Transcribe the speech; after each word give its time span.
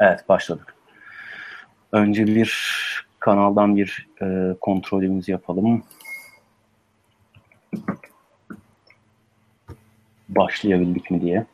Evet 0.00 0.28
başladık. 0.28 0.74
Önce 1.92 2.26
bir 2.26 2.50
kanaldan 3.18 3.76
bir 3.76 4.08
e, 4.22 4.54
kontrolümüzü 4.60 5.32
yapalım. 5.32 5.82
Başlayabildik 10.28 11.10
mi 11.10 11.20
diye. 11.20 11.46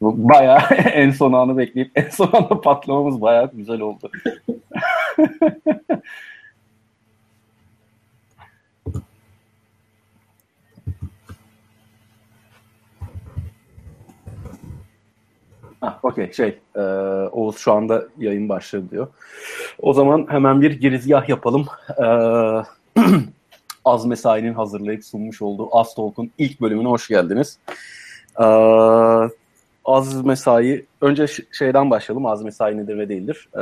Bu 0.00 0.28
bayağı 0.28 0.60
en 0.74 1.10
son 1.10 1.32
anı 1.32 1.58
bekleyip 1.58 1.90
en 1.94 2.08
son 2.08 2.30
anda 2.32 2.60
patlamamız 2.60 3.20
bayağı 3.20 3.50
güzel 3.52 3.80
oldu. 3.80 4.10
Ah, 15.86 15.98
Okey 16.02 16.32
şey 16.32 16.58
e, 16.76 16.80
Oğuz 17.32 17.58
şu 17.58 17.72
anda 17.72 18.04
yayın 18.18 18.48
başladı 18.48 18.84
diyor. 18.90 19.06
O 19.78 19.92
zaman 19.92 20.26
hemen 20.28 20.62
bir 20.62 20.70
girizgah 20.70 21.28
yapalım. 21.28 21.66
E, 21.98 22.04
Az 23.84 24.06
Mesai'nin 24.06 24.54
hazırlayıp 24.54 25.04
sunmuş 25.04 25.42
olduğu 25.42 25.68
Az 25.76 25.94
Talk'un 25.94 26.30
ilk 26.38 26.60
bölümüne 26.60 26.88
hoş 26.88 27.08
geldiniz. 27.08 27.58
E, 28.40 28.44
Az 29.84 30.24
Mesai, 30.24 30.86
önce 31.00 31.26
şeyden 31.52 31.90
başlayalım. 31.90 32.26
Az 32.26 32.42
Mesai 32.42 32.76
nedir 32.76 32.98
ve 32.98 33.08
değildir. 33.08 33.48
E, 33.54 33.60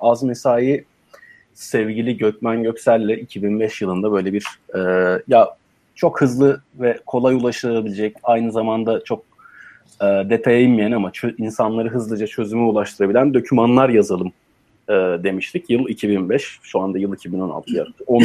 Az 0.00 0.22
Mesai 0.22 0.84
sevgili 1.54 2.16
Gökmen 2.16 2.62
Göksel'le 2.62 3.10
2005 3.20 3.82
yılında 3.82 4.12
böyle 4.12 4.32
bir 4.32 4.46
e, 4.74 4.78
ya 5.28 5.56
çok 5.94 6.20
hızlı 6.20 6.62
ve 6.74 6.98
kolay 7.06 7.34
ulaşılabilecek 7.34 8.16
aynı 8.22 8.52
zamanda 8.52 9.04
çok 9.04 9.29
e, 10.02 10.04
detaya 10.04 10.60
inmeyen 10.60 10.92
ama 10.92 11.12
insanları 11.38 11.88
hızlıca 11.88 12.26
çözüme 12.26 12.62
ulaştırabilen 12.62 13.34
dokümanlar 13.34 13.88
yazalım 13.88 14.32
e, 14.88 14.92
demiştik. 14.92 15.70
Yıl 15.70 15.88
2005, 15.88 16.58
şu 16.62 16.80
anda 16.80 16.98
yıl 16.98 17.14
2016 17.14 17.76
yani 17.76 17.88
10 18.06 18.22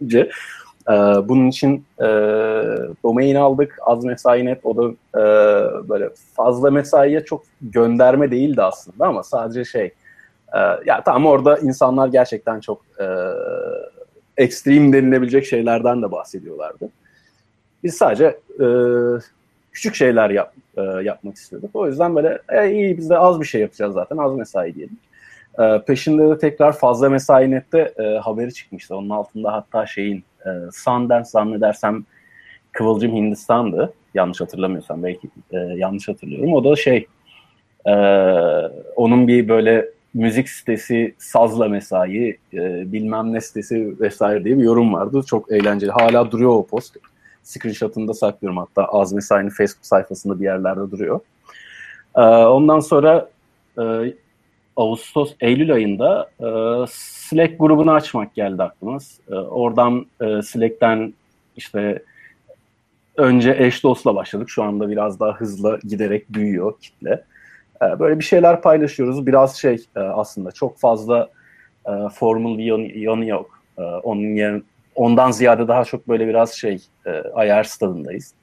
önce. 0.00 0.30
E, 0.88 0.92
bunun 1.28 1.48
için 1.48 1.84
e, 1.98 2.06
domain 3.04 3.34
aldık, 3.34 3.78
az 3.86 4.04
mesai 4.04 4.44
net. 4.44 4.60
O 4.64 4.76
da 4.76 4.90
e, 5.14 5.22
böyle 5.88 6.10
fazla 6.34 6.70
mesaiye 6.70 7.24
çok 7.24 7.44
gönderme 7.60 8.30
değildi 8.30 8.62
aslında 8.62 9.06
ama 9.06 9.22
sadece 9.22 9.64
şey, 9.64 9.84
e, 10.54 10.58
ya 10.86 11.02
tamam 11.04 11.26
orada 11.26 11.58
insanlar 11.58 12.08
gerçekten 12.08 12.60
çok 12.60 12.82
e, 13.00 13.06
ekstrem 14.36 14.92
denilebilecek 14.92 15.46
şeylerden 15.46 16.02
de 16.02 16.12
bahsediyorlardı. 16.12 16.88
Biz 17.84 17.94
sadece 17.94 18.38
e, 18.60 18.66
küçük 19.74 19.94
şeyler 19.94 20.30
yap, 20.30 20.54
e, 20.76 20.82
yapmak 20.82 21.36
istiyorduk. 21.36 21.70
O 21.74 21.86
yüzden 21.86 22.16
böyle 22.16 22.38
e, 22.48 22.72
iyi 22.72 22.98
biz 22.98 23.10
de 23.10 23.18
az 23.18 23.40
bir 23.40 23.46
şey 23.46 23.60
yapacağız 23.60 23.94
zaten 23.94 24.16
az 24.16 24.34
mesai 24.34 24.74
diyelim. 24.74 24.98
E, 25.58 25.82
peşinde 25.86 26.28
de 26.30 26.38
tekrar 26.38 26.72
fazla 26.72 27.08
mesai 27.08 27.50
nette 27.50 27.94
e, 27.98 28.02
haberi 28.02 28.54
çıkmıştı. 28.54 28.96
Onun 28.96 29.10
altında 29.10 29.52
hatta 29.52 29.86
şeyin 29.86 30.24
e, 30.46 30.50
Sundance 30.72 31.28
zannedersem 31.28 32.04
Kıvılcım 32.72 33.12
Hindistan'dı. 33.12 33.92
Yanlış 34.14 34.40
hatırlamıyorsam 34.40 35.02
belki 35.02 35.28
e, 35.50 35.56
yanlış 35.56 36.08
hatırlıyorum. 36.08 36.54
O 36.54 36.64
da 36.64 36.76
şey 36.76 37.06
e, 37.86 37.94
onun 38.96 39.28
bir 39.28 39.48
böyle 39.48 39.88
müzik 40.14 40.48
sitesi 40.48 41.14
sazla 41.18 41.68
mesai 41.68 42.38
e, 42.54 42.92
bilmem 42.92 43.32
ne 43.32 43.40
sitesi 43.40 44.00
vesaire 44.00 44.44
diye 44.44 44.58
bir 44.58 44.62
yorum 44.62 44.92
vardı. 44.92 45.22
Çok 45.26 45.52
eğlenceli. 45.52 45.90
Hala 45.90 46.30
duruyor 46.30 46.50
o 46.50 46.66
post 46.66 46.96
screenshot'ını 47.44 48.08
da 48.08 48.14
saklıyorum 48.14 48.58
hatta 48.58 48.84
Az 48.84 49.12
Mesai'nin 49.12 49.50
Facebook 49.50 49.86
sayfasında 49.86 50.40
bir 50.40 50.44
yerlerde 50.44 50.90
duruyor. 50.90 51.20
Ee, 52.16 52.20
ondan 52.20 52.80
sonra 52.80 53.28
e, 53.78 54.14
Ağustos, 54.76 55.34
Eylül 55.40 55.72
ayında 55.72 56.30
e, 56.40 56.46
Slack 56.90 57.58
grubunu 57.58 57.92
açmak 57.92 58.34
geldi 58.34 58.62
aklımız. 58.62 59.20
E, 59.30 59.34
oradan 59.34 60.06
e, 60.20 60.42
Slack'ten 60.42 61.14
işte 61.56 62.02
önce 63.16 63.56
eş 63.58 63.84
dostla 63.84 64.14
başladık. 64.14 64.50
Şu 64.50 64.62
anda 64.62 64.90
biraz 64.90 65.20
daha 65.20 65.32
hızlı 65.32 65.80
giderek 65.88 66.34
büyüyor 66.34 66.80
kitle. 66.80 67.24
E, 67.82 67.98
böyle 67.98 68.18
bir 68.18 68.24
şeyler 68.24 68.62
paylaşıyoruz. 68.62 69.26
Biraz 69.26 69.56
şey 69.56 69.86
e, 69.96 70.00
aslında 70.00 70.52
çok 70.52 70.78
fazla 70.78 71.30
e, 71.86 71.92
formal 72.14 72.58
bir 72.58 72.64
yanı, 72.64 72.98
yanı 72.98 73.26
yok. 73.26 73.60
E, 73.78 73.82
onun 73.82 74.34
yerine 74.34 74.62
ondan 74.94 75.30
ziyade 75.30 75.68
daha 75.68 75.84
çok 75.84 76.08
böyle 76.08 76.28
biraz 76.28 76.52
şey 76.52 76.82
e, 77.06 77.10
ayar 77.10 77.64
stadındayız. 77.64 78.34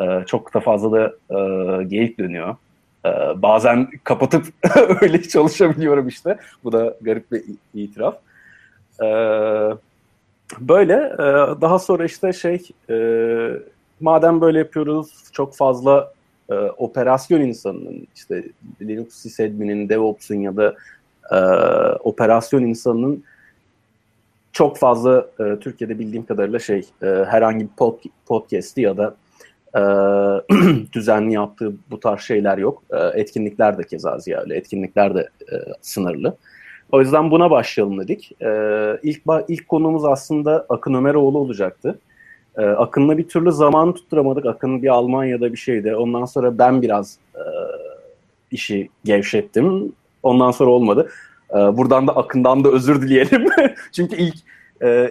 E, 0.00 0.24
çok 0.26 0.54
da 0.54 0.60
fazla 0.60 0.92
da 0.92 1.12
e, 1.30 1.84
geyik 1.84 2.18
dönüyor. 2.18 2.56
E, 3.06 3.08
bazen 3.42 3.88
kapatıp 4.04 4.46
öyle 5.02 5.22
çalışabiliyorum 5.22 6.08
işte. 6.08 6.38
Bu 6.64 6.72
da 6.72 6.96
garip 7.00 7.32
bir 7.32 7.44
itiraf. 7.74 8.16
E, 9.02 9.06
böyle 10.60 10.94
e, 10.94 11.22
daha 11.60 11.78
sonra 11.78 12.04
işte 12.04 12.32
şey 12.32 12.68
e, 12.90 12.96
madem 14.00 14.40
böyle 14.40 14.58
yapıyoruz 14.58 15.24
çok 15.32 15.56
fazla 15.56 16.12
e, 16.50 16.54
operasyon 16.54 17.40
insanının 17.40 18.06
işte 18.16 18.44
Linux 18.82 19.14
sysadmin'in, 19.14 19.88
DevOps'un 19.88 20.34
ya 20.34 20.56
da 20.56 20.74
e, 21.30 21.38
operasyon 21.98 22.62
insanının 22.62 23.24
çok 24.58 24.76
fazla 24.76 25.26
e, 25.40 25.58
Türkiye'de 25.60 25.98
bildiğim 25.98 26.26
kadarıyla 26.26 26.58
şey 26.58 26.78
e, 27.02 27.06
herhangi 27.06 27.64
bir 27.64 27.76
pod, 27.76 27.98
podcast'i 28.26 28.80
ya 28.80 28.96
da 28.96 29.16
e, 29.74 29.80
düzenli 30.92 31.34
yaptığı 31.34 31.72
bu 31.90 32.00
tarz 32.00 32.20
şeyler 32.20 32.58
yok. 32.58 32.82
E, 32.90 33.20
etkinlikler 33.20 33.78
de 33.78 33.82
keza 33.82 34.18
öyle. 34.42 34.56
Etkinlikler 34.56 35.14
de 35.14 35.20
e, 35.20 35.54
sınırlı. 35.80 36.36
O 36.92 37.00
yüzden 37.00 37.30
buna 37.30 37.50
başlayalım 37.50 38.00
dedik. 38.00 38.32
E, 38.42 38.50
ilk 39.02 39.22
ilk 39.48 39.68
konumuz 39.68 40.04
aslında 40.04 40.66
Akın 40.68 40.94
Ömeroğlu 40.94 41.38
olacaktı. 41.38 41.98
E, 42.56 42.62
Akın'la 42.62 43.18
bir 43.18 43.28
türlü 43.28 43.52
zaman 43.52 43.94
tutturamadık. 43.94 44.46
Akın 44.46 44.82
bir 44.82 44.88
Almanya'da 44.88 45.52
bir 45.52 45.58
şeydi. 45.58 45.96
Ondan 45.96 46.24
sonra 46.24 46.58
ben 46.58 46.82
biraz 46.82 47.18
e, 47.34 47.42
işi 48.50 48.88
gevşettim. 49.04 49.92
Ondan 50.22 50.50
sonra 50.50 50.70
olmadı. 50.70 51.08
Buradan 51.52 52.06
da 52.06 52.16
Akın'dan 52.16 52.64
da 52.64 52.68
özür 52.68 53.02
dileyelim. 53.02 53.46
çünkü 53.92 54.16
ilk 54.16 54.36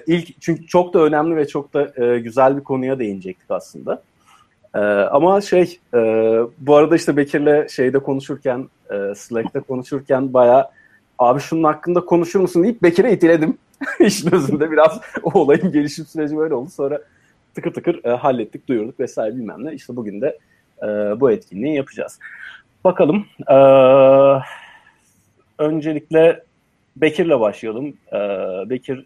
ilk 0.07 0.41
çünkü 0.41 0.67
çok 0.67 0.93
da 0.93 0.99
önemli 0.99 1.35
ve 1.35 1.47
çok 1.47 1.73
da 1.73 1.83
güzel 2.17 2.57
bir 2.57 2.63
konuya 2.63 2.99
değinecektik 2.99 3.51
aslında. 3.51 4.01
Ama 5.11 5.41
şey 5.41 5.79
bu 6.57 6.75
arada 6.75 6.95
işte 6.95 7.17
Bekir'le 7.17 7.67
şeyde 7.69 7.99
konuşurken 7.99 8.69
Slack'te 9.15 9.59
konuşurken 9.59 10.33
baya 10.33 10.71
abi 11.19 11.39
şunun 11.39 11.63
hakkında 11.63 12.05
konuşur 12.05 12.39
musun 12.39 12.63
deyip 12.63 12.83
Bekir'e 12.83 13.13
itiledim. 13.13 13.57
İşin 13.99 14.31
özünde 14.31 14.71
biraz 14.71 15.01
o 15.23 15.39
olayın 15.39 15.71
gelişim 15.71 16.05
süreci 16.05 16.37
böyle 16.37 16.53
oldu. 16.53 16.69
Sonra 16.69 17.01
tıkır 17.55 17.73
tıkır 17.73 18.03
hallettik, 18.03 18.67
duyurduk 18.67 18.99
vesaire 18.99 19.35
bilmem 19.35 19.65
ne. 19.65 19.73
İşte 19.73 19.95
bugün 19.95 20.21
de 20.21 20.37
bu 21.19 21.31
etkinliği 21.31 21.75
yapacağız. 21.75 22.19
Bakalım. 22.83 23.25
Eee 23.49 24.41
öncelikle 25.59 26.44
Bekir'le 26.95 27.40
başlayalım. 27.40 27.94
Ee, 28.13 28.19
Bekir 28.69 29.06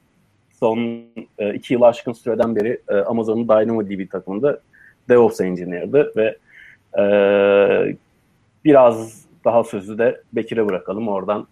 son 0.59 1.03
e, 1.37 1.53
iki 1.53 1.73
yıl 1.73 1.81
aşkın 1.81 2.13
süreden 2.13 2.55
beri 2.55 2.81
e, 2.89 2.95
Amazon'un 2.95 3.47
DynamoDB 3.47 4.11
takımında 4.11 4.59
DevOps 5.09 5.41
Engineer'dı 5.41 6.13
ve 6.15 6.37
e, 6.99 7.05
biraz 8.65 9.25
daha 9.45 9.63
sözü 9.63 9.97
de 9.97 10.21
Bekir'e 10.33 10.67
bırakalım. 10.67 11.07
Oradan 11.07 11.47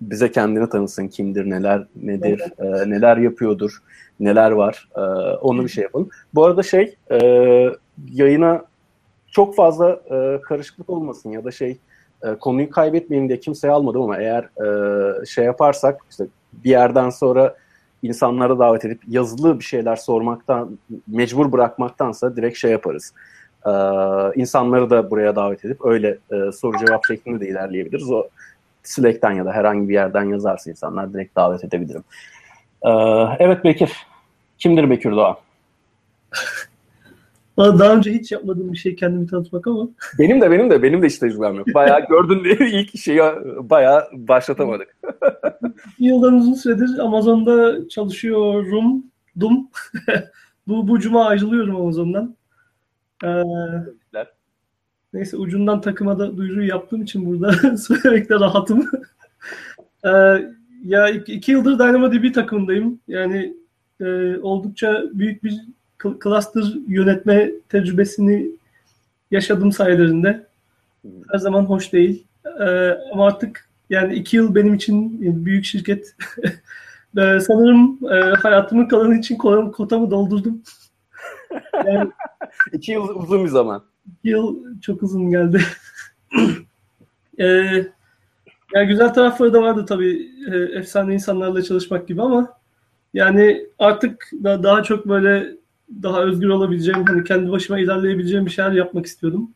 bize 0.00 0.30
kendini 0.30 0.68
tanısın. 0.68 1.08
Kimdir, 1.08 1.50
neler, 1.50 1.86
nedir, 1.96 2.42
e, 2.58 2.90
neler 2.90 3.16
yapıyordur, 3.16 3.78
neler 4.20 4.50
var. 4.50 4.88
E, 4.96 5.00
onu 5.36 5.64
bir 5.64 5.68
şey 5.68 5.84
yapalım. 5.84 6.08
Bu 6.34 6.44
arada 6.44 6.62
şey, 6.62 6.96
e, 7.10 7.18
yayına 8.12 8.64
çok 9.30 9.56
fazla 9.56 10.00
e, 10.10 10.40
karışıklık 10.40 10.90
olmasın 10.90 11.30
ya 11.30 11.44
da 11.44 11.50
şey 11.50 11.78
e, 12.22 12.34
konuyu 12.34 12.70
kaybetmeyeyim 12.70 13.28
diye 13.28 13.40
kimseye 13.40 13.72
almadım 13.72 14.02
ama 14.02 14.16
eğer 14.16 14.42
e, 14.42 15.26
şey 15.26 15.44
yaparsak 15.44 16.00
işte 16.10 16.26
bir 16.52 16.70
yerden 16.70 17.10
sonra 17.10 17.56
insanlara 18.02 18.58
davet 18.58 18.84
edip 18.84 19.00
yazılı 19.08 19.58
bir 19.58 19.64
şeyler 19.64 19.96
sormaktan 19.96 20.78
mecbur 21.06 21.52
bırakmaktansa 21.52 22.36
direkt 22.36 22.58
şey 22.58 22.70
yaparız. 22.70 23.12
E, 23.66 23.70
insanları 24.34 24.90
da 24.90 25.10
buraya 25.10 25.36
davet 25.36 25.64
edip 25.64 25.84
öyle 25.84 26.18
e, 26.30 26.52
soru 26.52 26.86
cevap 26.86 27.06
şeklinde 27.06 27.40
de 27.40 27.48
ilerleyebiliriz. 27.48 28.10
O 28.10 28.28
Slack'ten 28.82 29.32
ya 29.32 29.44
da 29.44 29.52
herhangi 29.52 29.88
bir 29.88 29.94
yerden 29.94 30.24
yazarsa 30.24 30.70
insanlar 30.70 31.12
direkt 31.12 31.36
davet 31.36 31.64
edebilirim. 31.64 32.04
E, 32.82 32.90
evet 33.38 33.64
Bekir. 33.64 33.92
Kimdir 34.58 34.90
Bekir 34.90 35.10
Doğan? 35.10 35.36
Daha 37.58 37.94
önce 37.94 38.12
hiç 38.12 38.32
yapmadığım 38.32 38.72
bir 38.72 38.78
şey 38.78 38.96
kendimi 38.96 39.26
tanıtmak 39.26 39.66
ama. 39.66 39.88
Benim 40.18 40.40
de 40.40 40.50
benim 40.50 40.70
de 40.70 40.82
benim 40.82 41.02
de 41.02 41.06
hiç 41.06 41.18
tecrübem 41.18 41.54
yok. 41.54 41.66
Bayağı 41.74 42.06
gördün 42.06 42.44
diye 42.44 42.70
ilk 42.80 42.98
şeyi 42.98 43.20
bayağı 43.60 44.04
başlatamadık. 44.12 44.96
Yıldan 45.98 46.34
uzun 46.34 46.54
süredir 46.54 46.98
Amazon'da 46.98 47.88
çalışıyorum. 47.88 49.04
Dum. 49.40 49.68
bu, 50.68 50.88
bu 50.88 51.00
cuma 51.00 51.26
ayrılıyorum 51.26 51.76
Amazon'dan. 51.76 52.36
Ee, 53.24 53.42
neyse 55.12 55.36
ucundan 55.36 55.80
takıma 55.80 56.18
da 56.18 56.36
duyuruyu 56.36 56.68
yaptığım 56.68 57.02
için 57.02 57.26
burada 57.26 57.76
söylemekte 57.76 58.34
rahatım. 58.34 58.86
Ee, 60.04 60.10
ya 60.84 61.08
iki, 61.08 61.32
iki 61.32 61.52
yıldır 61.52 61.78
DynamoDB 61.78 62.34
takımındayım. 62.34 63.00
Yani 63.08 63.56
e, 64.00 64.36
oldukça 64.38 65.04
büyük 65.12 65.44
bir 65.44 65.60
cluster 66.22 66.74
yönetme 66.88 67.50
tecrübesini 67.68 68.50
yaşadım 69.30 69.72
sayılarında. 69.72 70.46
Her 71.32 71.38
zaman 71.38 71.64
hoş 71.64 71.92
değil. 71.92 72.24
Ee, 72.60 72.90
ama 73.12 73.26
artık 73.26 73.68
yani 73.90 74.14
iki 74.14 74.36
yıl 74.36 74.54
benim 74.54 74.74
için 74.74 75.18
büyük 75.44 75.64
şirket. 75.64 76.16
ee, 77.18 77.40
sanırım 77.40 77.98
e, 78.12 78.34
hayatımın 78.34 78.86
kalanı 78.86 79.18
için 79.18 79.36
kotamı 79.72 80.10
doldurdum. 80.10 80.62
Yani, 81.86 82.10
iki 82.72 82.92
yıl 82.92 83.08
uzun 83.08 83.44
bir 83.44 83.48
zaman. 83.48 83.84
İki 84.06 84.28
yıl 84.28 84.56
çok 84.80 85.02
uzun 85.02 85.30
geldi. 85.30 85.62
ee, 87.38 87.44
yani 88.74 88.86
güzel 88.88 89.14
tarafları 89.14 89.52
da 89.52 89.62
vardı 89.62 89.86
tabii. 89.88 90.30
E, 90.52 90.56
efsane 90.56 91.14
insanlarla 91.14 91.62
çalışmak 91.62 92.08
gibi 92.08 92.22
ama 92.22 92.58
yani 93.14 93.66
artık 93.78 94.30
da 94.44 94.62
daha 94.62 94.82
çok 94.82 95.08
böyle 95.08 95.57
daha 96.02 96.22
özgür 96.22 96.48
olabileceğim, 96.48 97.04
hani 97.06 97.24
kendi 97.24 97.50
başıma 97.50 97.78
ilerleyebileceğim 97.78 98.46
bir 98.46 98.50
şeyler 98.50 98.72
yapmak 98.72 99.06
istiyordum. 99.06 99.50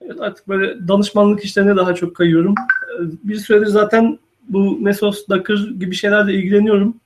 Evet, 0.00 0.20
artık 0.20 0.48
böyle 0.48 0.88
danışmanlık 0.88 1.44
işlerine 1.44 1.76
daha 1.76 1.94
çok 1.94 2.16
kayıyorum. 2.16 2.54
Ee, 2.94 3.02
bir 3.22 3.36
süredir 3.36 3.66
zaten 3.66 4.18
bu 4.48 4.78
Mesos, 4.78 5.28
Docker 5.28 5.68
gibi 5.78 5.94
şeylerle 5.94 6.34
ilgileniyorum. 6.34 6.96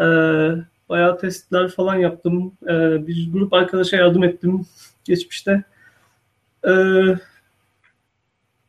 Ee, 0.00 0.04
bayağı 0.88 1.18
testler 1.18 1.68
falan 1.68 1.96
yaptım. 1.96 2.52
Ee, 2.62 3.06
bir 3.06 3.32
grup 3.32 3.52
arkadaşa 3.52 3.96
yardım 3.96 4.24
ettim 4.24 4.66
geçmişte. 5.04 5.64
Ee, 6.68 6.70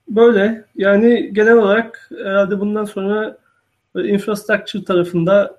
böyle 0.09 0.65
yani 0.75 1.33
genel 1.33 1.53
olarak 1.53 2.09
herhalde 2.23 2.59
bundan 2.59 2.85
sonra 2.85 3.37
infrastructure 3.95 4.83
tarafında 4.83 5.57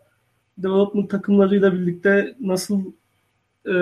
development 0.59 1.11
takımlarıyla 1.11 1.73
birlikte 1.73 2.35
nasıl 2.41 2.83
e, 3.67 3.75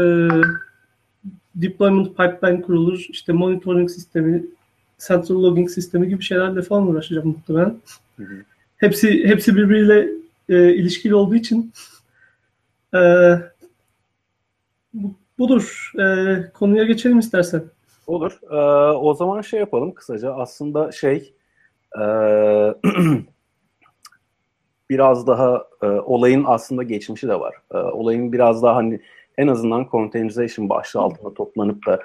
deployment 1.55 2.09
pipeline 2.09 2.63
kurulur, 2.63 3.07
işte 3.09 3.33
monitoring 3.33 3.91
sistemi, 3.91 4.45
central 4.99 5.43
logging 5.43 5.71
sistemi 5.71 6.09
gibi 6.09 6.23
şeylerle 6.23 6.63
falan 6.63 6.87
uğraşacağım 6.87 7.29
muhtemelen. 7.29 7.77
Hı 8.17 8.23
hı. 8.23 8.45
Hepsi 8.77 9.27
hepsi 9.29 9.57
birbiriyle 9.57 10.09
e, 10.49 10.75
ilişkili 10.75 11.15
olduğu 11.15 11.35
için 11.35 11.73
e, 12.95 13.01
bu, 14.95 15.15
budur. 15.39 15.93
E, 15.99 16.37
konuya 16.55 16.85
geçelim 16.85 17.19
istersen. 17.19 17.63
Olur. 18.07 18.41
Ee, 18.51 18.57
o 18.97 19.15
zaman 19.15 19.41
şey 19.41 19.61
yapalım 19.61 19.95
kısaca. 19.95 20.35
Aslında 20.35 20.93
şey 20.93 21.35
e, 21.99 22.03
biraz 24.91 25.27
daha 25.27 25.65
e, 25.83 25.87
olayın 25.87 26.45
aslında 26.47 26.83
geçmişi 26.83 27.29
de 27.29 27.41
var. 27.41 27.55
E, 27.75 27.77
olayın 27.77 28.33
biraz 28.33 28.63
daha 28.63 28.77
hani 28.77 29.01
en 29.39 29.47
azından 29.47 29.87
containerization 29.91 30.69
başlığı 30.69 31.01
altında 31.01 31.35
toplanıp 31.35 31.87
da 31.87 31.99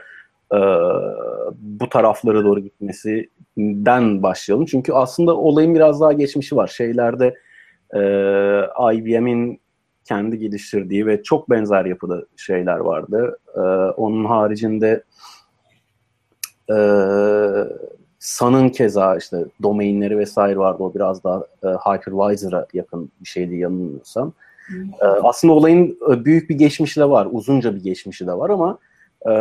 e, 0.53 0.59
bu 1.57 1.89
taraflara 1.89 2.43
doğru 2.43 2.59
gitmesinden 2.59 4.23
başlayalım. 4.23 4.65
Çünkü 4.65 4.93
aslında 4.93 5.37
olayın 5.37 5.75
biraz 5.75 6.01
daha 6.01 6.13
geçmişi 6.13 6.55
var. 6.55 6.67
Şeylerde 6.67 7.35
e, 7.93 7.99
IBM'in 8.93 9.59
kendi 10.03 10.39
geliştirdiği 10.39 11.05
ve 11.05 11.23
çok 11.23 11.49
benzer 11.49 11.85
yapıda 11.85 12.25
şeyler 12.35 12.77
vardı. 12.77 13.39
E, 13.55 13.59
onun 13.91 14.25
haricinde 14.25 15.03
e, 16.71 16.77
Sun'ın 18.19 18.69
keza 18.69 19.17
işte 19.17 19.45
domainleri 19.63 20.17
vesaire 20.17 20.57
vardı. 20.57 20.83
O 20.83 20.93
biraz 20.93 21.23
daha 21.23 21.43
e, 21.63 21.67
hypervisor'a 21.67 22.67
yakın 22.73 23.11
bir 23.21 23.27
şeydi 23.27 23.55
yanılmıyorsam. 23.55 24.27
E, 24.27 24.46
aslında 25.01 25.53
olayın 25.53 25.97
e, 26.11 26.25
büyük 26.25 26.49
bir 26.49 26.55
geçmişi 26.55 26.99
de 26.99 27.09
var. 27.09 27.27
Uzunca 27.31 27.75
bir 27.75 27.83
geçmişi 27.83 28.27
de 28.27 28.33
var 28.33 28.49
ama 28.49 28.79
e, 29.25 29.31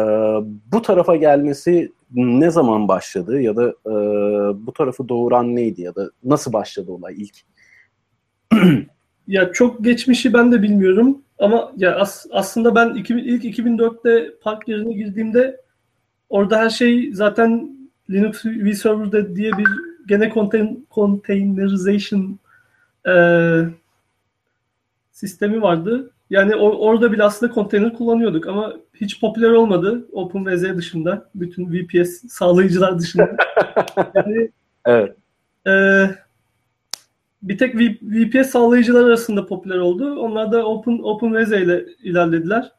bu 0.72 0.82
tarafa 0.82 1.16
gelmesi 1.16 1.92
ne 2.14 2.50
zaman 2.50 2.88
başladı 2.88 3.40
ya 3.40 3.56
da 3.56 3.68
e, 3.68 3.92
bu 4.66 4.72
tarafı 4.72 5.08
doğuran 5.08 5.56
neydi 5.56 5.82
ya 5.82 5.94
da 5.94 6.10
nasıl 6.24 6.52
başladı 6.52 6.92
olay 6.92 7.14
ilk? 7.18 7.36
ya 9.26 9.52
çok 9.52 9.84
geçmişi 9.84 10.32
ben 10.32 10.52
de 10.52 10.62
bilmiyorum 10.62 11.22
ama 11.38 11.72
ya 11.76 11.96
as, 11.96 12.26
aslında 12.30 12.74
ben 12.74 12.94
iki, 12.94 13.14
ilk 13.14 13.44
2004'te 13.44 14.32
park 14.42 14.68
yerine 14.68 14.92
girdiğimde 14.92 15.60
orada 16.28 16.58
her 16.58 16.70
şey 16.70 17.10
zaten 17.12 17.76
Linux 18.10 18.44
vServer'da 18.44 19.36
diye 19.36 19.52
bir 19.58 19.66
gene 20.08 20.30
contain, 20.34 20.86
containerization 20.90 22.38
e, 23.08 23.12
sistemi 25.16 25.62
vardı. 25.62 26.10
Yani 26.30 26.56
or, 26.56 26.74
orada 26.78 27.12
bile 27.12 27.22
aslında 27.22 27.52
konteyner 27.52 27.94
kullanıyorduk 27.94 28.46
ama 28.46 28.72
hiç 28.94 29.20
popüler 29.20 29.50
olmadı 29.50 30.08
OpenWZ 30.12 30.76
dışında. 30.76 31.30
Bütün 31.34 31.72
VPS 31.72 32.22
sağlayıcılar 32.28 32.98
dışında. 32.98 33.36
yani 34.14 34.50
evet. 34.86 35.16
E, 35.66 35.72
bir 37.42 37.58
tek 37.58 37.74
VPS 38.02 38.50
sağlayıcılar 38.50 39.04
arasında 39.04 39.46
popüler 39.46 39.78
oldu. 39.78 40.18
Onlar 40.20 40.52
da 40.52 40.66
Open 40.66 40.98
OpenWZ 41.02 41.52
ile 41.52 41.86
ilerlediler. 42.02 42.72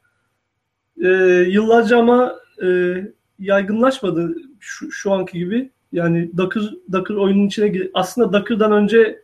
E, 1.04 1.08
yıllarca 1.50 2.00
ama 2.00 2.36
e, 2.64 2.96
yaygınlaşmadı 3.40 4.36
şu, 4.60 4.92
şu 4.92 5.12
anki 5.12 5.40
gibi. 5.40 5.72
Yani 5.92 6.38
Docker, 6.38 6.64
Docker 6.92 7.16
oyunun 7.16 7.48
içine. 7.48 7.90
Aslında 7.94 8.34
Docker'dan 8.34 8.72
önce 8.72 9.22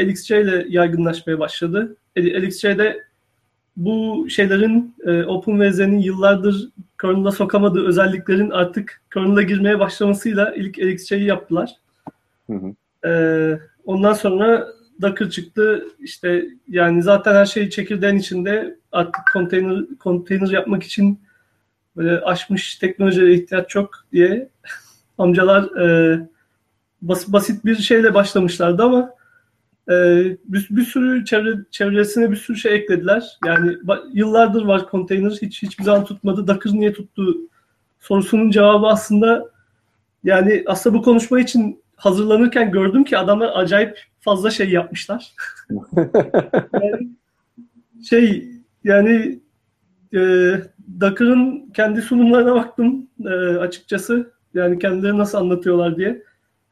LXC 0.00 0.40
ile 0.40 0.66
yaygınlaşmaya 0.68 1.38
başladı. 1.38 1.96
LXC'de 2.18 3.02
bu 3.76 4.26
şeylerin 4.30 4.94
e, 5.06 5.24
OpenWZ'nin 5.24 5.98
yıllardır 5.98 6.68
kernel'a 7.00 7.30
sokamadığı 7.30 7.86
özelliklerin 7.86 8.50
artık 8.50 9.00
kernel'a 9.14 9.42
girmeye 9.42 9.78
başlamasıyla 9.78 10.54
ilk 10.54 10.78
LXC'yi 10.78 11.24
yaptılar. 11.24 11.70
Hı 12.50 12.52
hı. 12.52 12.74
E, 13.08 13.12
ondan 13.84 14.12
sonra 14.12 14.68
Docker 15.02 15.30
çıktı. 15.30 15.84
İşte 16.00 16.46
yani 16.68 17.02
zaten 17.02 17.34
her 17.34 17.46
şey 17.46 17.70
çekirdeğin 17.70 18.16
içinde 18.16 18.76
artık 18.92 19.22
konteyner 19.32 19.84
konteyner 19.98 20.48
yapmak 20.48 20.82
için 20.82 21.20
böyle 21.96 22.20
aşmış 22.20 22.74
teknolojiye 22.74 23.34
ihtiyaç 23.34 23.68
çok 23.68 23.90
diye 24.12 24.48
amcalar 25.18 25.80
e, 25.80 26.20
bas, 27.02 27.28
basit 27.28 27.64
bir 27.64 27.76
şeyle 27.76 28.14
başlamışlardı 28.14 28.82
ama 28.82 29.10
e, 29.88 29.94
bir, 30.44 30.68
bir 30.70 30.82
sürü 30.82 31.24
çevre, 31.24 31.50
çevresine 31.70 32.30
bir 32.30 32.36
sürü 32.36 32.56
şey 32.56 32.74
eklediler. 32.74 33.38
Yani 33.46 33.76
yıllardır 34.12 34.64
var 34.64 34.88
konteyner 34.88 35.38
hiç 35.42 35.62
hiçbir 35.62 35.84
zaman 35.84 36.04
tutmadı. 36.04 36.46
Docker 36.46 36.72
niye 36.72 36.92
tuttu 36.92 37.36
sorusunun 38.00 38.50
cevabı 38.50 38.86
aslında 38.86 39.44
yani 40.24 40.64
aslında 40.66 40.98
bu 40.98 41.02
konuşma 41.02 41.40
için 41.40 41.82
hazırlanırken 41.96 42.70
gördüm 42.70 43.04
ki 43.04 43.18
adamlar 43.18 43.50
acayip 43.54 43.98
fazla 44.20 44.50
şey 44.50 44.70
yapmışlar. 44.70 45.32
yani, 46.72 47.08
şey 48.04 48.48
yani 48.84 49.40
e, 50.14 50.18
Docker'ın 51.00 51.70
kendi 51.74 52.02
sunumlarına 52.02 52.54
baktım 52.54 53.06
e, 53.24 53.28
açıkçası. 53.56 54.32
Yani 54.54 54.78
kendileri 54.78 55.18
nasıl 55.18 55.38
anlatıyorlar 55.38 55.96
diye. 55.96 56.22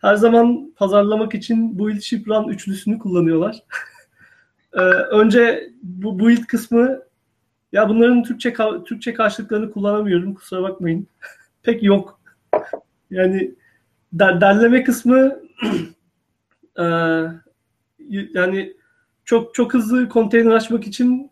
Her 0.06 0.16
zaman 0.16 0.72
pazarlamak 0.76 1.34
için 1.34 1.78
build 1.78 2.00
ship 2.00 2.28
run 2.28 2.48
üçlüsünü 2.48 2.98
kullanıyorlar. 2.98 3.62
e, 4.72 4.80
önce 4.80 5.70
bu 5.82 6.18
build 6.18 6.44
kısmı 6.44 7.02
ya 7.72 7.88
bunların 7.88 8.22
Türkçe 8.22 8.54
Türkçe 8.86 9.14
karşılıklarını 9.14 9.70
kullanamıyorum 9.70 10.34
kusura 10.34 10.62
bakmayın. 10.62 11.08
Pek 11.62 11.82
yok. 11.82 12.20
Yani 13.10 13.54
der, 14.12 14.40
derleme 14.40 14.84
kısmı 14.84 15.40
e, 16.78 16.84
yani 18.08 18.72
çok 19.24 19.54
çok 19.54 19.74
hızlı 19.74 20.08
konteyner 20.08 20.50
açmak 20.50 20.86
için 20.86 21.30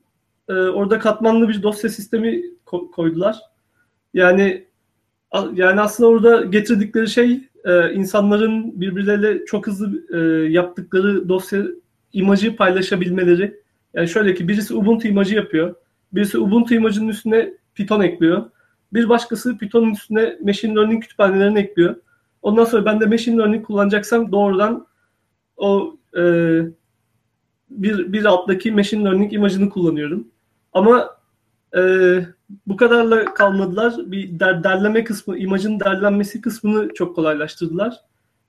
e, 0.48 0.52
orada 0.52 0.98
katmanlı 0.98 1.48
bir 1.48 1.62
dosya 1.62 1.90
sistemi 1.90 2.42
ko- 2.66 2.90
koydular. 2.90 3.38
Yani 4.14 4.66
yani 5.52 5.80
aslında 5.80 6.08
orada 6.10 6.44
getirdikleri 6.44 7.08
şey 7.08 7.48
e, 7.64 7.92
insanların 7.92 8.80
birbirleriyle 8.80 9.44
çok 9.44 9.66
hızlı 9.66 10.02
e, 10.12 10.48
yaptıkları 10.52 11.28
dosya 11.28 11.62
imajı 12.12 12.56
paylaşabilmeleri. 12.56 13.60
Yani 13.94 14.08
şöyle 14.08 14.34
ki 14.34 14.48
birisi 14.48 14.74
Ubuntu 14.74 15.08
imajı 15.08 15.34
yapıyor. 15.34 15.74
Birisi 16.12 16.38
Ubuntu 16.38 16.74
imajının 16.74 17.08
üstüne 17.08 17.54
Python 17.74 18.00
ekliyor. 18.00 18.50
Bir 18.92 19.08
başkası 19.08 19.58
Python'un 19.58 19.90
üstüne 19.90 20.38
machine 20.42 20.74
learning 20.74 21.02
kütüphanelerini 21.02 21.58
ekliyor. 21.58 21.96
Ondan 22.42 22.64
sonra 22.64 22.84
ben 22.84 23.00
de 23.00 23.06
machine 23.06 23.38
learning 23.38 23.66
kullanacaksam 23.66 24.32
doğrudan 24.32 24.86
o 25.56 25.96
e, 26.16 26.22
bir, 27.70 28.12
bir 28.12 28.24
alttaki 28.24 28.72
machine 28.72 29.04
learning 29.04 29.32
imajını 29.32 29.70
kullanıyorum. 29.70 30.28
Ama 30.72 31.16
e, 31.76 31.80
bu 32.66 32.76
kadarla 32.76 33.34
kalmadılar. 33.34 33.94
Bir 34.06 34.40
der, 34.40 34.64
derleme 34.64 35.04
kısmı, 35.04 35.38
imajın 35.38 35.80
derlenmesi 35.80 36.40
kısmını 36.40 36.94
çok 36.94 37.16
kolaylaştırdılar. 37.16 38.00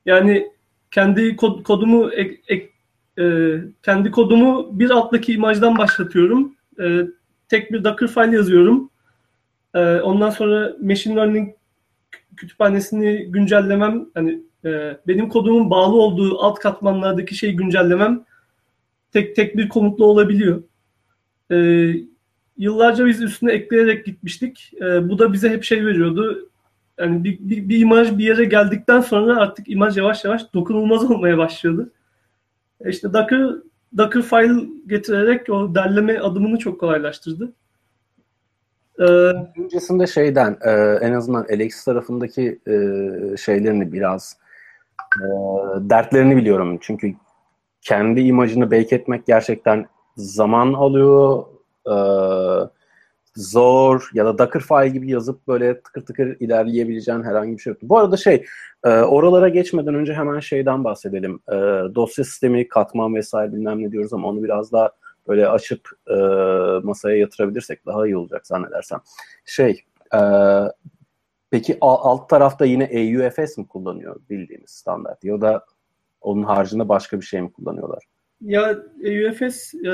Yani 0.05 0.51
kendi 0.91 1.35
kod, 1.35 1.63
kodumu 1.63 2.09
ek, 2.11 2.41
ek, 2.47 2.69
e, 3.19 3.55
kendi 3.83 4.11
kodumu 4.11 4.79
bir 4.79 4.89
alttaki 4.89 5.33
imajdan 5.33 5.77
başlatıyorum. 5.77 6.55
E, 6.79 7.01
tek 7.49 7.71
bir 7.71 7.83
Docker 7.83 8.07
file 8.07 8.35
yazıyorum. 8.35 8.89
E, 9.73 9.79
ondan 9.79 10.29
sonra 10.29 10.75
machine 10.81 11.15
learning 11.15 11.55
kütüphanesini 12.37 13.25
güncellemem, 13.25 14.05
hani 14.13 14.41
e, 14.65 14.97
benim 15.07 15.29
kodumun 15.29 15.69
bağlı 15.69 15.95
olduğu 15.95 16.39
alt 16.39 16.59
katmanlardaki 16.59 17.35
şeyi 17.35 17.55
güncellemem 17.55 18.25
tek 19.11 19.35
tek 19.35 19.57
bir 19.57 19.69
komutla 19.69 20.05
olabiliyor. 20.05 20.63
E, 21.51 21.55
yıllarca 22.57 23.05
biz 23.05 23.21
üstüne 23.21 23.51
ekleyerek 23.51 24.05
gitmiştik. 24.05 24.71
E, 24.81 25.09
bu 25.09 25.19
da 25.19 25.33
bize 25.33 25.49
hep 25.49 25.63
şey 25.63 25.85
veriyordu. 25.85 26.49
Yani 26.99 27.23
bir, 27.23 27.37
bir, 27.39 27.69
bir 27.69 27.79
imaj 27.79 28.17
bir 28.17 28.23
yere 28.23 28.45
geldikten 28.45 29.01
sonra 29.01 29.37
artık 29.37 29.69
imaj 29.69 29.97
yavaş 29.97 30.25
yavaş 30.25 30.53
dokunulmaz 30.53 31.03
olmaya 31.11 31.37
başladı. 31.37 31.91
E 32.81 32.89
işte 32.89 33.13
Docker, 33.13 33.49
Docker 33.97 34.21
file 34.21 34.69
getirerek 34.87 35.49
o 35.49 35.75
derleme 35.75 36.19
adımını 36.19 36.57
çok 36.57 36.79
kolaylaştırdı. 36.79 37.53
Ee, 38.99 39.03
Öncesinde 39.63 40.07
şeyden 40.07 40.57
e, 40.61 40.71
en 41.01 41.13
azından 41.13 41.45
LX 41.51 41.85
tarafındaki 41.85 42.59
e, 42.67 42.73
şeylerini 43.37 43.93
biraz 43.93 44.37
e, 45.21 45.25
dertlerini 45.79 46.37
biliyorum. 46.37 46.77
Çünkü 46.81 47.13
kendi 47.81 48.21
imajını 48.21 48.71
bake 48.71 48.95
etmek 48.95 49.25
gerçekten 49.25 49.85
zaman 50.17 50.73
alıyor. 50.73 51.43
E, 51.87 51.95
zor 53.35 54.09
ya 54.13 54.25
da 54.25 54.37
Docker 54.37 54.61
file 54.61 54.89
gibi 54.89 55.11
yazıp 55.11 55.47
böyle 55.47 55.81
tıkır 55.81 56.05
tıkır 56.05 56.37
ilerleyebileceğin 56.39 57.23
herhangi 57.23 57.57
bir 57.57 57.61
şey 57.61 57.71
yoktu. 57.71 57.89
Bu 57.89 57.97
arada 57.97 58.17
şey 58.17 58.45
e, 58.83 58.89
oralara 58.89 59.49
geçmeden 59.49 59.95
önce 59.95 60.13
hemen 60.13 60.39
şeyden 60.39 60.83
bahsedelim. 60.83 61.39
E, 61.49 61.55
dosya 61.95 62.23
sistemi, 62.25 62.67
katman 62.67 63.15
vesaire 63.15 63.53
bilmem 63.53 63.81
ne 63.81 63.91
diyoruz 63.91 64.13
ama 64.13 64.27
onu 64.27 64.43
biraz 64.43 64.71
daha 64.71 64.91
böyle 65.27 65.47
açıp 65.47 65.89
e, 66.07 66.15
masaya 66.83 67.17
yatırabilirsek 67.17 67.85
daha 67.85 68.05
iyi 68.05 68.17
olacak 68.17 68.47
zannedersem. 68.47 68.99
Şey 69.45 69.83
e, 70.15 70.19
peki 71.51 71.77
alt 71.81 72.29
tarafta 72.29 72.65
yine 72.65 72.83
AUFS 72.85 73.57
mi 73.57 73.67
kullanıyor 73.67 74.15
bildiğimiz 74.29 74.69
standart 74.69 75.23
ya 75.23 75.41
da 75.41 75.65
onun 76.21 76.43
haricinde 76.43 76.89
başka 76.89 77.19
bir 77.19 77.25
şey 77.25 77.41
mi 77.41 77.53
kullanıyorlar? 77.53 78.03
Ya 78.45 78.69
AUFS, 79.05 79.73
e, 79.73 79.89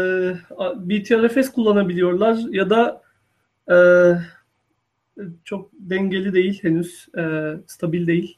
BTRFS 0.75 1.51
kullanabiliyorlar 1.51 2.37
ya 2.49 2.69
da 2.69 3.01
e, 3.71 3.77
çok 5.43 5.69
dengeli 5.73 6.33
değil 6.33 6.63
henüz, 6.63 7.07
e, 7.17 7.53
stabil 7.67 8.07
değil. 8.07 8.37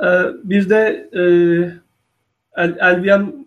E, 0.00 0.08
bir 0.44 0.70
de 0.70 1.10
e, 1.12 1.22
LVM 2.82 3.46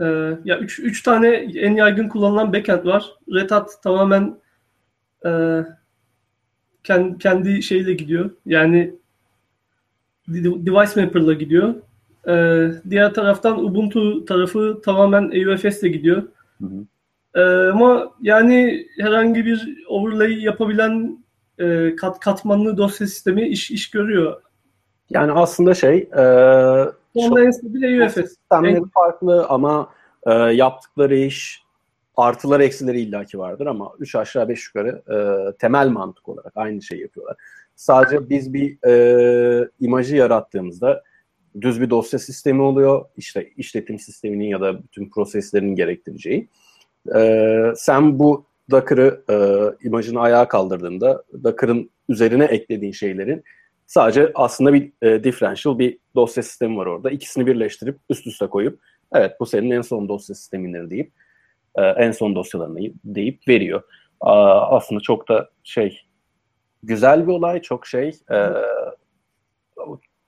e, 0.00 0.04
ya 0.44 0.58
üç, 0.58 0.78
üç 0.78 1.02
tane 1.02 1.28
en 1.36 1.76
yaygın 1.76 2.08
kullanılan 2.08 2.52
backend 2.52 2.84
var. 2.84 3.04
Red 3.34 3.50
Hat 3.50 3.82
tamamen 3.82 4.38
e, 5.26 5.62
kendi, 6.84 7.18
kendi 7.18 7.62
şeyle 7.62 7.92
gidiyor. 7.92 8.30
Yani 8.46 8.94
device 10.28 11.04
mapper'la 11.04 11.32
gidiyor. 11.32 11.74
Ee, 12.28 12.68
diğer 12.90 13.14
taraftan 13.14 13.64
Ubuntu 13.64 14.24
tarafı 14.24 14.80
tamamen 14.84 15.22
AUFS 15.22 15.82
ile 15.82 15.88
gidiyor. 15.88 16.22
Hı 16.60 16.66
hı. 16.66 16.86
Ee, 17.34 17.70
ama 17.70 18.12
yani 18.22 18.86
herhangi 19.00 19.46
bir 19.46 19.84
overlay 19.88 20.44
yapabilen 20.44 21.24
e, 21.58 21.96
kat, 21.96 22.20
katmanlı 22.20 22.76
dosya 22.76 23.06
sistemi 23.06 23.48
iş 23.48 23.70
iş 23.70 23.90
görüyor. 23.90 24.42
Yani 25.10 25.32
aslında 25.32 25.74
şey 25.74 25.96
e, 26.16 26.22
en 27.16 27.50
stabil 27.50 28.00
UFS. 28.00 28.14
Sistemleri 28.14 28.76
en... 28.76 28.84
farklı 28.84 29.46
ama 29.46 29.90
e, 30.26 30.32
yaptıkları 30.32 31.16
iş 31.16 31.62
artıları 32.16 32.64
eksileri 32.64 33.00
illaki 33.00 33.38
vardır 33.38 33.66
ama 33.66 33.92
3 33.98 34.14
aşağı 34.14 34.48
5 34.48 34.66
yukarı 34.66 35.02
e, 35.12 35.16
temel 35.56 35.88
mantık 35.88 36.28
olarak 36.28 36.52
aynı 36.56 36.82
şeyi 36.82 37.02
yapıyorlar. 37.02 37.36
Sadece 37.76 38.28
biz 38.28 38.54
bir 38.54 38.88
e, 38.88 39.68
imajı 39.80 40.16
yarattığımızda 40.16 41.02
düz 41.60 41.80
bir 41.80 41.90
dosya 41.90 42.18
sistemi 42.18 42.62
oluyor. 42.62 43.04
İşte 43.16 43.50
işletim 43.56 43.98
sisteminin 43.98 44.44
ya 44.44 44.60
da 44.60 44.82
bütün 44.82 45.10
proseslerin 45.10 45.74
gerektireceği. 45.74 46.48
E, 47.16 47.72
sen 47.76 48.18
bu 48.18 48.44
Docker'ı 48.70 49.24
e, 49.30 49.36
imajını 49.86 50.20
ayağa 50.20 50.48
kaldırdığında 50.48 51.24
Docker'ın 51.44 51.90
üzerine 52.08 52.44
eklediğin 52.44 52.92
şeylerin 52.92 53.44
sadece 53.86 54.32
aslında 54.34 54.72
bir 54.72 54.92
e, 55.02 55.24
differential 55.24 55.78
bir 55.78 55.98
dosya 56.14 56.42
sistemi 56.42 56.76
var 56.76 56.86
orada. 56.86 57.10
İkisini 57.10 57.46
birleştirip 57.46 57.98
üst 58.10 58.26
üste 58.26 58.46
koyup 58.46 58.80
evet 59.14 59.32
bu 59.40 59.46
senin 59.46 59.70
en 59.70 59.82
son 59.82 60.08
dosya 60.08 60.34
sistemindir 60.34 60.90
deyip 60.90 61.12
e, 61.74 61.82
en 61.82 62.10
son 62.12 62.34
dosyalarını 62.34 62.92
deyip 63.04 63.48
veriyor. 63.48 63.82
A, 64.20 64.60
aslında 64.76 65.00
çok 65.00 65.28
da 65.28 65.50
şey 65.64 66.00
güzel 66.82 67.26
bir 67.26 67.32
olay 67.32 67.62
çok 67.62 67.86
şey 67.86 68.08
e, 68.30 68.38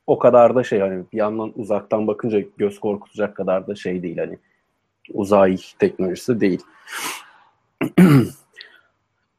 o 0.08 0.18
kadar 0.18 0.54
da 0.54 0.64
şey 0.64 0.80
hani 0.80 1.04
bir 1.12 1.18
yandan 1.18 1.52
uzaktan 1.56 2.06
bakınca 2.06 2.42
göz 2.58 2.80
korkutacak 2.80 3.36
kadar 3.36 3.66
da 3.66 3.74
şey 3.74 4.02
değil 4.02 4.18
hani 4.18 4.38
uzay 5.12 5.56
teknolojisi 5.78 6.40
değil. 6.40 6.60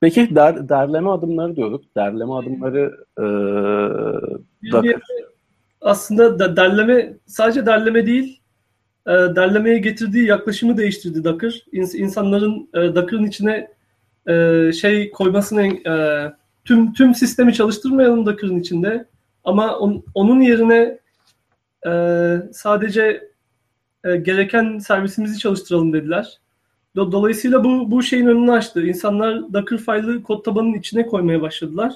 Peki 0.02 0.36
der, 0.36 0.70
derleme 0.70 1.10
adımları 1.10 1.56
diyorduk. 1.56 1.96
Derleme 1.96 2.34
adımları 2.34 3.06
e, 3.18 3.24
da... 4.72 4.84
aslında 5.82 6.40
da, 6.40 6.56
derleme 6.56 7.14
sadece 7.26 7.66
derleme 7.66 8.06
değil 8.06 8.42
e, 9.08 9.12
derlemeye 9.12 9.78
getirdiği 9.78 10.26
yaklaşımı 10.26 10.78
değiştirdi 10.78 11.24
Docker. 11.24 11.66
İns, 11.72 11.96
insanların 11.96 12.70
e, 12.74 12.96
Docker'ın 12.96 13.26
içine 13.26 13.72
e, 14.28 14.72
şey 14.72 15.12
koymasını 15.12 15.66
e, 15.68 15.94
tüm 16.66 16.94
tüm 16.94 17.16
sistemi 17.16 17.54
çalıştırmayalım 17.54 18.26
Docker'ın 18.26 18.60
içinde 18.60 19.06
ama 19.44 19.78
on, 19.78 20.04
onun 20.14 20.42
yerine 20.42 21.00
e, 21.88 21.92
sadece 22.54 23.30
e, 24.04 24.16
gereken 24.18 24.78
servisimizi 24.78 25.40
çalıştıralım 25.40 25.94
dediler. 25.94 26.40
Dolayısıyla 26.96 27.64
bu 27.64 27.92
bu 27.92 28.04
şeyin 28.04 28.28
önünü 28.28 28.52
açtı. 28.52 28.88
İnsanlar 28.88 29.54
Docker 29.54 29.78
file'ı 29.78 30.24
kod 30.24 30.44
tabanının 30.44 30.74
içine 30.74 31.06
koymaya 31.06 31.42
başladılar 31.42 31.96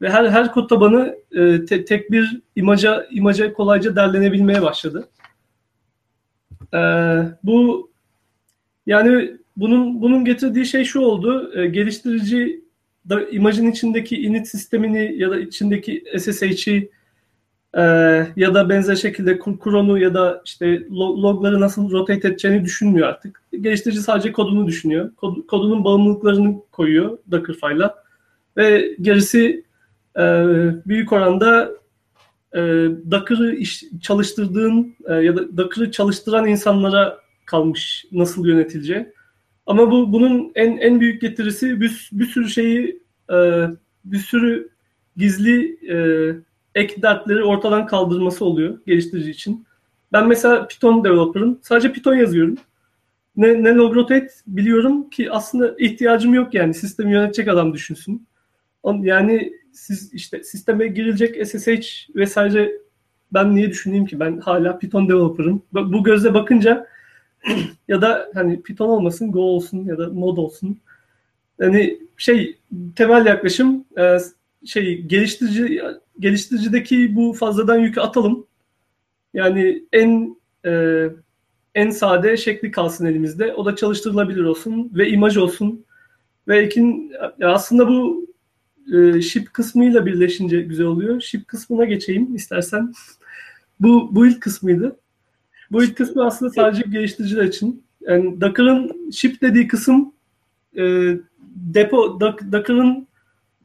ve 0.00 0.10
her 0.10 0.28
her 0.28 0.52
kod 0.52 0.68
tabanı 0.68 1.16
e, 1.32 1.64
te, 1.64 1.84
tek 1.84 2.10
bir 2.10 2.40
imaja 2.56 3.06
imaja 3.10 3.52
kolayca 3.52 3.96
derlenebilmeye 3.96 4.62
başladı. 4.62 5.08
E, 6.74 6.78
bu 7.42 7.90
yani 8.86 9.36
bunun 9.56 10.02
bunun 10.02 10.24
getirdiği 10.24 10.66
şey 10.66 10.84
şu 10.84 11.00
oldu. 11.00 11.52
E, 11.58 11.66
geliştirici 11.66 12.61
da, 13.08 13.28
imajın 13.28 13.70
içindeki 13.70 14.22
init 14.22 14.48
sistemini 14.48 15.14
ya 15.16 15.30
da 15.30 15.40
içindeki 15.40 16.04
SSH'i 16.18 16.90
e, 17.74 17.82
ya 18.36 18.54
da 18.54 18.68
benzer 18.68 18.96
şekilde 18.96 19.38
Cron'u 19.64 19.98
ya 19.98 20.14
da 20.14 20.42
işte 20.44 20.86
logları 20.90 21.60
nasıl 21.60 21.90
rotate 21.90 22.28
edeceğini 22.28 22.64
düşünmüyor 22.64 23.08
artık. 23.08 23.42
Geliştirici 23.60 24.00
sadece 24.00 24.32
kodunu 24.32 24.66
düşünüyor. 24.66 25.14
Kod, 25.14 25.46
kodunun 25.46 25.84
bağımlılıklarını 25.84 26.56
koyuyor 26.72 27.18
Docker 27.30 27.54
file'a 27.54 27.94
ve 28.56 28.96
gerisi 29.00 29.64
e, 30.16 30.22
büyük 30.86 31.12
oranda 31.12 31.70
e, 32.54 32.60
Docker'ı 33.10 33.54
iş, 33.54 33.84
çalıştırdığın 34.02 34.96
e, 35.08 35.14
ya 35.14 35.36
da 35.36 35.56
Docker'ı 35.56 35.90
çalıştıran 35.90 36.46
insanlara 36.46 37.18
kalmış 37.44 38.04
nasıl 38.12 38.46
yönetileceği. 38.46 39.12
Ama 39.66 39.90
bu 39.90 40.12
bunun 40.12 40.52
en 40.54 40.76
en 40.76 41.00
büyük 41.00 41.20
getirisi 41.20 41.80
bir, 41.80 42.10
bir 42.12 42.26
sürü 42.26 42.48
şeyi 42.48 43.02
e, 43.32 43.36
bir 44.04 44.18
sürü 44.18 44.68
gizli 45.16 45.78
e, 45.90 45.96
ek 46.74 47.02
dertleri 47.02 47.44
ortadan 47.44 47.86
kaldırması 47.86 48.44
oluyor 48.44 48.78
geliştirici 48.86 49.30
için. 49.30 49.66
Ben 50.12 50.28
mesela 50.28 50.66
Python 50.68 51.04
developer'ım. 51.04 51.58
Sadece 51.62 51.92
Python 51.92 52.14
yazıyorum. 52.14 52.56
Ne, 53.36 53.62
ne 53.64 53.74
logrotate 53.74 54.28
biliyorum 54.46 55.10
ki 55.10 55.30
aslında 55.30 55.74
ihtiyacım 55.78 56.34
yok 56.34 56.54
yani. 56.54 56.74
Sistemi 56.74 57.12
yönetecek 57.12 57.48
adam 57.48 57.74
düşünsün. 57.74 58.26
Yani 59.00 59.52
siz 59.72 60.14
işte 60.14 60.44
sisteme 60.44 60.86
girilecek 60.86 61.46
SSH 61.46 62.08
vesaire 62.16 62.72
ben 63.32 63.54
niye 63.54 63.70
düşüneyim 63.70 64.06
ki? 64.06 64.20
Ben 64.20 64.38
hala 64.38 64.78
Python 64.78 65.08
developer'ım. 65.08 65.62
Bu 65.72 66.04
gözle 66.04 66.34
bakınca 66.34 66.86
ya 67.88 68.02
da 68.02 68.30
hani 68.34 68.62
Python 68.62 68.88
olmasın, 68.88 69.32
Go 69.32 69.40
olsun 69.40 69.84
ya 69.84 69.98
da 69.98 70.08
Node 70.08 70.40
olsun. 70.40 70.80
Yani 71.60 71.98
şey 72.16 72.58
temel 72.96 73.26
yaklaşım 73.26 73.84
e, 73.98 74.18
şey 74.66 75.02
geliştirici 75.02 75.82
geliştiricideki 76.20 77.16
bu 77.16 77.32
fazladan 77.32 77.78
yükü 77.78 78.00
atalım. 78.00 78.46
Yani 79.34 79.82
en 79.92 80.36
e, 80.66 81.04
en 81.74 81.90
sade 81.90 82.36
şekli 82.36 82.70
kalsın 82.70 83.06
elimizde. 83.06 83.54
O 83.54 83.64
da 83.64 83.76
çalıştırılabilir 83.76 84.44
olsun 84.44 84.90
ve 84.94 85.08
imaj 85.08 85.36
olsun. 85.36 85.84
Ve 86.48 86.66
ikin 86.66 87.12
aslında 87.42 87.88
bu 87.88 88.26
e, 88.94 89.22
ship 89.22 89.54
kısmıyla 89.54 90.06
birleşince 90.06 90.60
güzel 90.60 90.86
oluyor. 90.86 91.20
Ship 91.20 91.48
kısmına 91.48 91.84
geçeyim 91.84 92.34
istersen. 92.34 92.92
bu 93.80 94.08
bu 94.12 94.26
ilk 94.26 94.40
kısmıydı. 94.40 94.96
Bu 95.72 95.84
ilk 95.84 95.96
kısmı 95.96 96.26
aslında 96.26 96.52
sadece 96.52 96.82
geliştiriciler 96.90 97.44
için. 97.44 97.84
Yani 98.00 98.40
Docker'ın 98.40 99.10
ship 99.10 99.42
dediği 99.42 99.68
kısım 99.68 100.12
e, 100.76 100.82
depo 101.56 102.20
Docker'ın 102.52 103.08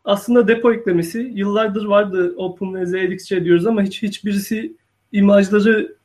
aslında 0.05 0.47
depo 0.47 0.73
eklemesi. 0.73 1.31
Yıllardır 1.33 1.85
vardı 1.85 2.33
OpenWZ, 2.37 2.93
LXC 2.93 3.43
diyoruz 3.43 3.67
ama 3.67 3.81
hiç 3.81 4.03
hiçbirisi 4.03 4.75
imajları 5.11 5.95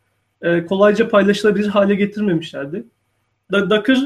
e, 0.43 0.67
kolayca 0.67 1.09
paylaşılabilir 1.09 1.67
hale 1.67 1.95
getirmemişlerdi. 1.95 2.85
Da, 3.53 3.71
Docker 3.71 3.99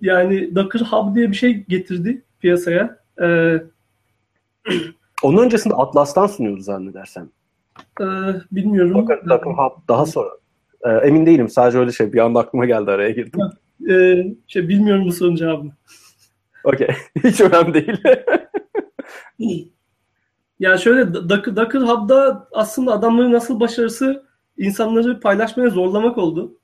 yani 0.00 0.54
Docker 0.54 0.80
Hub 0.80 1.14
diye 1.14 1.30
bir 1.30 1.36
şey 1.36 1.64
getirdi 1.68 2.22
piyasaya. 2.40 2.98
Ee, 3.22 3.62
Onun 5.22 5.44
öncesinde 5.44 5.74
Atlas'tan 5.74 6.26
sunuyordu 6.26 6.60
zannedersem. 6.60 7.28
E, 8.00 8.04
bilmiyorum. 8.52 8.94
Docker, 8.94 9.28
Docker 9.28 9.50
Hub 9.50 9.88
daha 9.88 10.06
sonra. 10.06 10.30
E, 10.84 10.90
emin 10.90 11.26
değilim. 11.26 11.48
Sadece 11.48 11.78
öyle 11.78 11.92
şey. 11.92 12.12
Bir 12.12 12.18
anda 12.18 12.38
aklıma 12.38 12.66
geldi 12.66 12.90
araya 12.90 13.10
girdim. 13.10 13.40
E, 13.90 14.24
şey 14.46 14.68
bilmiyorum 14.68 15.04
bu 15.06 15.12
sorunun 15.12 15.36
cevabını. 15.36 15.72
Okey. 16.64 16.88
Hiç 17.24 17.40
önemli 17.40 17.74
değil. 17.74 17.98
ya 20.60 20.78
şöyle 20.78 21.14
Docker, 21.14 21.56
Docker 21.56 21.80
Hub'da 21.80 22.48
aslında 22.52 22.92
adamların 22.92 23.32
nasıl 23.32 23.60
başarısı 23.60 24.24
insanları 24.58 25.20
paylaşmaya 25.20 25.70
zorlamak 25.70 26.18
oldu. 26.18 26.58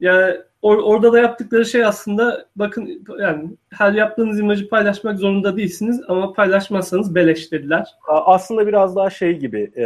Yani 0.00 0.36
or, 0.62 0.78
orada 0.78 1.12
da 1.12 1.18
yaptıkları 1.18 1.66
şey 1.66 1.84
aslında 1.84 2.46
bakın 2.56 3.04
yani 3.20 3.56
her 3.70 3.92
yaptığınız 3.92 4.40
imajı 4.40 4.68
paylaşmak 4.68 5.18
zorunda 5.18 5.56
değilsiniz 5.56 6.00
ama 6.08 6.32
paylaşmazsanız 6.32 7.14
beleş 7.14 7.52
dediler. 7.52 7.88
Aslında 8.08 8.66
biraz 8.66 8.96
daha 8.96 9.10
şey 9.10 9.38
gibi 9.38 9.72
e, 9.76 9.84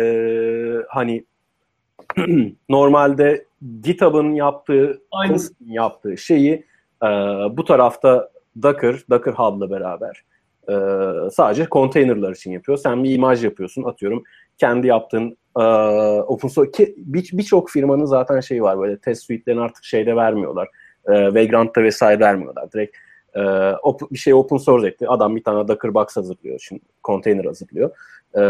hani 0.88 1.25
normalde 2.68 3.46
GitHub'ın 3.82 4.35
yaptığı 4.35 5.02
yaptığı 5.61 6.16
şeyi 6.16 6.66
e, 7.02 7.06
bu 7.56 7.64
tarafta 7.64 8.30
Docker, 8.62 8.96
Docker 9.11 9.32
Hub'la 9.32 9.70
beraber 9.70 10.23
e, 10.68 10.75
sadece 11.30 11.66
konteynerlar 11.66 12.32
için 12.32 12.52
yapıyor. 12.52 12.78
Sen 12.78 13.04
bir 13.04 13.14
imaj 13.14 13.44
yapıyorsun 13.44 13.82
atıyorum 13.82 14.25
kendi 14.58 14.87
yaptığın 14.87 15.37
e, 15.58 15.62
open 16.20 16.49
source 16.49 16.94
birçok 16.96 17.66
bir 17.66 17.73
firmanın 17.73 18.04
zaten 18.04 18.40
şeyi 18.40 18.62
var 18.62 18.78
böyle 18.78 18.99
test 18.99 19.26
suite'lerini 19.26 19.61
artık 19.61 19.85
şeyde 19.85 20.16
vermiyorlar. 20.16 20.68
E, 21.08 21.12
Vagrant'ta 21.12 21.82
vesaire 21.82 22.20
vermiyorlar. 22.20 22.73
Direkt 22.73 22.96
e, 23.35 23.40
op, 23.82 24.00
bir 24.11 24.18
şey 24.18 24.35
open 24.35 24.56
source 24.56 24.88
etti. 24.88 25.08
Adam 25.08 25.37
bir 25.37 25.44
tane 25.44 25.68
Docker 25.68 25.94
box 25.94 26.16
hazırlıyor. 26.16 26.58
Şimdi 26.68 26.82
container 27.04 27.44
hazırlıyor. 27.44 27.90
E, 28.35 28.42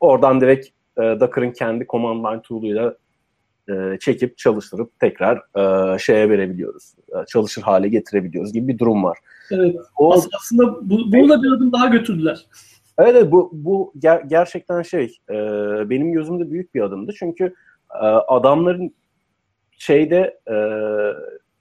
oradan 0.00 0.40
direkt 0.40 0.68
e, 0.98 1.02
Docker'ın 1.20 1.50
kendi 1.50 1.86
command 1.86 2.24
line 2.24 2.42
tool'uyla 2.42 2.96
e, 3.68 3.98
çekip 4.00 4.38
çalıştırıp 4.38 5.00
tekrar 5.00 5.36
e, 5.36 5.98
şeye 5.98 6.30
verebiliyoruz. 6.30 6.94
E, 7.08 7.26
çalışır 7.26 7.62
hale 7.62 7.88
getirebiliyoruz 7.88 8.52
gibi 8.52 8.68
bir 8.68 8.78
durum 8.78 9.04
var. 9.04 9.18
Evet. 9.50 9.76
O, 9.98 10.14
aslında 10.14 10.90
bu, 10.90 11.12
bunu 11.12 11.28
da 11.28 11.42
bir 11.42 11.52
adım 11.52 11.72
daha 11.72 11.86
götürdüler. 11.86 12.46
Evet 12.98 13.32
bu 13.32 13.50
bu 13.52 13.92
ger- 13.98 14.28
gerçekten 14.28 14.82
şey 14.82 15.16
e, 15.30 15.34
benim 15.90 16.12
gözümde 16.12 16.50
büyük 16.50 16.74
bir 16.74 16.80
adımdı 16.80 17.12
çünkü 17.18 17.54
e, 17.94 18.06
adamların 18.06 18.94
şeyde 19.78 20.38
e, 20.50 20.56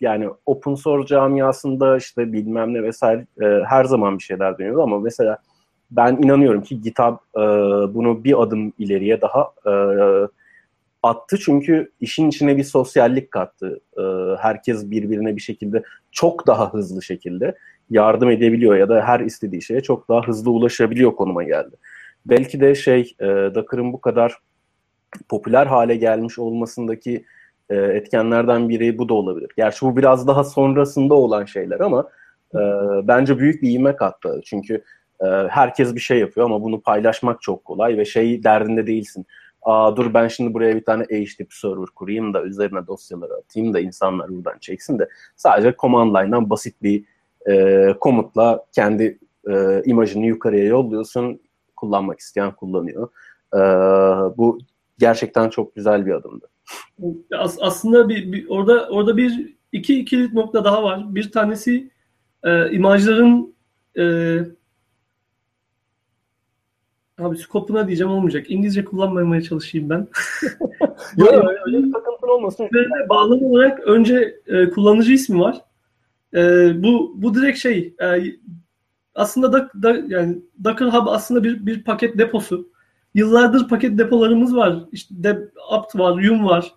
yani 0.02 0.30
open 0.46 0.76
source 0.76 1.08
camiasında 1.08 1.98
işte 1.98 2.34
bilmem 2.34 2.74
ne 2.74 2.84
vesaire 2.84 3.28
e, 3.42 3.46
her 3.66 3.84
zaman 3.84 4.18
bir 4.18 4.24
şeyler 4.24 4.58
dönüyordu 4.58 4.82
ama 4.82 5.00
mesela 5.00 5.38
ben 5.92 6.18
inanıyorum 6.24 6.64
ki 6.64 6.82
GitHub 6.82 7.18
e, 7.36 7.44
bunu 7.94 8.24
bir 8.24 8.42
adım 8.42 8.74
ileriye 8.78 9.22
daha 9.22 9.52
e, 9.66 9.74
attı 11.04 11.38
çünkü 11.40 11.92
işin 12.00 12.30
içine 12.30 12.58
bir 12.58 12.64
sosyallik 12.64 13.32
kattı. 13.32 13.80
E, 13.98 14.02
herkes 14.40 14.92
birbirine 14.92 15.36
bir 15.36 15.42
şekilde 15.42 15.84
çok 16.12 16.48
daha 16.48 16.74
hızlı 16.74 17.04
şekilde 17.04 17.56
yardım 17.90 18.30
edebiliyor 18.30 18.76
ya 18.76 18.90
da 18.90 19.02
her 19.02 19.20
istediği 19.20 19.62
şeye 19.62 19.82
çok 19.82 20.10
daha 20.10 20.28
hızlı 20.28 20.52
ulaşabiliyor 20.52 21.16
konuma 21.16 21.44
geldi. 21.44 21.76
Belki 22.26 22.62
de 22.62 22.76
şey 22.76 23.16
e, 23.20 23.26
Docker'ın 23.26 23.94
bu 23.94 24.02
kadar 24.02 24.38
popüler 25.30 25.66
hale 25.66 25.96
gelmiş 25.96 26.40
olmasındaki 26.40 27.26
e, 27.70 27.76
etkenlerden 27.76 28.70
biri 28.70 28.98
bu 28.98 29.10
da 29.10 29.14
olabilir. 29.14 29.50
Gerçi 29.58 29.86
bu 29.86 29.98
biraz 29.98 30.28
daha 30.28 30.44
sonrasında 30.44 31.14
olan 31.14 31.46
şeyler 31.46 31.80
ama 31.80 32.10
e, 32.56 32.60
bence 33.08 33.40
büyük 33.40 33.62
bir 33.62 33.72
ivme 33.72 33.96
kattı. 33.96 34.42
Çünkü 34.46 34.84
herkes 35.50 35.96
bir 35.96 36.00
şey 36.00 36.20
yapıyor 36.20 36.46
ama 36.46 36.62
bunu 36.62 36.82
paylaşmak 36.82 37.42
çok 37.42 37.66
kolay 37.66 37.98
ve 37.98 38.06
şey 38.06 38.44
derdinde 38.44 38.88
değilsin. 38.88 39.26
Aa, 39.62 39.98
dur 39.98 40.14
ben 40.14 40.28
şimdi 40.28 40.54
buraya 40.54 40.76
bir 40.76 40.86
tane 40.86 41.04
HTTP 41.04 41.54
server 41.54 41.86
kurayım 41.96 42.34
da 42.34 42.44
üzerine 42.44 42.88
dosyaları 42.88 43.34
atayım 43.34 43.74
da 43.74 43.80
insanlar 43.80 44.30
buradan 44.30 44.58
çeksin 44.60 45.00
de 45.00 45.10
sadece 45.36 45.76
command 45.80 46.16
line'dan 46.16 46.50
basit 46.50 46.84
bir 46.84 47.04
e, 47.50 47.88
komutla 48.00 48.66
kendi 48.72 49.20
e, 49.50 49.82
imajını 49.86 50.26
yukarıya 50.26 50.66
yolluyorsun. 50.66 51.42
Kullanmak 51.76 52.20
isteyen 52.20 52.52
kullanıyor. 52.52 53.10
E, 53.54 53.60
bu 54.38 54.60
gerçekten 54.98 55.50
çok 55.50 55.76
güzel 55.76 56.06
bir 56.06 56.12
adımdı. 56.12 56.50
As, 57.38 57.58
aslında 57.62 58.10
bir, 58.10 58.32
bir, 58.32 58.50
orada 58.50 58.90
orada 58.90 59.18
bir 59.18 59.56
iki 59.72 60.00
iki 60.00 60.36
nokta 60.36 60.66
daha 60.66 60.84
var. 60.84 61.16
Bir 61.16 61.32
tanesi 61.32 61.90
e, 62.44 62.72
imajların 62.72 63.56
e, 63.98 64.04
abi 67.22 67.38
skopuna 67.38 67.88
diyeceğim 67.88 68.12
olmayacak. 68.12 68.46
İngilizce 68.52 68.86
kullanmamaya 68.86 69.42
çalışayım 69.42 69.90
ben. 69.90 69.98
Yok 71.18 71.34
öyle, 71.34 71.60
öyle 71.66 71.84
bir 71.84 71.92
takıntın 71.92 72.28
olmasın. 72.28 72.70
Bağlam 73.10 73.44
olarak 73.44 73.80
önce 73.80 74.40
e, 74.48 74.70
kullanıcı 74.70 75.14
ismi 75.14 75.40
var. 75.40 75.62
E, 76.34 76.72
bu 76.84 77.14
bu 77.16 77.34
direkt 77.34 77.60
şey 77.60 77.94
e, 78.02 78.24
aslında 79.16 79.54
da, 79.54 79.70
da 79.84 80.02
yani 80.08 80.38
Docker 80.64 80.86
Hub 80.86 81.08
aslında 81.08 81.44
bir 81.44 81.66
bir 81.66 81.84
paket 81.84 82.18
deposu. 82.18 82.72
Yıllardır 83.14 83.68
paket 83.68 83.98
depolarımız 83.98 84.56
var. 84.56 84.86
İşte 84.92 85.16
de, 85.24 85.50
apt 85.70 85.96
var, 85.96 86.22
yum 86.22 86.46
var. 86.46 86.74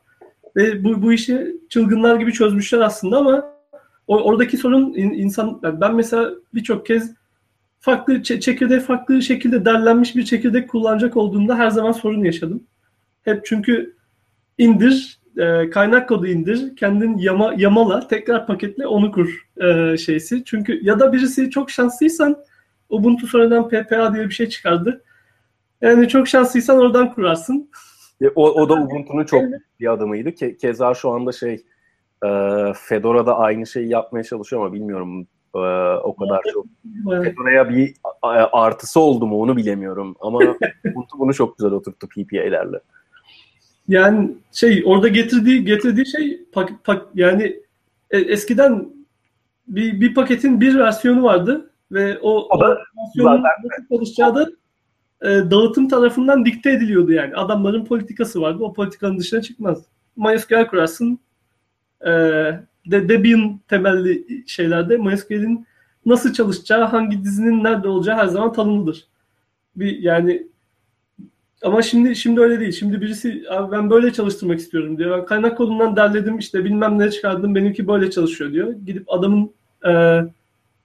Ve 0.56 0.84
bu 0.84 1.02
bu 1.02 1.12
işi 1.12 1.56
çılgınlar 1.68 2.16
gibi 2.16 2.32
çözmüşler 2.32 2.80
aslında 2.80 3.18
ama 3.18 3.54
o, 4.06 4.20
oradaki 4.20 4.56
sorun 4.56 4.94
insan 4.94 5.60
yani 5.62 5.80
ben 5.80 5.94
mesela 5.94 6.30
birçok 6.54 6.86
kez 6.86 7.14
farklı 7.84 8.22
çekirdek 8.22 8.82
farklı 8.82 9.22
şekilde 9.22 9.64
derlenmiş 9.64 10.16
bir 10.16 10.24
çekirdek 10.24 10.70
kullanacak 10.70 11.16
olduğunda 11.16 11.58
her 11.58 11.70
zaman 11.70 11.92
sorun 11.92 12.24
yaşadım. 12.24 12.64
Hep 13.22 13.46
çünkü 13.46 13.96
indir 14.58 15.20
e, 15.36 15.70
kaynak 15.70 16.08
kodu 16.08 16.26
indir, 16.26 16.76
kendin 16.76 17.18
yama, 17.18 17.54
yamala, 17.56 18.08
tekrar 18.08 18.46
paketle 18.46 18.86
onu 18.86 19.12
kur 19.12 19.48
e, 19.62 19.96
şeysi. 19.96 20.44
Çünkü 20.44 20.80
ya 20.84 21.00
da 21.00 21.12
birisi 21.12 21.50
çok 21.50 21.70
şanslıysan 21.70 22.36
Ubuntu 22.88 23.26
sonradan 23.26 23.68
PPA 23.68 24.14
diye 24.14 24.24
bir 24.24 24.34
şey 24.34 24.48
çıkardı. 24.48 25.04
Yani 25.80 26.08
çok 26.08 26.28
şanslıysan 26.28 26.78
oradan 26.78 27.14
kurarsın. 27.14 27.70
E, 28.20 28.28
o, 28.28 28.50
o 28.50 28.68
da 28.68 28.74
Ubuntu'nun 28.82 29.24
çok 29.24 29.42
bir 29.80 29.92
adımıydı. 29.92 30.32
Ke, 30.32 30.56
keza 30.56 30.94
şu 30.94 31.10
anda 31.10 31.32
şey 31.32 31.54
e, 32.24 32.28
Fedora'da 32.74 33.38
aynı 33.38 33.66
şeyi 33.66 33.88
yapmaya 33.88 34.22
çalışıyor 34.22 34.62
ama 34.62 34.72
bilmiyorum 34.72 35.26
e, 35.54 35.98
o 35.98 36.16
kadar 36.16 36.40
çok. 36.52 36.66
Fedora'ya 37.24 37.70
bir 37.70 37.94
artısı 38.52 39.00
oldu 39.00 39.26
mu 39.26 39.40
onu 39.40 39.56
bilemiyorum. 39.56 40.16
Ama 40.20 40.38
Ubuntu 40.90 41.18
bunu 41.18 41.34
çok 41.34 41.58
güzel 41.58 41.72
oturttu 41.72 42.08
PPA'lerle. 42.08 42.80
Yani 43.88 44.30
şey 44.52 44.82
orada 44.86 45.08
getirdiği 45.08 45.64
getirdiği 45.64 46.06
şey 46.06 46.40
pak, 46.52 46.84
pak, 46.84 47.06
yani 47.14 47.60
e, 48.10 48.18
eskiden 48.18 48.88
bir, 49.68 50.00
bir 50.00 50.14
paketin 50.14 50.60
bir 50.60 50.78
versiyonu 50.78 51.22
vardı 51.22 51.70
ve 51.92 52.18
o, 52.18 52.48
o, 52.56 52.60
da, 52.60 52.78
versiyonun 52.98 53.42
nasıl 53.42 53.96
çalışacağı 53.96 54.34
da 54.34 54.50
e, 55.22 55.50
dağıtım 55.50 55.88
tarafından 55.88 56.44
dikte 56.44 56.70
ediliyordu 56.70 57.12
yani. 57.12 57.36
Adamların 57.36 57.84
politikası 57.84 58.40
vardı. 58.40 58.64
O 58.64 58.72
politikanın 58.72 59.18
dışına 59.18 59.42
çıkmaz. 59.42 59.82
MySQL 60.16 60.66
kurarsın. 60.66 61.18
E, 62.06 62.10
de, 62.90 63.08
Debian 63.08 63.60
temelli 63.68 64.44
şeylerde 64.46 64.96
MySQL'in 64.96 65.66
nasıl 66.06 66.32
çalışacağı, 66.32 66.84
hangi 66.84 67.24
dizinin 67.24 67.64
nerede 67.64 67.88
olacağı 67.88 68.16
her 68.16 68.26
zaman 68.26 68.52
tanımlıdır. 68.52 69.06
Bir 69.76 69.98
yani 69.98 70.46
ama 71.62 71.82
şimdi 71.82 72.16
şimdi 72.16 72.40
öyle 72.40 72.60
değil. 72.60 72.72
Şimdi 72.72 73.00
birisi 73.00 73.44
abi 73.50 73.72
ben 73.72 73.90
böyle 73.90 74.12
çalıştırmak 74.12 74.58
istiyorum 74.58 74.98
diyor. 74.98 75.18
Ben 75.18 75.26
kaynak 75.26 75.56
kodundan 75.58 75.96
derledim 75.96 76.38
işte 76.38 76.64
bilmem 76.64 76.98
ne 76.98 77.10
çıkardım 77.10 77.54
benimki 77.54 77.88
böyle 77.88 78.10
çalışıyor 78.10 78.52
diyor. 78.52 78.72
Gidip 78.86 79.12
adamın 79.12 79.50
e, 79.86 79.90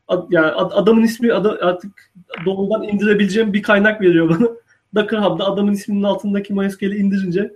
ad, 0.07 0.27
yani 0.29 0.47
ad, 0.47 0.71
adamın 0.73 1.03
ismi 1.03 1.33
ad, 1.33 1.45
artık 1.45 2.11
doğrudan 2.45 2.83
indirebileceğim 2.83 3.53
bir 3.53 3.63
kaynak 3.63 4.01
veriyor 4.01 4.29
bana. 4.29 4.47
Docker 4.95 5.17
Hub'da 5.17 5.45
adamın 5.45 5.73
isminin 5.73 6.03
altındaki 6.03 6.53
MySQL'i 6.53 6.97
indirince 6.97 7.53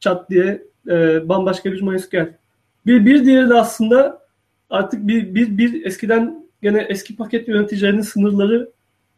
çat 0.00 0.30
diye 0.30 0.62
e, 0.88 1.28
bambaşka 1.28 1.72
bir 1.72 1.82
MySQL. 1.82 2.41
Bir, 2.86 3.06
bir 3.06 3.24
diğeri 3.24 3.48
de 3.50 3.54
aslında 3.54 4.22
artık 4.70 5.06
bir, 5.06 5.34
bir, 5.34 5.58
bir 5.58 5.86
eskiden 5.86 6.46
gene 6.62 6.86
eski 6.88 7.16
paket 7.16 7.48
yöneticilerinin 7.48 8.02
sınırları 8.02 8.70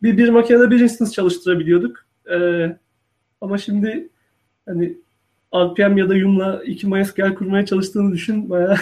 bir, 0.03 0.19
bir 0.19 0.29
makinede 0.29 0.71
bir 0.71 0.81
instance 0.81 1.13
çalıştırabiliyorduk. 1.13 2.07
E, 2.31 2.37
ama 3.41 3.59
şimdi 3.59 4.09
hani 4.67 4.97
RPM 5.55 5.97
ya 5.97 6.09
da 6.09 6.15
Yum'la 6.15 6.63
iki 6.65 6.87
MySQL 6.87 7.35
kurmaya 7.35 7.67
çalıştığını 7.67 8.13
düşün. 8.13 8.51
Bayağı 8.51 8.77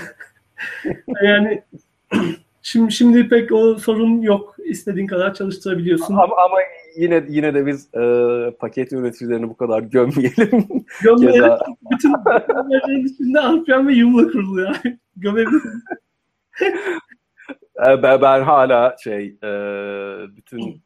yani 1.24 1.62
şimdi 2.62 2.92
şimdi 2.92 3.28
pek 3.28 3.52
o 3.52 3.78
sorun 3.78 4.22
yok. 4.22 4.56
İstediğin 4.64 5.06
kadar 5.06 5.34
çalıştırabiliyorsun. 5.34 6.14
Ama, 6.14 6.36
ama 6.36 6.58
yine 6.96 7.24
yine 7.28 7.54
de 7.54 7.66
biz 7.66 7.94
e, 7.94 8.50
paket 8.50 8.92
yöneticilerini 8.92 9.48
bu 9.48 9.56
kadar 9.56 9.80
gömmeyelim. 9.80 10.66
Gömmeyelim. 11.02 11.50
Bütün 11.90 12.14
bütün 12.14 13.06
içinde 13.06 13.38
RPM 13.38 13.88
ve 13.88 13.92
Yum'la 13.92 14.32
kuruluyor. 14.32 14.76
Gömebiliriz. 15.16 15.62
ben, 17.78 18.22
ben 18.22 18.42
hala 18.42 18.96
şey 19.04 19.36
e, 19.44 19.50
bütün 20.36 20.82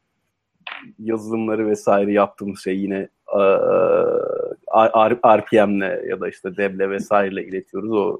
yazılımları 0.99 1.67
vesaire 1.67 2.11
yaptığımız 2.11 2.63
şey 2.63 2.77
yine 2.77 3.09
e, 3.33 3.41
RPM'le 5.37 6.09
ya 6.09 6.19
da 6.21 6.29
işte 6.29 6.57
Deb'le 6.57 6.89
vesaireyle 6.89 7.45
iletiyoruz. 7.45 7.91
O 7.91 8.17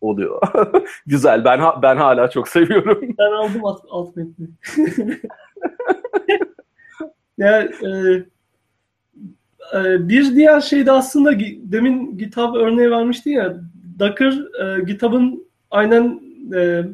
oluyor. 0.00 0.42
Güzel. 1.06 1.44
Ben 1.44 1.60
ben 1.82 1.96
hala 1.96 2.30
çok 2.30 2.48
seviyorum. 2.48 3.14
Ben 3.18 3.32
aldım 3.32 3.64
alt, 3.64 3.84
alt 3.90 4.16
metni. 4.16 4.48
Ya 7.38 7.62
e, 7.62 7.88
e, 9.74 10.08
bir 10.08 10.36
diğer 10.36 10.60
şey 10.60 10.86
de 10.86 10.92
aslında 10.92 11.38
demin 11.62 12.18
GitHub 12.18 12.54
örneği 12.54 12.90
vermişti 12.90 13.30
ya. 13.30 13.60
Docker 13.98 14.32
e, 14.62 14.80
GitHub'ın 14.84 15.48
aynen 15.70 16.20
e, 16.54 16.84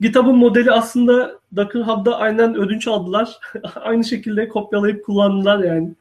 GitHub'ın 0.00 0.36
modeli 0.36 0.72
aslında 0.72 1.38
Docker 1.56 1.80
Hub'da 1.80 2.18
aynen 2.18 2.54
ödünç 2.54 2.88
aldılar. 2.88 3.38
Aynı 3.74 4.04
şekilde 4.04 4.48
kopyalayıp 4.48 5.04
kullandılar 5.04 5.58
yani. 5.58 5.94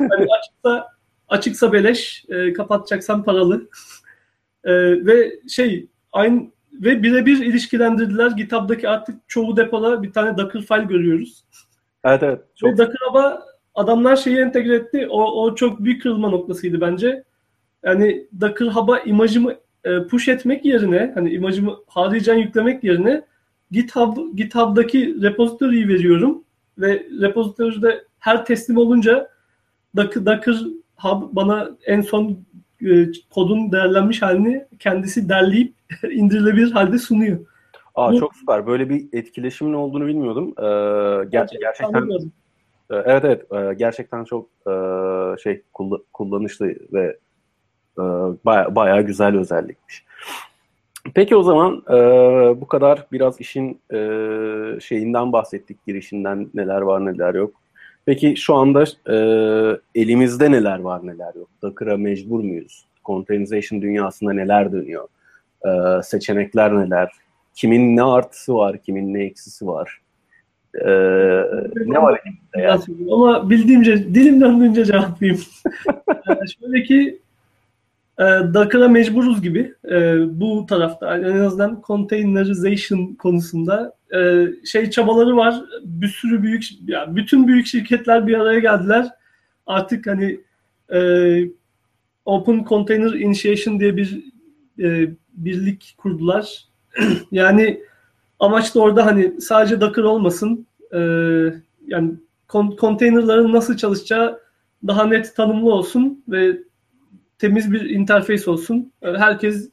yani 0.00 0.26
açıksa 0.38 0.88
açıksa 1.28 1.72
beleş, 1.72 2.24
e, 2.28 2.52
kapatacaksan 2.52 3.24
paralı. 3.24 3.68
e, 4.64 4.72
ve 5.06 5.32
şey 5.48 5.86
aynı 6.12 6.50
ve 6.72 7.02
birebir 7.02 7.38
ilişkilendirdiler. 7.38 8.30
GitHub'daki 8.30 8.88
artık 8.88 9.28
çoğu 9.28 9.56
depoda 9.56 10.02
bir 10.02 10.12
tane 10.12 10.38
Docker 10.38 10.62
file 10.62 10.84
görüyoruz. 10.84 11.44
Evet 12.04 12.22
evet. 12.22 12.40
Çok... 12.56 12.78
Ve 12.78 12.88
adamlar 13.74 14.16
şeyi 14.16 14.38
entegre 14.38 14.74
etti. 14.74 15.08
O, 15.10 15.42
o 15.42 15.54
çok 15.54 15.84
büyük 15.84 16.02
kırılma 16.02 16.28
noktasıydı 16.28 16.80
bence. 16.80 17.24
Yani 17.84 18.26
Docker 18.40 18.66
Hub'a 18.66 18.98
imajımı 18.98 19.54
e, 19.84 20.02
push 20.02 20.28
etmek 20.28 20.64
yerine 20.64 21.12
hani 21.14 21.30
imajımı 21.30 21.76
haricen 21.86 22.36
yüklemek 22.36 22.84
yerine 22.84 23.22
GitHub 23.70 24.36
GitHub'daki 24.36 25.22
repository'yi 25.22 25.88
veriyorum 25.88 26.44
ve 26.78 27.06
repository'de 27.20 28.04
her 28.18 28.44
teslim 28.44 28.76
olunca 28.76 29.28
Docker, 29.96 30.26
Docker 30.26 30.56
Hub 30.96 31.36
bana 31.36 31.70
en 31.86 32.00
son 32.00 32.44
e, 32.86 33.06
kodun 33.30 33.72
değerlenmiş 33.72 34.22
halini 34.22 34.66
kendisi 34.78 35.28
derleyip 35.28 35.74
indirilebilir 36.10 36.70
halde 36.72 36.98
sunuyor. 36.98 37.38
Aa, 38.00 38.14
çok 38.14 38.36
süper. 38.36 38.66
Böyle 38.66 38.88
bir 38.88 39.08
etkileşimin 39.12 39.72
olduğunu 39.72 40.06
bilmiyordum. 40.06 40.54
Ee, 40.58 40.62
ger- 40.62 41.30
gerçekten, 41.30 41.60
gerçekten 41.60 42.08
e, 42.90 42.94
evet 42.96 43.24
evet 43.24 43.52
e, 43.52 43.74
gerçekten 43.74 44.24
çok 44.24 44.48
e, 44.66 44.72
şey 45.42 45.62
kullanışlı 46.12 46.66
ve 46.92 47.16
e, 47.98 48.02
baya, 48.44 48.74
bayağı 48.74 49.02
güzel 49.02 49.38
özellikmiş. 49.38 50.04
Peki 51.14 51.36
o 51.36 51.42
zaman 51.42 51.82
e, 51.90 51.94
bu 52.60 52.66
kadar 52.66 53.06
biraz 53.12 53.40
işin 53.40 53.80
şeyinden 54.80 55.32
bahsettik, 55.32 55.86
girişinden 55.86 56.50
neler 56.54 56.80
var 56.80 57.06
neler 57.06 57.34
yok. 57.34 57.54
Peki 58.06 58.36
şu 58.36 58.54
anda 58.54 58.84
elimizde 59.94 60.50
neler 60.50 60.78
var 60.78 61.06
neler 61.06 61.34
yok? 61.34 61.48
Docker'a 61.62 61.96
mecbur 61.96 62.40
muyuz? 62.40 62.84
Containerization 63.04 63.82
dünyasında 63.82 64.32
neler 64.32 64.72
dönüyor? 64.72 65.08
Seçenekler 66.02 66.76
neler? 66.76 67.12
Kimin 67.54 67.96
ne 67.96 68.02
artısı 68.02 68.54
var, 68.54 68.82
kimin 68.82 69.14
ne 69.14 69.24
eksisi 69.24 69.66
var? 69.66 70.00
E, 70.74 70.88
ne 71.86 72.02
var 72.02 72.20
elimizde 72.24 72.60
yani? 72.60 73.12
Ama 73.12 73.50
bildiğimce, 73.50 74.14
dilim 74.14 74.40
döndüğünce 74.40 74.84
cevaplayayım. 74.84 75.42
yani 76.28 76.50
şöyle 76.60 76.82
ki 76.82 77.18
e, 78.18 78.24
Docker'a 78.54 78.88
mecburuz 78.88 79.42
gibi 79.42 79.74
e, 79.90 80.16
bu 80.40 80.66
tarafta 80.66 81.16
en 81.18 81.38
azından 81.38 81.82
containerization 81.86 83.14
konusunda 83.14 83.94
e, 84.14 84.46
şey 84.66 84.90
çabaları 84.90 85.36
var. 85.36 85.62
Bir 85.84 86.08
sürü 86.08 86.42
büyük 86.42 86.68
yani 86.86 87.16
bütün 87.16 87.48
büyük 87.48 87.66
şirketler 87.66 88.26
bir 88.26 88.34
araya 88.34 88.58
geldiler. 88.58 89.08
Artık 89.66 90.06
hani 90.06 90.40
e, 90.92 91.00
Open 92.24 92.64
Container 92.68 93.12
Initiation 93.12 93.80
diye 93.80 93.96
bir 93.96 94.24
e, 94.78 95.10
birlik 95.32 95.94
kurdular. 95.98 96.64
yani 97.32 97.80
amaç 98.40 98.74
da 98.74 98.80
orada 98.80 99.06
hani 99.06 99.40
sadece 99.40 99.80
Docker 99.80 100.02
olmasın. 100.02 100.66
E, 100.92 100.98
yani 101.86 102.12
konteynerların 102.78 103.52
nasıl 103.52 103.76
çalışacağı 103.76 104.40
daha 104.86 105.06
net 105.06 105.36
tanımlı 105.36 105.72
olsun 105.72 106.24
ve 106.28 106.58
temiz 107.38 107.72
bir 107.72 107.90
interface 107.90 108.50
olsun. 108.50 108.92
Herkes 109.02 109.70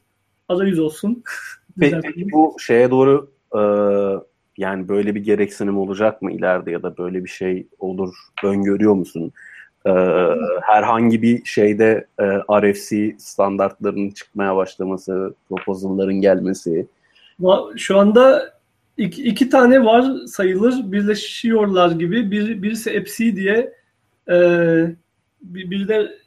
arayüz 0.48 0.78
olsun. 0.78 1.22
Peki 1.80 2.32
bu 2.32 2.56
şeye 2.58 2.90
doğru 2.90 3.30
e, 3.54 3.60
yani 4.58 4.88
böyle 4.88 5.14
bir 5.14 5.24
gereksinim 5.24 5.78
olacak 5.78 6.22
mı 6.22 6.32
ileride 6.32 6.70
ya 6.70 6.82
da 6.82 6.98
böyle 6.98 7.24
bir 7.24 7.28
şey 7.28 7.66
olur 7.78 8.14
öngörüyor 8.44 8.94
musun? 8.94 9.32
E, 9.86 9.90
herhangi 10.62 11.22
bir 11.22 11.44
şeyde 11.44 12.06
e, 12.18 12.24
RFC 12.60 13.16
standartlarının 13.18 14.10
çıkmaya 14.10 14.56
başlaması, 14.56 15.34
proposal'ların 15.48 16.20
gelmesi. 16.20 16.86
Şu 17.76 17.98
anda 17.98 18.54
iki, 18.96 19.22
iki 19.22 19.50
tane 19.50 19.84
var 19.84 20.26
sayılır 20.26 20.92
birleşiyorlar 20.92 21.90
gibi. 21.90 22.30
Bir, 22.30 22.62
birisi 22.62 22.90
EPC 22.90 23.36
diye 23.36 23.72
e, 24.30 24.36
bir, 25.42 25.70
bir 25.70 25.88
de 25.88 26.18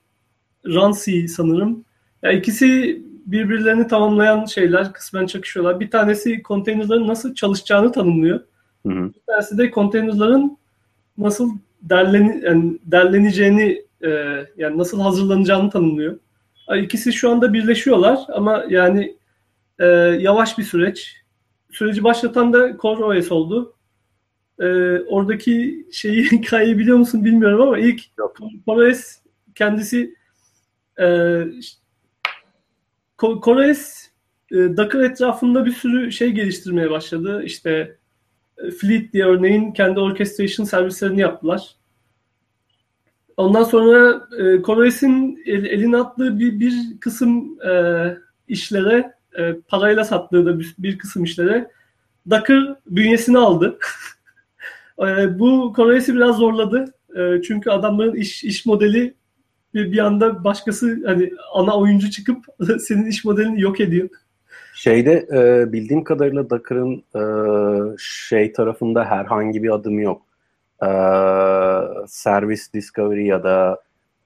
Rancy 0.66 1.26
sanırım. 1.26 1.86
Ya 2.24 2.32
ikisi 2.32 3.02
birbirlerini 3.26 3.88
tamamlayan 3.88 4.46
şeyler 4.46 4.94
kısmen 4.94 5.26
çakışıyorlar. 5.26 5.80
Bir 5.80 5.92
tanesi 5.92 6.44
konteynerların 6.44 7.08
nasıl 7.08 7.36
çalışacağını 7.36 7.92
tanımlıyor. 7.92 8.40
Hı 8.88 8.94
hı. 8.94 9.14
Bir 9.14 9.22
tanesi 9.28 9.58
de 9.58 9.72
konteynerların 9.72 10.58
nasıl 11.18 11.52
derleni, 11.82 12.42
yani 12.46 12.78
derleneceğini 12.86 13.82
e, 14.04 14.10
yani 14.58 14.78
nasıl 14.78 15.02
hazırlanacağını 15.02 15.70
tanımlıyor. 15.70 16.20
İkisi 16.76 17.14
şu 17.14 17.32
anda 17.32 17.54
birleşiyorlar 17.54 18.20
ama 18.34 18.66
yani 18.70 19.16
e, 19.82 19.86
yavaş 20.20 20.58
bir 20.58 20.64
süreç. 20.64 21.16
Süreci 21.72 22.04
başlatan 22.04 22.54
da 22.54 22.78
Core 22.78 23.04
OS 23.04 23.32
oldu. 23.32 23.76
E, 24.60 24.66
oradaki 25.00 25.88
şeyi 25.92 26.24
hikayeyi 26.32 26.78
biliyor 26.78 26.98
musun 26.98 27.26
bilmiyorum 27.26 27.62
ama 27.62 27.78
ilk 27.78 28.02
Core 28.66 28.92
OS 28.92 29.16
kendisi 29.56 30.16
e, 31.00 31.06
Kores 33.18 34.12
e, 34.52 34.56
Docker 34.56 35.00
etrafında 35.00 35.66
bir 35.66 35.72
sürü 35.72 36.12
şey 36.12 36.32
geliştirmeye 36.32 36.90
başladı. 36.90 37.44
İşte 37.44 37.98
e, 38.58 38.72
Fleet 38.72 39.14
diye 39.14 39.26
örneğin 39.26 39.72
kendi 39.72 40.00
orchestration 40.00 40.66
servislerini 40.66 41.22
yaptılar. 41.22 41.76
Ondan 43.38 43.64
sonra 43.64 44.28
e, 44.40 44.62
Kores'in 44.62 45.44
el, 45.46 45.66
eline 45.66 45.98
attığı 45.98 46.40
bir, 46.40 46.60
bir 46.60 47.00
kısım 47.00 47.62
e, 47.62 47.72
işlere, 48.48 49.14
e, 49.38 49.54
parayla 49.68 50.04
sattığı 50.04 50.46
da 50.46 50.60
bir, 50.60 50.76
bir 50.80 50.98
kısım 50.98 51.24
işlere 51.24 51.72
Docker 52.30 52.76
bünyesini 52.86 53.38
aldı. 53.38 53.78
e, 55.00 55.40
bu 55.40 55.74
Kores'i 55.76 56.16
biraz 56.16 56.36
zorladı. 56.36 56.94
E, 57.16 57.42
çünkü 57.42 57.70
adamların 57.70 58.16
iş, 58.16 58.44
iş 58.44 58.66
modeli 58.66 59.14
bir, 59.74 59.92
bir 59.92 60.00
anda 60.00 60.44
başkası 60.44 61.04
hani 61.06 61.32
ana 61.54 61.78
oyuncu 61.78 62.12
çıkıp 62.12 62.46
senin 62.80 63.06
iş 63.06 63.26
modelini 63.26 63.62
yok 63.62 63.80
ediyor. 63.80 64.10
Şeyde 64.76 65.28
e, 65.34 65.74
bildiğim 65.74 66.04
kadarıyla 66.04 66.50
Docker'ın 66.50 67.04
e, 67.16 67.24
şey 68.00 68.54
tarafında 68.54 69.06
herhangi 69.06 69.64
bir 69.64 69.70
adım 69.70 70.00
yok. 70.00 70.22
E, 70.84 70.90
service 72.08 72.62
discovery 72.74 73.26
ya 73.26 73.44
da 73.44 73.82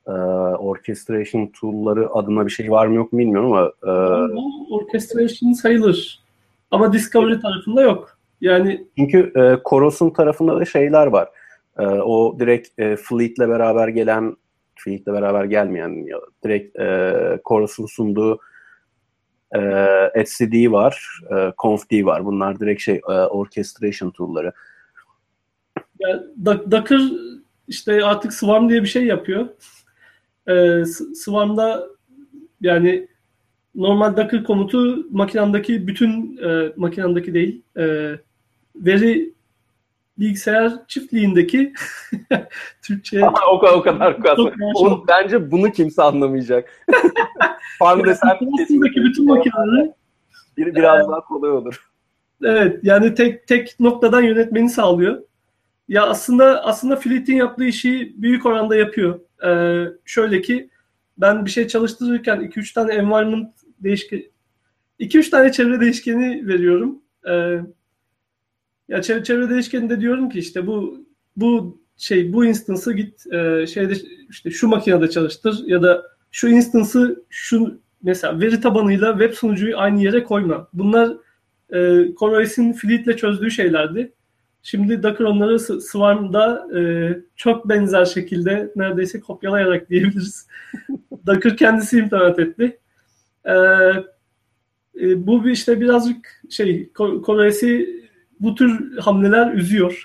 e, 0.08 0.12
orchestration 0.12 1.48
tool'ları 1.48 2.14
adına 2.14 2.46
bir 2.46 2.52
şey 2.52 2.72
var 2.72 2.88
mı 2.88 2.96
yok 2.96 3.14
mu 3.14 3.20
bilmiyorum 3.20 3.54
ama 3.54 3.72
e, 3.84 3.92
orchestration 4.72 5.54
sayılır. 5.54 6.20
Ama 6.72 6.94
discovery 6.94 7.40
tarafında 7.40 7.82
yok. 7.82 8.18
Yani 8.42 8.88
çünkü 8.98 9.32
e, 9.36 9.64
Koros'un 9.64 10.10
tarafında 10.10 10.60
da 10.60 10.66
şeyler 10.66 11.08
var. 11.08 11.30
E, 11.80 11.86
o 11.86 12.40
direkt 12.40 12.80
e, 12.80 12.96
Fleet'le 12.96 13.40
beraber 13.40 13.88
gelen 13.88 14.36
Tweak'le 14.76 15.08
beraber 15.08 15.46
gelmeyen 15.46 16.08
direkt 16.44 16.80
e, 16.80 17.40
Chorus'un 17.48 17.86
sunduğu 17.86 18.40
e, 19.56 19.60
etcd 20.14 20.72
var, 20.72 21.22
e, 21.32 21.54
confd 21.58 22.06
var. 22.06 22.26
Bunlar 22.26 22.60
direkt 22.60 22.82
şey 22.82 22.96
e, 22.96 23.12
orchestration 23.12 24.12
tool'ları. 24.12 24.52
Yani 26.00 26.22
Docker 26.72 27.02
işte 27.68 28.06
artık 28.06 28.34
Swarm 28.34 28.70
diye 28.70 28.82
bir 28.82 28.88
şey 28.88 29.06
yapıyor. 29.06 29.48
E, 30.48 30.86
Swarm'da 31.16 31.88
Yani 32.62 33.08
normal 33.76 34.18
Docker 34.18 34.44
komutu 34.44 35.06
makinandaki 35.12 35.88
bütün 35.88 36.38
e, 36.38 36.74
makinandaki 36.76 37.34
değil 37.34 37.62
e, 37.78 38.16
veri 38.76 39.36
bilgisayar 40.18 40.88
çiftliğindeki 40.88 41.74
Türkçe 42.82 43.26
Ama 43.26 43.40
o 43.52 43.60
kadar 43.60 43.74
o 43.74 43.82
kadar 43.82 44.22
kalsın. 44.22 44.54
Onu, 44.76 45.06
bence 45.08 45.52
bunu 45.52 45.72
kimse 45.72 46.04
anlamayacak. 46.04 46.86
Farm 47.80 48.06
desen 48.06 48.38
bütün 48.96 49.26
makineleri 49.26 49.94
bir, 50.58 50.76
biraz 50.76 51.10
daha 51.10 51.22
kolay 51.22 51.52
olur. 51.52 51.90
Evet 52.44 52.80
yani 52.84 53.16
tek 53.16 53.48
tek 53.48 53.80
noktadan 53.80 54.22
yönetmeni 54.22 54.70
sağlıyor. 54.70 55.22
Ya 55.88 56.06
aslında 56.08 56.66
aslında 56.66 56.96
Fleet'in 56.96 57.36
yaptığı 57.36 57.66
işi 57.66 58.14
büyük 58.18 58.46
oranda 58.46 58.76
yapıyor. 58.76 59.20
Ee, 59.46 59.86
şöyle 60.06 60.42
ki 60.42 60.70
ben 61.18 61.46
bir 61.46 61.50
şey 61.50 61.68
çalıştırırken 61.68 62.40
2-3 62.40 62.74
tane 62.74 62.94
environment 62.94 63.54
değişken 63.80 64.24
2-3 65.00 65.30
tane 65.30 65.52
çevre 65.52 65.80
değişkeni 65.82 66.48
veriyorum. 66.48 67.02
Ee, 67.30 67.60
ya 68.88 69.02
çevre, 69.02 69.24
çevre 69.24 69.50
değişkeninde 69.50 70.02
diyorum 70.02 70.30
ki 70.30 70.40
işte 70.40 70.68
bu 70.68 71.06
bu 71.36 71.82
şey 71.98 72.34
bu 72.34 72.46
instance'ı 72.46 72.94
git 72.94 73.34
e, 73.34 73.68
şeyde 73.68 73.94
işte 74.30 74.52
şu 74.52 74.68
makinede 74.68 75.10
çalıştır 75.10 75.64
ya 75.66 75.82
da 75.82 76.04
şu 76.32 76.48
instance'ı 76.48 77.24
şu 77.30 77.82
mesela 78.04 78.40
veri 78.40 78.62
tabanıyla 78.62 79.12
web 79.12 79.34
sunucuyu 79.34 79.80
aynı 79.80 80.04
yere 80.04 80.24
koyma. 80.24 80.68
Bunlar 80.74 81.18
e, 81.74 82.08
CoreOS'in 82.20 82.74
Fleet'le 82.74 83.18
çözdüğü 83.18 83.52
şeylerdi. 83.52 84.14
Şimdi 84.68 85.04
Docker 85.04 85.26
onları 85.26 85.60
Swarm'da 85.60 86.68
e, 86.80 86.82
çok 87.36 87.70
benzer 87.70 88.06
şekilde 88.06 88.72
neredeyse 88.76 89.20
kopyalayarak 89.20 89.90
diyebiliriz. 89.90 90.48
Docker 91.26 91.58
kendisi 91.58 91.98
implement 91.98 92.40
etti. 92.40 92.80
E, 93.46 93.54
e, 95.02 95.28
bu 95.28 95.50
işte 95.50 95.82
birazcık 95.82 96.42
şey 96.50 96.90
CoreOS'i 96.96 98.04
bu 98.40 98.56
tür 98.56 98.98
hamleler 98.98 99.54
üzüyor. 99.54 100.04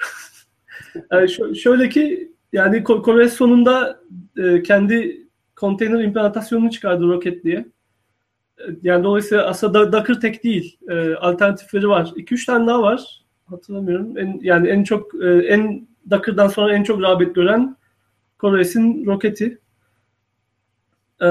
yani 1.10 1.30
e, 1.50 1.54
şöyle 1.54 1.88
ki 1.88 2.32
yani 2.52 2.84
CoreOS 2.84 3.32
sonunda 3.32 4.00
e, 4.36 4.62
kendi 4.62 5.26
konteyner 5.56 6.00
implementasyonunu 6.00 6.70
çıkardı 6.70 7.08
Rocket 7.08 7.44
diye. 7.44 7.66
E, 8.58 8.64
yani 8.82 9.04
dolayısıyla 9.04 9.46
aslında 9.46 9.92
Docker 9.92 10.20
tek 10.20 10.44
değil. 10.44 10.78
E, 10.88 11.14
alternatifleri 11.14 11.88
var. 11.88 12.12
2-3 12.16 12.46
tane 12.46 12.66
daha 12.66 12.82
var. 12.82 13.19
Hatırlamıyorum. 13.50 14.18
En, 14.18 14.40
yani 14.42 14.68
en 14.68 14.84
çok 14.84 15.14
e, 15.24 15.28
en 15.28 15.88
Docker'dan 16.10 16.48
sonra 16.48 16.74
en 16.74 16.82
çok 16.82 17.02
rağbet 17.02 17.34
gören 17.34 17.76
CoreOS'in 18.40 19.06
Rocket'i. 19.06 19.58
Ee, 21.22 21.26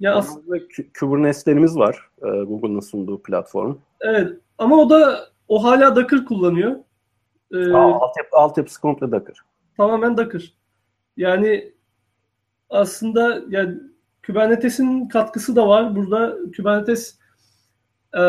ya 0.00 0.14
aslında 0.14 0.58
Kubernetes'lerimiz 1.00 1.76
var. 1.76 2.08
E, 2.18 2.26
Google'ın 2.26 2.80
sunduğu 2.80 3.22
platform. 3.22 3.76
Evet. 4.00 4.32
Ama 4.58 4.76
o 4.76 4.90
da 4.90 5.28
o 5.48 5.64
hala 5.64 5.96
Docker 5.96 6.24
kullanıyor. 6.24 6.76
Ee, 7.52 7.72
Aa, 7.72 7.94
altyapı, 7.94 8.36
altyapısı 8.36 8.80
komple 8.80 9.12
Docker. 9.12 9.36
Tamamen 9.76 10.16
Docker. 10.16 10.54
Yani 11.16 11.72
aslında 12.70 13.42
yani 13.48 13.74
Kubernetes'in 14.26 15.08
katkısı 15.08 15.56
da 15.56 15.68
var. 15.68 15.96
Burada 15.96 16.36
Kubernetes 16.56 17.18
e, 18.18 18.22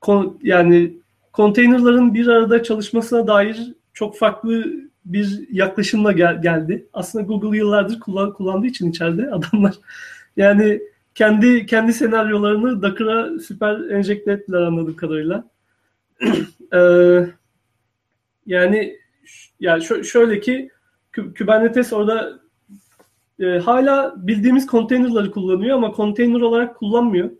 kon, 0.00 0.38
yani 0.42 1.01
konteynerların 1.32 2.14
bir 2.14 2.26
arada 2.26 2.62
çalışmasına 2.62 3.26
dair 3.26 3.72
çok 3.94 4.18
farklı 4.18 4.64
bir 5.04 5.48
yaklaşımla 5.50 6.12
gel, 6.12 6.42
geldi. 6.42 6.86
Aslında 6.92 7.24
Google 7.24 7.56
yıllardır 7.56 8.00
kullan, 8.00 8.32
kullandığı 8.32 8.66
için 8.66 8.90
içeride 8.90 9.30
adamlar 9.32 9.74
yani 10.36 10.82
kendi 11.14 11.66
kendi 11.66 11.92
senaryolarını 11.92 12.82
Docker'a 12.82 13.38
süper 13.38 13.90
enjekte 13.90 14.32
ettiler 14.32 14.62
anladığım 14.62 14.96
kadarıyla. 14.96 15.44
ee, 16.74 17.26
yani 18.46 18.98
yani 19.60 20.04
şöyle 20.04 20.40
ki 20.40 20.70
Kubernetes 21.38 21.92
orada 21.92 22.40
e, 23.40 23.46
hala 23.58 24.14
bildiğimiz 24.16 24.66
konteynerları 24.66 25.30
kullanıyor 25.30 25.76
ama 25.76 25.92
konteyner 25.92 26.40
olarak 26.40 26.76
kullanmıyor. 26.76 27.30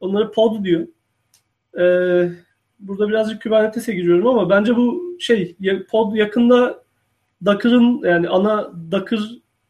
Onları 0.00 0.32
pod 0.32 0.64
diyor. 0.64 0.86
E, 1.78 1.84
burada 2.80 3.08
birazcık 3.08 3.42
Kubernetes'e 3.42 3.94
giriyorum 3.94 4.26
ama 4.26 4.50
bence 4.50 4.76
bu 4.76 5.16
şey 5.20 5.56
pod 5.90 6.14
yakında 6.14 6.82
Docker'ın 7.44 8.02
yani 8.04 8.28
ana 8.28 8.72
Docker 8.92 9.20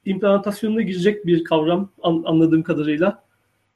implementasyonuna 0.05 0.83
girecek 0.83 1.27
bir 1.27 1.45
kavram 1.45 1.91
an, 2.03 2.23
anladığım 2.27 2.63
kadarıyla. 2.63 3.23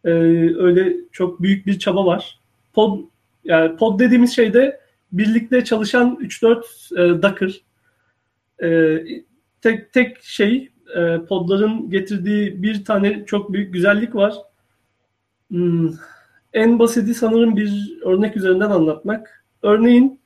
E, 0.05 0.11
öyle 0.57 0.97
çok 1.13 1.43
büyük 1.43 1.67
bir 1.67 1.79
çaba 1.79 2.07
var. 2.07 2.41
Pod 2.73 3.01
yani 3.45 3.77
pod 3.77 4.01
dediğimiz 4.01 4.37
şeyde 4.37 4.81
birlikte 5.13 5.65
çalışan 5.65 6.19
3-4 6.21 7.19
e, 7.19 7.23
Docker. 7.23 7.61
E, 8.63 8.99
tek 9.61 9.93
tek 9.93 10.23
şey 10.23 10.71
e, 10.97 11.19
podların 11.29 11.91
getirdiği 11.91 12.63
bir 12.63 12.85
tane 12.85 13.25
çok 13.27 13.53
büyük 13.53 13.75
güzellik 13.75 14.15
var. 14.15 14.35
Hmm, 15.49 15.91
en 16.53 16.79
basiti 16.79 17.15
sanırım 17.15 17.57
bir 17.57 17.99
örnek 18.05 18.37
üzerinden 18.37 18.71
anlatmak. 18.71 19.45
Örneğin 19.63 20.21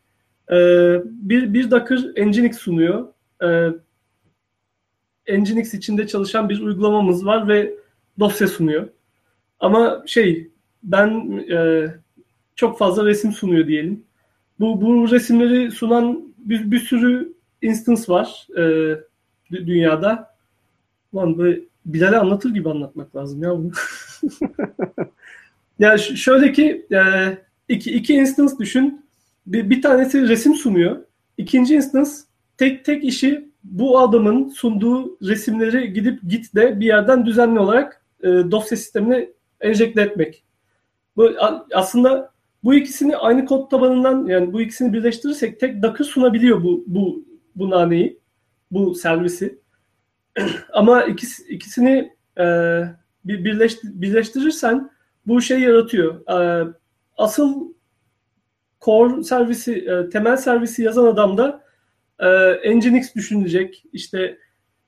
e, 0.51 0.57
bir, 1.05 1.55
bir 1.55 1.71
Docker 1.71 1.99
Nginx 2.17 2.59
sunuyor. 2.59 3.09
E, 3.43 5.39
Nginx 5.39 5.75
içinde 5.75 6.07
çalışan 6.07 6.49
bir 6.49 6.61
uygulamamız 6.61 7.27
var 7.27 7.49
ve 7.49 7.75
dosya 8.19 8.49
sunuyor. 8.49 8.89
Ama 9.61 10.03
şey 10.07 10.51
ben 10.83 11.39
e, 11.51 11.87
çok 12.57 12.79
fazla 12.79 13.05
resim 13.05 13.33
sunuyor 13.33 13.67
diyelim. 13.67 14.05
Bu, 14.61 14.81
bu 14.81 15.11
resimleri 15.11 15.71
sunan 15.71 16.35
bir, 16.39 16.71
bir 16.71 16.79
sürü 16.79 17.33
instance 17.63 18.03
var 18.09 18.47
e, 18.59 18.97
dünyada. 19.51 20.37
Lan 21.15 21.39
böyle 21.39 21.61
Bilal'e 21.87 22.19
anlatır 22.19 22.55
gibi 22.55 22.71
anlatmak 22.71 23.17
lazım 23.17 23.43
ya 23.43 23.51
bunu. 23.51 23.71
yani 25.79 25.99
şöyle 25.99 26.53
ki 26.53 26.87
e, 26.93 27.01
iki, 27.69 27.93
iki 27.93 28.15
instance 28.15 28.55
düşün. 28.59 29.07
Bir, 29.47 29.71
bir 29.71 29.83
tanesi 29.83 30.29
resim 30.29 30.55
sunuyor. 30.55 30.97
İkinci 31.39 31.75
instance 31.75 32.11
tek 32.59 32.85
tek 32.85 33.05
işi 33.05 33.51
bu 33.65 33.99
adamın 33.99 34.49
sunduğu 34.49 35.19
resimleri 35.23 35.93
gidip 35.93 36.21
git 36.29 36.55
de 36.55 36.81
bir 36.81 36.87
yerden 36.87 37.27
düzenli 37.27 37.61
olarak 37.61 38.03
e, 38.23 38.27
dosya 38.27 38.77
sistemine 38.77 39.29
enjekte 39.61 40.03
etmek. 40.03 40.45
Bu 41.17 41.31
aslında 41.75 42.33
bu 42.65 42.75
ikisini 42.75 43.17
aynı 43.17 43.45
kod 43.45 43.71
tabanından 43.71 44.27
yani 44.27 44.53
bu 44.53 44.61
ikisini 44.61 44.93
birleştirirsek 44.93 45.61
tek 45.61 45.83
Docker 45.83 46.05
sunabiliyor 46.05 46.65
bu 46.65 46.85
bu 46.87 47.25
bu 47.57 47.71
naneyi, 47.71 48.21
bu 48.71 48.95
servisi. 48.95 49.59
Ama 50.73 51.05
ikisi, 51.05 51.45
ikisini 51.49 52.13
e, 52.39 52.45
birleş, 53.25 53.77
birleştirirsen 53.85 54.91
bu 55.27 55.41
şey 55.41 55.61
yaratıyor. 55.61 56.29
E, 56.31 56.69
asıl 57.17 57.73
core 58.81 59.23
servisi, 59.23 59.73
e, 59.75 60.11
temel 60.11 60.37
servisi 60.37 60.83
yazan 60.83 61.07
adam 61.07 61.39
da 61.39 61.65
e, 62.65 62.77
Nginx 62.77 63.15
düşünecek. 63.15 63.85
İşte 63.93 64.39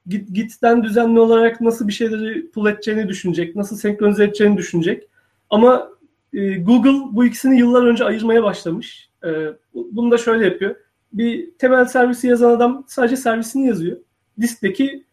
Git, 0.07 0.35
Git'ten 0.35 0.83
düzenli 0.83 1.21
olarak 1.21 1.61
nasıl 1.61 1.89
bir 1.89 1.93
şeyleri 1.93 2.51
pull 2.51 2.67
edeceğini 2.67 3.09
düşünecek, 3.09 3.57
nasıl 3.57 3.77
senkronize 3.77 4.25
edeceğini 4.25 4.57
düşünecek. 4.57 5.09
Ama 5.51 5.89
e, 6.33 6.55
Google 6.55 7.17
bu 7.17 7.25
ikisini 7.25 7.59
yıllar 7.59 7.83
önce 7.87 8.05
ayırmaya 8.05 8.43
başlamış. 8.43 9.11
E, 9.25 9.29
bunu 9.75 10.11
da 10.11 10.19
şöyle 10.19 10.45
yapıyor. 10.45 10.77
Bir 11.13 11.51
temel 11.59 11.85
servisi 11.85 12.27
yazan 12.27 12.51
adam 12.51 12.85
sadece 12.89 13.17
servisini 13.17 13.67
yazıyor. 13.67 13.97
Diskteki 14.41 15.05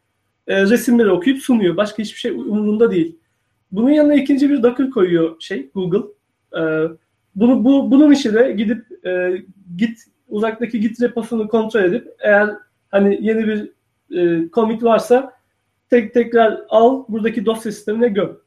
e, 0.47 0.61
resimleri 0.63 1.11
okuyup 1.11 1.39
sunuyor. 1.39 1.77
Başka 1.77 2.03
hiçbir 2.03 2.19
şey 2.19 2.31
umurunda 2.31 2.91
değil. 2.91 3.19
Bunun 3.75 3.89
yanına 3.89 4.15
ikinci 4.15 4.49
bir 4.49 4.63
Docker 4.63 4.89
koyuyor 4.89 5.35
şey 5.39 5.69
Google. 5.73 6.07
E, 6.57 6.61
bunu 7.35 7.65
bu 7.65 7.91
bunun 7.91 8.11
işi 8.11 8.33
de 8.33 8.51
gidip 8.51 9.05
e, 9.05 9.43
git 9.77 9.99
uzaktaki 10.29 10.79
git 10.79 11.01
reposunu 11.01 11.47
kontrol 11.47 11.83
edip 11.83 12.07
eğer 12.19 12.49
hani 12.91 13.19
yeni 13.21 13.47
bir 13.47 13.71
e, 14.17 14.49
commit 14.49 14.83
varsa 14.83 15.33
tek 15.89 16.13
tekrar 16.13 16.61
al 16.69 17.03
buradaki 17.09 17.45
dosya 17.45 17.71
sistemine 17.71 18.07
göm. 18.07 18.37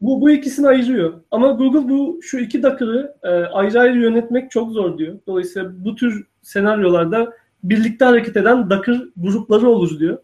Bu, 0.00 0.20
bu 0.20 0.30
ikisini 0.30 0.68
ayırıyor. 0.68 1.20
Ama 1.30 1.52
Google 1.52 1.88
bu 1.88 2.20
şu 2.22 2.38
iki 2.38 2.62
Docker'ı 2.62 3.16
e, 3.22 3.28
ayrı 3.28 3.80
ayrı 3.80 3.98
yönetmek 3.98 4.50
çok 4.50 4.72
zor 4.72 4.98
diyor. 4.98 5.18
Dolayısıyla 5.26 5.84
bu 5.84 5.94
tür 5.94 6.26
senaryolarda 6.42 7.32
birlikte 7.64 8.04
hareket 8.04 8.36
eden 8.36 8.70
Docker 8.70 9.02
grupları 9.16 9.68
olur 9.68 9.98
diyor. 9.98 10.18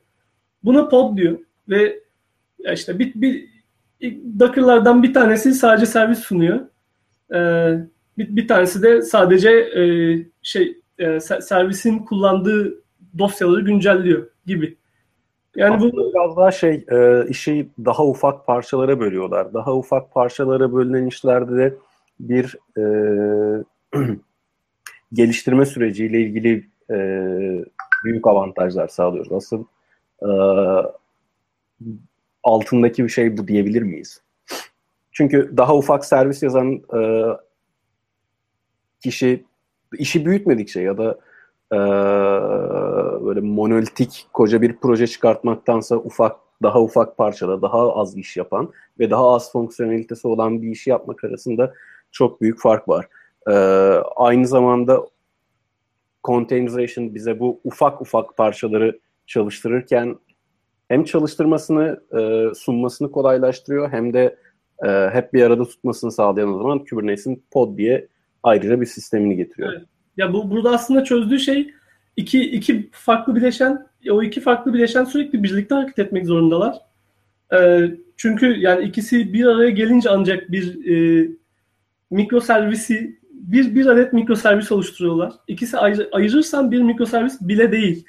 Buna 0.64 0.88
pod 0.88 1.16
diyor 1.16 1.38
ve 1.68 2.00
işte 2.72 2.98
bir, 2.98 3.12
bir 3.14 3.55
Docker'lardan 4.38 5.02
bir 5.02 5.14
tanesi 5.14 5.54
sadece 5.54 5.86
servis 5.86 6.18
sunuyor. 6.18 6.60
Ee, 7.34 7.78
bir, 8.18 8.36
bir 8.36 8.48
tanesi 8.48 8.82
de 8.82 9.02
sadece 9.02 9.50
e, 9.50 9.82
şey 10.42 10.78
e, 10.98 11.20
servisin 11.20 11.98
kullandığı 11.98 12.82
dosyaları 13.18 13.60
güncelliyor 13.60 14.26
gibi. 14.46 14.76
Yani 15.56 15.76
Aslında 15.76 15.92
bu 15.92 16.12
biraz 16.14 16.36
daha 16.36 16.50
şey 16.50 16.84
e, 16.92 17.26
işi 17.28 17.68
daha 17.84 18.06
ufak 18.06 18.46
parçalara 18.46 19.00
bölüyorlar. 19.00 19.54
Daha 19.54 19.76
ufak 19.76 20.12
parçalara 20.12 20.72
bölünen 20.72 21.06
işlerde 21.06 21.56
de 21.56 21.74
bir 22.20 22.56
e, 22.78 22.84
geliştirme 25.12 25.66
süreciyle 25.66 26.20
ilgili 26.20 26.66
e, 26.90 26.96
büyük 28.04 28.26
avantajlar 28.26 28.88
sağlıyoruz. 28.88 29.32
Asıl 29.32 29.64
e, 30.22 30.28
altındaki 32.46 33.04
bir 33.04 33.08
şey 33.08 33.36
bu 33.36 33.48
diyebilir 33.48 33.82
miyiz? 33.82 34.22
Çünkü 35.12 35.52
daha 35.56 35.76
ufak 35.76 36.04
servis 36.04 36.42
yazan 36.42 36.82
e, 36.96 37.00
kişi 39.00 39.44
işi 39.98 40.26
büyütmedikçe 40.26 40.80
ya 40.80 40.98
da 40.98 41.18
e, 41.72 41.78
böyle 43.24 43.40
monolitik 43.40 44.26
koca 44.32 44.62
bir 44.62 44.76
proje 44.76 45.06
çıkartmaktansa 45.06 45.96
ufak 45.96 46.36
daha 46.62 46.82
ufak 46.82 47.16
parçada 47.16 47.62
daha 47.62 47.92
az 47.94 48.16
iş 48.16 48.36
yapan 48.36 48.72
ve 48.98 49.10
daha 49.10 49.34
az 49.34 49.52
fonksiyonelitesi 49.52 50.28
olan 50.28 50.62
bir 50.62 50.68
işi 50.68 50.90
yapmak 50.90 51.24
arasında 51.24 51.72
çok 52.12 52.40
büyük 52.40 52.60
fark 52.60 52.88
var. 52.88 53.08
E, 53.48 53.52
aynı 54.16 54.46
zamanda 54.46 55.06
containerization 56.24 57.14
bize 57.14 57.40
bu 57.40 57.60
ufak 57.64 58.00
ufak 58.00 58.36
parçaları 58.36 58.98
çalıştırırken 59.26 60.18
hem 60.88 61.04
çalıştırmasını, 61.04 62.00
e, 62.18 62.54
sunmasını 62.54 63.10
kolaylaştırıyor 63.10 63.90
hem 63.90 64.12
de 64.12 64.36
e, 64.86 65.08
hep 65.12 65.32
bir 65.32 65.42
arada 65.42 65.64
tutmasını 65.64 66.12
sağlayan 66.12 66.54
o 66.54 66.58
zaman 66.58 66.84
Kubernetes'in 66.84 67.44
pod 67.50 67.78
diye 67.78 68.08
ayrıca 68.42 68.80
bir 68.80 68.86
sistemini 68.86 69.36
getiriyor. 69.36 69.72
Evet. 69.72 69.86
Ya 70.16 70.32
bu 70.32 70.50
burada 70.50 70.70
aslında 70.70 71.04
çözdüğü 71.04 71.38
şey 71.38 71.70
iki 72.16 72.40
iki 72.40 72.90
farklı 72.92 73.36
bileşen 73.36 73.86
o 74.10 74.22
iki 74.22 74.40
farklı 74.40 74.74
bileşen 74.74 75.04
sürekli 75.04 75.42
birlikte 75.42 75.74
hareket 75.74 75.98
etmek 75.98 76.26
zorundalar. 76.26 76.76
E, 77.52 77.90
çünkü 78.16 78.46
yani 78.46 78.84
ikisi 78.84 79.32
bir 79.32 79.46
araya 79.46 79.70
gelince 79.70 80.10
ancak 80.10 80.52
bir 80.52 80.90
e, 80.90 81.28
mikro 82.10 82.40
servisi 82.40 83.20
bir 83.32 83.74
bir 83.74 83.86
adet 83.86 84.12
mikro 84.12 84.34
servis 84.34 84.72
oluşturuyorlar. 84.72 85.32
İkisi 85.48 85.78
ayrı, 85.78 86.08
ayırırsan 86.12 86.70
bir 86.70 86.82
mikro 86.82 87.06
servis 87.06 87.40
bile 87.40 87.72
değil. 87.72 88.04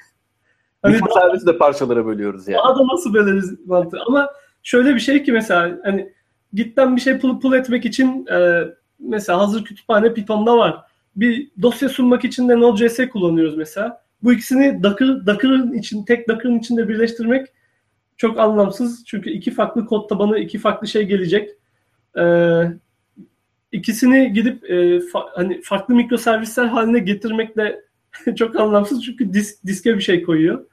Hani 0.82 0.94
mikro 0.94 1.20
servisi 1.20 1.46
de 1.46 1.58
parçalara 1.58 2.06
bölüyoruz 2.06 2.48
yani. 2.48 2.58
Daha 2.58 2.78
da 2.78 2.86
nasıl 2.86 3.14
böleriz 3.14 3.66
mantığı. 3.66 3.98
Ama 4.06 4.30
şöyle 4.62 4.94
bir 4.94 5.00
şey 5.00 5.22
ki 5.22 5.32
mesela 5.32 5.78
hani 5.84 6.12
gitten 6.52 6.96
bir 6.96 7.00
şey 7.00 7.18
pull, 7.18 7.40
pull 7.40 7.52
etmek 7.52 7.84
için 7.84 8.26
e, 8.26 8.64
mesela 8.98 9.38
hazır 9.38 9.64
kütüphane 9.64 10.14
Python'da 10.14 10.58
var. 10.58 10.80
Bir 11.16 11.50
dosya 11.62 11.88
sunmak 11.88 12.24
için 12.24 12.48
de 12.48 12.60
Node.js 12.60 12.98
kullanıyoruz 13.12 13.56
mesela. 13.56 14.02
Bu 14.22 14.32
ikisini 14.32 14.82
Docker, 14.82 15.26
Docker'ın 15.26 15.72
için, 15.72 16.04
tek 16.04 16.28
Docker'ın 16.28 16.58
içinde 16.58 16.88
birleştirmek 16.88 17.46
çok 18.16 18.38
anlamsız. 18.38 19.04
Çünkü 19.06 19.30
iki 19.30 19.50
farklı 19.50 19.86
kod 19.86 20.08
tabanı, 20.08 20.38
iki 20.38 20.58
farklı 20.58 20.88
şey 20.88 21.02
gelecek. 21.02 21.50
Ee, 22.18 22.62
ikisini 23.72 24.32
gidip 24.32 24.70
e, 24.70 25.00
fa, 25.00 25.26
hani 25.34 25.62
farklı 25.62 25.94
mikroservisler 25.94 26.64
haline 26.64 26.98
getirmek 26.98 27.56
de 27.56 27.84
çok 28.36 28.60
anlamsız. 28.60 29.04
Çünkü 29.04 29.32
disk, 29.32 29.66
diske 29.66 29.96
bir 29.96 30.00
şey 30.00 30.22
koyuyor. 30.22 30.64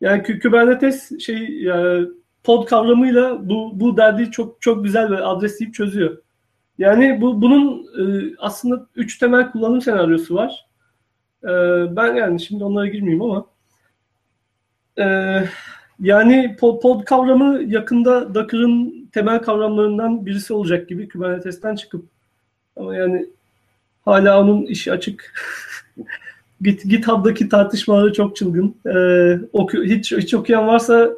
Yani 0.00 0.40
Kubernetes 0.40 1.18
şey 1.18 1.68
e, 1.68 2.06
pod 2.44 2.66
kavramıyla 2.66 3.48
bu 3.48 3.80
bu 3.80 3.96
derdi 3.96 4.30
çok 4.30 4.62
çok 4.62 4.84
güzel 4.84 5.10
ve 5.10 5.16
adresleyip 5.16 5.74
çözüyor. 5.74 6.18
Yani 6.78 7.20
bu 7.20 7.42
bunun 7.42 7.86
e, 7.98 8.34
aslında 8.38 8.86
üç 8.96 9.18
temel 9.18 9.50
kullanım 9.50 9.80
senaryosu 9.80 10.34
var. 10.34 10.66
E, 11.44 11.48
ben 11.96 12.14
yani 12.14 12.40
şimdi 12.40 12.64
onlara 12.64 12.86
girmeyeyim 12.86 13.22
ama 13.22 13.46
e, 14.98 15.04
yani 16.00 16.56
pod, 16.60 16.82
pod 16.82 17.04
kavramı 17.04 17.62
yakında 17.62 18.34
Docker'ın 18.34 19.06
temel 19.12 19.38
kavramlarından 19.42 20.26
birisi 20.26 20.52
olacak 20.52 20.88
gibi 20.88 21.08
Kubernetes'ten 21.08 21.74
çıkıp 21.74 22.08
ama 22.76 22.96
yani 22.96 23.26
hala 24.04 24.40
onun 24.40 24.66
işi 24.66 24.92
açık. 24.92 25.34
Git 26.60 26.84
GitHub'daki 26.84 27.48
tartışmaları 27.48 28.12
çok 28.12 28.36
çılgın. 28.36 28.74
Ee, 28.86 29.40
oku, 29.52 29.82
hiç 29.82 30.12
hiç 30.12 30.34
okuyan 30.34 30.66
varsa 30.66 31.10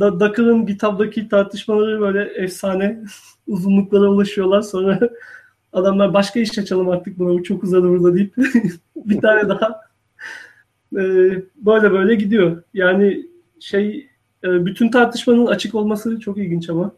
da 0.00 0.20
Docker'ın 0.20 0.66
GitHub'daki 0.66 1.28
tartışmaları 1.28 2.00
böyle 2.00 2.22
efsane 2.22 3.00
uzunluklara 3.46 4.08
ulaşıyorlar. 4.08 4.62
Sonra 4.62 5.00
adamlar 5.72 6.14
başka 6.14 6.40
iş 6.40 6.58
açalım 6.58 6.88
artık 6.88 7.18
buna 7.18 7.28
bu 7.28 7.42
çok 7.42 7.64
uzadı 7.64 7.88
burada 7.88 8.14
deyip 8.14 8.34
bir 8.96 9.20
tane 9.20 9.48
daha 9.48 9.80
e, 10.96 11.02
böyle 11.56 11.92
böyle 11.92 12.14
gidiyor. 12.14 12.62
Yani 12.74 13.26
şey 13.60 14.08
e, 14.44 14.66
bütün 14.66 14.90
tartışmanın 14.90 15.46
açık 15.46 15.74
olması 15.74 16.20
çok 16.20 16.38
ilginç 16.38 16.70
ama. 16.70 16.92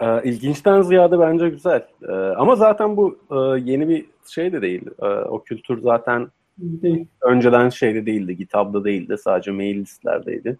E, 0.00 0.22
ilginçten 0.24 0.82
ziyade 0.82 1.18
bence 1.18 1.48
güzel. 1.48 1.86
E, 2.08 2.12
ama 2.12 2.56
zaten 2.56 2.96
bu 2.96 3.18
e, 3.30 3.34
yeni 3.70 3.88
bir 3.88 4.11
şey 4.28 4.52
de 4.52 4.62
değil. 4.62 4.82
E, 5.02 5.06
o 5.06 5.42
kültür 5.42 5.80
zaten 5.80 6.28
değil. 6.58 7.06
önceden 7.22 7.68
şeyde 7.68 8.06
değildi. 8.06 8.36
GitHub'da 8.36 8.84
değildi. 8.84 9.16
Sadece 9.18 9.50
mail 9.50 9.76
listelerdeydi. 9.76 10.58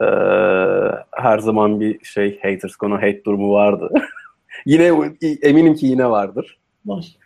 E, 0.00 0.06
her 1.12 1.38
zaman 1.38 1.80
bir 1.80 2.04
şey 2.04 2.40
haters 2.42 2.76
konu 2.76 2.94
hate 2.96 3.24
durumu 3.24 3.52
vardı. 3.52 3.90
yine 4.66 4.92
eminim 5.42 5.74
ki 5.74 5.86
yine 5.86 6.10
vardır. 6.10 6.58
Var. 6.86 7.16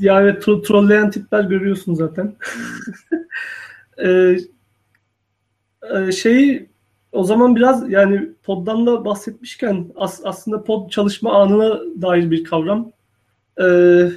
yani 0.00 0.30
tro- 0.30 0.62
trolleyen 0.62 1.10
tipler 1.10 1.44
görüyorsun 1.44 1.94
zaten. 1.94 2.34
ee, 4.04 4.36
şeyi 6.12 6.69
o 7.12 7.24
zaman 7.24 7.56
biraz 7.56 7.90
yani 7.90 8.28
poddan 8.42 8.86
da 8.86 9.04
bahsetmişken 9.04 9.92
as, 9.96 10.20
aslında 10.24 10.64
pod 10.64 10.90
çalışma 10.90 11.32
anına 11.32 11.80
dair 12.02 12.30
bir 12.30 12.44
kavram. 12.44 12.92
Ee, 13.62 14.08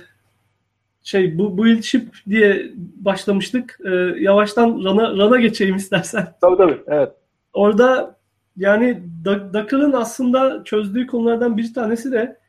şey 1.03 1.37
bu 1.37 1.57
bu 1.57 1.83
ship 1.83 2.15
diye 2.29 2.71
başlamıştık. 2.75 3.79
Ee, 3.85 3.89
yavaştan 4.19 4.83
rana 4.83 5.17
rana 5.17 5.39
geçeyim 5.39 5.75
istersen. 5.75 6.33
Tabii 6.41 6.57
tabii. 6.57 6.79
Evet. 6.87 7.11
Orada 7.53 8.15
yani 8.57 9.03
Docker'ın 9.25 9.93
aslında 9.93 10.63
çözdüğü 10.63 11.07
konulardan 11.07 11.57
bir 11.57 11.73
tanesi 11.73 12.11
de 12.11 12.39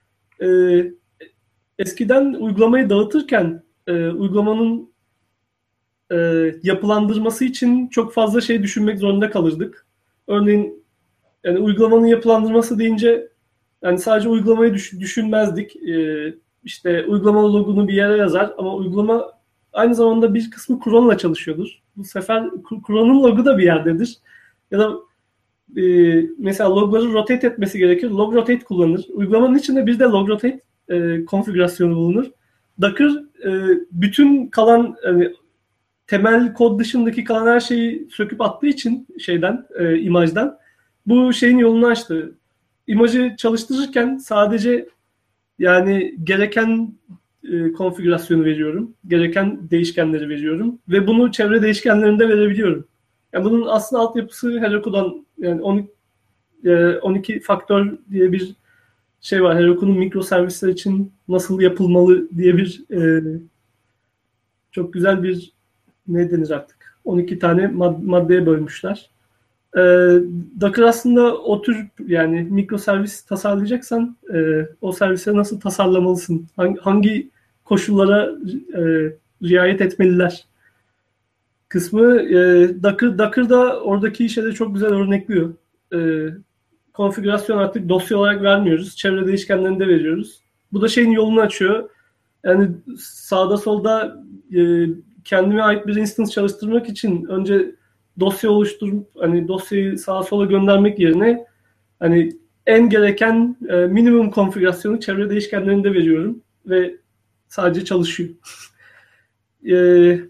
e, 0.42 0.48
eskiden 1.78 2.34
uygulamayı 2.34 2.90
dağıtırken 2.90 3.62
e, 3.86 4.08
uygulamanın 4.08 4.90
e, 6.12 6.16
yapılandırması 6.62 7.44
için 7.44 7.88
çok 7.88 8.12
fazla 8.12 8.40
şey 8.40 8.62
düşünmek 8.62 8.98
zorunda 8.98 9.30
kalırdık. 9.30 9.86
Örneğin 10.28 10.84
yani 11.44 11.58
uygulamanın 11.58 12.06
yapılandırması 12.06 12.78
deyince 12.78 13.28
yani 13.82 13.98
sadece 13.98 14.28
uygulamayı 14.28 14.74
düş, 14.74 14.92
düşünmezdik. 14.92 15.76
E, 15.76 16.34
işte 16.64 17.04
uygulama 17.06 17.52
logunu 17.52 17.88
bir 17.88 17.94
yere 17.94 18.16
yazar 18.16 18.54
ama 18.58 18.74
uygulama 18.74 19.32
aynı 19.72 19.94
zamanda 19.94 20.34
bir 20.34 20.50
kısmı 20.50 20.80
Cron'la 20.84 21.18
çalışıyordur. 21.18 21.82
Bu 21.96 22.04
sefer 22.04 22.50
Cron'un 22.86 23.22
logu 23.22 23.44
da 23.44 23.58
bir 23.58 23.64
yerdedir. 23.64 24.18
Ya 24.70 24.78
da 24.78 24.98
e, 25.76 25.82
mesela 26.38 26.76
logları 26.76 27.12
rotate 27.12 27.46
etmesi 27.46 27.78
gerekir. 27.78 28.10
Log 28.10 28.34
rotate 28.34 28.64
kullanır. 28.64 29.06
Uygulamanın 29.12 29.58
içinde 29.58 29.86
bir 29.86 29.98
de 29.98 30.04
log 30.04 30.28
rotate 30.28 30.60
e, 30.88 31.24
konfigürasyonu 31.24 31.96
bulunur. 31.96 32.26
Docker 32.80 33.10
e, 33.44 33.50
bütün 33.92 34.46
kalan 34.46 34.96
yani, 35.04 35.32
temel 36.06 36.54
kod 36.54 36.80
dışındaki 36.80 37.24
kalan 37.24 37.46
her 37.46 37.60
şeyi 37.60 38.08
söküp 38.10 38.40
attığı 38.40 38.66
için 38.66 39.06
şeyden, 39.18 39.66
e, 39.78 39.98
imajdan 39.98 40.58
bu 41.06 41.32
şeyin 41.32 41.58
yolunu 41.58 41.86
açtı. 41.86 42.34
İmajı 42.86 43.34
çalıştırırken 43.38 44.16
sadece 44.16 44.88
yani 45.58 46.14
gereken 46.24 46.94
e, 47.52 47.72
konfigürasyonu 47.72 48.44
veriyorum. 48.44 48.94
Gereken 49.08 49.70
değişkenleri 49.70 50.28
veriyorum. 50.28 50.78
Ve 50.88 51.06
bunu 51.06 51.32
çevre 51.32 51.62
değişkenlerinde 51.62 52.28
verebiliyorum. 52.28 52.86
Yani 53.32 53.44
bunun 53.44 53.66
aslında 53.66 54.02
altyapısı 54.02 54.60
Heroku'dan 54.60 55.26
yani 55.38 55.62
12, 55.62 55.88
e, 56.64 56.98
12 56.98 57.40
faktör 57.40 57.98
diye 58.10 58.32
bir 58.32 58.54
şey 59.20 59.42
var. 59.42 59.56
Heroku'nun 59.56 59.98
mikroservisler 59.98 60.68
için 60.68 61.12
nasıl 61.28 61.60
yapılmalı 61.60 62.28
diye 62.36 62.56
bir 62.56 62.84
e, 62.90 63.22
çok 64.72 64.92
güzel 64.92 65.22
bir 65.22 65.53
ne 66.08 66.30
denir 66.30 66.50
artık 66.50 66.98
12 67.04 67.38
tane 67.38 67.62
mad- 67.62 68.04
maddeye 68.04 68.46
bölmüşler. 68.46 69.10
E, 69.76 69.80
Docker 70.60 70.82
aslında 70.82 71.36
o 71.36 71.62
tür 71.62 71.86
yani 72.06 72.42
mikroservis 72.50 73.22
tasarlayacaksan 73.22 74.16
e, 74.34 74.68
o 74.80 74.92
servise 74.92 75.36
nasıl 75.36 75.60
tasarlamalısın? 75.60 76.46
Hangi, 76.56 76.80
hangi 76.80 77.30
koşullara 77.64 78.30
e, 78.76 78.82
riayet 79.42 79.80
etmeliler? 79.80 80.46
kısmı 81.74 82.20
e, 82.20 82.36
Docker, 82.82 83.18
Docker'da 83.18 83.80
oradaki 83.80 84.24
işe 84.24 84.44
de 84.44 84.52
çok 84.52 84.74
güzel 84.74 84.90
örnekliyor. 84.90 85.54
E, 85.94 86.28
konfigürasyon 86.92 87.58
artık 87.58 87.88
dosya 87.88 88.18
olarak 88.18 88.42
vermiyoruz. 88.42 88.96
Çevre 88.96 89.26
değişkenlerini 89.26 89.88
veriyoruz. 89.88 90.40
Bu 90.72 90.82
da 90.82 90.88
şeyin 90.88 91.10
yolunu 91.10 91.40
açıyor. 91.40 91.90
Yani 92.44 92.68
sağda 92.98 93.56
solda 93.56 94.22
e, 94.56 94.86
kendime 95.24 95.62
ait 95.62 95.86
bir 95.86 95.96
instance 95.96 96.30
çalıştırmak 96.30 96.88
için 96.88 97.24
önce 97.24 97.74
dosya 98.20 98.50
oluşturup 98.50 99.08
hani 99.18 99.48
dosyayı 99.48 99.98
sağa 99.98 100.22
sola 100.22 100.44
göndermek 100.44 100.98
yerine 100.98 101.46
hani 102.00 102.32
en 102.66 102.88
gereken 102.88 103.56
e, 103.68 103.76
minimum 103.76 104.30
konfigürasyonu 104.30 105.00
çevre 105.00 105.30
değişkenlerinde 105.30 105.94
veriyorum 105.94 106.42
ve 106.66 106.96
sadece 107.48 107.84
çalışıyor. 107.84 108.30
e, 109.70 110.20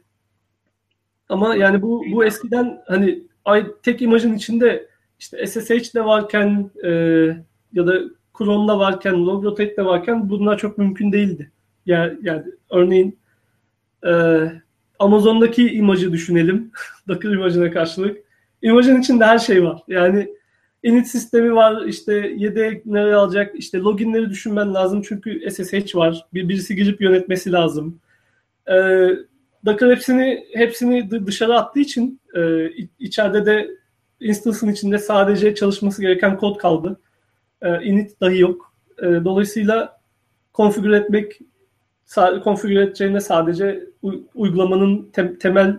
ama 1.28 1.54
yani 1.54 1.82
bu 1.82 2.04
bu 2.12 2.24
eskiden 2.24 2.82
hani 2.86 3.22
tek 3.82 4.02
imajın 4.02 4.34
içinde 4.34 4.88
işte 5.18 5.46
SSH 5.46 5.94
de 5.94 6.04
varken 6.04 6.70
e, 6.84 6.90
ya 7.72 7.86
da 7.86 8.00
Chrome'da 8.38 8.78
varken, 8.78 9.26
Logrotate 9.26 9.84
varken 9.84 10.30
bunlar 10.30 10.58
çok 10.58 10.78
mümkün 10.78 11.12
değildi. 11.12 11.52
Yani, 11.86 12.18
yani 12.22 12.44
örneğin 12.70 13.18
e, 14.06 14.12
Amazon'daki 15.04 15.74
imajı 15.74 16.12
düşünelim. 16.12 16.72
Docker 17.08 17.30
imajına 17.30 17.70
karşılık. 17.70 18.18
İmajın 18.62 19.00
içinde 19.00 19.24
her 19.24 19.38
şey 19.38 19.64
var. 19.64 19.82
Yani 19.88 20.28
init 20.82 21.06
sistemi 21.06 21.54
var, 21.54 21.86
işte 21.86 22.34
yedek 22.36 22.86
nereye 22.86 23.14
alacak, 23.14 23.54
işte 23.54 23.78
loginleri 23.78 24.30
düşünmen 24.30 24.74
lazım 24.74 25.02
çünkü 25.08 25.50
SSH 25.50 25.96
var. 25.96 26.26
Bir, 26.34 26.48
birisi 26.48 26.76
girip 26.76 27.00
yönetmesi 27.00 27.52
lazım. 27.52 28.00
E, 28.68 28.74
Docker 29.66 29.90
hepsini 29.90 30.44
hepsini 30.54 31.26
dışarı 31.26 31.54
attığı 31.54 31.80
için 31.80 32.20
e, 32.36 32.70
içeride 32.98 33.46
de 33.46 33.70
instance'ın 34.20 34.72
içinde 34.72 34.98
sadece 34.98 35.54
çalışması 35.54 36.02
gereken 36.02 36.36
kod 36.36 36.56
kaldı. 36.56 37.00
E, 37.62 37.82
init 37.82 38.20
dahi 38.20 38.38
yok. 38.40 38.74
E, 38.98 39.02
dolayısıyla 39.02 40.00
konfigür 40.52 40.90
etmek 40.90 41.40
konfigür 42.44 42.80
edeceğine 42.80 43.20
sadece 43.20 43.84
uygulamanın 44.34 45.10
te- 45.12 45.38
temel 45.38 45.76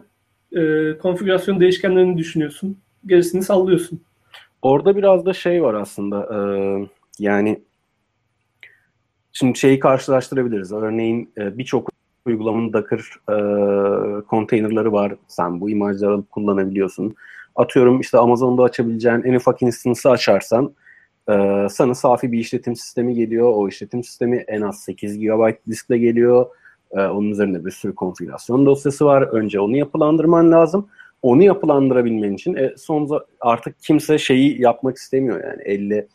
e, 0.56 0.98
konfigürasyon 0.98 1.60
değişkenlerini 1.60 2.18
düşünüyorsun. 2.18 2.78
Gerisini 3.06 3.44
sallıyorsun. 3.44 4.02
Orada 4.62 4.96
biraz 4.98 5.26
da 5.26 5.34
şey 5.34 5.64
var 5.64 5.74
aslında. 5.74 6.30
E, 6.36 6.38
yani 7.20 7.62
şimdi 9.34 9.60
şeyi 9.60 9.80
karşılaştırabiliriz. 9.80 10.72
Örneğin 10.72 11.32
e, 11.38 11.58
birçok 11.58 11.90
uygulamanın 12.26 12.74
Docker 12.74 13.00
e, 13.30 14.22
konteynerları 14.22 14.92
var. 14.92 15.16
Sen 15.28 15.62
bu 15.62 15.70
imajları 15.70 16.24
kullanabiliyorsun. 16.24 17.16
Atıyorum 17.56 18.02
işte 18.02 18.18
Amazon'da 18.18 18.64
açabileceğin 18.64 19.22
en 19.24 19.34
ufak 19.34 19.62
instance'ı 19.62 20.12
açarsan 20.12 20.74
e, 21.30 21.68
sana 21.70 21.96
safi 21.96 22.32
bir 22.32 22.40
işletim 22.40 22.76
sistemi 22.76 23.16
geliyor. 23.16 23.52
O 23.56 23.68
işletim 23.68 24.04
sistemi 24.04 24.38
en 24.38 24.62
az 24.62 24.80
8 24.80 25.20
GB 25.20 25.52
diskle 25.70 25.98
geliyor. 25.98 26.46
E, 26.92 27.00
onun 27.00 27.30
üzerinde 27.30 27.66
bir 27.66 27.72
sürü 27.72 27.96
konfigürasyon 27.96 28.66
dosyası 28.66 29.06
var. 29.06 29.22
Önce 29.22 29.60
onu 29.60 29.78
yapılandırman 29.78 30.52
lazım. 30.52 30.88
Onu 31.22 31.44
yapılandırabilmen 31.44 32.34
için 32.34 32.56
e, 32.56 32.74
son 32.78 33.22
artık 33.42 33.80
kimse 33.80 34.18
şeyi 34.18 34.62
yapmak 34.62 34.98
istemiyor 34.98 35.44
yani 35.44 35.62
50 35.62 36.08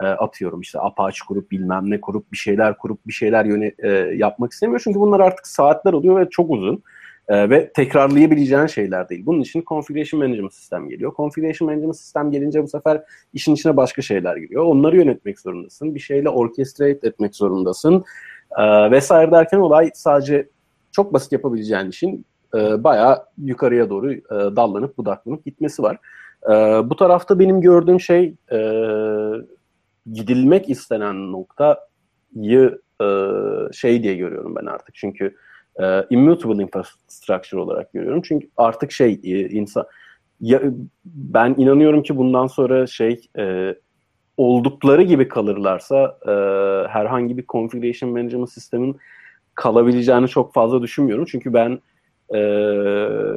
e, 0.00 0.06
atıyorum 0.06 0.60
işte 0.60 0.80
Apache 0.80 1.18
kurup 1.28 1.50
bilmem 1.50 1.90
ne 1.90 2.00
kurup 2.00 2.32
bir 2.32 2.36
şeyler 2.36 2.78
kurup 2.78 3.06
bir 3.06 3.12
şeyler 3.12 3.44
yöne, 3.44 3.72
e, 3.78 3.88
yapmak 4.16 4.52
istemiyor. 4.52 4.80
Çünkü 4.84 5.00
bunlar 5.00 5.20
artık 5.20 5.46
saatler 5.46 5.92
oluyor 5.92 6.20
ve 6.20 6.30
çok 6.30 6.50
uzun. 6.50 6.82
E, 7.28 7.50
ve 7.50 7.72
tekrarlayabileceğin 7.72 8.66
şeyler 8.66 9.08
değil. 9.08 9.26
Bunun 9.26 9.40
için 9.40 9.64
Configuration 9.66 10.22
Management 10.22 10.54
Sistem 10.54 10.88
geliyor. 10.88 11.12
Configuration 11.16 11.70
Management 11.70 11.96
Sistem 11.96 12.30
gelince 12.30 12.62
bu 12.62 12.68
sefer 12.68 13.02
işin 13.32 13.54
içine 13.54 13.76
başka 13.76 14.02
şeyler 14.02 14.36
giriyor. 14.36 14.64
Onları 14.64 14.96
yönetmek 14.96 15.40
zorundasın. 15.40 15.94
Bir 15.94 16.00
şeyle 16.00 16.28
orchestrate 16.28 17.08
etmek 17.08 17.36
zorundasın. 17.36 18.04
E, 18.58 18.90
vesaire 18.90 19.30
derken 19.30 19.58
olay 19.58 19.90
sadece 19.94 20.48
çok 20.92 21.12
basit 21.12 21.32
yapabileceğin 21.32 21.90
işin 21.90 22.26
e, 22.54 22.84
bayağı 22.84 23.24
yukarıya 23.38 23.90
doğru 23.90 24.12
e, 24.12 24.20
dallanıp 24.30 24.98
budaklanıp 24.98 25.44
gitmesi 25.44 25.82
var. 25.82 25.98
E, 26.46 26.52
bu 26.90 26.96
tarafta 26.96 27.38
benim 27.38 27.60
gördüğüm 27.60 28.00
şey 28.00 28.34
e, 28.52 28.58
gidilmek 30.12 30.70
istenen 30.70 31.32
noktayı 31.32 32.78
e, 33.02 33.06
şey 33.72 34.02
diye 34.02 34.14
görüyorum 34.14 34.56
ben 34.56 34.66
artık. 34.66 34.94
Çünkü 34.94 35.34
immutable 36.10 36.62
infrastructure 36.62 37.60
olarak 37.60 37.92
görüyorum. 37.92 38.22
Çünkü 38.22 38.48
artık 38.56 38.92
şey 38.92 39.20
e, 39.24 39.48
insan 39.48 39.86
ya, 40.40 40.62
ben 41.04 41.54
inanıyorum 41.58 42.02
ki 42.02 42.16
bundan 42.16 42.46
sonra 42.46 42.86
şey 42.86 43.20
e, 43.38 43.74
oldukları 44.36 45.02
gibi 45.02 45.28
kalırlarsa 45.28 46.18
e, 46.26 46.30
herhangi 46.88 47.36
bir 47.36 47.44
configuration 47.48 48.12
management 48.12 48.50
sistemin 48.50 48.96
kalabileceğini 49.54 50.28
çok 50.28 50.54
fazla 50.54 50.82
düşünmüyorum. 50.82 51.24
Çünkü 51.24 51.54
ben 51.54 51.80
e, 52.34 52.38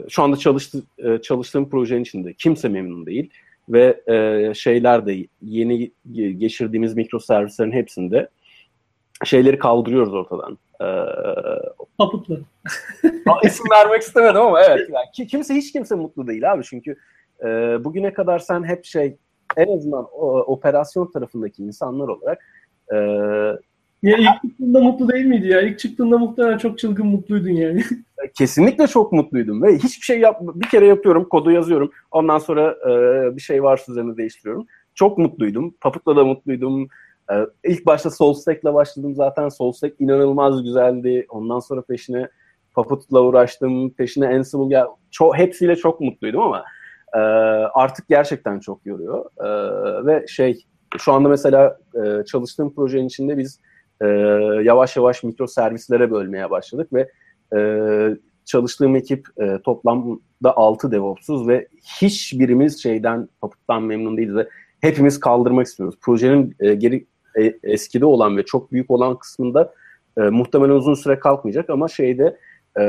şu 0.10 0.24
anda 0.24 0.38
çalıştı, 0.38 0.84
e, 0.98 1.18
çalıştığım 1.22 1.70
projenin 1.70 2.02
içinde 2.02 2.34
kimse 2.34 2.70
memnun 2.70 3.06
değil 3.06 3.30
ve 3.70 4.02
e, 4.08 4.54
şeyler 4.54 5.06
de 5.06 5.28
yeni 5.42 5.92
geçirdiğimiz 6.38 6.96
mikroservislerin 6.96 7.72
hepsinde 7.72 8.30
şeyleri 9.26 9.60
kaldırıyoruz 9.60 10.14
ortadan. 10.14 10.58
Ee, 10.82 10.86
Paputları. 11.98 12.42
isim 13.44 13.66
vermek 13.72 14.02
istemedim 14.02 14.42
ama 14.42 14.62
evet. 14.62 14.90
Yani 14.90 15.06
ki, 15.14 15.28
kimse 15.28 15.56
hiç 15.56 15.72
kimse 15.72 15.96
mutlu 15.96 16.28
değil 16.28 16.52
abi 16.52 16.64
çünkü 16.64 16.96
e, 17.44 17.48
bugüne 17.84 18.14
kadar 18.14 18.40
sen 18.40 18.64
hep 18.64 18.86
şey 18.86 19.18
en 19.58 19.78
azından 19.78 20.08
o, 20.14 20.40
operasyon 20.40 21.12
tarafındaki 21.12 21.64
insanlar 21.64 22.08
olarak 22.08 22.46
e, 22.94 22.98
ya 24.04 24.18
ilk 24.18 24.42
çıktığında 24.42 24.80
mutlu 24.80 25.10
değil 25.10 25.26
miydi 25.26 25.48
ya? 25.48 25.62
İlk 25.62 25.80
çıktığında 25.80 26.18
muhtemelen 26.18 26.58
çok 26.58 26.80
çılgın 26.80 27.08
mutluydun 27.08 27.50
yani. 27.50 27.84
Kesinlikle 28.38 28.88
çok 28.88 29.12
mutluydum 29.12 29.64
ve 29.64 29.76
hiçbir 29.76 30.06
şey 30.06 30.20
yap 30.20 30.42
bir 30.42 30.68
kere 30.70 30.86
yapıyorum, 30.86 31.26
kodu 31.30 31.52
yazıyorum. 31.52 31.92
Ondan 32.12 32.38
sonra 32.38 32.72
e, 32.72 32.92
bir 33.36 33.42
şey 33.42 33.64
varsa 33.64 33.92
üzerine 33.92 34.18
değiştiriyorum. 34.18 34.68
Çok 34.96 35.18
mutluydum. 35.18 35.76
Paput'la 35.82 36.16
da 36.16 36.26
mutluydum. 36.26 36.88
Ee, 37.32 37.46
ilk 37.64 37.86
başta 37.86 38.10
SoulStack'le 38.10 38.74
başladım 38.74 39.16
zaten. 39.16 39.50
SoulStack 39.50 40.02
inanılmaz 40.02 40.64
güzeldi. 40.64 41.26
Ondan 41.30 41.60
sonra 41.60 41.82
peşine 41.82 42.30
Puppet'la 42.76 43.22
uğraştım. 43.22 43.90
Peşine 43.90 44.28
Ansible 44.28 44.70
gel. 44.70 44.86
Çok, 45.12 45.38
hepsiyle 45.38 45.76
çok 45.76 46.02
mutluydum 46.02 46.42
ama 46.42 46.64
e, 47.14 47.20
artık 47.74 48.08
gerçekten 48.08 48.60
çok 48.60 48.86
yoruyor. 48.86 49.26
E, 49.40 49.48
ve 50.06 50.28
şey 50.28 50.66
şu 50.98 51.14
anda 51.14 51.30
mesela 51.30 51.78
e, 51.96 52.26
çalıştığım 52.26 52.76
projenin 52.76 53.08
içinde 53.08 53.38
biz 53.38 53.60
e, 54.02 54.08
yavaş 54.64 54.96
yavaş 54.96 55.24
mikro 55.24 55.48
servislere 55.48 56.12
bölmeye 56.12 56.50
başladık 56.50 56.94
ve 56.94 57.10
e, 57.58 57.60
çalıştığım 58.46 58.96
ekip 58.96 59.28
e, 59.42 59.62
toplamda 59.66 60.20
6 60.44 60.92
DevOps'uz 60.92 61.48
ve 61.48 61.68
hiçbirimiz 62.02 62.84
şeyden 62.84 63.30
Puppet'tan 63.42 63.84
memnun 63.84 64.18
değiliz 64.18 64.36
ve 64.36 64.50
hepimiz 64.82 65.20
kaldırmak 65.20 65.68
istiyoruz. 65.68 65.96
Projenin 66.02 66.56
e, 66.60 66.74
geri 66.74 67.06
e, 67.38 67.60
eskide 67.64 68.06
olan 68.06 68.38
ve 68.38 68.46
çok 68.46 68.72
büyük 68.72 68.92
olan 68.92 69.18
kısmında 69.18 69.74
e, 70.18 70.22
muhtemelen 70.22 70.74
uzun 70.74 70.94
süre 70.94 71.20
kalkmayacak 71.20 71.70
ama 71.70 71.88
şeyde 71.88 72.38
e, 72.80 72.84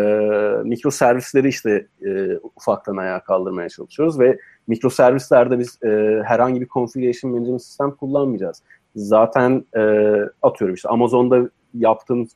mikro 0.64 0.90
servisleri 0.90 1.48
işte 1.48 1.86
e, 2.06 2.36
ufaktan 2.56 2.96
ayağa 2.96 3.20
kaldırmaya 3.20 3.68
çalışıyoruz 3.68 4.20
ve 4.20 4.38
mikro 4.66 4.90
servislerde 4.90 5.58
biz 5.58 5.82
e, 5.82 6.22
herhangi 6.24 6.60
bir 6.60 6.68
configuration 6.68 7.32
management 7.32 7.62
sistem 7.62 7.90
kullanmayacağız. 7.90 8.62
Zaten 8.96 9.64
e, 9.76 10.12
atıyorum 10.42 10.74
işte 10.74 10.88
Amazon'da 10.88 11.50
yaptığım 11.74 12.28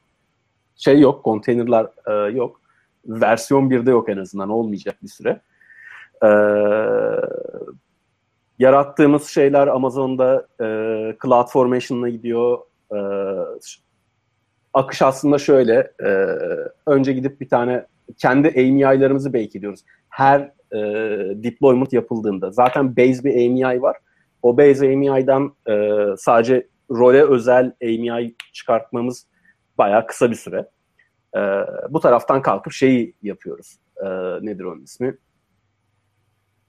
şey 0.76 1.00
yok, 1.00 1.24
konteynerler 1.24 1.86
e, 2.06 2.32
yok. 2.32 2.60
Versiyon 3.06 3.70
1'de 3.70 3.90
yok 3.90 4.08
en 4.08 4.16
azından 4.16 4.48
olmayacak 4.48 4.96
bir 5.02 5.08
süre. 5.08 5.40
E, 6.22 6.28
yarattığımız 8.62 9.26
şeyler 9.28 9.66
Amazon'da 9.66 10.46
e, 10.60 10.66
Cloud 11.22 11.48
Formation'la 11.48 12.08
gidiyor. 12.08 12.58
E, 12.94 12.98
akış 14.74 15.02
aslında 15.02 15.38
şöyle. 15.38 15.92
E, 16.04 16.08
önce 16.86 17.12
gidip 17.12 17.40
bir 17.40 17.48
tane 17.48 17.86
kendi 18.18 18.48
AMI'larımızı 18.48 19.32
bake 19.32 19.58
ediyoruz. 19.58 19.80
Her 20.08 20.40
e, 20.72 20.78
deployment 21.44 21.92
yapıldığında. 21.92 22.50
Zaten 22.50 22.96
base 22.96 23.24
bir 23.24 23.34
AMI 23.34 23.82
var. 23.82 23.96
O 24.42 24.58
base 24.58 24.86
AMI'den 24.86 25.50
e, 25.68 26.04
sadece 26.16 26.68
role 26.90 27.22
özel 27.22 27.72
AMI 27.82 28.34
çıkartmamız 28.52 29.26
bayağı 29.78 30.06
kısa 30.06 30.30
bir 30.30 30.36
süre. 30.36 30.68
E, 31.36 31.40
bu 31.90 32.00
taraftan 32.00 32.42
kalkıp 32.42 32.72
şeyi 32.72 33.14
yapıyoruz. 33.22 33.78
E, 33.96 34.06
nedir 34.42 34.64
onun 34.64 34.82
ismi? 34.82 35.16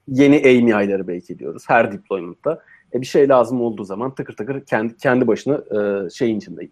Yeni 0.08 0.36
AMI'ları 0.36 1.08
belki 1.08 1.32
ediyoruz 1.32 1.64
her 1.66 1.92
deployment'ta. 1.92 2.62
E, 2.94 3.00
bir 3.00 3.06
şey 3.06 3.28
lazım 3.28 3.60
olduğu 3.60 3.84
zaman 3.84 4.14
tıkır 4.14 4.36
tıkır 4.36 4.64
kendi 4.64 4.96
kendi 4.96 5.26
başına 5.26 5.54
e, 5.54 6.10
şeyin 6.10 6.38
içinde 6.38 6.68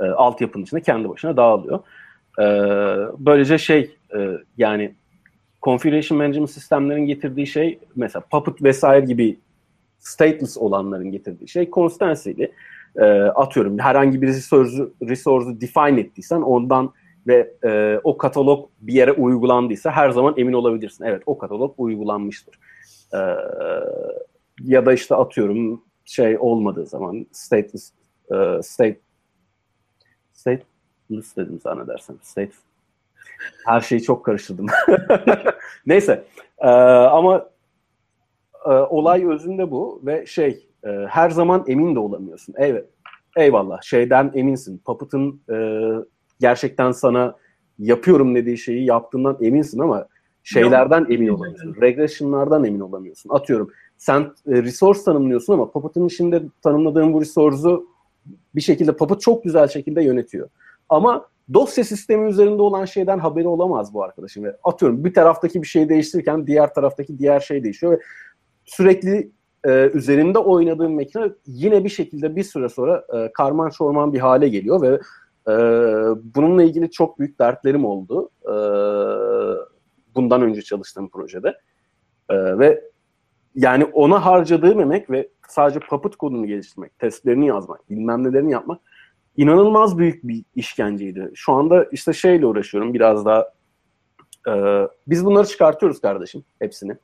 e, 0.00 0.04
altyapının 0.04 0.64
içinde 0.64 0.80
kendi 0.80 1.08
başına 1.08 1.36
dağılıyor. 1.36 1.80
E, 2.38 2.44
böylece 3.18 3.58
şey 3.58 3.96
e, 4.16 4.30
yani 4.58 4.94
configuration 5.62 6.18
management 6.18 6.50
sistemlerin 6.50 7.06
getirdiği 7.06 7.46
şey 7.46 7.78
mesela 7.96 8.24
Puppet 8.30 8.62
vesaire 8.62 9.06
gibi 9.06 9.38
stateless 9.98 10.58
olanların 10.58 11.10
getirdiği 11.10 11.48
şey 11.48 11.70
constancy'li. 11.70 12.52
E, 12.96 13.04
atıyorum 13.20 13.78
herhangi 13.78 14.22
bir 14.22 14.28
resource'u 14.28 14.94
resource 15.02 15.60
define 15.60 16.00
ettiysen 16.00 16.40
ondan 16.40 16.92
ve 17.28 17.54
e, 17.64 18.00
o 18.04 18.18
katalog 18.18 18.68
bir 18.80 18.92
yere 18.92 19.12
uygulandıysa 19.12 19.90
her 19.90 20.10
zaman 20.10 20.34
emin 20.36 20.52
olabilirsin. 20.52 21.04
Evet 21.04 21.22
o 21.26 21.38
katalog 21.38 21.74
uygulanmıştır. 21.78 22.58
E, 23.14 23.18
ya 24.64 24.86
da 24.86 24.92
işte 24.92 25.14
atıyorum 25.14 25.82
şey 26.04 26.38
olmadığı 26.38 26.86
zaman 26.86 27.26
stateless 27.32 27.92
e, 28.32 28.62
state 28.62 29.00
stateless 30.32 31.36
dedim 31.36 31.60
zannedersem. 31.62 32.16
State 32.22 32.52
her 33.66 33.80
şeyi 33.80 34.02
çok 34.02 34.24
karıştırdım. 34.24 34.66
Neyse. 35.86 36.24
E, 36.58 36.68
ama 36.68 37.50
e, 38.66 38.70
olay 38.70 39.26
özünde 39.26 39.70
bu 39.70 40.00
ve 40.06 40.26
şey 40.26 40.68
e, 40.84 40.88
her 40.88 41.30
zaman 41.30 41.64
emin 41.68 41.94
de 41.94 41.98
olamıyorsun. 41.98 42.54
Evet. 42.58 42.86
Eyvallah. 43.36 43.82
Şeyden 43.82 44.32
eminsin. 44.34 44.78
Puppet'ın 44.78 45.40
e, 45.50 45.56
gerçekten 46.40 46.92
sana 46.92 47.36
yapıyorum 47.78 48.34
dediği 48.34 48.58
şeyi 48.58 48.84
yaptığından 48.84 49.38
eminsin 49.40 49.78
ama 49.78 50.06
şeylerden 50.42 51.00
Yok. 51.00 51.10
emin 51.10 51.28
olamıyorsun. 51.28 51.76
Regression'lardan 51.80 52.64
emin 52.64 52.80
olamıyorsun. 52.80 53.30
Atıyorum 53.30 53.70
sen 53.98 54.20
e, 54.20 54.62
resource 54.62 55.00
tanımlıyorsun 55.04 55.52
ama 55.52 55.70
Puppet'ın 55.70 56.06
içinde 56.06 56.42
tanımladığın 56.62 57.12
bu 57.12 57.20
resource'u 57.20 57.86
bir 58.54 58.60
şekilde 58.60 58.96
Puppet 58.96 59.20
çok 59.20 59.44
güzel 59.44 59.68
şekilde 59.68 60.02
yönetiyor. 60.02 60.48
Ama 60.88 61.28
dosya 61.54 61.84
sistemi 61.84 62.28
üzerinde 62.28 62.62
olan 62.62 62.84
şeyden 62.84 63.18
haberi 63.18 63.48
olamaz 63.48 63.94
bu 63.94 64.02
arkadaşım. 64.02 64.44
Ve 64.44 64.56
atıyorum 64.64 65.04
bir 65.04 65.14
taraftaki 65.14 65.62
bir 65.62 65.66
şeyi 65.66 65.88
değiştirirken 65.88 66.46
diğer 66.46 66.74
taraftaki 66.74 67.18
diğer 67.18 67.40
şey 67.40 67.64
değişiyor 67.64 67.92
ve 67.92 68.00
sürekli 68.64 69.30
e, 69.64 69.90
üzerinde 69.94 70.38
oynadığım 70.38 70.94
makine 70.94 71.30
yine 71.46 71.84
bir 71.84 71.88
şekilde 71.88 72.36
bir 72.36 72.44
süre 72.44 72.68
sonra 72.68 73.04
e, 73.14 73.32
karman 73.32 73.70
çorman 73.70 74.12
bir 74.12 74.18
hale 74.18 74.48
geliyor 74.48 74.82
ve 74.82 75.00
e, 75.48 75.52
bununla 76.34 76.62
ilgili 76.62 76.90
çok 76.90 77.18
büyük 77.18 77.38
dertlerim 77.38 77.84
oldu. 77.84 78.30
E, 78.44 78.54
bundan 80.14 80.42
önce 80.42 80.62
çalıştığım 80.62 81.08
projede. 81.08 81.48
E, 82.28 82.58
ve 82.58 82.84
yani 83.54 83.84
ona 83.84 84.26
harcadığım 84.26 84.80
emek 84.80 85.10
ve 85.10 85.28
sadece 85.48 85.80
Puppet 85.80 86.16
kodunu 86.16 86.46
geliştirmek, 86.46 86.98
testlerini 86.98 87.46
yazmak, 87.46 87.90
bilmem 87.90 88.24
nelerini 88.24 88.52
yapmak 88.52 88.80
inanılmaz 89.38 89.98
büyük 89.98 90.28
bir 90.28 90.44
işkenceydi. 90.54 91.30
Şu 91.34 91.52
anda 91.52 91.86
işte 91.92 92.12
şeyle 92.12 92.46
uğraşıyorum 92.46 92.94
biraz 92.94 93.24
daha 93.24 93.52
e, 94.48 94.52
biz 95.06 95.24
bunları 95.24 95.46
çıkartıyoruz 95.46 96.00
kardeşim 96.00 96.44
hepsini. 96.58 96.96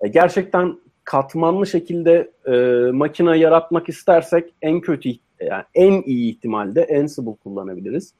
E, 0.00 0.08
gerçekten 0.08 0.78
katmanlı 1.04 1.66
şekilde 1.66 2.32
e, 2.46 2.52
makine 2.92 3.38
yaratmak 3.38 3.88
istersek 3.88 4.54
en 4.62 4.80
kötü 4.80 5.08
yani 5.44 5.64
en 5.74 6.02
iyi 6.02 6.32
ihtimalde 6.32 7.00
Ansible 7.00 7.36
kullanabiliriz. 7.44 8.14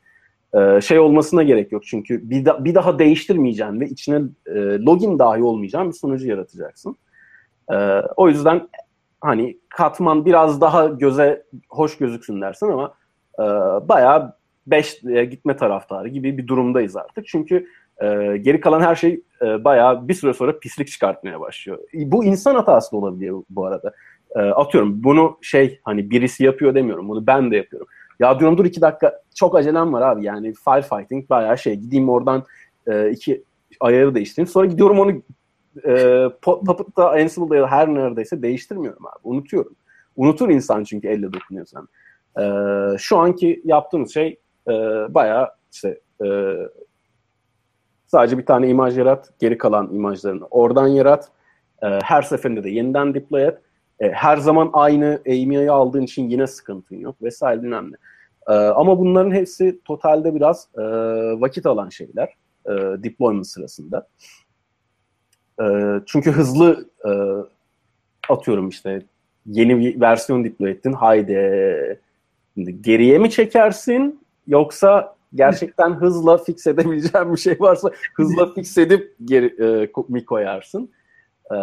E, 0.54 0.80
şey 0.80 0.98
olmasına 0.98 1.42
gerek 1.42 1.72
yok 1.72 1.82
çünkü 1.86 2.30
bir, 2.30 2.44
da, 2.44 2.64
bir 2.64 2.74
daha 2.74 2.98
değiştirmeyeceğin 2.98 3.80
ve 3.80 3.86
içine 3.86 4.22
e, 4.46 4.54
login 4.58 5.18
dahi 5.18 5.42
olmayacağın 5.42 5.88
bir 5.88 5.96
sunucu 5.96 6.28
yaratacaksın. 6.28 6.96
E, 7.72 7.76
o 8.16 8.28
yüzden 8.28 8.68
hani 9.20 9.58
katman 9.68 10.24
biraz 10.24 10.60
daha 10.60 10.86
göze 10.86 11.42
hoş 11.68 11.96
gözüksün 11.96 12.40
dersin 12.40 12.68
ama 12.68 12.94
e, 13.38 13.42
bayağı 13.88 14.34
5 14.66 15.00
gitme 15.30 15.56
taraftarı 15.56 16.08
gibi 16.08 16.38
bir 16.38 16.46
durumdayız 16.46 16.96
artık. 16.96 17.26
Çünkü 17.26 17.66
e, 18.02 18.36
geri 18.36 18.60
kalan 18.60 18.80
her 18.80 18.94
şey 18.94 19.20
e, 19.42 19.64
bayağı 19.64 20.08
bir 20.08 20.14
süre 20.14 20.34
sonra 20.34 20.58
pislik 20.58 20.88
çıkartmaya 20.88 21.40
başlıyor. 21.40 21.78
Bu 21.94 22.24
insan 22.24 22.54
hatası 22.54 22.92
da 22.92 22.96
olabiliyor 22.96 23.42
bu 23.50 23.66
arada. 23.66 23.92
E, 24.36 24.40
atıyorum 24.40 25.04
bunu 25.04 25.38
şey 25.42 25.80
hani 25.82 26.10
birisi 26.10 26.44
yapıyor 26.44 26.74
demiyorum. 26.74 27.08
Bunu 27.08 27.26
ben 27.26 27.50
de 27.50 27.56
yapıyorum. 27.56 27.88
Ya 28.20 28.40
diyorum 28.40 28.58
dur 28.58 28.64
iki 28.64 28.80
dakika 28.80 29.20
çok 29.34 29.56
acelem 29.56 29.92
var 29.92 30.02
abi 30.02 30.24
yani 30.24 30.54
firefighting 30.54 31.30
bayağı 31.30 31.58
şey 31.58 31.74
gideyim 31.74 32.08
oradan 32.08 32.44
e, 32.86 33.10
iki 33.10 33.44
ayarı 33.80 34.14
değiştireyim. 34.14 34.48
Sonra 34.48 34.66
gidiyorum 34.66 34.98
onu 34.98 35.22
e, 35.86 36.24
Puppet'ta, 36.42 37.10
Ansible'da 37.10 37.56
ya 37.56 37.66
her 37.66 37.88
neredeyse 37.88 38.42
değiştirmiyorum 38.42 39.06
abi. 39.06 39.18
Unutuyorum. 39.24 39.76
Unutur 40.16 40.48
insan 40.48 40.84
çünkü 40.84 41.08
elle 41.08 41.32
dokunuyorsan. 41.32 41.88
E, 42.40 42.44
şu 42.98 43.18
anki 43.18 43.62
yaptığımız 43.64 44.14
şey 44.14 44.38
e, 44.68 44.72
bayağı 45.14 45.48
işte 45.72 46.00
e, 46.24 46.56
Sadece 48.12 48.38
bir 48.38 48.46
tane 48.46 48.68
imaj 48.68 48.98
yarat, 48.98 49.30
geri 49.40 49.58
kalan 49.58 49.94
imajlarını 49.94 50.46
oradan 50.50 50.86
yarat. 50.86 51.28
E, 51.82 51.86
her 51.86 52.22
seferinde 52.22 52.64
de 52.64 52.70
yeniden 52.70 53.14
deploy 53.14 53.44
et. 53.44 53.58
E, 54.00 54.10
her 54.10 54.36
zaman 54.36 54.70
aynı 54.72 55.20
AMI'yi 55.26 55.70
aldığın 55.70 56.02
için 56.02 56.28
yine 56.28 56.46
sıkıntın 56.46 56.96
yok 56.96 57.22
vesaire 57.22 57.60
önemli. 57.60 57.96
E, 58.48 58.52
ama 58.52 58.98
bunların 58.98 59.30
hepsi 59.30 59.80
totalde 59.84 60.34
biraz 60.34 60.68
e, 60.78 60.82
vakit 61.40 61.66
alan 61.66 61.88
şeyler 61.88 62.28
e, 62.66 62.72
deployment 63.02 63.46
sırasında. 63.46 64.08
E, 65.60 65.64
çünkü 66.06 66.32
hızlı 66.32 66.88
e, 67.04 67.10
atıyorum 68.28 68.68
işte 68.68 69.02
yeni 69.46 69.78
bir 69.78 70.00
versiyon 70.00 70.44
deploy 70.44 70.70
ettin. 70.70 70.92
Haydi 70.92 71.98
geriye 72.80 73.18
mi 73.18 73.30
çekersin 73.30 74.20
yoksa 74.46 75.16
gerçekten 75.34 75.90
hızla 75.90 76.38
fix 76.38 76.66
edebileceğin 76.66 77.32
bir 77.32 77.40
şey 77.40 77.56
varsa 77.60 77.90
hızla 78.14 78.54
fix 78.54 78.78
edip 78.78 79.14
geri 79.24 79.46
e, 79.64 79.92
mi 80.08 80.24
koyarsın. 80.24 80.90
E, 81.50 81.56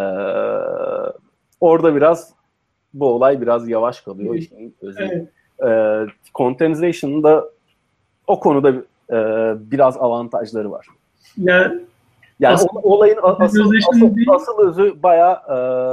orada 1.62 1.95
biraz 1.95 2.34
bu 2.93 3.05
olay 3.05 3.41
biraz 3.41 3.70
yavaş 3.70 4.01
kalıyor. 4.01 4.36
İşin 4.36 4.76
özü. 4.82 5.03
Evet. 5.03 5.28
E, 5.64 6.32
containerization'da 6.36 7.49
o 8.28 8.39
konuda 8.39 8.70
e, 9.10 9.18
biraz 9.72 9.97
avantajları 9.97 10.72
var. 10.72 10.88
Yani, 11.38 11.82
yani 12.39 12.53
asıl, 12.53 12.68
olayın 12.74 13.20
asıl, 13.24 13.43
asıl, 13.43 13.72
asıl, 13.89 14.16
asıl 14.28 14.68
özü 14.68 15.03
bayağı 15.03 15.36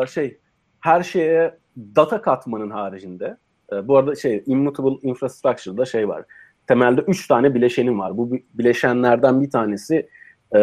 e, 0.02 0.06
şey 0.06 0.38
her 0.80 1.02
şeye 1.02 1.54
data 1.76 2.22
katmanın 2.22 2.70
haricinde. 2.70 3.36
E, 3.72 3.88
bu 3.88 3.96
arada 3.96 4.14
şey 4.14 4.42
immutable 4.46 5.08
infrastructure'da 5.08 5.84
şey 5.84 6.08
var 6.08 6.24
temelde 6.66 7.00
üç 7.00 7.28
tane 7.28 7.54
bileşenim 7.54 7.98
var. 7.98 8.16
Bu 8.16 8.30
bileşenlerden 8.54 9.42
bir 9.42 9.50
tanesi 9.50 10.08
e, 10.56 10.60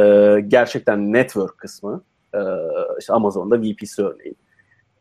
gerçekten 0.47 1.13
network 1.13 1.57
kısmı. 1.57 2.03
E, 2.35 2.39
işte 2.99 3.13
Amazon'da 3.13 3.61
VPC 3.61 4.03
örneğin. 4.03 4.37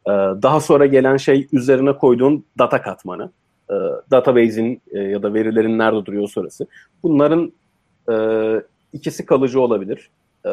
E, 0.07 0.11
daha 0.43 0.61
sonra 0.61 0.87
gelen 0.87 1.17
şey 1.17 1.49
üzerine 1.53 1.93
koyduğun 1.93 2.45
data 2.59 2.83
katmanı. 2.83 3.31
E, 3.71 3.75
database'in 4.11 4.83
e, 4.91 4.99
ya 4.99 5.23
da 5.23 5.35
verilerin 5.35 5.79
nerede 5.79 6.07
duruyor 6.07 6.29
sonrası. 6.29 6.67
Bunların 7.03 7.53
e, 8.13 8.17
ikisi 8.93 9.27
kalıcı 9.27 9.61
olabilir. 9.61 10.11
E, 10.45 10.51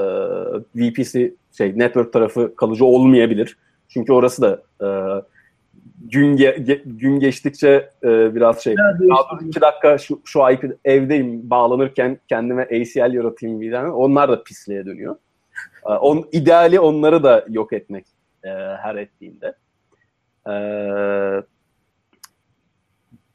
VPC 0.76 1.34
şey 1.58 1.80
network 1.80 2.14
tarafı 2.14 2.56
kalıcı 2.56 2.86
olmayabilir. 2.86 3.58
Çünkü 3.88 4.14
orası 4.14 4.41
da 4.41 4.62
e, 4.82 4.88
gün 6.02 6.36
ge, 6.36 6.82
gün 6.86 7.20
geçtikçe 7.20 7.89
e, 8.04 8.36
biraz 8.36 8.64
şey. 8.64 8.76
Ya, 8.78 8.97
iki 9.47 9.62
dakika 9.62 9.97
şu, 9.97 10.22
şu 10.26 10.39
IP 10.52 10.78
evdeyim 10.86 11.50
bağlanırken 11.50 12.20
kendime 12.30 12.64
ACL 12.64 13.14
yaratayım 13.14 13.62
bir 13.62 13.72
tane. 13.72 13.89
Onlar 13.89 14.30
da 14.30 14.43
pisliğe 14.43 14.86
dönüyor. 14.86 15.16
E, 15.86 15.89
on, 15.89 16.26
ideali 16.32 16.80
onları 16.80 17.24
da 17.24 17.45
yok 17.50 17.74
etmek 17.74 18.06
e, 18.44 18.50
her 18.82 18.96
ettiğinde. 18.96 19.56
E, 20.50 20.54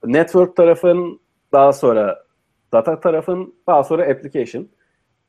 network 0.05 0.57
tarafın 0.57 1.20
daha 1.52 1.72
sonra 1.72 2.24
data 2.72 3.00
tarafın 3.00 3.55
daha 3.66 3.84
sonra 3.84 4.02
application. 4.02 4.68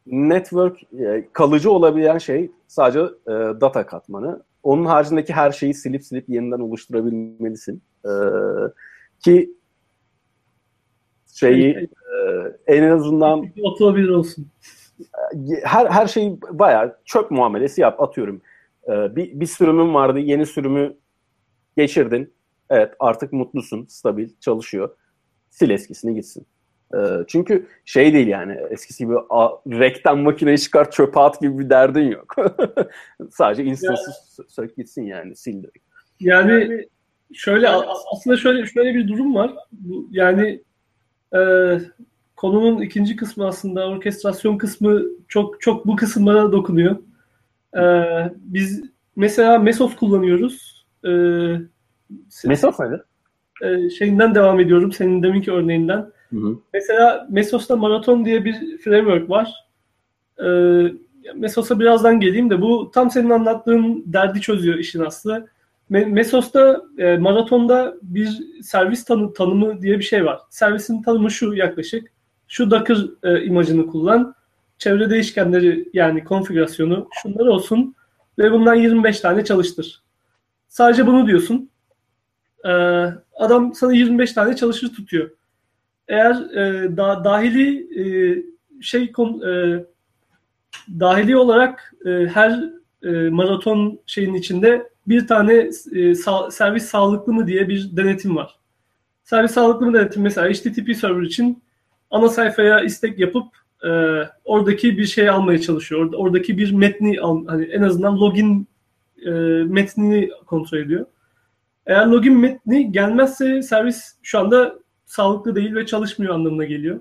Network 0.05 0.93
e, 0.93 1.27
kalıcı 1.33 1.71
olabilen 1.71 2.17
şey 2.17 2.51
sadece 2.67 2.99
e, 2.99 3.31
data 3.61 3.85
katmanı. 3.85 4.43
Onun 4.65 4.85
haricindeki 4.85 5.33
her 5.33 5.51
şeyi 5.51 5.73
silip 5.73 6.03
silip 6.03 6.29
yeniden 6.29 6.59
oluşturabilmelisin. 6.59 7.81
Ee, 8.05 8.09
ki 9.19 9.53
şeyi 11.33 11.89
e, 12.67 12.77
en 12.77 12.89
azından 12.89 13.51
oturabilir 13.61 14.09
olsun. 14.09 14.47
Her 15.63 15.85
her 15.85 16.07
şeyi 16.07 16.41
bayağı 16.49 16.97
çöp 17.05 17.31
muamelesi 17.31 17.81
yap 17.81 18.01
atıyorum. 18.01 18.41
Ee, 18.89 19.15
bir, 19.15 19.39
bir 19.39 19.45
sürümün 19.45 19.93
vardı. 19.93 20.19
Yeni 20.19 20.45
sürümü 20.45 20.97
geçirdin. 21.77 22.33
Evet 22.69 22.93
artık 22.99 23.33
mutlusun. 23.33 23.85
Stabil 23.85 24.29
çalışıyor. 24.39 24.95
Sil 25.57 25.69
eskisini 25.69 26.15
gitsin. 26.15 26.47
Ee, 26.93 26.97
çünkü 27.27 27.67
şey 27.85 28.13
değil 28.13 28.27
yani 28.27 28.57
eskisi 28.69 29.03
gibi 29.03 29.15
a, 29.29 29.49
rekten 29.67 30.17
makineyi 30.17 30.59
çıkart 30.59 30.93
çöpe 30.93 31.19
at 31.19 31.41
gibi 31.41 31.59
bir 31.59 31.69
derdin 31.69 32.11
yok. 32.11 32.35
Sadece 33.31 33.63
instansı 33.63 34.11
yani, 34.39 34.49
sök 34.49 34.77
gitsin 34.77 35.03
yani 35.03 35.35
sil 35.41 35.57
direkt. 35.63 35.85
Yani 36.19 36.85
şöyle 37.33 37.69
aslında 37.69 38.37
şöyle 38.37 38.65
şöyle 38.65 38.95
bir 38.95 39.07
durum 39.07 39.35
var. 39.35 39.53
Yani 40.11 40.63
e, 41.35 41.39
konunun 42.35 42.81
ikinci 42.81 43.15
kısmı 43.15 43.47
aslında 43.47 43.87
orkestrasyon 43.87 44.57
kısmı 44.57 45.03
çok 45.27 45.61
çok 45.61 45.87
bu 45.87 45.95
kısımlara 45.95 46.51
dokunuyor. 46.51 46.97
E, 47.75 47.81
biz 48.37 48.83
mesela 49.15 49.59
Mesos 49.59 49.95
kullanıyoruz. 49.95 50.85
E, 51.05 51.09
Mesos 52.45 52.79
nedir? 52.79 53.01
E, 53.61 53.89
şeyinden 53.89 54.35
devam 54.35 54.59
ediyorum. 54.59 54.91
Senin 54.91 55.23
deminki 55.23 55.51
örneğinden 55.51 56.15
Hı 56.29 56.37
hı. 56.37 56.59
Mesela 56.73 57.27
Mesos'ta 57.29 57.75
Maraton 57.75 58.25
diye 58.25 58.45
bir 58.45 58.77
framework 58.77 59.29
var. 59.29 59.53
Ee, 60.45 60.93
Mesos'a 61.35 61.79
birazdan 61.79 62.19
geleyim 62.19 62.49
de 62.49 62.61
bu 62.61 62.91
tam 62.91 63.11
senin 63.11 63.29
anlattığın 63.29 64.03
derdi 64.05 64.41
çözüyor 64.41 64.77
işin 64.77 65.05
aslı. 65.05 65.47
Mesos'ta 65.89 66.81
e, 66.97 67.17
maratonda 67.17 67.95
bir 68.01 68.39
servis 68.63 69.05
tanı, 69.05 69.33
tanımı 69.33 69.81
diye 69.81 69.99
bir 69.99 70.03
şey 70.03 70.25
var. 70.25 70.39
Servisin 70.49 71.01
tanımı 71.01 71.31
şu 71.31 71.53
yaklaşık. 71.53 72.11
Şu 72.47 72.71
Docker 72.71 72.97
e, 73.23 73.43
imajını 73.43 73.87
kullan. 73.87 74.35
Çevre 74.77 75.09
değişkenleri 75.09 75.89
yani 75.93 76.23
konfigürasyonu 76.23 77.09
şunlar 77.21 77.45
olsun 77.45 77.95
ve 78.39 78.51
bundan 78.51 78.75
25 78.75 79.19
tane 79.19 79.45
çalıştır. 79.45 80.03
Sadece 80.67 81.07
bunu 81.07 81.27
diyorsun. 81.27 81.69
E, 82.65 82.71
adam 83.39 83.73
sana 83.73 83.93
25 83.93 84.33
tane 84.33 84.55
çalışır 84.55 84.93
tutuyor. 84.93 85.29
Eğer 86.07 86.35
e, 86.35 86.97
da, 86.97 87.23
dahili 87.23 87.99
e, 88.01 88.05
şey 88.81 89.11
kon, 89.11 89.41
e, 89.41 89.83
dahili 90.99 91.37
olarak 91.37 91.93
e, 92.05 92.09
her 92.09 92.63
e, 93.03 93.29
maraton 93.29 93.99
şeyin 94.05 94.33
içinde 94.33 94.89
bir 95.07 95.27
tane 95.27 95.53
e, 95.53 95.69
sa- 96.11 96.51
servis 96.51 96.85
sağlıklı 96.85 97.33
mı 97.33 97.47
diye 97.47 97.69
bir 97.69 97.97
denetim 97.97 98.35
var. 98.35 98.59
Servis 99.23 99.51
sağlıklı 99.51 99.85
mı 99.85 99.93
denetim 99.93 100.21
mesela 100.23 100.49
HTTP 100.49 100.95
server 100.95 101.21
için 101.21 101.63
ana 102.11 102.29
sayfaya 102.29 102.81
istek 102.81 103.19
yapıp 103.19 103.45
e, 103.85 103.89
oradaki 104.43 104.97
bir 104.97 105.05
şey 105.05 105.29
almaya 105.29 105.61
çalışıyor. 105.61 106.01
Orada, 106.01 106.17
oradaki 106.17 106.57
bir 106.57 106.71
metni 106.71 107.21
al, 107.21 107.47
hani 107.47 107.65
en 107.65 107.81
azından 107.81 108.19
login 108.19 108.67
e, 109.25 109.31
metnini 109.63 110.29
kontrol 110.45 110.77
ediyor. 110.77 111.05
Eğer 111.85 112.07
login 112.07 112.37
metni 112.37 112.91
gelmezse 112.91 113.61
servis 113.61 114.15
şu 114.23 114.39
anda 114.39 114.75
sağlıklı 115.05 115.55
değil 115.55 115.75
ve 115.75 115.85
çalışmıyor 115.85 116.33
anlamına 116.33 116.65
geliyor. 116.65 116.99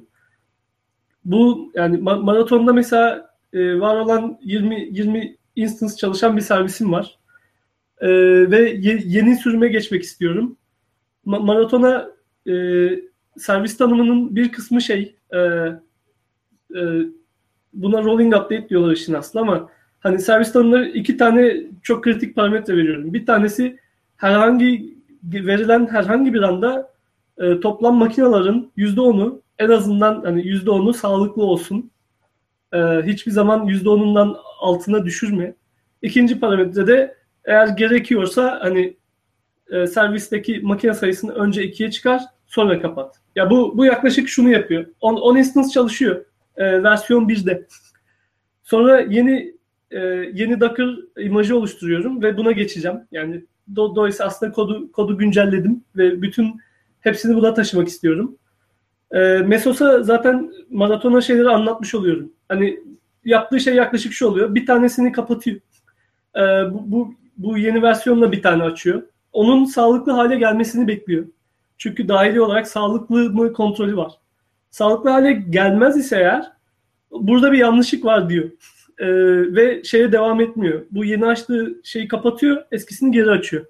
Bu 1.25 1.73
yani 1.75 1.97
maratonda 1.99 2.73
mesela 2.73 3.31
e, 3.53 3.81
var 3.81 3.97
olan 3.97 4.39
20 4.43 4.89
20 4.91 5.37
instance 5.57 5.97
çalışan 5.97 6.37
bir 6.37 6.43
servisim 6.43 6.93
var. 6.93 7.19
E, 8.01 8.09
ve 8.51 8.71
ye, 8.71 9.03
yeni 9.05 9.37
sürüme 9.37 9.69
geçmek 9.69 10.03
istiyorum. 10.03 10.57
Ma- 11.27 11.47
maratona 11.47 12.09
e, 12.49 12.55
servis 13.39 13.77
tanımının 13.77 14.37
bir 14.37 14.53
kısmı 14.53 14.83
şey 14.83 15.17
e, 15.35 15.39
e, 16.75 16.81
buna 17.73 18.03
rolling 18.03 18.35
update 18.35 18.69
diyorlar 18.69 18.93
işin 18.93 19.15
aslı 19.15 19.41
ama 19.41 19.69
hani 20.01 20.19
servis 20.19 20.53
tanımları 20.53 20.89
iki 20.89 21.17
tane 21.17 21.57
çok 21.83 22.05
kritik 22.05 22.37
parametre 22.37 22.77
veriyorum. 22.77 23.15
Bir 23.15 23.27
tanesi 23.27 23.79
herhangi 24.17 24.95
verilen 25.23 25.87
herhangi 25.87 26.35
bir 26.35 26.43
anda 26.43 26.93
e, 27.39 27.61
toplam 27.61 27.97
makinaların 27.97 28.71
%10'u 28.77 29.43
en 29.59 29.69
azından 29.69 30.23
hani 30.25 30.43
%10'u 30.43 30.93
sağlıklı 30.93 31.43
olsun. 31.43 31.91
E, 32.73 32.79
hiçbir 32.79 33.33
zaman 33.33 33.67
%10'undan 33.69 34.37
altına 34.61 35.05
düşürme. 35.05 35.55
İkinci 36.03 36.41
parametre 36.41 36.87
de 36.87 37.17
eğer 37.45 37.69
gerekiyorsa 37.69 38.59
hani 38.63 38.97
e, 39.71 39.87
servisteki 39.87 40.61
makine 40.61 40.95
sayısını 40.95 41.33
önce 41.33 41.63
ikiye 41.63 41.91
çıkar 41.91 42.23
sonra 42.47 42.83
kapat. 42.83 43.17
Ya 43.37 43.51
bu 43.51 43.79
bu 43.79 43.85
yaklaşık 43.85 44.29
şunu 44.29 44.51
yapıyor. 44.51 44.87
On, 45.01 45.15
on 45.15 45.37
instance 45.37 45.69
çalışıyor. 45.69 46.25
E, 46.57 46.83
versiyon 46.83 47.29
1'de. 47.29 47.67
Sonra 48.63 49.01
yeni 49.01 49.55
e, 49.91 49.99
yeni 50.35 50.61
Docker 50.61 50.89
imajı 51.19 51.57
oluşturuyorum 51.57 52.23
ve 52.23 52.37
buna 52.37 52.53
geçeceğim. 52.53 52.99
Yani 53.13 53.45
do, 53.77 53.97
dolayısıyla 53.97 54.27
aslında 54.27 54.53
kodu 54.53 54.93
kodu 54.93 55.19
güncelledim 55.19 55.85
ve 55.97 56.23
bütün 56.23 56.61
hepsini 57.01 57.37
buna 57.37 57.55
taşımak 57.55 57.89
istiyorum. 57.89 58.37
E, 59.11 59.19
Mesos'a 59.39 60.03
zaten 60.03 60.53
maratona 60.71 61.21
şeyleri 61.21 61.49
anlatmış 61.49 61.95
oluyorum. 61.95 62.33
Hani 62.49 62.81
yaptığı 63.25 63.61
şey 63.61 63.75
yaklaşık 63.75 64.13
şu 64.13 64.27
oluyor. 64.27 64.55
Bir 64.55 64.67
tanesini 64.67 65.13
kapatıyor. 65.13 65.61
E, 66.37 66.41
bu, 66.41 66.83
bu, 66.87 67.15
bu 67.37 67.59
yeni 67.59 67.83
versiyonla 67.83 68.33
bir 68.33 68.43
tane 68.43 68.63
açıyor. 68.63 69.03
Onun 69.33 69.65
sağlıklı 69.65 70.13
hale 70.13 70.37
gelmesini 70.37 70.89
bekliyor. 70.89 71.25
Çünkü 71.79 72.09
dahili 72.09 72.41
olarak 72.41 72.69
sağlıklı 72.69 73.31
mı 73.31 73.53
kontrolü 73.53 73.97
var. 73.97 74.13
Sağlıklı 74.75 75.11
hale 75.11 75.33
gelmez 75.33 75.97
ise 75.97 76.17
eğer 76.17 76.53
burada 77.11 77.53
bir 77.53 77.59
yanlışlık 77.59 78.05
var 78.05 78.29
diyor. 78.29 78.45
Ee, 78.99 79.07
ve 79.55 79.85
şeye 79.85 80.13
devam 80.13 80.41
etmiyor. 80.41 80.87
Bu 80.91 81.05
yeni 81.05 81.27
açtığı 81.27 81.81
şeyi 81.85 82.09
kapatıyor, 82.09 82.65
eskisini 82.73 83.13
geri 83.13 83.31
açıyor. 83.31 83.67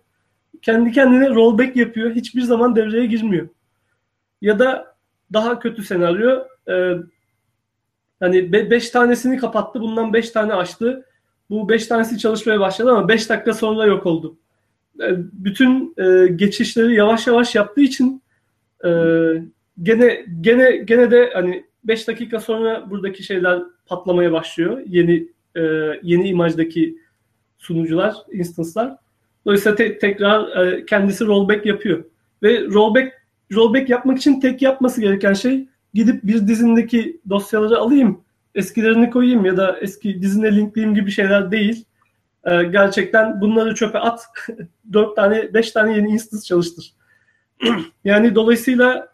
Kendi 0.62 0.92
kendine 0.92 1.30
rollback 1.30 1.76
yapıyor. 1.76 2.14
Hiçbir 2.14 2.42
zaman 2.42 2.76
devreye 2.76 3.06
girmiyor. 3.06 3.48
Ya 4.40 4.58
da 4.58 4.96
daha 5.32 5.58
kötü 5.58 5.82
senaryo 5.82 6.44
e, 6.68 6.94
hani 8.20 8.52
5 8.52 8.90
tanesini 8.90 9.36
kapattı. 9.36 9.80
Bundan 9.80 10.12
5 10.12 10.30
tane 10.30 10.54
açtı. 10.54 11.06
Bu 11.50 11.68
5 11.68 11.86
tanesi 11.86 12.18
çalışmaya 12.18 12.60
başladı 12.60 12.90
ama 12.90 13.08
5 13.08 13.30
dakika 13.30 13.52
sonra 13.52 13.86
yok 13.86 14.06
oldu. 14.06 14.36
E, 15.00 15.08
bütün 15.32 15.94
e, 15.98 16.26
geçişleri 16.26 16.94
yavaş 16.94 17.26
yavaş 17.26 17.54
yaptığı 17.54 17.80
için 17.80 18.22
e, 18.84 18.90
gene 19.82 20.24
gene 20.40 20.76
gene 20.76 21.10
de 21.10 21.30
hani 21.34 21.64
5 21.84 22.08
dakika 22.08 22.40
sonra 22.40 22.90
buradaki 22.90 23.22
şeyler 23.22 23.62
patlamaya 23.86 24.32
başlıyor. 24.32 24.80
Yeni 24.86 25.28
e, 25.56 25.62
yeni 26.02 26.28
imajdaki 26.28 26.98
sunucular, 27.58 28.14
instance'lar. 28.32 28.96
Dolayısıyla 29.46 29.76
te- 29.76 29.98
tekrar 29.98 30.66
e, 30.66 30.86
kendisi 30.86 31.26
rollback 31.26 31.66
yapıyor. 31.66 32.04
Ve 32.42 32.66
rollback 32.66 33.12
rollback 33.52 33.90
yapmak 33.90 34.18
için 34.18 34.40
tek 34.40 34.62
yapması 34.62 35.00
gereken 35.00 35.34
şey 35.34 35.68
gidip 35.94 36.24
bir 36.24 36.46
dizindeki 36.46 37.20
dosyaları 37.28 37.78
alayım, 37.78 38.20
eskilerini 38.54 39.10
koyayım 39.10 39.44
ya 39.44 39.56
da 39.56 39.78
eski 39.80 40.22
dizine 40.22 40.56
linkleyeyim 40.56 40.94
gibi 40.94 41.10
şeyler 41.10 41.50
değil. 41.50 41.84
E, 42.44 42.62
gerçekten 42.64 43.40
bunları 43.40 43.74
çöpe 43.74 43.98
at. 43.98 44.26
4 44.92 45.16
tane, 45.16 45.54
5 45.54 45.70
tane 45.70 45.96
yeni 45.96 46.08
instance 46.08 46.44
çalıştır. 46.44 46.92
yani 48.04 48.34
dolayısıyla 48.34 49.13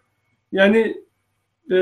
yani 0.53 1.03
e, 1.73 1.77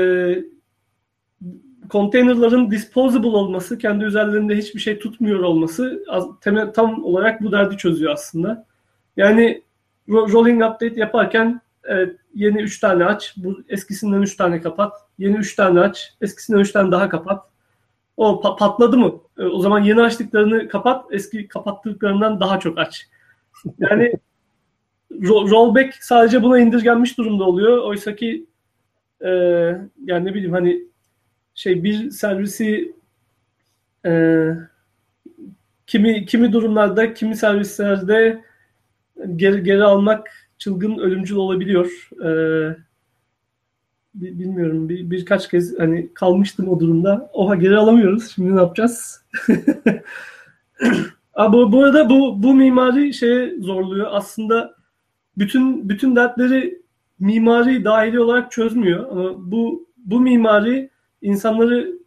konteynerların 1.89 2.71
disposable 2.71 3.27
olması, 3.27 3.77
kendi 3.77 4.05
üzerlerinde 4.05 4.57
hiçbir 4.57 4.79
şey 4.79 4.99
tutmuyor 4.99 5.39
olması 5.39 6.03
temel, 6.41 6.73
tam 6.73 7.03
olarak 7.03 7.41
bu 7.41 7.51
derdi 7.51 7.77
çözüyor 7.77 8.13
aslında. 8.13 8.65
Yani 9.17 9.63
rolling 10.09 10.63
update 10.63 10.99
yaparken 10.99 11.61
evet, 11.83 12.15
yeni 12.35 12.61
3 12.61 12.79
tane 12.79 13.05
aç, 13.05 13.33
bu 13.37 13.63
eskisinden 13.69 14.21
3 14.21 14.35
tane 14.35 14.61
kapat, 14.61 14.93
yeni 15.17 15.37
3 15.37 15.55
tane 15.55 15.79
aç, 15.79 16.13
eskisinden 16.21 16.59
3 16.59 16.71
tane 16.71 16.91
daha 16.91 17.09
kapat. 17.09 17.45
O 18.17 18.41
pa- 18.41 18.57
patladı 18.57 18.97
mı? 18.97 19.13
E, 19.37 19.43
o 19.43 19.59
zaman 19.59 19.83
yeni 19.83 20.01
açtıklarını 20.01 20.67
kapat, 20.67 21.05
eski 21.11 21.47
kapattıklarından 21.47 22.39
daha 22.39 22.59
çok 22.59 22.77
aç. 22.77 23.07
Yani 23.79 24.13
rollback 25.21 25.95
sadece 26.03 26.43
buna 26.43 26.59
indirgenmiş 26.59 27.17
durumda 27.17 27.43
oluyor. 27.43 27.77
Oysa 27.77 28.15
ki 28.15 28.45
e, 29.21 29.29
yani 30.05 30.25
ne 30.25 30.33
bileyim 30.33 30.51
hani 30.51 30.81
şey 31.55 31.83
bir 31.83 32.11
servisi 32.11 32.95
e, 34.05 34.43
kimi 35.87 36.25
kimi 36.25 36.53
durumlarda 36.53 37.13
kimi 37.13 37.35
servislerde 37.35 38.41
geri, 39.35 39.63
geri 39.63 39.83
almak 39.83 40.49
çılgın 40.57 40.97
ölümcül 40.97 41.35
olabiliyor. 41.35 42.09
E, 42.25 42.29
bilmiyorum 44.13 44.89
bir, 44.89 45.11
birkaç 45.11 45.49
kez 45.49 45.79
hani 45.79 46.13
kalmıştım 46.13 46.69
o 46.69 46.79
durumda. 46.79 47.29
Oha 47.33 47.55
geri 47.55 47.77
alamıyoruz. 47.77 48.31
Şimdi 48.35 48.55
ne 48.55 48.59
yapacağız? 48.59 49.25
Aa, 51.33 51.53
bu, 51.53 51.71
bu 51.71 51.83
arada 51.83 52.09
bu 52.09 52.43
bu 52.43 52.53
mimari 52.53 53.13
şeye 53.13 53.59
zorluyor. 53.59 54.07
Aslında 54.11 54.75
bütün 55.37 55.89
bütün 55.89 56.15
dertleri 56.15 56.81
mimari 57.19 57.85
dahili 57.85 58.19
olarak 58.19 58.51
çözmüyor. 58.51 59.11
Ama 59.11 59.51
bu 59.51 59.89
bu 59.97 60.19
mimari 60.19 60.89
insanları 61.21 61.99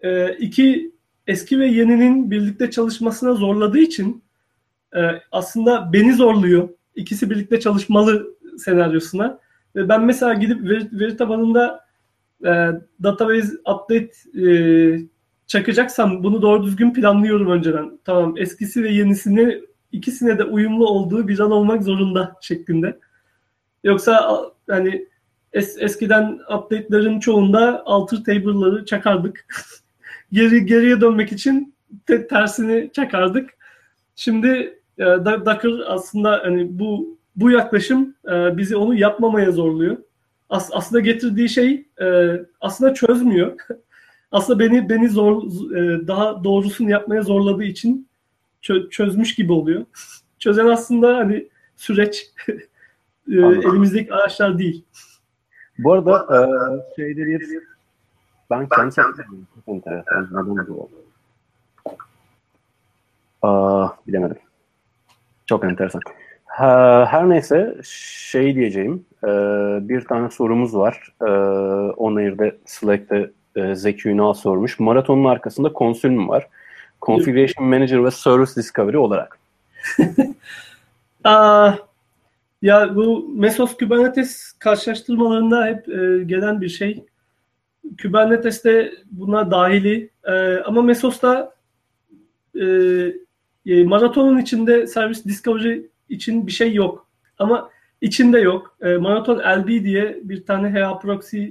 e, 0.00 0.32
iki 0.34 0.94
eski 1.26 1.58
ve 1.58 1.66
yeninin 1.66 2.30
birlikte 2.30 2.70
çalışmasına 2.70 3.34
zorladığı 3.34 3.78
için 3.78 4.22
e, 4.96 5.00
aslında 5.32 5.92
beni 5.92 6.14
zorluyor. 6.14 6.68
İkisi 6.94 7.30
birlikte 7.30 7.60
çalışmalı 7.60 8.26
senaryosuna. 8.58 9.38
Ve 9.76 9.88
ben 9.88 10.04
mesela 10.04 10.34
gidip 10.34 10.62
veri, 10.68 10.88
veri 10.92 11.16
tabanında 11.16 11.84
e, 12.44 12.50
database 13.02 13.48
update 13.58 14.10
e, 14.46 14.46
çakacaksam 15.46 16.22
bunu 16.22 16.42
doğru 16.42 16.64
düzgün 16.64 16.92
planlıyorum 16.92 17.50
önceden. 17.50 17.98
Tamam 18.04 18.34
eskisi 18.36 18.82
ve 18.82 18.90
yenisini 18.90 19.60
ikisine 19.92 20.38
de 20.38 20.44
uyumlu 20.44 20.86
olduğu 20.86 21.28
bir 21.28 21.38
an 21.38 21.50
olmak 21.50 21.82
zorunda 21.82 22.36
şeklinde. 22.40 22.98
Yoksa 23.84 24.42
hani 24.70 25.08
es, 25.52 25.76
eskiden 25.78 26.38
update'lerin 26.56 27.20
çoğunda 27.20 27.82
alter 27.86 28.16
table'ları 28.16 28.84
çakardık. 28.84 29.46
Geri 30.32 30.66
geriye 30.66 31.00
dönmek 31.00 31.32
için 31.32 31.74
te, 32.06 32.26
tersini 32.26 32.90
çakardık. 32.92 33.50
Şimdi 34.16 34.78
e, 34.98 35.04
Docker 35.04 35.72
aslında 35.86 36.40
hani 36.44 36.78
bu 36.78 37.18
bu 37.36 37.50
yaklaşım 37.50 38.14
e, 38.28 38.56
bizi 38.56 38.76
onu 38.76 38.94
yapmamaya 38.94 39.52
zorluyor. 39.52 39.96
as, 40.50 40.70
aslında 40.72 41.00
getirdiği 41.00 41.48
şey 41.48 41.86
e, 42.00 42.38
aslında 42.60 42.94
çözmüyor. 42.94 43.56
aslında 44.32 44.58
beni 44.58 44.88
beni 44.88 45.08
zor 45.08 45.42
e, 45.76 46.06
daha 46.08 46.44
doğrusunu 46.44 46.90
yapmaya 46.90 47.22
zorladığı 47.22 47.64
için 47.64 48.08
çö, 48.60 48.90
çözmüş 48.90 49.34
gibi 49.34 49.52
oluyor. 49.52 49.84
Çözen 50.38 50.66
aslında 50.66 51.16
hani 51.16 51.48
süreç 51.76 52.30
e, 53.28 53.36
elimizdeki 53.36 54.14
araçlar 54.14 54.58
değil. 54.58 54.84
Bu 55.78 55.92
arada 55.92 56.26
e, 56.30 56.38
şeyleri 56.96 57.40
ben 58.50 58.68
kendi 58.68 58.94
çok 58.94 59.06
enteresan. 59.66 60.28
Neden 60.32 60.66
bu 60.68 60.72
oldu? 60.72 60.90
Aa, 63.42 63.88
bilemedim. 64.06 64.38
Çok 65.46 65.64
enteresan. 65.64 66.00
Ha, 66.44 67.06
her 67.10 67.28
neyse 67.28 67.76
şey 67.84 68.54
diyeceğim. 68.54 69.06
E, 69.24 69.28
bir 69.88 70.04
tane 70.04 70.30
sorumuz 70.30 70.76
var. 70.76 71.12
E, 71.20 71.30
Onayır'da 71.92 72.52
Slack'te 72.66 73.30
e, 73.56 73.74
Zeki 73.74 74.08
Ünal 74.08 74.32
sormuş. 74.32 74.78
Maratonun 74.78 75.24
arkasında 75.24 75.72
konsül 75.72 76.10
mü 76.10 76.28
var? 76.28 76.48
Configuration 77.02 77.68
Manager 77.68 78.04
ve 78.04 78.10
Service 78.10 78.54
Discovery 78.56 78.96
olarak. 78.96 79.38
Aa, 81.24 81.72
ya 82.64 82.96
bu 82.96 83.28
Mesos 83.28 83.76
Kubernetes 83.76 84.52
karşılaştırmalarında 84.52 85.66
hep 85.66 85.88
e, 85.88 86.24
gelen 86.24 86.60
bir 86.60 86.68
şey. 86.68 87.04
Kubernetes'te 88.02 88.92
buna 89.10 89.50
dahili 89.50 90.10
e, 90.24 90.32
ama 90.56 90.82
Mesos'ta 90.82 91.54
e, 92.54 92.64
e, 93.66 93.84
maratonun 93.84 94.38
içinde 94.38 94.86
servis 94.86 95.24
discovery 95.24 95.82
için 96.08 96.46
bir 96.46 96.52
şey 96.52 96.74
yok. 96.74 97.08
Ama 97.38 97.70
içinde 98.00 98.38
yok. 98.38 98.76
E, 98.82 98.96
Maraton 98.96 99.38
LB 99.38 99.68
diye 99.68 100.20
bir 100.22 100.44
tane 100.44 100.80
HA 100.80 100.98
proxy 100.98 101.46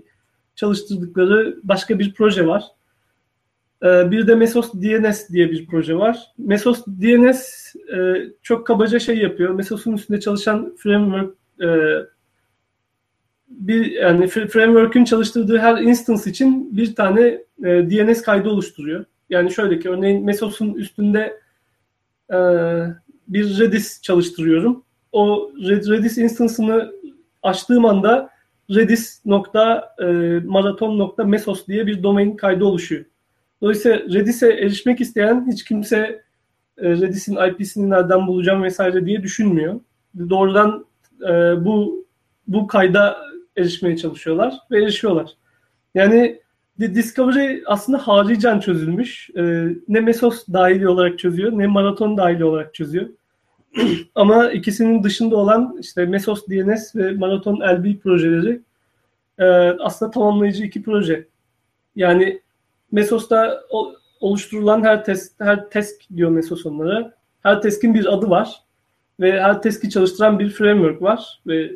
çalıştırdıkları 0.55 1.59
başka 1.63 1.99
bir 1.99 2.13
proje 2.13 2.47
var. 2.47 2.63
E, 3.83 4.11
bir 4.11 4.27
de 4.27 4.35
Mesos 4.35 4.73
DNS 4.73 5.29
diye 5.29 5.51
bir 5.51 5.67
proje 5.67 5.95
var. 5.95 6.19
Mesos 6.37 6.85
DNS 6.87 7.73
e, 7.95 8.15
çok 8.41 8.67
kabaca 8.67 8.99
şey 8.99 9.17
yapıyor. 9.17 9.53
Mesos'un 9.53 9.93
üstünde 9.93 10.19
çalışan 10.19 10.75
framework 10.77 11.35
e, 11.61 11.67
bir 13.49 13.91
yani 13.91 14.27
framework'ün 14.27 15.05
çalıştırdığı 15.05 15.57
her 15.57 15.77
instance 15.77 16.29
için 16.29 16.77
bir 16.77 16.95
tane 16.95 17.21
e, 17.63 17.63
DNS 17.63 18.21
kaydı 18.21 18.49
oluşturuyor. 18.49 19.05
Yani 19.29 19.51
şöyle 19.51 19.79
ki 19.79 19.89
örneğin 19.89 20.25
Mesos'un 20.25 20.73
üstünde 20.73 21.43
bir 23.27 23.59
Redis 23.59 24.01
çalıştırıyorum. 24.01 24.83
O 25.11 25.51
Redis 25.67 26.17
instance'ını 26.17 26.93
açtığım 27.43 27.85
anda 27.85 28.29
redis.maraton.mesos 28.69 31.67
diye 31.67 31.87
bir 31.87 32.03
domain 32.03 32.35
kaydı 32.35 32.65
oluşuyor. 32.65 33.05
Dolayısıyla 33.63 33.99
Redis'e 33.99 34.47
erişmek 34.47 35.01
isteyen 35.01 35.47
hiç 35.51 35.63
kimse 35.63 35.97
e, 36.77 36.89
Redis'in 36.89 37.35
IP'sini 37.35 37.89
nereden 37.89 38.27
bulacağım 38.27 38.63
vesaire 38.63 39.05
diye 39.05 39.23
düşünmüyor. 39.23 39.79
Doğrudan 40.29 40.85
e, 41.21 41.31
bu 41.65 42.05
bu 42.47 42.67
kayda 42.67 43.17
erişmeye 43.57 43.97
çalışıyorlar 43.97 44.53
ve 44.71 44.83
erişiyorlar. 44.83 45.31
Yani 45.95 46.39
Discovery 46.79 47.63
aslında 47.65 47.97
haricen 47.97 48.59
çözülmüş. 48.59 49.29
E, 49.37 49.67
ne 49.87 49.99
Mesos 49.99 50.47
dahili 50.53 50.87
olarak 50.87 51.19
çözüyor 51.19 51.51
ne 51.51 51.67
Maraton 51.67 52.17
dahili 52.17 52.45
olarak 52.45 52.73
çözüyor. 52.73 53.09
Ama 54.15 54.51
ikisinin 54.51 55.03
dışında 55.03 55.35
olan 55.35 55.77
işte 55.81 56.05
Mesos 56.05 56.47
DNS 56.47 56.95
ve 56.95 57.11
Maraton 57.11 57.55
LB 57.55 57.99
projeleri 57.99 58.61
e, 59.39 59.45
aslında 59.79 60.11
tamamlayıcı 60.11 60.63
iki 60.63 60.83
proje. 60.83 61.27
Yani 61.95 62.41
Mesos'ta 62.93 63.63
oluşturulan 64.19 64.83
her 64.83 65.05
test, 65.05 65.41
her 65.41 65.69
test 65.69 66.01
diyor 66.15 66.29
Mesos 66.29 66.65
onlara. 66.65 67.13
Her 67.43 67.61
testin 67.61 67.93
bir 67.93 68.13
adı 68.13 68.29
var 68.29 68.63
ve 69.19 69.41
her 69.41 69.61
testi 69.61 69.89
çalıştıran 69.89 70.39
bir 70.39 70.49
framework 70.49 71.01
var 71.01 71.41
ve 71.47 71.71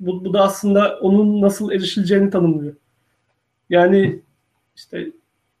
bu, 0.00 0.24
bu 0.24 0.34
da 0.34 0.42
aslında 0.42 0.98
onun 1.00 1.40
nasıl 1.42 1.72
erişileceğini 1.72 2.30
tanımlıyor. 2.30 2.74
Yani 3.70 4.22
işte 4.76 5.12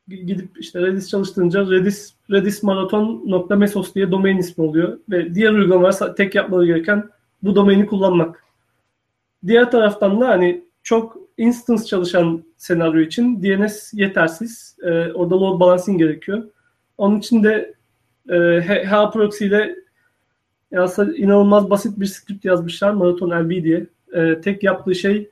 gidip 0.08 0.58
işte 0.58 0.82
Redis 0.82 1.08
çalıştırınca 1.08 1.70
Redis 1.70 2.14
Redis 2.30 2.62
maraton.mesos 2.62 3.94
diye 3.94 4.10
domain 4.10 4.38
ismi 4.38 4.64
oluyor 4.64 4.98
ve 5.10 5.34
diğer 5.34 5.52
uygulamalar 5.52 6.16
tek 6.16 6.34
yapmaları 6.34 6.66
gereken 6.66 7.10
bu 7.42 7.56
domaini 7.56 7.86
kullanmak. 7.86 8.44
Diğer 9.46 9.70
taraftan 9.70 10.20
da 10.20 10.28
hani 10.28 10.64
çok 10.82 11.27
instance 11.38 11.84
çalışan 11.84 12.44
senaryo 12.56 13.00
için 13.00 13.42
DNS 13.42 13.94
yetersiz. 13.94 14.76
Ee, 14.82 15.12
orada 15.12 15.40
load 15.40 15.60
balancing 15.60 15.98
gerekiyor. 15.98 16.44
Onun 16.98 17.18
için 17.18 17.44
de 17.44 17.74
e, 18.28 18.60
HAProxy 18.86 19.46
ile 19.46 19.76
aslında 20.76 21.16
inanılmaz 21.16 21.70
basit 21.70 22.00
bir 22.00 22.06
script 22.06 22.44
yazmışlar 22.44 22.92
Marathon 22.92 23.30
LB 23.30 23.50
diye. 23.50 23.86
E, 24.12 24.40
tek 24.40 24.62
yaptığı 24.62 24.94
şey 24.94 25.30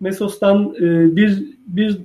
Mesos'tan 0.00 0.74
e, 0.80 1.16
bir 1.16 1.44
bir 1.66 1.98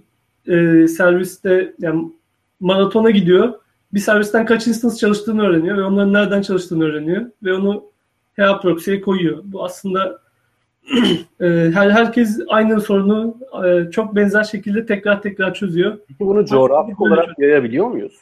e, 0.47 0.88
serviste 0.88 1.74
yani 1.80 2.12
maratona 2.60 3.10
gidiyor. 3.10 3.54
Bir 3.93 3.99
servisten 3.99 4.45
kaç 4.45 4.68
instance 4.68 4.95
çalıştığını 4.95 5.41
öğreniyor 5.41 5.78
ve 5.78 5.84
onların 5.84 6.14
nereden 6.14 6.41
çalıştığını 6.41 6.84
öğreniyor 6.84 7.26
ve 7.43 7.54
onu 7.54 7.84
HA 8.38 8.60
proxy'ye 8.60 9.02
koyuyor. 9.02 9.41
Bu 9.43 9.66
aslında 9.66 10.08
e, 10.10 10.20
her 11.74 11.90
herkes 11.90 12.40
aynı 12.50 12.82
sorunu 12.82 13.38
e, 13.66 13.92
çok 13.92 14.16
benzer 14.16 14.44
şekilde 14.44 14.86
tekrar 14.86 15.22
tekrar 15.22 15.54
çözüyor. 15.54 15.98
Peki 16.08 16.20
bunu 16.20 16.46
coğrafik 16.46 17.02
olarak 17.02 17.26
çözüyor. 17.26 17.50
yayabiliyor 17.50 17.88
muyuz? 17.88 18.22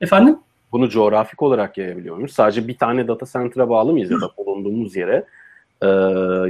Efendim? 0.00 0.38
Bunu 0.72 0.88
coğrafik 0.88 1.42
olarak 1.42 1.78
yayabiliyor 1.78 2.16
muyuz? 2.16 2.32
Sadece 2.32 2.68
bir 2.68 2.76
tane 2.76 3.08
data 3.08 3.26
center'a 3.26 3.68
bağlı 3.68 3.92
mıyız 3.92 4.10
ya 4.10 4.20
da 4.20 4.30
bulunduğumuz 4.38 4.96
yere 4.96 5.24
e, 5.82 5.86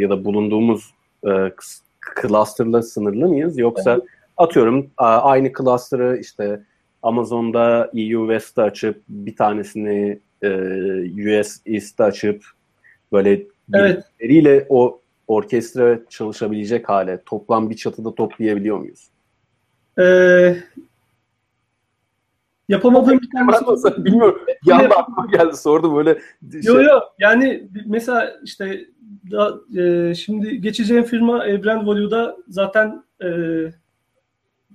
ya 0.01 0.11
da 0.11 0.25
bulunduğumuz 0.25 0.95
e, 1.27 1.53
cluster'la 2.23 2.83
sınırlı 2.83 3.29
mıyız? 3.29 3.59
Yoksa 3.59 3.93
evet 3.93 4.05
atıyorum 4.37 4.91
aynı 4.97 5.53
cluster'ı 5.53 6.19
işte 6.21 6.61
Amazon'da 7.03 7.91
EU 7.95 8.21
West'te 8.29 8.63
açıp 8.63 9.03
bir 9.09 9.37
tanesini 9.37 10.19
e, 10.43 10.49
US 11.41 11.61
East'te 11.67 12.05
açıp 12.05 12.45
böyle 13.13 13.43
evet. 13.75 14.05
birileriyle 14.21 14.67
o 14.69 15.01
orkestra 15.29 15.99
çalışabilecek 16.09 16.89
hale 16.89 17.23
toplam 17.27 17.71
bir 17.71 17.77
çatıda 17.77 18.15
toplayabiliyor 18.15 18.79
muyuz? 18.79 19.11
Ee, 19.99 20.57
yapamadığım 22.69 23.21
bir 23.21 23.31
tanesi. 23.31 24.05
Bilmiyorum. 24.05 24.41
Bir 24.67 24.73
anda 24.73 24.97
aklıma 24.97 25.27
geldi 25.27 25.57
sordum 25.57 25.97
böyle. 25.97 26.21
Şey... 26.53 26.63
Yok 26.63 26.83
yok 26.83 27.03
yani 27.19 27.69
mesela 27.87 28.41
işte 28.45 28.87
da, 29.31 29.61
e, 29.81 30.15
şimdi 30.15 30.61
geçeceğim 30.61 31.05
firma 31.05 31.39
Brand 31.39 31.87
Value'da 31.87 32.37
zaten 32.49 33.05
e, 33.25 33.29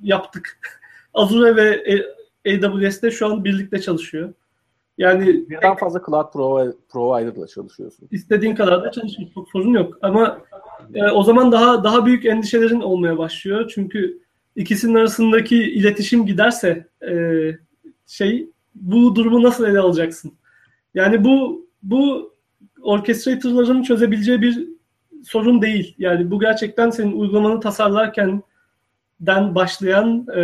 yaptık. 0.04 0.60
Azure 1.14 1.56
ve 1.56 1.84
AWS'de 2.47 3.12
şu 3.12 3.28
an 3.28 3.43
birlikte 3.43 3.82
çalışıyor. 3.82 4.34
Yani 5.02 5.49
birden 5.49 5.76
fazla 5.76 6.02
cloud 6.06 6.32
provider'la 6.89 7.47
çalışıyorsun. 7.47 8.08
İstediğin 8.12 8.56
kadar 8.56 8.84
da 8.84 8.91
çalışıyorsun. 8.91 9.34
Çok 9.34 9.49
sorun 9.49 9.74
yok. 9.74 9.97
Ama 10.02 10.41
e, 10.93 11.04
o 11.04 11.24
zaman 11.24 11.52
daha 11.52 11.84
daha 11.84 12.06
büyük 12.06 12.26
endişelerin 12.26 12.82
olmaya 12.82 13.18
başlıyor. 13.18 13.72
Çünkü 13.76 14.20
ikisinin 14.56 14.95
arasındaki 14.95 15.58
iletişim 15.58 16.26
giderse 16.26 16.88
e, 17.10 17.14
şey 18.08 18.49
bu 18.76 19.16
durumu 19.16 19.43
nasıl 19.43 19.68
ele 19.68 19.80
alacaksın? 19.80 20.34
Yani 20.93 21.24
bu 21.24 21.66
bu 21.84 22.34
orchestrator'ların 22.82 23.84
çözebileceği 23.84 24.41
bir 24.41 24.68
sorun 25.24 25.62
değil. 25.62 25.95
Yani 25.97 26.32
bu 26.32 26.39
gerçekten 26.39 26.89
senin 26.89 27.20
uygulamanı 27.20 27.60
tasarlarken 27.60 28.43
den 29.20 29.56
başlayan 29.56 30.28
e, 30.36 30.41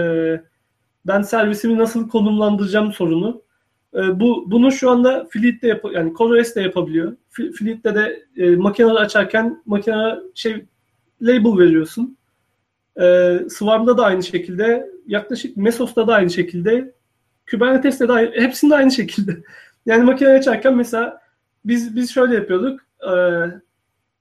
ben 1.08 1.22
servisimi 1.22 1.78
nasıl 1.78 2.10
konumlandıracağım 2.10 2.94
sorunu. 2.94 3.47
E, 3.94 4.20
bu 4.20 4.52
bunu 4.52 4.72
şu 4.72 4.90
anda 4.90 5.28
Fleet'te 5.30 5.68
yap 5.68 5.86
yani 5.94 6.14
CoreOS 6.18 6.56
de 6.56 6.62
yapabiliyor. 6.62 7.16
Fleet'te 7.30 7.96
de 7.96 8.26
e, 8.38 8.56
makineleri 8.56 8.98
açarken 8.98 9.62
makine 9.66 10.16
şey 10.36 10.66
label 11.22 11.60
veriyorsun. 11.60 12.18
E, 13.00 13.40
Swarm'da 13.50 13.98
da 13.98 14.06
aynı 14.06 14.24
şekilde, 14.24 14.92
yaklaşık 15.08 15.58
Mesos'ta 15.58 16.08
da 16.08 16.14
aynı 16.14 16.30
şekilde, 16.30 16.94
Kubernetes'te 17.52 18.08
de 18.08 18.14
aynı, 18.14 18.32
hepsinde 18.32 18.76
aynı 18.76 18.92
şekilde. 18.92 19.38
Yani 19.86 20.04
makine 20.04 20.30
açarken 20.30 20.76
mesela 20.76 21.22
biz 21.66 21.96
biz 21.96 22.12
şöyle 22.12 22.36
yapıyorduk. 22.36 22.80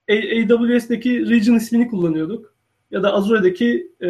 E, 0.09 0.53
AWS'deki 0.53 1.31
region 1.31 1.55
ismini 1.55 1.89
kullanıyorduk 1.89 2.55
ya 2.91 3.03
da 3.03 3.13
Azure'deki 3.13 3.93
e, 4.03 4.09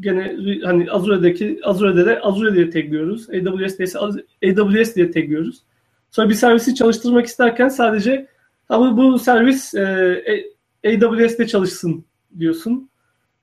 gene 0.00 0.36
hani 0.64 0.90
Azure'deki 0.90 1.60
Azure'de 1.62 2.06
de 2.06 2.20
Azure 2.20 2.54
diye 2.54 2.70
tagliyoruz. 2.70 3.30
AWS'de 3.30 3.84
ise 3.84 3.98
AWS 3.98 4.96
diye 4.96 5.10
tagliyoruz. 5.10 5.62
Sonra 6.10 6.28
bir 6.28 6.34
servisi 6.34 6.74
çalıştırmak 6.74 7.26
isterken 7.26 7.68
sadece 7.68 8.26
ama 8.68 8.96
bu 8.96 9.18
servis 9.18 9.74
e, 9.74 10.44
AWS'de 10.86 11.46
çalışsın 11.46 12.04
diyorsun. 12.38 12.90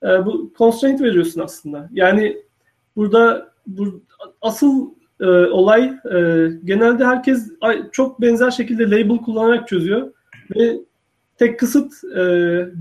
e, 0.04 0.08
bu 0.08 0.54
constraint 0.58 1.02
veriyorsun 1.02 1.42
aslında. 1.42 1.90
Yani 1.92 2.38
burada 2.96 3.54
bu, 3.68 4.02
asıl 4.42 4.90
e, 5.20 5.26
olay 5.26 5.84
e, 6.16 6.50
genelde 6.64 7.06
herkes 7.06 7.52
çok 7.92 8.22
benzer 8.22 8.52
şekilde 8.52 8.84
label 8.84 9.18
kullanarak 9.18 9.68
çözüyor 9.68 10.14
ve 10.56 10.78
tek 11.38 11.60
kısıt 11.60 12.04
e, 12.18 12.22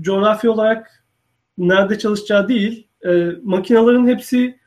coğrafi 0.01 0.49
olarak 0.49 1.03
nerede 1.57 1.99
çalışacağı 1.99 2.47
değil. 2.47 2.84
E, 3.05 3.31
makinaların 3.43 4.07
hepsi 4.07 4.59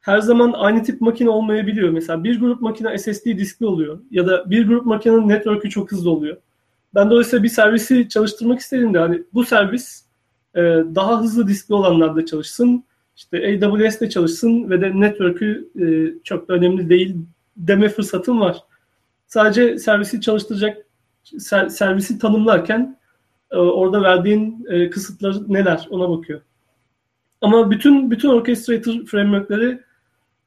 her 0.00 0.20
zaman 0.20 0.52
aynı 0.56 0.82
tip 0.82 1.00
makine 1.00 1.30
olmayabiliyor. 1.30 1.90
Mesela 1.90 2.24
bir 2.24 2.40
grup 2.40 2.60
makine 2.60 2.98
SSD 2.98 3.24
diskli 3.26 3.66
oluyor 3.66 4.00
ya 4.10 4.26
da 4.26 4.50
bir 4.50 4.68
grup 4.68 4.86
makinenin 4.86 5.28
network'ü 5.28 5.70
çok 5.70 5.92
hızlı 5.92 6.10
oluyor. 6.10 6.36
Ben 6.94 7.10
dolayısıyla 7.10 7.42
bir 7.42 7.48
servisi 7.48 8.08
çalıştırmak 8.08 8.60
istediğimde 8.60 8.98
hani 8.98 9.22
bu 9.34 9.44
servis 9.44 10.04
e, 10.54 10.60
daha 10.94 11.20
hızlı 11.20 11.48
diskli 11.48 11.74
olanlarda 11.74 12.26
çalışsın. 12.26 12.84
İşte 13.16 13.58
AWS'de 13.66 14.10
çalışsın 14.10 14.70
ve 14.70 14.80
de 14.80 15.00
network'ü 15.00 15.68
e, 15.80 15.86
çok 16.24 16.48
da 16.48 16.52
önemli 16.52 16.88
değil 16.88 17.16
deme 17.56 17.88
fırsatım 17.88 18.40
var. 18.40 18.56
Sadece 19.26 19.78
servisi 19.78 20.20
çalıştıracak 20.20 20.86
ser, 21.38 21.68
servisi 21.68 22.18
tanımlarken 22.18 22.98
e, 23.50 23.56
orada 23.56 24.02
verdiğin 24.02 24.66
e, 24.70 24.90
kısıtlar 24.90 25.36
neler 25.48 25.86
ona 25.90 26.10
bakıyor. 26.10 26.40
Ama 27.40 27.70
bütün 27.70 28.10
bütün 28.10 28.28
orchestrator 28.28 29.04
framework'leri 29.04 29.80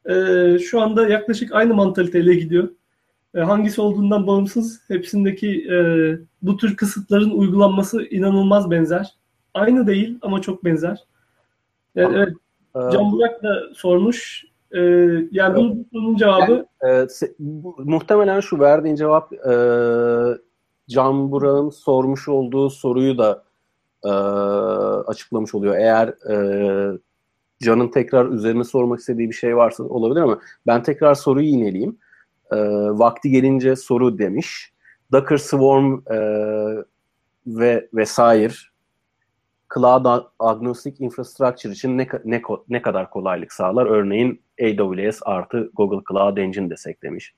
e, 0.06 0.60
şu 0.60 0.82
anda 0.82 1.10
yaklaşık 1.10 1.56
aynı 1.56 1.74
mantaliteyle 1.74 2.36
gidiyor. 2.36 2.70
E, 3.36 3.40
hangisi 3.40 3.82
olduğundan 3.82 4.28
bağımsız 4.28 4.82
hepsindeki 4.88 5.68
e, 5.72 5.78
bu 6.42 6.58
tür 6.58 6.76
kısıtların 6.76 7.30
uygulanması 7.30 8.04
inanılmaz 8.04 8.72
benzer. 8.72 9.16
Aynı 9.54 9.88
değil 9.88 10.20
ama 10.22 10.42
çok 10.42 10.66
benzer. 10.66 10.98
Yani, 11.96 12.18
evet, 12.18 12.34
ee, 12.76 12.80
Can 12.92 13.12
Burak 13.12 13.44
da 13.44 13.74
sormuş. 13.76 14.46
E, 14.72 14.80
yani 15.32 15.56
bu 15.56 15.86
bunun 15.94 16.16
cevabı 16.16 16.66
yani, 16.84 17.04
e, 17.04 17.08
se, 17.10 17.34
bu, 17.40 17.76
muhtemelen 17.80 18.40
şu 18.40 18.60
verdiğin 18.60 18.96
cevap 18.96 19.34
e, 19.34 19.54
Can 20.90 21.32
Burak'ın 21.32 21.70
sormuş 21.70 22.28
olduğu 22.28 22.70
soruyu 22.70 23.18
da 23.18 23.44
e, 24.04 24.10
açıklamış 25.08 25.56
oluyor. 25.56 25.76
Eğer 25.76 26.08
e, 26.08 26.98
Can'ın 27.64 27.88
tekrar 27.88 28.26
üzerine 28.26 28.64
sormak 28.64 29.00
istediği 29.00 29.30
bir 29.30 29.36
şey 29.36 29.58
varsa 29.58 29.84
olabilir 29.84 30.22
ama 30.22 30.40
ben 30.68 30.84
tekrar 30.84 31.16
soruyu 31.16 31.48
yineleyeyim. 31.48 31.98
E, 32.52 32.58
vakti 32.90 33.30
gelince 33.30 33.76
soru 33.76 34.18
demiş. 34.18 34.74
Docker 35.12 35.38
Swarm 35.38 35.94
e, 36.12 36.18
ve 37.48 37.90
vesaire 37.94 38.54
Cloud 39.74 40.24
Agnostic 40.40 40.96
Infrastructure 41.00 41.74
için 41.74 41.98
ne, 41.98 42.08
ne, 42.26 42.42
ne 42.70 42.82
kadar 42.82 43.10
kolaylık 43.10 43.54
sağlar? 43.54 43.86
Örneğin 43.86 44.42
AWS 44.62 45.20
artı 45.26 45.72
Google 45.74 46.04
Cloud 46.12 46.38
Engine 46.38 46.70
desek 46.70 47.04
demiş. 47.04 47.36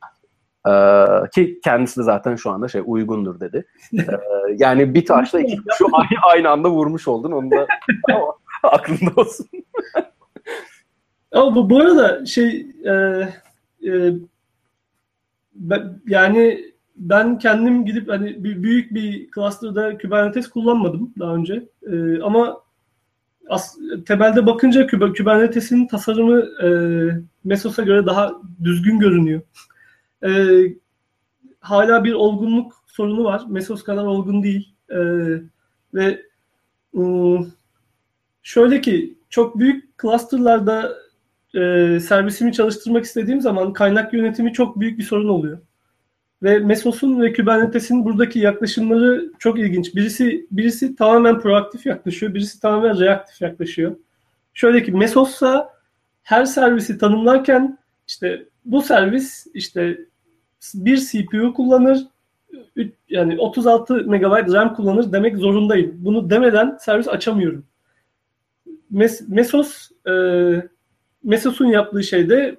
Ki 1.36 1.60
kendisi 1.64 2.00
de 2.00 2.04
zaten 2.04 2.36
şu 2.36 2.52
anda 2.52 2.68
şey 2.68 2.82
uygundur 2.86 3.40
dedi. 3.40 3.66
Yani 4.58 4.94
bir 4.94 5.06
taşla 5.06 5.40
iki 5.40 5.58
şu 5.78 5.88
aynı, 5.94 6.20
aynı 6.24 6.50
anda 6.50 6.70
vurmuş 6.70 7.08
oldun. 7.08 7.32
Onu 7.32 7.52
da 7.52 7.68
aklında 8.64 9.12
olsun. 9.16 9.48
Ama 11.32 11.56
bu, 11.56 11.70
bu 11.70 11.80
arada 11.80 12.26
şey 12.26 12.68
e, 12.86 12.92
e, 13.88 14.14
ben, 15.56 16.02
yani 16.08 16.72
ben 16.96 17.38
kendim 17.38 17.86
gidip 17.86 18.10
hani 18.10 18.44
bir, 18.44 18.64
büyük 18.64 18.94
bir 18.94 19.32
cluster'da 19.36 19.98
Kubernetes 19.98 20.50
kullanmadım 20.50 21.14
daha 21.20 21.36
önce. 21.36 21.64
E, 21.92 22.22
ama 22.22 22.62
as, 23.50 23.78
temelde 24.06 24.46
bakınca 24.46 24.88
Kubernetes'in 24.88 25.88
tasarımı 25.88 26.40
e, 26.64 26.70
Mesos'a 27.44 27.84
göre 27.84 28.06
daha 28.06 28.34
düzgün 28.64 29.00
görünüyor. 29.00 29.42
E, 30.24 30.30
hala 31.60 32.04
bir 32.04 32.14
olgunluk 32.14 32.84
sorunu 32.88 33.24
var. 33.24 33.46
Mesos 33.50 33.84
kadar 33.84 34.04
olgun 34.04 34.44
değil. 34.44 34.74
E, 34.90 35.00
ve 35.94 36.22
um, 36.94 37.54
şöyle 38.44 38.82
ki 38.82 39.18
çok 39.30 39.60
büyük 39.60 40.00
cluster'larda 40.02 40.98
e, 41.56 42.00
servisimi 42.00 42.54
çalıştırmak 42.54 43.06
istediğim 43.06 43.42
zaman 43.42 43.74
kaynak 43.74 44.14
yönetimi 44.14 44.54
çok 44.54 44.80
büyük 44.80 45.00
bir 45.00 45.04
sorun 45.04 45.30
oluyor. 45.30 45.60
Ve 46.44 46.60
Mesos'un 46.60 47.22
ve 47.22 47.34
Kubernetes'in 47.34 48.06
buradaki 48.06 48.40
yaklaşımları 48.40 49.32
çok 49.40 49.60
ilginç. 49.60 49.96
Birisi 49.96 50.48
birisi 50.52 50.96
tamamen 50.96 51.40
proaktif 51.40 51.86
yaklaşıyor, 51.86 52.34
birisi 52.34 52.60
tamamen 52.60 53.00
reaktif 53.00 53.42
yaklaşıyor. 53.42 53.96
Şöyle 54.54 54.84
ki 54.84 54.92
Mesos'sa 54.92 55.74
her 56.24 56.46
servisi 56.46 56.98
tanımlarken 56.98 57.78
işte 58.08 58.46
bu 58.66 58.82
servis 58.82 59.48
işte 59.54 59.98
bir 60.74 60.98
CPU 60.98 61.54
kullanır, 61.54 62.08
yani 63.10 63.40
36 63.40 63.94
MB 63.94 64.54
RAM 64.54 64.76
kullanır 64.76 65.12
demek 65.12 65.38
zorundayım. 65.38 65.96
Bunu 65.98 66.30
demeden 66.30 66.78
servis 66.80 67.08
açamıyorum. 67.08 67.66
Mes 68.92 69.30
Mesos 69.30 69.92
e, 70.08 70.14
Mesos'un 71.24 71.66
yaptığı 71.66 72.04
şey 72.04 72.30
de 72.30 72.56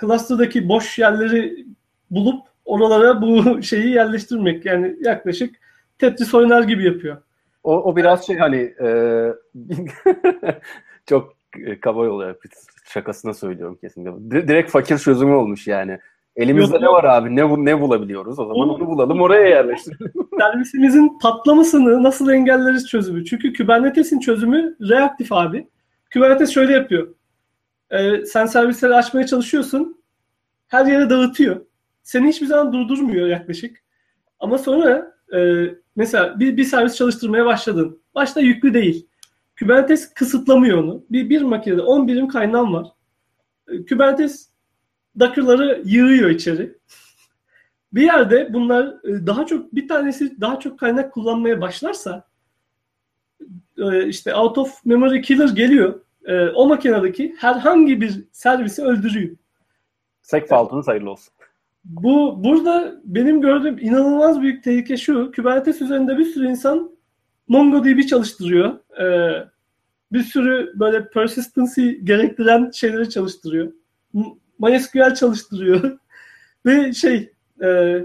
cluster'daki 0.00 0.68
boş 0.68 0.98
yerleri 0.98 1.66
bulup 2.10 2.42
oralara 2.64 3.22
bu 3.22 3.62
şeyi 3.62 3.88
yerleştirmek. 3.88 4.66
Yani 4.66 4.96
yaklaşık 5.00 5.54
Tetris 5.98 6.34
oynar 6.34 6.62
gibi 6.62 6.84
yapıyor. 6.84 7.16
O, 7.64 7.82
o 7.82 7.96
biraz 7.96 8.26
şey 8.26 8.36
hani 8.36 8.74
e, 8.80 8.88
çok 11.06 11.34
kaba 11.80 12.08
oluyor. 12.08 12.36
Şakasına 12.84 13.34
söylüyorum 13.34 13.78
kesinlikle. 13.80 14.48
Direkt 14.48 14.70
fakir 14.70 14.98
çözümü 14.98 15.32
olmuş 15.32 15.66
yani. 15.66 15.98
Elimizde 16.36 16.74
Yok, 16.74 16.82
ne 16.82 16.88
var 16.88 17.04
abi? 17.04 17.36
Ne 17.36 17.64
ne 17.64 17.80
bulabiliyoruz? 17.80 18.38
O 18.38 18.44
zaman 18.44 18.68
onu 18.68 18.86
bulalım, 18.86 19.20
oraya 19.20 19.48
yerleştirelim. 19.48 20.12
Servisimizin 20.38 21.18
patlamasını 21.22 22.02
nasıl 22.02 22.30
engelleriz 22.30 22.88
çözümü? 22.88 23.24
Çünkü 23.24 23.52
Kubernetes'in 23.52 24.20
çözümü 24.20 24.76
reaktif 24.88 25.32
abi. 25.32 25.68
Kubernetes 26.12 26.50
şöyle 26.50 26.72
yapıyor. 26.72 27.14
Ee, 27.90 28.24
sen 28.24 28.46
servisleri 28.46 28.94
açmaya 28.94 29.26
çalışıyorsun. 29.26 30.02
Her 30.68 30.86
yere 30.86 31.10
dağıtıyor 31.10 31.60
seni 32.02 32.28
hiçbir 32.28 32.46
zaman 32.46 32.72
durdurmuyor 32.72 33.28
yaklaşık. 33.28 33.82
Ama 34.40 34.58
sonra 34.58 35.14
e, 35.34 35.66
mesela 35.96 36.40
bir, 36.40 36.56
bir 36.56 36.64
servis 36.64 36.96
çalıştırmaya 36.96 37.46
başladın. 37.46 38.02
Başta 38.14 38.40
yüklü 38.40 38.74
değil. 38.74 39.08
Kubernetes 39.58 40.14
kısıtlamıyor 40.14 40.78
onu. 40.78 41.04
Bir, 41.10 41.30
bir 41.30 41.42
makinede 41.42 41.82
10 41.82 42.08
birim 42.08 42.28
kaynağım 42.28 42.74
var. 42.74 42.86
E, 43.68 43.86
Kubernetes 43.86 44.51
Docker'ları 45.20 45.82
yığıyor 45.84 46.30
içeri. 46.30 46.78
Bir 47.92 48.02
yerde 48.02 48.52
bunlar 48.52 48.86
e, 48.86 49.26
daha 49.26 49.46
çok 49.46 49.74
bir 49.74 49.88
tanesi 49.88 50.40
daha 50.40 50.60
çok 50.60 50.78
kaynak 50.78 51.12
kullanmaya 51.12 51.60
başlarsa 51.60 52.24
e, 53.78 54.06
işte 54.06 54.34
out 54.34 54.58
of 54.58 54.84
memory 54.84 55.20
killer 55.20 55.48
geliyor. 55.48 56.00
E, 56.24 56.48
o 56.48 56.68
makinedeki 56.68 57.34
herhangi 57.38 58.00
bir 58.00 58.24
servisi 58.32 58.82
öldürüyor. 58.82 59.36
Sek 60.22 60.48
faultunuz 60.48 60.88
hayırlı 60.88 61.10
olsun. 61.10 61.34
Bu 61.84 62.44
burada 62.44 63.00
benim 63.04 63.40
gördüğüm 63.40 63.78
inanılmaz 63.78 64.42
büyük 64.42 64.64
tehlike 64.64 64.96
şu. 64.96 65.32
Kubernetes 65.36 65.82
üzerinde 65.82 66.18
bir 66.18 66.24
sürü 66.24 66.48
insan 66.48 66.90
MongoDB 67.48 68.00
çalıştırıyor. 68.06 68.78
Ee, 69.00 69.48
bir 70.12 70.22
sürü 70.22 70.72
böyle 70.74 71.08
persistency 71.08 71.90
gerektiren 71.90 72.70
şeyleri 72.70 73.10
çalıştırıyor. 73.10 73.72
MySQL 74.62 75.14
çalıştırıyor. 75.14 75.98
Ve 76.66 76.92
şey 76.92 77.32
e, 77.62 77.98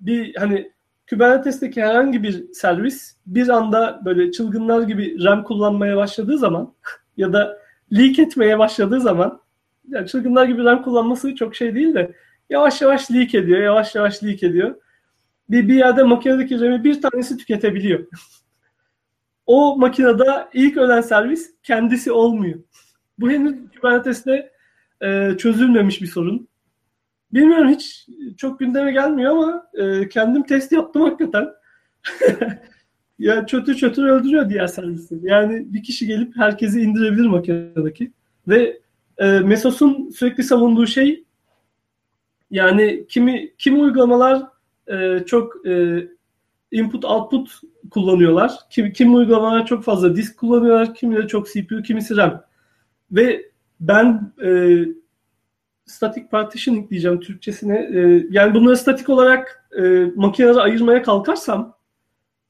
bir 0.00 0.34
hani 0.36 0.72
Kubernetes'teki 1.10 1.82
herhangi 1.82 2.22
bir 2.22 2.52
servis 2.52 3.16
bir 3.26 3.48
anda 3.48 4.00
böyle 4.04 4.32
çılgınlar 4.32 4.82
gibi 4.82 5.24
RAM 5.24 5.44
kullanmaya 5.44 5.96
başladığı 5.96 6.38
zaman 6.38 6.74
ya 7.16 7.32
da 7.32 7.58
leak 7.92 8.18
etmeye 8.18 8.58
başladığı 8.58 9.00
zaman 9.00 9.40
yani 9.88 10.06
çılgınlar 10.06 10.44
gibi 10.44 10.64
RAM 10.64 10.82
kullanması 10.82 11.34
çok 11.34 11.56
şey 11.56 11.74
değil 11.74 11.94
de 11.94 12.14
yavaş 12.50 12.82
yavaş 12.82 13.10
leak 13.10 13.34
ediyor, 13.34 13.60
yavaş 13.60 13.94
yavaş 13.94 14.24
leak 14.24 14.42
ediyor. 14.42 14.74
Bir, 15.50 15.68
bir 15.68 15.74
yerde 15.74 16.02
makinedeki 16.02 16.60
RAM'i 16.60 16.84
bir 16.84 17.02
tanesi 17.02 17.36
tüketebiliyor. 17.36 18.06
o 19.46 19.76
makinede 19.78 20.48
ilk 20.54 20.76
ölen 20.76 21.00
servis 21.00 21.54
kendisi 21.62 22.12
olmuyor. 22.12 22.58
Bu 23.18 23.30
henüz 23.30 23.54
Kubernetes'te 23.76 24.52
e, 25.02 25.36
çözülmemiş 25.38 26.02
bir 26.02 26.06
sorun. 26.06 26.48
Bilmiyorum 27.32 27.68
hiç 27.68 28.06
çok 28.36 28.58
gündeme 28.58 28.92
gelmiyor 28.92 29.32
ama 29.32 29.66
e, 29.74 30.08
kendim 30.08 30.42
test 30.42 30.72
yaptım 30.72 31.02
hakikaten. 31.02 31.48
ya 33.18 33.46
çötür 33.46 33.74
çötür 33.74 34.04
öldürüyor 34.04 34.50
diğer 34.50 34.66
servisleri. 34.66 35.20
Yani 35.22 35.74
bir 35.74 35.82
kişi 35.82 36.06
gelip 36.06 36.36
herkesi 36.36 36.80
indirebilir 36.80 37.26
makinedeki. 37.26 38.12
Ve 38.48 38.80
e, 39.18 39.26
Mesos'un 39.26 40.10
sürekli 40.10 40.42
savunduğu 40.42 40.86
şey 40.86 41.24
yani 42.50 43.06
kimi 43.08 43.54
kimi 43.58 43.78
uygulamalar 43.78 44.42
e, 44.86 45.24
çok 45.26 45.66
e, 45.66 46.04
input 46.70 47.04
output 47.04 47.60
kullanıyorlar. 47.90 48.52
Kim, 48.70 48.92
kim 48.92 49.14
uygulamalar 49.14 49.66
çok 49.66 49.84
fazla 49.84 50.16
disk 50.16 50.38
kullanıyorlar, 50.38 50.94
kimileri 50.94 51.28
çok 51.28 51.48
CPU, 51.48 51.82
kimisi 51.82 52.16
RAM. 52.16 52.42
Ve 53.12 53.49
ben 53.80 54.32
e, 54.44 54.78
static 55.86 56.28
partitioning 56.30 56.90
diyeceğim 56.90 57.20
Türkçesine. 57.20 57.78
E, 57.78 58.26
yani 58.30 58.54
bunları 58.54 58.76
statik 58.76 59.08
olarak 59.08 59.68
e, 59.78 60.06
makinelere 60.14 60.60
ayırmaya 60.60 61.02
kalkarsam 61.02 61.76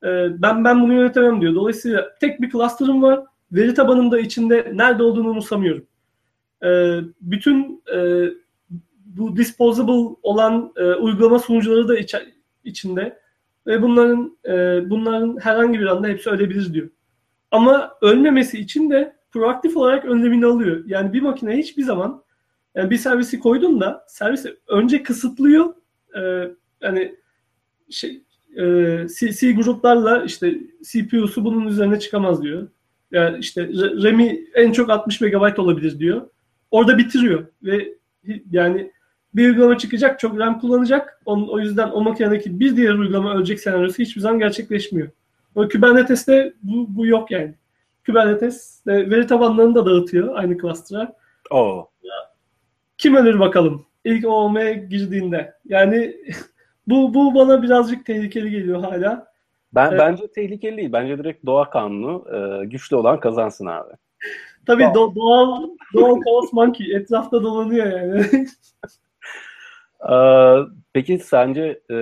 e, 0.03 0.09
ben 0.43 0.65
ben 0.65 0.83
bunu 0.83 0.93
yönetemem 0.93 1.41
diyor. 1.41 1.55
Dolayısıyla 1.55 2.19
tek 2.21 2.41
bir 2.41 2.51
cluster'ım 2.51 3.03
var. 3.03 3.25
Veri 3.53 3.75
tabanım 3.75 4.11
da 4.11 4.21
içinde 4.21 4.73
nerede 4.75 5.03
olduğunu 5.03 5.29
umursamıyorum. 5.31 5.87
E, 6.65 7.01
bütün 7.21 7.83
e, 7.95 8.29
bu 9.05 9.37
disposable 9.37 10.17
olan 10.23 10.73
e, 10.77 10.85
uygulama 10.85 11.39
sunucuları 11.39 11.89
da 11.89 11.99
iç, 11.99 12.15
içinde 12.65 13.19
ve 13.67 13.83
bunların 13.83 14.39
e, 14.49 14.91
bunların 14.91 15.39
herhangi 15.41 15.81
bir 15.81 15.87
anda 15.87 16.09
hepsi 16.09 16.31
ölebilir 16.31 16.75
diyor. 16.75 16.89
Ama 17.51 17.95
ölmemesi 18.03 18.59
için 18.59 18.91
de 18.91 19.20
proaktif 19.33 19.77
olarak 19.77 20.05
önlemini 20.05 20.47
alıyor. 20.47 20.85
Yani 20.87 21.13
bir 21.13 21.23
makine 21.23 21.57
hiçbir 21.57 21.83
zaman 21.83 22.23
yani 22.75 22.91
bir 22.91 22.97
servisi 22.97 23.41
koydun 23.41 23.81
da 23.81 24.05
servisi 24.09 24.57
önce 24.69 25.03
kısıtlıyor. 25.03 25.75
E, 26.17 26.51
yani 26.81 27.15
şey 27.91 28.23
e, 28.57 28.65
C, 29.19 29.33
C 29.33 29.53
gruplarla 29.53 30.25
işte 30.25 30.59
CPU'su 30.83 31.45
bunun 31.45 31.67
üzerine 31.67 31.99
çıkamaz 31.99 32.43
diyor. 32.43 32.69
Yani 33.11 33.39
işte 33.39 33.69
RAM'i 33.75 34.45
en 34.55 34.73
çok 34.73 34.91
60 34.91 35.21
MB 35.21 35.59
olabilir 35.59 35.99
diyor. 35.99 36.31
Orada 36.71 36.99
bitiriyor 36.99 37.47
ve 37.63 37.95
yani 38.51 38.93
bir 39.35 39.49
uygulama 39.49 39.79
çıkacak, 39.79 40.21
çok 40.21 40.39
RAM 40.39 40.61
kullanacak. 40.61 41.23
Onun, 41.25 41.49
o 41.49 41.61
yüzden 41.61 41.91
o 41.91 42.01
makinedeki 42.01 42.61
bir 42.61 42.77
diğer 42.77 42.95
uygulama 42.95 43.35
ölecek 43.35 43.61
senaryosu 43.61 43.99
hiçbir 43.99 44.21
zaman 44.21 44.39
gerçekleşmiyor. 44.39 45.09
O 45.55 45.69
Kubernetes'te 45.69 46.55
bu, 46.63 46.87
bu 46.97 47.07
yok 47.07 47.31
yani. 47.31 47.55
Kubernetes 48.07 48.87
de 48.87 49.11
veri 49.11 49.27
tabanlarını 49.27 49.75
da 49.75 49.87
dağıtıyor 49.87 50.37
aynı 50.37 50.59
cluster'a. 50.59 51.13
Oo. 51.51 51.91
Kim 52.99 53.17
ölür 53.17 53.41
bakalım 53.41 53.87
ilk 54.05 54.27
OOM'ye 54.29 54.75
girdiğinde. 54.75 55.55
Yani 55.65 56.17
bu, 56.87 57.15
bu 57.15 57.35
bana 57.35 57.63
birazcık 57.63 58.07
tehlikeli 58.07 58.51
geliyor 58.51 58.81
hala. 58.81 59.31
Ben 59.75 59.89
evet. 59.89 60.01
bence 60.01 60.33
tehlikeli 60.33 60.77
değil. 60.77 60.93
Bence 60.93 61.19
direkt 61.19 61.47
doğa 61.47 61.71
kanunu 61.71 62.25
e, 62.35 62.65
güçlü 62.65 62.97
olan 62.97 63.21
kazansın 63.21 63.67
abi. 63.67 63.93
Tabii 64.67 64.83
do- 64.83 65.15
doğal 65.15 65.69
doğal 65.95 66.21
kaos 66.21 66.53
monkey 66.53 66.97
etrafta 66.97 67.43
dolanıyor 67.43 67.87
yani. 67.87 68.27
Ee, 70.11 70.57
peki 70.93 71.19
sence 71.19 71.81
e, 71.91 71.97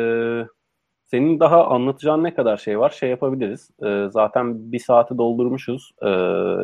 senin 1.10 1.40
daha 1.40 1.66
anlatacağın 1.66 2.24
ne 2.24 2.34
kadar 2.34 2.56
şey 2.56 2.78
var? 2.78 2.90
Şey 2.90 3.10
yapabiliriz. 3.10 3.70
E, 3.84 4.06
zaten 4.10 4.72
bir 4.72 4.78
saati 4.78 5.18
doldurmuşuz. 5.18 5.92
E, 6.02 6.08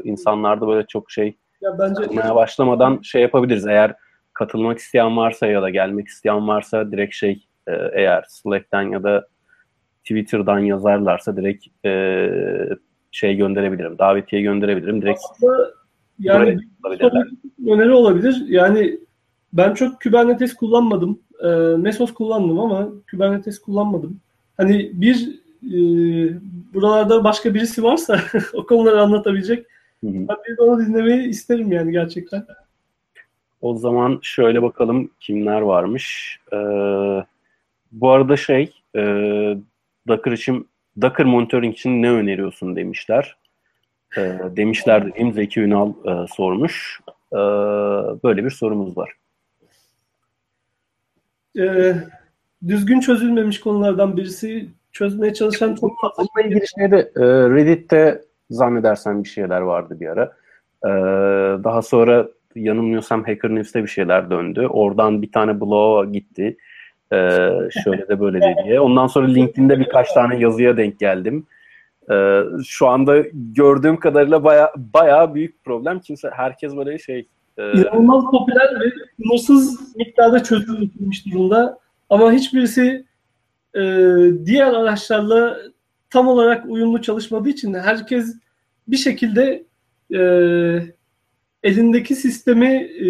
insanlarda 0.04 0.66
böyle 0.66 0.86
çok 0.86 1.10
şey 1.10 1.36
ya 1.60 1.78
bence 1.78 2.34
başlamadan 2.34 3.00
şey 3.02 3.22
yapabiliriz. 3.22 3.66
Eğer 3.66 3.94
katılmak 4.32 4.78
isteyen 4.78 5.16
varsa 5.16 5.46
ya 5.46 5.62
da 5.62 5.70
gelmek 5.70 6.08
isteyen 6.08 6.48
varsa 6.48 6.92
direkt 6.92 7.14
şey 7.14 7.46
e, 7.66 7.72
eğer 7.92 8.24
Slack'ten 8.28 8.82
ya 8.82 9.02
da 9.02 9.26
Twitter'dan 10.04 10.58
yazarlarsa 10.58 11.36
direkt 11.36 11.66
e, 11.86 12.30
şey 13.10 13.36
gönderebilirim. 13.36 13.98
Davetiye 13.98 14.42
gönderebilirim. 14.42 15.02
Direkt 15.02 15.20
Aslında 15.30 15.70
yani 16.18 16.58
öneri 17.68 17.92
olabilir. 17.92 18.44
Yani 18.48 18.98
ben 19.52 19.74
çok 19.74 20.02
Kubernetes 20.02 20.54
kullanmadım. 20.54 21.20
E, 21.44 21.48
Mesos 21.76 22.14
kullandım 22.14 22.60
ama 22.60 22.88
Kubernetes 23.10 23.58
kullanmadım. 23.58 24.20
Hani 24.56 24.90
bir 24.94 25.40
e, 25.62 25.78
buralarda 26.74 27.24
başka 27.24 27.54
birisi 27.54 27.82
varsa 27.82 28.20
o 28.54 28.66
konuları 28.66 29.00
anlatabilecek. 29.02 29.66
Hı 30.00 30.06
hı. 30.06 30.14
Ben 30.14 30.36
bir 30.48 30.58
onu 30.58 30.86
dinlemeyi 30.86 31.28
isterim 31.28 31.72
yani 31.72 31.92
gerçekten. 31.92 32.46
O 33.60 33.76
zaman 33.76 34.18
şöyle 34.22 34.62
bakalım 34.62 35.10
kimler 35.20 35.60
varmış. 35.60 36.38
Ee, 36.52 36.56
bu 37.92 38.10
arada 38.10 38.36
şey 38.36 38.72
e, 38.96 39.02
Docker 40.08 40.32
için 40.32 40.68
Docker 41.00 41.26
monitoring 41.26 41.74
için 41.74 42.02
ne 42.02 42.10
öneriyorsun 42.10 42.76
demişler. 42.76 43.36
E, 44.16 44.38
demişler 44.56 45.06
dediğim 45.06 45.32
Zeki 45.32 45.60
Ünal 45.60 45.90
e, 45.90 46.26
sormuş. 46.34 47.00
E, 47.32 47.36
böyle 48.24 48.44
bir 48.44 48.50
sorumuz 48.50 48.96
var 48.96 49.14
e, 51.58 51.94
düzgün 52.68 53.00
çözülmemiş 53.00 53.60
konulardan 53.60 54.16
birisi 54.16 54.68
çözmeye 54.92 55.34
çalışan 55.34 55.74
çok 55.74 55.90
fazla 56.00 56.24
şey 56.40 56.50
ilgili 56.50 56.64
şeyde 56.78 56.96
e, 57.16 57.24
Reddit'te 57.26 58.22
zannedersen 58.50 59.24
bir 59.24 59.28
şeyler 59.28 59.60
vardı 59.60 59.96
bir 60.00 60.06
ara. 60.06 60.32
E, 60.84 60.90
daha 61.64 61.82
sonra 61.82 62.28
yanılmıyorsam 62.54 63.24
Hacker 63.24 63.54
News'te 63.54 63.82
bir 63.82 63.88
şeyler 63.88 64.30
döndü. 64.30 64.66
Oradan 64.66 65.22
bir 65.22 65.32
tane 65.32 65.60
blog 65.60 66.12
gitti. 66.12 66.56
E, 67.12 67.18
şöyle 67.84 68.08
de 68.08 68.20
böyle 68.20 68.40
de 68.40 68.56
diye. 68.64 68.80
Ondan 68.80 69.06
sonra 69.06 69.26
LinkedIn'de 69.26 69.80
birkaç 69.80 70.12
tane 70.12 70.38
yazıya 70.38 70.76
denk 70.76 70.98
geldim. 70.98 71.46
E, 72.10 72.42
şu 72.64 72.86
anda 72.86 73.22
gördüğüm 73.34 73.96
kadarıyla 73.96 74.44
baya 74.44 74.72
baya 74.76 75.34
büyük 75.34 75.64
problem. 75.64 76.00
Kimse 76.00 76.30
herkes 76.30 76.76
böyle 76.76 76.98
şey 76.98 77.28
ee, 77.58 77.72
İnanılmaz 77.72 78.24
popüler 78.30 78.80
ve 78.80 78.92
sınırsız 79.16 79.96
miktarda 79.96 80.42
çözülmüş 80.42 81.26
durumda. 81.26 81.78
Ama 82.14 82.32
hiçbirisi 82.32 83.04
e, 83.74 83.80
diğer 84.44 84.72
araçlarla 84.72 85.58
tam 86.10 86.28
olarak 86.28 86.66
uyumlu 86.66 87.02
çalışmadığı 87.02 87.48
için 87.48 87.74
herkes 87.74 88.36
bir 88.88 88.96
şekilde 88.96 89.64
e, 90.14 90.20
elindeki 91.62 92.14
sistemi 92.14 92.74
e, 92.74 93.06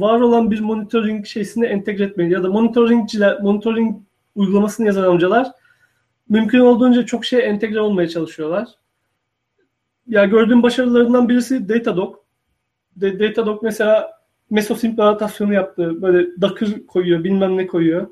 var 0.00 0.20
olan 0.20 0.50
bir 0.50 0.60
monitoring 0.60 1.26
şeysine 1.26 1.66
entegre 1.66 2.04
etmeli 2.04 2.32
ya 2.32 2.42
da 2.42 2.48
monitoringciler, 2.48 3.40
monitoring 3.40 3.96
uygulamasını 4.34 4.86
yazan 4.86 5.02
amcalar 5.02 5.52
mümkün 6.28 6.60
olduğunca 6.60 7.06
çok 7.06 7.24
şey 7.24 7.48
entegre 7.48 7.80
olmaya 7.80 8.08
çalışıyorlar. 8.08 8.68
Ya 10.06 10.24
gördüğüm 10.24 10.62
başarılarından 10.62 11.28
birisi 11.28 11.68
Datadog 11.68 12.16
de, 12.96 13.20
Datadog 13.20 13.62
mesela 13.62 14.10
Mesos 14.50 14.84
implementasyonu 14.84 15.54
yaptı. 15.54 16.02
Böyle 16.02 16.40
Docker 16.40 16.86
koyuyor, 16.86 17.24
bilmem 17.24 17.56
ne 17.56 17.66
koyuyor. 17.66 18.06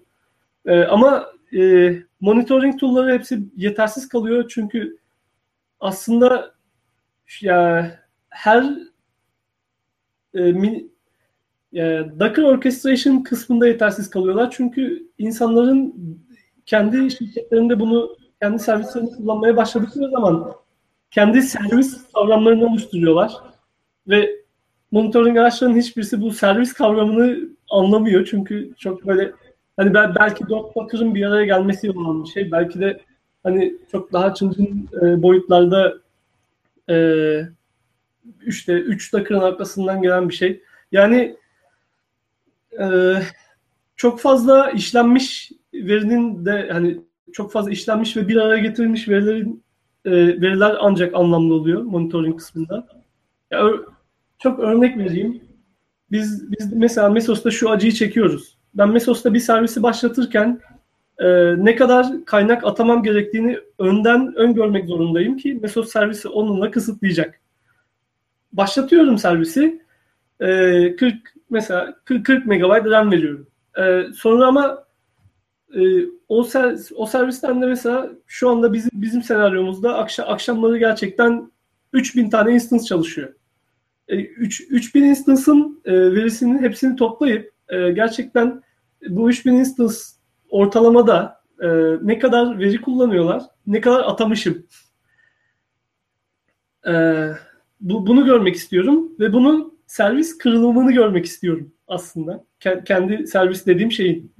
E, 0.67 0.85
ama 0.85 1.27
e, 1.57 1.93
monitoring 2.21 2.81
tool'ları 2.81 3.13
hepsi 3.13 3.41
yetersiz 3.57 4.09
kalıyor. 4.09 4.51
Çünkü 4.55 4.97
aslında 5.81 6.55
ya 7.41 7.91
her 8.29 8.65
e, 10.35 10.41
min, 10.41 10.93
ya, 11.73 12.21
Docker 12.21 12.43
orchestration 12.43 13.23
kısmında 13.23 13.67
yetersiz 13.67 14.11
kalıyorlar. 14.11 14.51
Çünkü 14.51 15.09
insanların 15.19 15.95
kendi 16.67 17.11
şirketlerinde 17.11 17.81
bunu 17.81 18.17
kendi 18.41 18.59
servislerini 18.59 19.11
kullanmaya 19.11 19.57
başladıkları 19.57 20.11
zaman 20.11 20.53
kendi 21.11 21.43
servis 21.43 22.13
kavramlarını 22.13 22.67
oluşturuyorlar. 22.67 23.33
Ve 24.09 24.43
monitoring 24.91 25.39
araçlarının 25.39 25.79
hiçbirisi 25.79 26.21
bu 26.21 26.31
servis 26.31 26.73
kavramını 26.73 27.49
anlamıyor. 27.71 28.29
Çünkü 28.31 28.75
çok 28.79 29.07
böyle 29.07 29.33
hani 29.77 29.95
belki 29.95 30.49
dört 30.49 30.77
bakırın 30.77 31.15
bir 31.15 31.27
araya 31.27 31.45
gelmesi 31.45 31.91
olan 31.91 32.25
bir 32.25 32.29
şey. 32.29 32.53
Belki 32.53 32.81
de 32.81 33.01
hani 33.43 33.75
çok 33.93 34.13
daha 34.13 34.35
çılgın 34.35 34.89
e, 35.03 35.23
boyutlarda 35.23 35.95
e, 36.91 36.97
üçte 38.41 38.73
üç 38.73 39.13
dakikın 39.13 39.39
arkasından 39.39 40.03
gelen 40.03 40.29
bir 40.29 40.35
şey. 40.35 40.63
Yani 40.93 41.37
e, 42.81 43.17
çok 43.97 44.21
fazla 44.21 44.71
işlenmiş 44.71 45.53
verinin 45.75 46.45
de 46.45 46.69
hani 46.73 47.01
çok 47.33 47.53
fazla 47.53 47.71
işlenmiş 47.71 48.17
ve 48.17 48.29
bir 48.29 48.37
araya 48.37 48.63
getirilmiş 48.63 49.09
verilerin 49.09 49.63
e, 50.05 50.11
veriler 50.13 50.77
ancak 50.81 51.15
anlamlı 51.15 51.55
oluyor 51.55 51.83
monitoring 51.83 52.39
kısmında. 52.39 52.89
Ya, 53.51 53.71
çok 54.39 54.59
örnek 54.59 54.99
vereyim. 54.99 55.43
Biz 56.11 56.53
biz 56.53 56.73
mesela 56.73 57.09
Mesos'ta 57.09 57.51
şu 57.51 57.71
acıyı 57.71 57.93
çekiyoruz. 57.93 58.59
Ben 58.75 58.89
Mesos'ta 58.89 59.35
bir 59.35 59.39
servisi 59.39 59.83
başlatırken 59.83 60.61
e, 61.19 61.27
ne 61.65 61.77
kadar 61.77 62.25
kaynak 62.25 62.65
atamam 62.65 63.03
gerektiğini 63.03 63.59
önden 63.79 64.35
öngörmek 64.37 64.87
zorundayım 64.87 65.37
ki 65.37 65.59
Mesos 65.63 65.93
servisi 65.93 66.29
onunla 66.29 66.71
kısıtlayacak. 66.71 67.41
Başlatıyorum 68.53 69.19
servisi. 69.19 69.83
E, 70.41 70.97
40 70.97 71.15
mesela 71.51 71.95
40, 72.05 72.27
40 72.27 72.47
MB 72.47 72.91
RAM 72.91 73.11
veriyorum. 73.13 73.47
E, 73.79 74.05
sonra 74.15 74.47
ama 74.47 74.85
e, 75.75 75.81
o, 76.29 76.45
ser, 76.45 76.79
o 76.95 77.07
servisten 77.07 77.63
de 77.63 77.67
mesela 77.67 78.11
şu 78.27 78.51
anda 78.51 78.73
bizim 78.73 78.91
bizim 78.95 79.23
senaryomuzda 79.23 79.99
akşam, 79.99 80.29
akşamları 80.29 80.79
gerçekten 80.79 81.53
3000 81.93 82.31
tane 82.31 82.55
instance 82.55 82.85
çalışıyor. 82.85 83.35
3, 84.09 84.61
e, 84.61 84.65
3000 84.65 85.03
instance'ın 85.03 85.81
e, 85.85 85.93
verisinin 85.93 86.59
hepsini 86.59 86.97
toplayıp 86.97 87.52
e, 87.73 87.93
gerçekten 87.93 88.63
bu 89.09 89.31
3000 89.31 89.53
instance 89.53 89.95
ortalamada 90.51 91.43
e, 91.61 91.69
ne 92.03 92.19
kadar 92.19 92.59
veri 92.59 92.81
kullanıyorlar, 92.81 93.43
ne 93.67 93.81
kadar 93.81 94.01
atamışım. 94.01 94.67
E, 96.87 96.93
bu, 97.81 98.07
bunu 98.07 98.25
görmek 98.25 98.57
istiyorum 98.57 99.13
ve 99.21 99.33
bunun 99.33 99.79
servis 99.87 100.39
kırılımını 100.39 100.93
görmek 100.93 101.25
istiyorum 101.25 101.73
aslında. 101.89 102.45
Kendi 102.85 103.27
servis 103.27 103.67
dediğim 103.67 103.93
şeyin. 103.93 104.33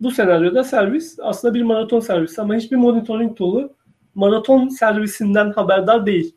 Bu 0.00 0.10
senaryoda 0.10 0.64
servis 0.64 1.18
aslında 1.22 1.54
bir 1.54 1.62
maraton 1.62 2.00
servisi 2.00 2.40
ama 2.40 2.54
hiçbir 2.54 2.76
monitoring 2.76 3.36
tool'u 3.36 3.76
maraton 4.14 4.68
servisinden 4.68 5.52
haberdar 5.52 6.06
değil. 6.06 6.36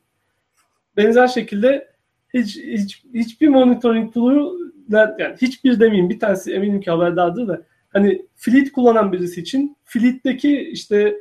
Benzer 0.98 1.28
şekilde 1.28 1.94
hiç, 2.34 2.58
hiç 2.58 3.04
hiçbir 3.14 3.48
monitoring 3.48 4.14
tool'u 4.14 4.63
yani 4.92 5.36
hiçbir 5.42 5.80
demeyeyim 5.80 6.10
bir 6.10 6.20
tanesi 6.20 6.54
eminim 6.54 6.82
ki 6.82 6.92
haberdardır 6.92 7.48
da 7.48 7.62
hani 7.94 8.26
Fleet 8.36 8.72
kullanan 8.72 9.12
birisi 9.12 9.42
için 9.42 9.78
Fleet'teki 9.86 10.62
işte 10.62 11.16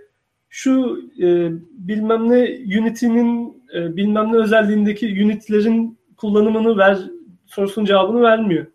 şu 0.49 1.03
e, 1.19 1.51
bilmem 1.71 2.31
ne 2.31 2.41
Unity'nin 2.81 3.63
e, 3.75 3.97
bilmem 3.97 4.33
ne 4.33 4.37
özelliğindeki 4.37 5.25
Unity'lerin 5.25 5.99
kullanımını 6.17 6.79
ver 6.79 6.99
sorusunun 7.47 7.87
cevabını 7.87 8.23
vermiyor. 8.23 8.67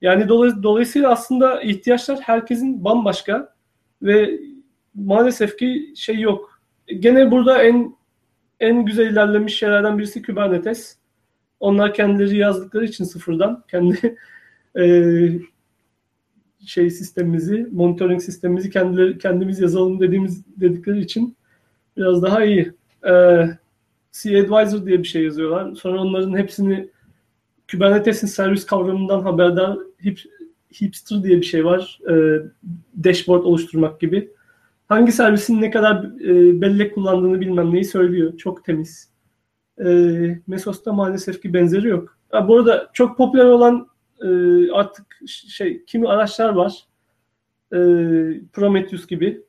Yani 0.00 0.28
dolay, 0.28 0.50
dolayısıyla 0.62 1.10
aslında 1.10 1.62
ihtiyaçlar 1.62 2.18
herkesin 2.20 2.84
bambaşka 2.84 3.54
ve 4.02 4.40
maalesef 4.94 5.58
ki 5.58 5.92
şey 5.96 6.18
yok. 6.18 6.60
Gene 6.98 7.30
burada 7.30 7.62
en 7.62 7.96
en 8.60 8.84
güzel 8.84 9.06
ilerlemiş 9.10 9.58
şeylerden 9.58 9.98
birisi 9.98 10.22
Kubernetes. 10.22 10.98
Onlar 11.60 11.94
kendileri 11.94 12.36
yazdıkları 12.36 12.84
için 12.84 13.04
sıfırdan 13.04 13.64
kendi 13.70 14.16
e, 14.78 14.84
şey 16.66 16.90
sistemimizi, 16.90 17.68
monitoring 17.72 18.22
sistemimizi 18.22 18.70
kendileri 18.70 19.18
kendimiz 19.18 19.60
yazalım 19.60 20.00
dediğimiz 20.00 20.44
dedikleri 20.60 21.00
için 21.00 21.36
biraz 21.96 22.22
daha 22.22 22.44
iyi. 22.44 22.72
Ee, 23.08 23.48
C-Advisor 24.12 24.86
diye 24.86 24.98
bir 24.98 25.08
şey 25.08 25.24
yazıyorlar. 25.24 25.74
Sonra 25.74 26.00
onların 26.00 26.36
hepsini 26.36 26.88
Kubernetes'in 27.70 28.26
servis 28.26 28.66
kavramından 28.66 29.20
haberdar 29.20 29.78
hip, 30.04 30.20
hipster 30.80 31.22
diye 31.22 31.36
bir 31.36 31.46
şey 31.46 31.64
var. 31.64 32.00
Ee, 32.10 32.38
dashboard 33.04 33.44
oluşturmak 33.44 34.00
gibi. 34.00 34.30
Hangi 34.88 35.12
servisin 35.12 35.62
ne 35.62 35.70
kadar 35.70 36.04
e, 36.04 36.60
bellek 36.60 36.94
kullandığını 36.94 37.40
bilmem 37.40 37.74
neyi 37.74 37.84
söylüyor. 37.84 38.36
Çok 38.36 38.64
temiz. 38.64 39.08
Ee, 39.84 40.38
Mesos'ta 40.46 40.92
maalesef 40.92 41.42
ki 41.42 41.54
benzeri 41.54 41.88
yok. 41.88 42.18
Ha, 42.30 42.48
bu 42.48 42.56
arada 42.56 42.90
çok 42.92 43.16
popüler 43.16 43.44
olan 43.44 43.88
e, 44.22 44.28
artık 44.70 45.06
şey 45.26 45.84
kimi 45.84 46.08
araçlar 46.08 46.48
var. 46.48 46.84
E, 47.72 47.78
Prometheus 48.52 49.06
gibi. 49.06 49.42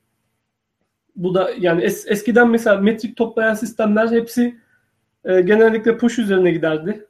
Bu 1.16 1.34
da 1.34 1.50
yani 1.58 1.82
es, 1.82 2.06
eskiden 2.08 2.48
mesela 2.48 2.76
metrik 2.76 3.16
toplayan 3.16 3.54
sistemler 3.54 4.10
hepsi 4.10 4.58
e, 5.24 5.40
genellikle 5.40 5.96
push 5.96 6.18
üzerine 6.18 6.50
giderdi. 6.50 7.06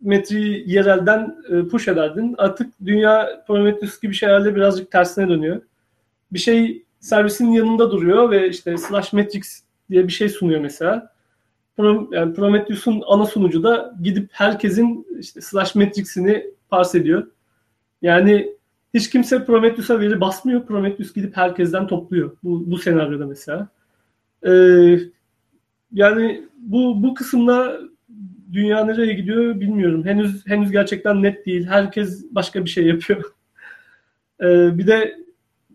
Metriği 0.00 0.64
yerelden 0.66 1.36
e, 1.48 1.68
push 1.68 1.88
ederdin. 1.88 2.34
Artık 2.38 2.72
dünya 2.84 3.44
Prometheus 3.46 4.00
gibi 4.00 4.14
şeylerle 4.14 4.56
birazcık 4.56 4.90
tersine 4.90 5.28
dönüyor. 5.28 5.62
Bir 6.32 6.38
şey 6.38 6.84
servisin 7.00 7.52
yanında 7.52 7.90
duruyor 7.90 8.30
ve 8.30 8.48
işte 8.48 8.76
slash 8.76 9.12
metrics 9.12 9.60
diye 9.90 10.06
bir 10.06 10.12
şey 10.12 10.28
sunuyor 10.28 10.60
mesela. 10.60 11.12
Yani 12.10 12.34
Prometheus'un 12.34 13.02
ana 13.06 13.26
sunucu 13.26 13.62
da 13.62 13.94
gidip 14.02 14.28
herkesin 14.32 15.06
işte 15.20 15.40
slash 15.40 15.74
metrics'ini 15.74 16.46
parse 16.70 16.98
ediyor. 16.98 17.26
Yani 18.02 18.54
hiç 18.94 19.10
kimse 19.10 19.44
Prometheus'a 19.44 20.00
veri 20.00 20.20
basmıyor. 20.20 20.66
Prometheus 20.66 21.14
gidip 21.14 21.36
herkesten 21.36 21.86
topluyor. 21.86 22.36
Bu, 22.44 22.70
bu 22.70 22.78
senaryoda 22.78 23.26
mesela. 23.26 23.68
Ee, 24.46 24.98
yani 25.92 26.44
bu 26.58 27.02
bu 27.02 27.14
kısımda 27.14 27.80
dünya 28.52 28.84
nereye 28.84 29.14
gidiyor 29.14 29.60
bilmiyorum. 29.60 30.04
Henüz 30.04 30.46
henüz 30.46 30.70
gerçekten 30.70 31.22
net 31.22 31.46
değil. 31.46 31.66
Herkes 31.66 32.26
başka 32.30 32.64
bir 32.64 32.70
şey 32.70 32.86
yapıyor. 32.86 33.24
Ee, 34.42 34.78
bir 34.78 34.86
de 34.86 35.16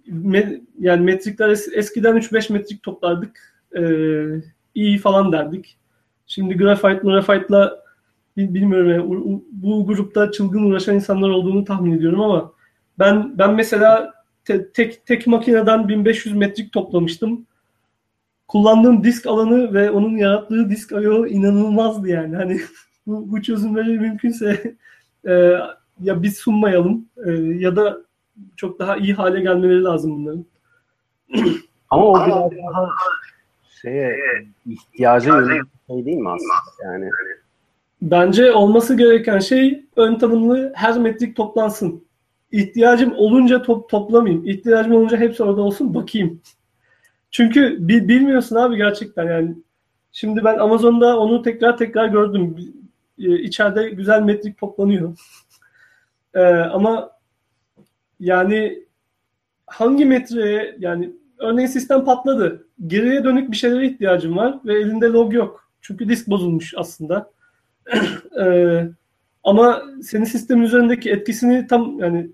me, 0.07 0.61
yani 0.79 1.03
metrikler 1.03 1.49
es, 1.49 1.69
eskiden 1.73 2.17
3-5 2.17 2.53
metrik 2.53 2.83
toplardık. 2.83 3.63
Ee, 3.77 4.25
iyi 4.75 4.97
falan 4.97 5.31
derdik. 5.31 5.77
Şimdi 6.27 6.57
graphite, 6.57 6.93
graphite'la 6.93 7.85
bilmiyorum 8.37 8.89
yani, 8.89 9.41
bu 9.51 9.87
grupta 9.87 10.31
çılgın 10.31 10.63
uğraşan 10.63 10.95
insanlar 10.95 11.29
olduğunu 11.29 11.65
tahmin 11.65 11.97
ediyorum 11.97 12.21
ama 12.21 12.51
ben 12.99 13.37
ben 13.37 13.53
mesela 13.53 14.13
te, 14.45 14.71
tek 14.71 15.05
tek 15.05 15.27
makineden 15.27 15.87
1500 15.87 16.35
metrik 16.35 16.71
toplamıştım. 16.71 17.45
Kullandığım 18.47 19.03
disk 19.03 19.27
alanı 19.27 19.73
ve 19.73 19.91
onun 19.91 20.17
yarattığı 20.17 20.69
disk 20.69 20.91
ayo 20.91 21.25
inanılmazdı 21.25 22.07
yani. 22.07 22.35
Hani 22.35 22.59
bu, 23.07 23.31
bu 23.31 23.41
çözümleri 23.41 23.99
mümkünse 23.99 24.75
e, 25.27 25.33
ya 26.01 26.23
biz 26.23 26.37
sunmayalım 26.37 27.05
e, 27.25 27.31
ya 27.31 27.75
da 27.75 27.97
çok 28.55 28.79
daha 28.79 28.97
iyi 28.97 29.13
hale 29.13 29.41
gelmeleri 29.41 29.83
lazım 29.83 30.15
bunların. 30.15 30.45
Ama 31.89 32.05
o 32.05 32.27
biraz 32.27 32.51
daha 32.51 32.89
şeye 33.81 34.17
ihtiyaca 34.65 35.39
yönelik 35.39 35.74
şey 35.87 36.05
değil 36.05 36.17
mi 36.17 36.29
aslında? 36.29 36.91
Yani 36.91 37.09
Bence 38.01 38.51
olması 38.51 38.97
gereken 38.97 39.39
şey 39.39 39.85
ön 39.95 40.15
tanımlı 40.15 40.71
her 40.75 40.99
metrik 40.99 41.35
toplansın. 41.35 42.05
İhtiyacım 42.51 43.13
olunca 43.17 43.61
top, 43.61 43.89
toplamayayım. 43.89 44.45
İhtiyacım 44.47 44.93
olunca 44.93 45.17
hepsi 45.17 45.43
orada 45.43 45.61
olsun 45.61 45.93
bakayım. 45.93 46.41
Çünkü 47.31 47.77
bi, 47.79 48.07
bilmiyorsun 48.07 48.55
abi 48.55 48.77
gerçekten 48.77 49.25
yani. 49.25 49.55
Şimdi 50.11 50.43
ben 50.43 50.57
Amazon'da 50.57 51.19
onu 51.19 51.41
tekrar 51.41 51.77
tekrar 51.77 52.07
gördüm. 52.07 52.55
Ee, 53.19 53.39
içeride 53.39 53.89
güzel 53.89 54.21
metrik 54.21 54.57
toplanıyor. 54.57 55.17
ee, 56.33 56.43
ama 56.49 57.11
yani 58.19 58.85
hangi 59.67 60.05
metreye 60.05 60.75
yani 60.79 61.11
örneğin 61.37 61.67
sistem 61.67 62.05
patladı. 62.05 62.67
Geriye 62.87 63.23
dönük 63.23 63.51
bir 63.51 63.57
şeylere 63.57 63.87
ihtiyacım 63.87 64.37
var 64.37 64.59
ve 64.65 64.79
elinde 64.79 65.05
log 65.05 65.33
yok. 65.33 65.64
Çünkü 65.87 66.09
disk 66.09 66.29
bozulmuş 66.29 66.73
aslında. 66.77 67.31
e, 68.41 68.45
ama 69.43 69.81
senin 70.03 70.23
sistemin 70.23 70.63
üzerindeki 70.63 71.11
etkisini 71.11 71.67
tam 71.67 71.99
yani 71.99 72.29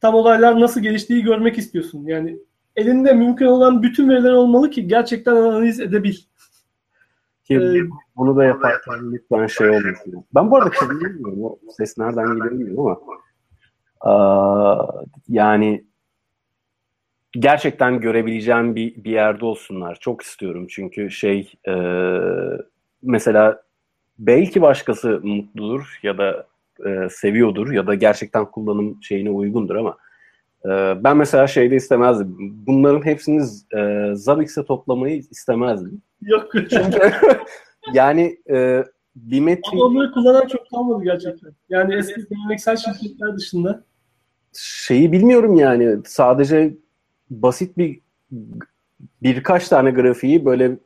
tam 0.00 0.14
olaylar 0.14 0.60
nasıl 0.60 0.80
geliştiği 0.80 1.22
görmek 1.22 1.58
istiyorsun. 1.58 2.04
Yani 2.06 2.38
elinde 2.76 3.12
mümkün 3.12 3.46
olan 3.46 3.82
bütün 3.82 4.08
veriler 4.08 4.32
olmalı 4.32 4.70
ki 4.70 4.88
gerçekten 4.88 5.36
analiz 5.36 5.80
edebil. 5.80 6.14
Ki 7.44 7.54
ee, 7.54 7.80
bunu 8.16 8.36
da 8.36 8.44
yaparken 8.44 9.12
lütfen 9.12 9.46
şey 9.46 9.68
olmasın. 9.68 10.24
Ben 10.34 10.50
bu 10.50 10.56
arada 10.56 10.70
şey 10.74 10.88
bilmiyorum. 10.90 11.44
O 11.44 11.58
ses 11.76 11.98
nereden 11.98 12.26
geliyor 12.26 12.50
bilmiyorum 12.50 12.86
ama 12.86 13.18
aa, 14.12 15.04
yani 15.28 15.87
gerçekten 17.32 18.00
görebileceğim 18.00 18.76
bir, 18.76 19.04
bir 19.04 19.10
yerde 19.10 19.44
olsunlar. 19.44 19.98
Çok 20.00 20.22
istiyorum 20.22 20.66
çünkü 20.70 21.10
şey 21.10 21.52
e, 21.68 21.74
mesela 23.02 23.62
belki 24.18 24.62
başkası 24.62 25.20
mutludur 25.22 25.98
ya 26.02 26.18
da 26.18 26.46
e, 26.86 27.08
seviyordur 27.10 27.72
ya 27.72 27.86
da 27.86 27.94
gerçekten 27.94 28.44
kullanım 28.44 29.02
şeyine 29.02 29.30
uygundur 29.30 29.76
ama 29.76 29.96
e, 30.64 30.68
ben 31.04 31.16
mesela 31.16 31.46
şeyde 31.46 31.76
istemezdim. 31.76 32.36
Bunların 32.66 33.04
hepsini 33.04 33.42
e, 33.76 34.10
Zabbix'e 34.14 34.64
toplamayı 34.64 35.22
istemezdim. 35.30 36.02
Yok. 36.22 36.50
Çünkü 36.52 37.12
yani 37.92 38.38
e, 38.50 38.84
bir 39.16 39.40
metrik... 39.40 39.72
Ama 39.72 39.84
onları 39.84 40.12
kullanan 40.12 40.46
çok 40.46 40.70
kalmadı 40.70 41.04
gerçekten. 41.04 41.52
Yani 41.68 41.94
eski 41.94 42.20
geleneksel 42.30 42.76
şirketler 42.76 43.36
dışında. 43.36 43.84
Şeyi 44.58 45.12
bilmiyorum 45.12 45.54
yani. 45.54 45.96
Sadece 46.06 46.74
basit 47.30 47.78
bir 47.78 48.00
birkaç 49.22 49.68
tane 49.68 49.90
grafiği 49.90 50.44
böyle 50.44 50.76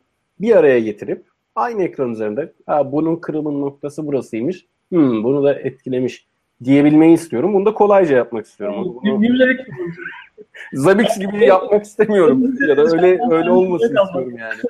bir 0.40 0.56
araya 0.56 0.80
getirip 0.80 1.24
aynı 1.54 1.82
ekran 1.82 2.12
üzerinde 2.12 2.52
ha, 2.66 2.92
bunun 2.92 3.16
kırılım 3.16 3.60
noktası 3.60 4.06
burasıymış. 4.06 4.66
Hmm, 4.88 5.24
bunu 5.24 5.44
da 5.44 5.54
etkilemiş 5.54 6.26
diyebilmeyi 6.64 7.14
istiyorum. 7.14 7.54
Bunu 7.54 7.66
da 7.66 7.74
kolayca 7.74 8.16
yapmak 8.16 8.46
istiyorum. 8.46 9.00
Bunu... 9.04 9.20
Zabix 10.72 11.18
gibi 11.18 11.44
yapmak 11.44 11.84
istemiyorum 11.84 12.54
ya 12.68 12.76
da 12.76 12.82
öyle 12.82 13.18
öyle 13.30 13.50
olmasın 13.50 13.96
istiyorum 14.04 14.36
yani. 14.38 14.60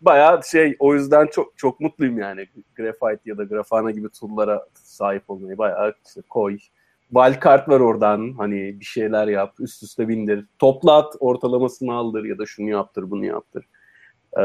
Bayağı 0.00 0.40
şey 0.50 0.76
o 0.78 0.94
yüzden 0.94 1.26
çok 1.26 1.58
çok 1.58 1.80
mutluyum 1.80 2.18
yani. 2.18 2.46
Graphite 2.76 3.20
ya 3.30 3.38
da 3.38 3.44
Grafana 3.44 3.90
gibi 3.90 4.08
tool'lara 4.08 4.66
sahip 4.74 5.22
olmayı 5.28 5.58
bayağı 5.58 5.94
işte 6.06 6.20
koy. 6.28 6.58
Wildcard 7.08 7.68
var 7.68 7.80
oradan 7.80 8.34
hani 8.36 8.80
bir 8.80 8.84
şeyler 8.84 9.28
yap, 9.28 9.54
üst 9.60 9.82
üste 9.82 10.08
bindir, 10.08 10.46
toplat, 10.58 11.14
ortalamasını 11.20 11.94
aldır 11.94 12.24
ya 12.24 12.38
da 12.38 12.46
şunu 12.46 12.70
yaptır, 12.70 13.10
bunu 13.10 13.24
yaptır. 13.24 13.68
Ee, 14.36 14.42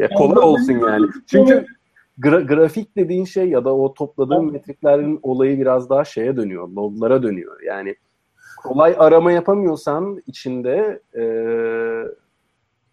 ya 0.00 0.08
kolay 0.16 0.44
olsun 0.44 0.72
yani. 0.72 1.06
Çünkü 1.26 1.66
gra- 2.18 2.46
grafik 2.46 2.96
dediğin 2.96 3.24
şey 3.24 3.48
ya 3.48 3.64
da 3.64 3.76
o 3.76 3.94
topladığın 3.94 4.52
metriklerin 4.52 5.20
olayı 5.22 5.60
biraz 5.60 5.90
daha 5.90 6.04
şeye 6.04 6.36
dönüyor, 6.36 6.68
loglara 6.68 7.22
dönüyor. 7.22 7.62
Yani 7.62 7.96
kolay 8.62 8.94
arama 8.98 9.32
yapamıyorsan 9.32 10.22
içinde 10.26 11.02
e, 11.16 11.22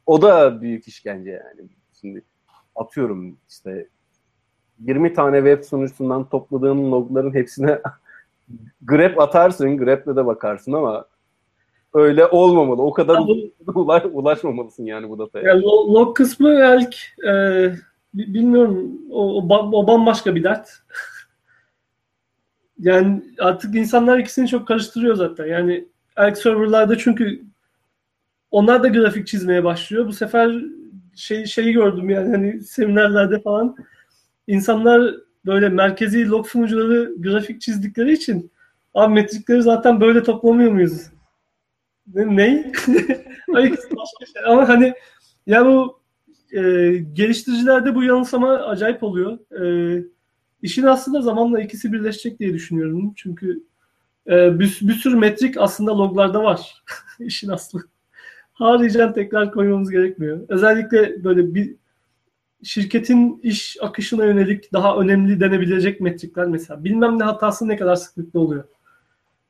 o 0.06 0.22
da 0.22 0.62
büyük 0.62 0.88
işkence 0.88 1.32
yani. 1.32 1.70
Şimdi 2.02 2.22
atıyorum 2.76 3.38
işte 3.50 3.88
20 4.80 5.14
tane 5.14 5.38
web 5.38 5.64
sunucusundan 5.64 6.30
topladığın 6.30 6.92
logların 6.92 7.34
hepsine 7.34 7.80
grep 8.82 9.20
atarsın, 9.20 9.78
greple 9.78 10.16
de 10.16 10.26
bakarsın 10.26 10.74
ama 10.74 11.06
öyle 11.94 12.26
olmamalı. 12.26 12.82
O 12.82 12.94
kadar 12.94 13.20
ulaş, 13.76 14.04
ulaşmamalısın 14.12 14.86
yani 14.86 15.10
bu 15.10 15.20
dataya. 15.20 15.48
Yani 15.48 15.62
log 15.64 16.18
kısmı 16.18 16.58
belki 16.60 16.98
e, 17.28 17.32
bilmiyorum 18.14 18.92
o, 19.12 19.44
o 19.72 19.88
bambaşka 19.88 20.36
bir 20.36 20.44
dert. 20.44 20.70
yani 22.80 23.24
artık 23.40 23.76
insanlar 23.76 24.18
ikisini 24.18 24.48
çok 24.48 24.68
karıştırıyor 24.68 25.16
zaten. 25.16 25.46
Yani 25.46 25.88
Elk 26.18 26.38
serverlarda 26.38 26.98
çünkü 26.98 27.42
onlar 28.52 28.84
da 28.84 28.88
grafik 28.88 29.28
çizmeye 29.28 29.64
başlıyor. 29.64 30.08
Bu 30.08 30.14
sefer 30.14 30.64
şey 31.16 31.46
şeyi 31.46 31.74
gördüm 31.74 32.10
yani 32.10 32.30
hani 32.30 32.62
seminerlerde 32.62 33.42
falan 33.42 33.76
insanlar 34.48 35.16
böyle 35.48 35.70
merkezi 35.70 36.30
log 36.30 36.48
sunucuları 36.48 37.14
grafik 37.18 37.62
çizdikleri 37.62 38.14
için 38.14 38.52
abi 38.94 39.14
metrikleri 39.14 39.62
zaten 39.62 40.02
böyle 40.02 40.24
toplamıyor 40.24 40.72
muyuz? 40.72 41.02
Ne? 42.14 42.36
ne? 42.36 42.72
başka 43.54 44.26
şey. 44.34 44.42
Ama 44.46 44.70
hani 44.70 44.94
ya 45.48 45.66
bu 45.66 46.00
e, 46.52 46.62
geliştiricilerde 47.14 47.96
bu 47.96 48.04
yanılsama 48.04 48.54
acayip 48.54 49.04
oluyor. 49.04 49.40
E, 49.62 50.04
işin 50.62 50.84
aslında 50.84 51.22
zamanla 51.22 51.62
ikisi 51.62 51.94
birleşecek 51.94 52.40
diye 52.40 52.54
düşünüyorum. 52.54 53.14
Çünkü 53.16 53.64
e, 54.28 54.60
bir, 54.60 54.80
bir 54.82 54.94
sürü 54.94 55.16
metrik 55.16 55.58
aslında 55.58 55.98
loglarda 55.98 56.44
var. 56.44 56.84
işin 57.20 57.50
aslı. 57.50 57.82
Haricen 58.54 59.14
tekrar 59.14 59.52
koymamız 59.52 59.92
gerekmiyor. 59.92 60.40
Özellikle 60.50 61.24
böyle 61.24 61.56
bir 61.56 61.76
şirketin 62.64 63.40
iş 63.44 63.78
akışına 63.82 64.26
yönelik 64.26 64.74
daha 64.74 64.98
önemli 64.98 65.40
denebilecek 65.40 66.02
metrikler 66.02 66.46
mesela 66.46 66.84
bilmem 66.84 67.20
ne 67.20 67.24
hatası 67.24 67.68
ne 67.68 67.78
kadar 67.78 67.96
sıklıkla 67.96 68.40
oluyor 68.40 68.64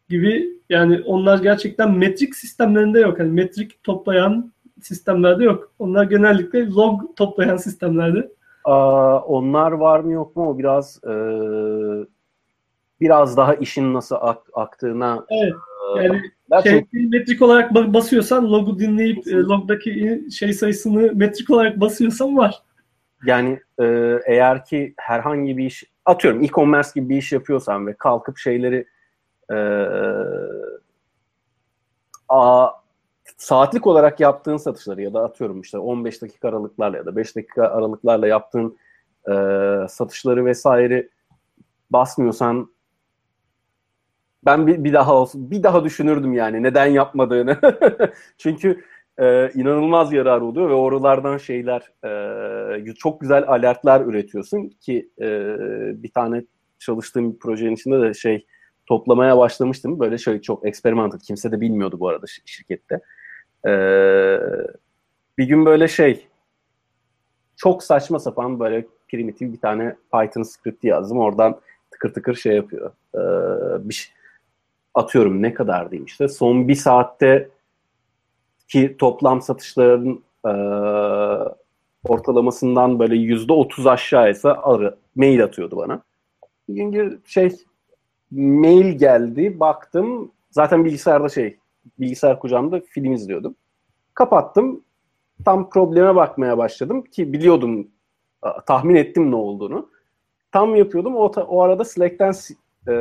gibi 0.10 0.50
yani 0.70 1.02
onlar 1.06 1.40
gerçekten 1.40 1.92
metrik 1.92 2.36
sistemlerinde 2.36 3.00
yok. 3.00 3.20
Yani 3.20 3.32
metrik 3.32 3.84
toplayan 3.84 4.52
sistemlerde 4.82 5.44
yok. 5.44 5.72
Onlar 5.80 6.04
genellikle 6.04 6.70
log 6.70 7.02
toplayan 7.16 7.58
sistemlerde. 7.58 8.32
Aa, 8.64 9.20
onlar 9.20 9.72
var 9.72 10.00
mı 10.00 10.12
yok 10.12 10.36
mu 10.36 10.50
o 10.50 10.58
biraz 10.58 11.04
e, 11.04 11.14
biraz 13.02 13.38
daha 13.38 13.56
işin 13.56 13.94
nasıl 13.94 14.16
ak, 14.20 14.38
aktığına 14.54 15.26
evet. 15.30 15.54
Yani 15.96 16.22
şey, 16.64 16.86
metrik 16.94 17.42
olarak 17.42 17.74
basıyorsan 17.74 18.52
logu 18.52 18.80
dinleyip 18.80 19.28
e, 19.28 19.32
logdaki 19.32 20.24
şey 20.38 20.54
sayısını 20.54 21.12
metrik 21.14 21.50
olarak 21.50 21.80
basıyorsan 21.80 22.38
var. 22.38 22.62
Yani 23.28 23.60
e, 23.80 23.86
eğer 24.26 24.66
ki 24.66 24.94
herhangi 24.98 25.58
bir 25.58 25.66
iş 25.66 25.84
atıyorum 26.06 26.44
e-commerce 26.44 26.90
gibi 26.96 27.10
bir 27.10 27.18
iş 27.18 27.32
yapıyorsan 27.32 27.88
ve 27.88 27.94
kalkıp 27.94 28.38
şeyleri 28.38 28.88
e, 29.52 29.58
a, 32.30 32.70
saatlik 33.38 33.88
olarak 33.88 34.20
yaptığın 34.20 34.58
satışları 34.58 35.02
ya 35.02 35.14
da 35.14 35.24
atıyorum 35.24 35.62
işte 35.62 35.78
15 35.78 36.22
dakika 36.22 36.50
aralıklarla 36.50 36.98
ya 36.98 37.06
da 37.06 37.16
5 37.16 37.36
dakika 37.36 37.64
aralıklarla 37.64 38.28
yaptığın 38.28 38.78
e, 39.30 39.34
satışları 39.90 40.46
vesaire 40.46 41.10
basmıyorsan 41.90 42.72
ben 44.46 44.68
bir, 44.68 44.84
bir 44.84 44.94
daha 44.94 45.16
olsun 45.16 45.52
bir 45.52 45.64
daha 45.64 45.84
düşünürdüm 45.84 46.34
yani 46.34 46.64
neden 46.64 46.86
yapmadığını. 46.86 47.60
Çünkü 48.38 48.84
e, 49.20 49.52
inanılmaz 49.56 50.14
yarar 50.14 50.42
oluyor 50.42 50.70
ve 50.70 50.74
oralardan 50.74 51.38
şeyler 51.38 51.92
e, 52.88 52.94
çok 52.94 53.22
güzel 53.22 53.48
alertler 53.48 54.02
üretiyorsun 54.02 54.70
ki 54.70 55.10
e, 55.22 55.26
bir 56.04 56.12
tane 56.12 56.44
çalıştığım 56.80 57.34
bir 57.34 57.40
projenin 57.40 57.76
içinde 57.76 58.02
de 58.02 58.14
şey 58.14 58.46
toplamaya 58.86 59.38
başlamıştım. 59.38 60.00
Böyle 60.00 60.18
şey 60.18 60.42
çok 60.42 60.68
experimental. 60.68 61.20
Kimse 61.20 61.52
de 61.52 61.62
bilmiyordu 61.62 62.00
bu 62.00 62.10
arada 62.10 62.26
şirkette. 62.46 63.00
E, 63.68 63.72
bir 65.38 65.46
gün 65.46 65.66
böyle 65.66 65.88
şey 65.88 66.28
çok 67.56 67.84
saçma 67.84 68.20
sapan 68.20 68.60
böyle 68.60 68.86
primitif 69.08 69.54
bir 69.54 69.60
tane 69.60 69.96
Python 70.14 70.44
script 70.44 70.84
yazdım. 70.84 71.20
Oradan 71.20 71.60
tıkır 71.92 72.14
tıkır 72.14 72.36
şey 72.36 72.56
yapıyor. 72.56 72.92
E, 73.16 73.20
bir 73.90 73.94
şey, 73.94 74.14
atıyorum 74.94 75.42
ne 75.42 75.54
kadar 75.54 75.92
diyeyim 75.92 76.06
işte. 76.06 76.28
Son 76.28 76.68
bir 76.68 76.76
saatte 76.76 77.50
ki 78.68 78.96
toplam 79.00 79.42
satışların 79.42 80.24
e, 80.46 80.52
ortalamasından 82.04 83.00
böyle 83.00 83.16
yüzde 83.16 83.54
otuz 83.54 83.88
aşağıysa 83.88 84.60
arı, 84.64 84.98
mail 85.16 85.44
atıyordu 85.44 85.78
bana. 85.78 86.02
Bir 86.70 86.76
gün 86.76 87.22
şey 87.26 87.56
mail 88.32 88.98
geldi 88.98 89.60
baktım 89.60 90.32
zaten 90.52 90.86
bilgisayarda 90.86 91.30
şey 91.30 91.58
bilgisayar 92.00 92.40
kucağımda 92.40 92.82
film 92.90 93.14
izliyordum. 93.14 93.56
Kapattım 94.14 94.84
tam 95.46 95.70
probleme 95.70 96.16
bakmaya 96.16 96.58
başladım 96.58 97.04
ki 97.04 97.34
biliyordum 97.34 97.88
tahmin 98.66 98.96
ettim 98.96 99.32
ne 99.32 99.36
olduğunu. 99.36 99.90
Tam 100.52 100.76
yapıyordum 100.76 101.16
o, 101.16 101.32
o 101.48 101.62
arada 101.62 101.86
Slack'ten 101.86 102.34
e, 102.88 102.94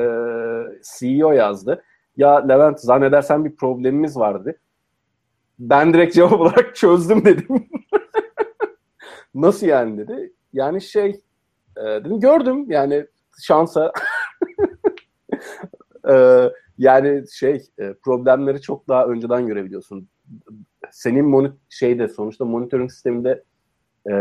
CEO 0.98 1.32
yazdı. 1.32 1.82
Ya 2.16 2.46
Levent 2.46 2.80
zannedersen 2.80 3.44
bir 3.44 3.56
problemimiz 3.56 4.16
vardı 4.16 4.56
ben 5.58 5.94
direkt 5.94 6.14
cevap 6.14 6.40
olarak 6.40 6.76
çözdüm 6.76 7.24
dedim. 7.24 7.68
Nasıl 9.34 9.66
yani 9.66 9.98
dedi. 9.98 10.32
Yani 10.52 10.80
şey 10.80 11.20
e, 11.76 11.82
dedim 11.82 12.20
gördüm 12.20 12.70
yani 12.70 13.06
şansa 13.42 13.92
e, 16.08 16.14
yani 16.78 17.24
şey 17.32 17.62
e, 17.78 17.94
problemleri 18.04 18.60
çok 18.60 18.88
daha 18.88 19.06
önceden 19.06 19.46
görebiliyorsun. 19.46 20.08
Senin 20.90 21.24
monit 21.24 21.52
şeyde 21.68 22.08
sonuçta 22.08 22.44
monitoring 22.44 22.90
sisteminde 22.90 23.42
e, 24.06 24.12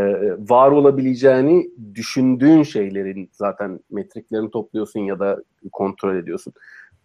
var 0.49 0.71
olabileceğini 0.71 1.69
düşündüğün 1.95 2.63
şeylerin 2.63 3.29
zaten 3.31 3.79
metriklerini 3.89 4.51
topluyorsun 4.51 4.99
ya 4.99 5.19
da 5.19 5.43
kontrol 5.71 6.15
ediyorsun. 6.15 6.53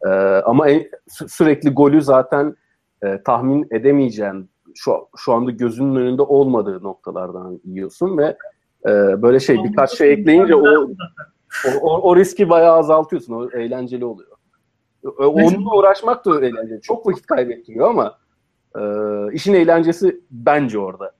E, 0.06 0.08
ama 0.44 0.68
en, 0.68 0.90
sürekli 1.28 1.70
golü 1.70 2.02
zaten 2.02 2.56
e, 3.02 3.22
tahmin 3.22 3.66
edemeyeceğin 3.70 4.50
şu 4.74 4.92
şu 5.16 5.32
anda 5.32 5.50
gözünün 5.50 5.96
önünde 5.96 6.22
olmadığı 6.22 6.82
noktalardan 6.82 7.60
yiyorsun 7.64 8.18
ve 8.18 8.36
e, 8.86 9.22
böyle 9.22 9.40
şey 9.40 9.64
birkaç 9.64 9.98
şey 9.98 10.12
ekleyince 10.12 10.54
o, 10.54 10.88
o, 11.82 12.00
o, 12.00 12.16
riski 12.16 12.50
bayağı 12.50 12.76
azaltıyorsun. 12.76 13.34
O 13.34 13.50
eğlenceli 13.50 14.04
oluyor. 14.04 14.30
Onunla 15.18 15.76
uğraşmak 15.76 16.24
da 16.26 16.46
eğlenceli. 16.46 16.80
Çok 16.82 17.06
vakit 17.06 17.26
kaybettiriyor 17.26 17.90
ama 17.90 18.18
e, 18.78 18.82
işin 19.32 19.54
eğlencesi 19.54 20.20
bence 20.30 20.78
orada. 20.78 21.12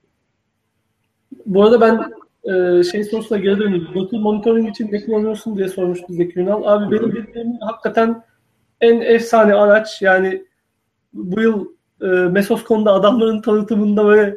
Bu 1.46 1.62
arada 1.62 1.80
ben 1.80 2.12
e, 2.52 2.82
şey 2.82 3.04
sorusuna 3.04 3.38
geri 3.38 3.58
döneyim. 3.58 3.88
Battle 3.94 4.18
monitoring 4.18 4.68
için 4.68 4.92
ne 4.92 5.04
kullanıyorsun 5.04 5.56
diye 5.56 5.68
sormuştu 5.68 6.12
Zeki 6.12 6.40
Ünal. 6.40 6.62
Abi 6.64 6.90
benim 6.90 7.12
bildiğim 7.12 7.58
hakikaten 7.60 8.24
en 8.80 9.00
efsane 9.00 9.54
araç 9.54 10.02
yani 10.02 10.44
bu 11.12 11.40
yıl 11.40 11.66
e, 12.02 12.06
Mesos.com'da 12.06 12.92
adamların 12.92 13.40
tanıtımında 13.40 14.04
böyle 14.04 14.36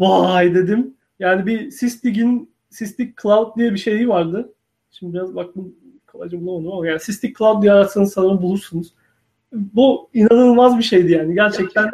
vay 0.00 0.54
dedim. 0.54 0.94
Yani 1.18 1.46
bir 1.46 1.70
Sysdig'in 1.70 2.50
Sysdig 2.70 3.18
Cloud 3.22 3.56
diye 3.56 3.72
bir 3.72 3.78
şeyi 3.78 4.08
vardı. 4.08 4.52
Şimdi 4.90 5.14
biraz 5.14 5.34
baktım 5.34 5.74
kolayca 6.06 6.40
bulamadım 6.40 6.72
ama 6.72 6.86
yani 6.86 7.00
Sysdig 7.00 7.38
Cloud 7.38 7.62
diye 7.62 7.72
aratsanız 7.72 8.12
sanırım 8.12 8.42
bulursunuz. 8.42 8.94
Bu 9.52 10.10
inanılmaz 10.14 10.78
bir 10.78 10.82
şeydi 10.82 11.12
yani. 11.12 11.34
Gerçekten 11.34 11.90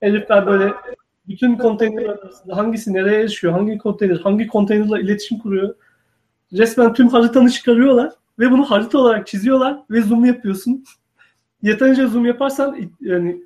herifler 0.00 0.46
böyle 0.46 0.72
bütün 1.28 1.56
konteyner 1.56 2.04
arasında 2.04 2.56
hangisi 2.56 2.92
nereye 2.92 3.20
yaşıyor, 3.20 3.52
hangi 3.52 3.78
konteyner, 3.78 4.16
hangi 4.16 4.46
konteynerla 4.46 5.00
iletişim 5.00 5.38
kuruyor. 5.38 5.74
Resmen 6.52 6.94
tüm 6.94 7.08
haritanı 7.08 7.50
çıkarıyorlar 7.50 8.12
ve 8.38 8.50
bunu 8.50 8.70
harita 8.70 8.98
olarak 8.98 9.26
çiziyorlar 9.26 9.82
ve 9.90 10.02
zoom 10.02 10.24
yapıyorsun. 10.24 10.84
Yeterince 11.64 12.06
zoom 12.06 12.26
yaparsan 12.26 12.76
yani 13.00 13.42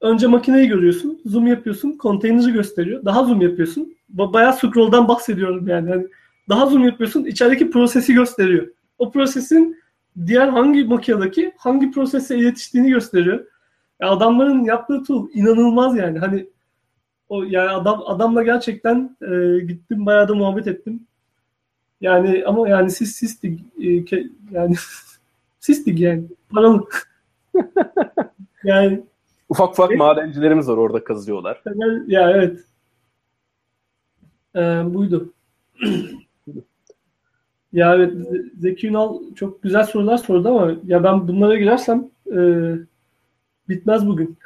önce 0.00 0.26
makineyi 0.26 0.68
görüyorsun, 0.68 1.20
zoom 1.26 1.46
yapıyorsun, 1.46 1.92
konteyneri 1.92 2.52
gösteriyor. 2.52 3.04
Daha 3.04 3.24
zoom 3.24 3.40
yapıyorsun. 3.40 3.94
Bayağı 4.08 4.52
scroll'dan 4.52 5.08
bahsediyorum 5.08 5.68
yani. 5.68 5.90
yani. 5.90 6.06
Daha 6.48 6.66
zoom 6.66 6.84
yapıyorsun, 6.84 7.24
içerideki 7.24 7.70
prosesi 7.70 8.14
gösteriyor. 8.14 8.68
O 8.98 9.12
prosesin 9.12 9.76
diğer 10.26 10.48
hangi 10.48 10.84
makinedeki 10.84 11.52
hangi 11.58 11.90
prosese 11.90 12.38
iletiştiğini 12.38 12.90
gösteriyor. 12.90 13.44
Ya 14.00 14.10
adamların 14.10 14.64
yaptığı 14.64 15.02
tool 15.02 15.28
inanılmaz 15.34 15.96
yani. 15.96 16.18
Hani 16.18 16.46
o 17.28 17.42
yani 17.42 17.70
adam 17.70 18.02
adamla 18.06 18.42
gerçekten 18.42 19.16
e, 19.22 19.60
gittim 19.64 20.06
bayağı 20.06 20.28
da 20.28 20.34
muhabbet 20.34 20.66
ettim. 20.66 21.06
Yani 22.00 22.44
ama 22.46 22.68
yani 22.68 22.90
siz 22.90 23.12
sistik 23.12 23.60
e, 23.82 24.18
yani 24.52 24.74
sistik 25.60 26.00
yani 26.00 26.24
paralı. 26.50 26.84
yani 28.64 29.04
Ufak 29.48 29.70
ufak 29.70 29.90
evet. 29.90 29.98
madencilerimiz 29.98 30.68
var 30.68 30.76
orada 30.76 31.04
kazıyorlar. 31.04 31.62
Ya 32.06 32.30
evet. 32.30 32.60
Ee, 34.56 34.60
buydu. 34.94 35.32
ya 37.72 37.94
evet 37.94 38.12
Zeki 38.58 38.88
Ünal 38.88 39.34
çok 39.34 39.62
güzel 39.62 39.84
sorular 39.84 40.16
sordu 40.16 40.48
ama 40.48 40.72
ya 40.86 41.04
ben 41.04 41.28
bunlara 41.28 41.56
girersem 41.56 42.10
e, 42.26 42.38
bitmez 43.68 44.06
bugün. 44.06 44.38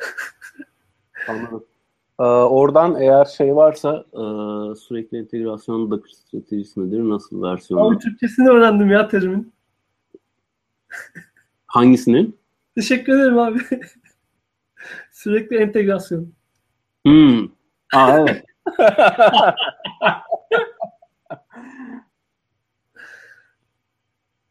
Anladım. 1.28 1.64
Ee, 2.20 2.22
oradan 2.22 3.00
eğer 3.00 3.24
şey 3.24 3.56
varsa 3.56 4.04
e, 4.12 4.22
sürekli 4.74 5.18
entegrasyon 5.18 5.90
Docker 5.90 6.10
stratejisi 6.10 6.86
nedir? 6.88 7.00
Nasıl 7.00 7.42
versiyonu? 7.42 7.88
Abi 7.88 7.98
Türkçesini 7.98 8.48
öğrendim 8.48 8.90
ya 8.90 9.08
terimin. 9.08 9.52
Hangisinin? 11.66 12.36
Teşekkür 12.76 13.12
ederim 13.12 13.38
abi. 13.38 13.58
sürekli 15.12 15.56
entegrasyon. 15.56 16.34
Hmm. 17.06 17.48
Aa 17.94 18.18
evet. 18.18 18.44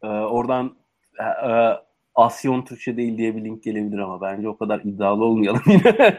ee, 0.02 0.06
oradan 0.06 0.76
e, 1.18 1.24
e, 1.24 1.76
Asyon 2.14 2.62
Türkçe 2.64 2.96
değil 2.96 3.18
diye 3.18 3.36
bir 3.36 3.44
link 3.44 3.62
gelebilir 3.62 3.98
ama 3.98 4.20
bence 4.20 4.48
o 4.48 4.58
kadar 4.58 4.80
iddialı 4.80 5.24
olmayalım 5.24 5.62
yine. 5.66 6.18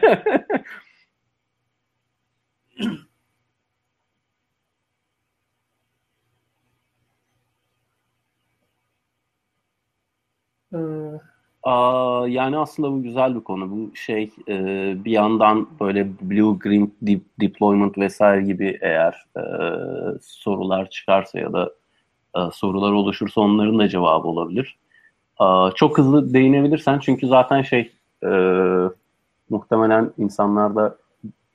Ee, 10.72 10.78
Yani 12.28 12.58
aslında 12.58 12.92
bu 12.92 13.02
güzel 13.02 13.34
bir 13.34 13.40
konu. 13.40 13.70
Bu 13.70 13.96
şey 13.96 14.30
e, 14.48 14.54
bir 15.04 15.10
yandan 15.10 15.68
böyle 15.80 16.08
blue 16.20 16.58
green 16.58 16.92
de- 17.02 17.20
deployment 17.40 17.98
vesaire 17.98 18.42
gibi 18.42 18.78
eğer 18.80 19.26
e, 19.36 19.42
sorular 20.22 20.90
çıkarsa 20.90 21.38
ya 21.38 21.52
da 21.52 21.72
e, 22.36 22.40
sorular 22.52 22.92
oluşursa 22.92 23.40
onların 23.40 23.78
da 23.78 23.88
cevabı 23.88 24.28
olabilir. 24.28 24.78
Çok 25.74 25.98
hızlı 25.98 26.34
değinebilirsen 26.34 26.98
çünkü 26.98 27.26
zaten 27.26 27.62
şey 27.62 27.92
e, 28.24 28.28
muhtemelen 29.50 30.12
insanlar 30.18 30.76
da 30.76 30.96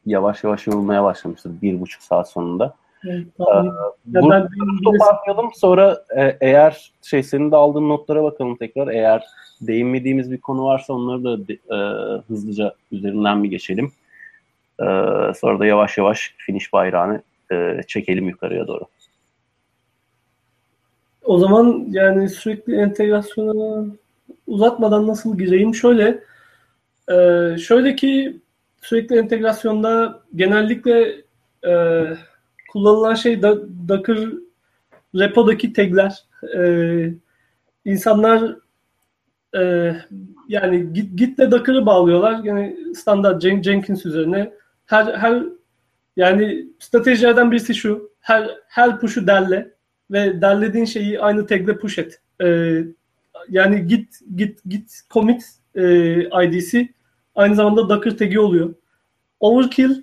yavaş 0.06 0.44
yavaş 0.44 0.68
yorulmaya 0.68 1.04
başlamıştır 1.04 1.62
bir 1.62 1.82
buçuk 1.82 2.04
saat 2.04 2.30
sonunda. 2.32 2.76
Evet, 3.10 3.28
tamam. 3.38 3.66
Ya 4.12 4.22
Bu 4.22 4.30
ben- 4.30 4.48
toparlayalım 4.84 5.52
sonra 5.56 6.04
e, 6.18 6.38
eğer 6.42 6.92
şey 7.02 7.24
senin 7.24 7.52
de 7.52 7.56
aldığın 7.56 7.90
notlara 7.90 8.24
bakalım 8.24 8.56
tekrar. 8.56 8.88
Eğer 8.88 9.24
değinmediğimiz 9.62 10.32
bir 10.32 10.38
konu 10.38 10.66
varsa 10.66 10.94
onları 10.94 11.24
da 11.24 11.48
de- 11.48 11.60
e, 11.72 11.78
hızlıca 12.28 12.74
üzerinden 12.92 13.44
bir 13.44 13.50
geçelim. 13.50 13.92
E, 14.80 14.86
sonra 15.36 15.60
da 15.60 15.66
yavaş 15.66 15.98
yavaş 15.98 16.34
finish 16.38 16.74
bayrağını 16.74 17.22
e, 17.52 17.82
çekelim 17.88 18.30
yukarıya 18.30 18.68
doğru. 18.68 18.84
O 21.24 21.38
zaman 21.38 21.86
yani 21.90 22.30
sürekli 22.30 22.76
entegrasyona 22.76 23.86
uzatmadan 24.48 25.08
nasıl 25.08 25.38
gireyim? 25.38 25.76
Şöyle, 25.76 26.20
e, 27.12 27.16
şöyle 27.58 27.96
ki 27.96 28.38
sürekli 28.82 29.18
entegrasyonda 29.18 30.20
genellikle 30.36 31.16
e, 31.66 32.04
kullanılan 32.74 33.16
şey 33.16 33.42
da, 33.42 33.58
Docker 33.88 34.18
repodaki 35.16 35.74
tagler. 35.74 36.24
E, 36.56 36.64
insanlar 37.86 38.56
e, 39.56 39.94
yani 40.48 40.94
Git, 40.94 41.18
Git'le 41.18 41.52
Docker'ı 41.52 41.86
bağlıyorlar. 41.86 42.44
Yani 42.44 42.78
standart 42.96 43.44
Jen- 43.44 43.64
Jenkins 43.64 44.06
üzerine. 44.06 44.54
Her 44.86 45.14
her 45.14 45.44
yani 46.18 46.66
stratejilerden 46.80 47.52
birisi 47.52 47.76
şu. 47.76 48.12
Her 48.20 48.52
her 48.68 49.00
push'u 49.00 49.28
derle 49.28 49.74
ve 50.12 50.42
derlediğin 50.42 50.86
şeyi 50.86 51.20
aynı 51.20 51.48
tagle 51.48 51.78
push 51.78 52.00
et. 52.00 52.22
Ee, 52.42 52.84
yani 53.50 53.88
git 53.88 54.20
git 54.36 54.60
git 54.66 55.02
commit 55.10 55.44
e, 55.76 56.46
ID'si 56.46 56.94
aynı 57.36 57.56
zamanda 57.56 57.90
Docker 57.90 58.18
tag'i 58.18 58.40
oluyor. 58.40 58.74
Overkill 59.40 60.02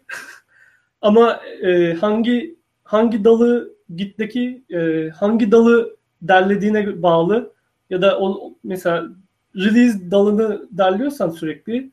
ama 1.02 1.40
e, 1.62 1.94
hangi 1.94 2.59
hangi 2.90 3.24
dalı 3.24 3.74
git'teki 3.96 4.62
e, 4.70 5.10
hangi 5.16 5.52
dalı 5.52 5.96
derlediğine 6.22 7.02
bağlı 7.02 7.52
ya 7.90 8.02
da 8.02 8.18
o, 8.20 8.54
mesela 8.64 9.08
release 9.56 10.10
dalını 10.10 10.68
derliyorsan 10.70 11.30
sürekli 11.30 11.90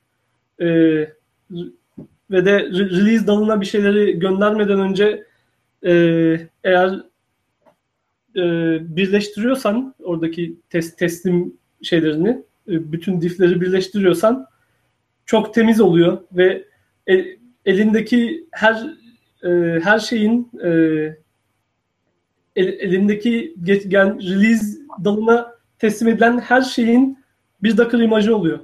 e, 0.60 0.68
ve 2.32 2.46
de 2.46 2.58
re- 2.60 2.90
release 3.02 3.28
dalına 3.28 3.62
bir 3.62 3.66
şeyleri 3.66 4.20
göndermeden 4.20 4.80
önce 4.80 5.24
e, 5.86 5.94
eğer 6.64 7.02
e, 8.36 8.44
birleştiriyorsan 8.96 9.96
oradaki 10.04 10.56
test 10.70 10.98
teslim 10.98 11.54
şeylerini 11.82 12.30
e, 12.68 12.92
bütün 12.92 13.22
diff'leri 13.22 13.62
birleştiriyorsan 13.62 14.48
çok 15.26 15.54
temiz 15.54 15.82
oluyor 15.82 16.18
ve 16.32 16.64
e- 17.10 17.38
elindeki 17.66 18.48
her 18.52 19.07
e, 19.44 19.80
her 19.84 20.00
şeyin 20.00 20.52
e, 20.64 20.70
el- 22.56 22.80
elindeki 22.80 23.56
get- 23.64 23.88
gel, 23.88 24.20
release 24.20 24.66
dalına 25.04 25.54
teslim 25.80 26.08
edilen 26.08 26.40
her 26.40 26.62
şeyin 26.62 27.18
bir 27.64 27.78
Docker 27.78 28.00
imajı 28.00 28.36
oluyor. 28.36 28.60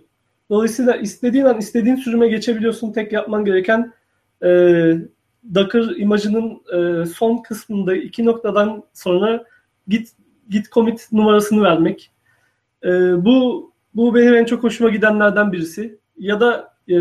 Dolayısıyla 0.49 0.95
istediğin 0.95 1.45
an 1.45 1.57
istediğin 1.57 1.95
sürüme 1.95 2.27
geçebiliyorsun. 2.27 2.91
Tek 2.91 3.11
yapman 3.11 3.45
gereken 3.45 3.93
e, 4.43 4.47
Docker 5.55 5.83
imajının 5.97 6.61
e, 6.73 7.05
son 7.05 7.37
kısmında 7.37 7.95
iki 7.95 8.25
noktadan 8.25 8.83
sonra 8.93 9.43
git 9.87 10.11
git 10.49 10.71
commit 10.71 11.07
numarasını 11.11 11.63
vermek. 11.63 12.11
E, 12.83 12.89
bu 13.25 13.71
bu 13.95 14.15
benim 14.15 14.33
en 14.33 14.45
çok 14.45 14.63
hoşuma 14.63 14.89
gidenlerden 14.89 15.51
birisi. 15.51 15.99
Ya 16.17 16.39
da 16.39 16.73
e, 16.87 16.93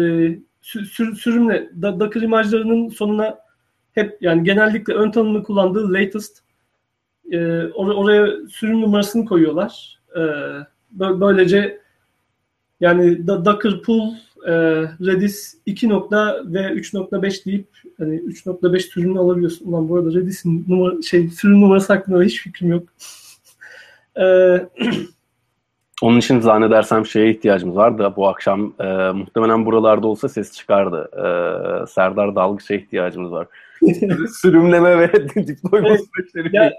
sü- 0.62 0.84
sür- 0.84 1.16
sürümle 1.16 1.70
Docker 1.82 2.22
imajlarının 2.22 2.88
sonuna 2.88 3.38
hep 3.92 4.18
yani 4.20 4.44
genellikle 4.44 4.94
ön 4.94 5.10
tanımlı 5.10 5.42
kullandığı 5.42 5.92
latest 5.92 6.38
e, 7.30 7.36
or- 7.62 7.94
oraya 7.94 8.48
sürüm 8.48 8.80
numarasını 8.80 9.24
koyuyorlar. 9.24 10.00
E, 10.14 10.18
bö- 10.98 11.20
böylece 11.20 11.80
yani 12.80 13.26
Docker 13.26 13.82
pool 13.82 14.14
e, 14.46 14.52
Redis 15.06 15.58
2 15.66 15.88
nokta 15.88 16.42
ve 16.44 16.58
3.5 16.58 17.44
deyip 17.44 17.68
hani 17.98 18.16
3.5 18.16 18.80
sürümünü 18.80 19.18
alabiliyorsun. 19.18 19.66
Ulan 19.66 19.88
bu 19.88 19.96
arada 19.96 20.14
Redis'in 20.14 20.64
numara, 20.68 21.02
şey 21.02 21.28
sürüm 21.28 21.60
numarası 21.60 21.92
hakkında 21.92 22.18
da 22.18 22.22
hiç 22.22 22.42
fikrim 22.42 22.70
yok. 22.70 22.82
E, 24.16 24.24
Onun 26.02 26.18
için 26.18 26.40
zannedersem 26.40 27.06
şeye 27.06 27.30
ihtiyacımız 27.30 27.76
var 27.76 27.98
da 27.98 28.16
bu 28.16 28.28
akşam 28.28 28.74
e, 28.80 29.12
muhtemelen 29.12 29.66
buralarda 29.66 30.06
olsa 30.06 30.28
ses 30.28 30.52
çıkardı. 30.52 31.10
E, 31.12 31.26
Serdar 31.86 32.34
Dalgıç'a 32.34 32.74
ihtiyacımız 32.74 33.32
var. 33.32 33.46
Sürümleme 34.40 34.98
ve 34.98 35.12
deployment 35.34 35.90
Evet. 35.90 36.00
süreçleri. 36.14 36.56
Ya- 36.56 36.72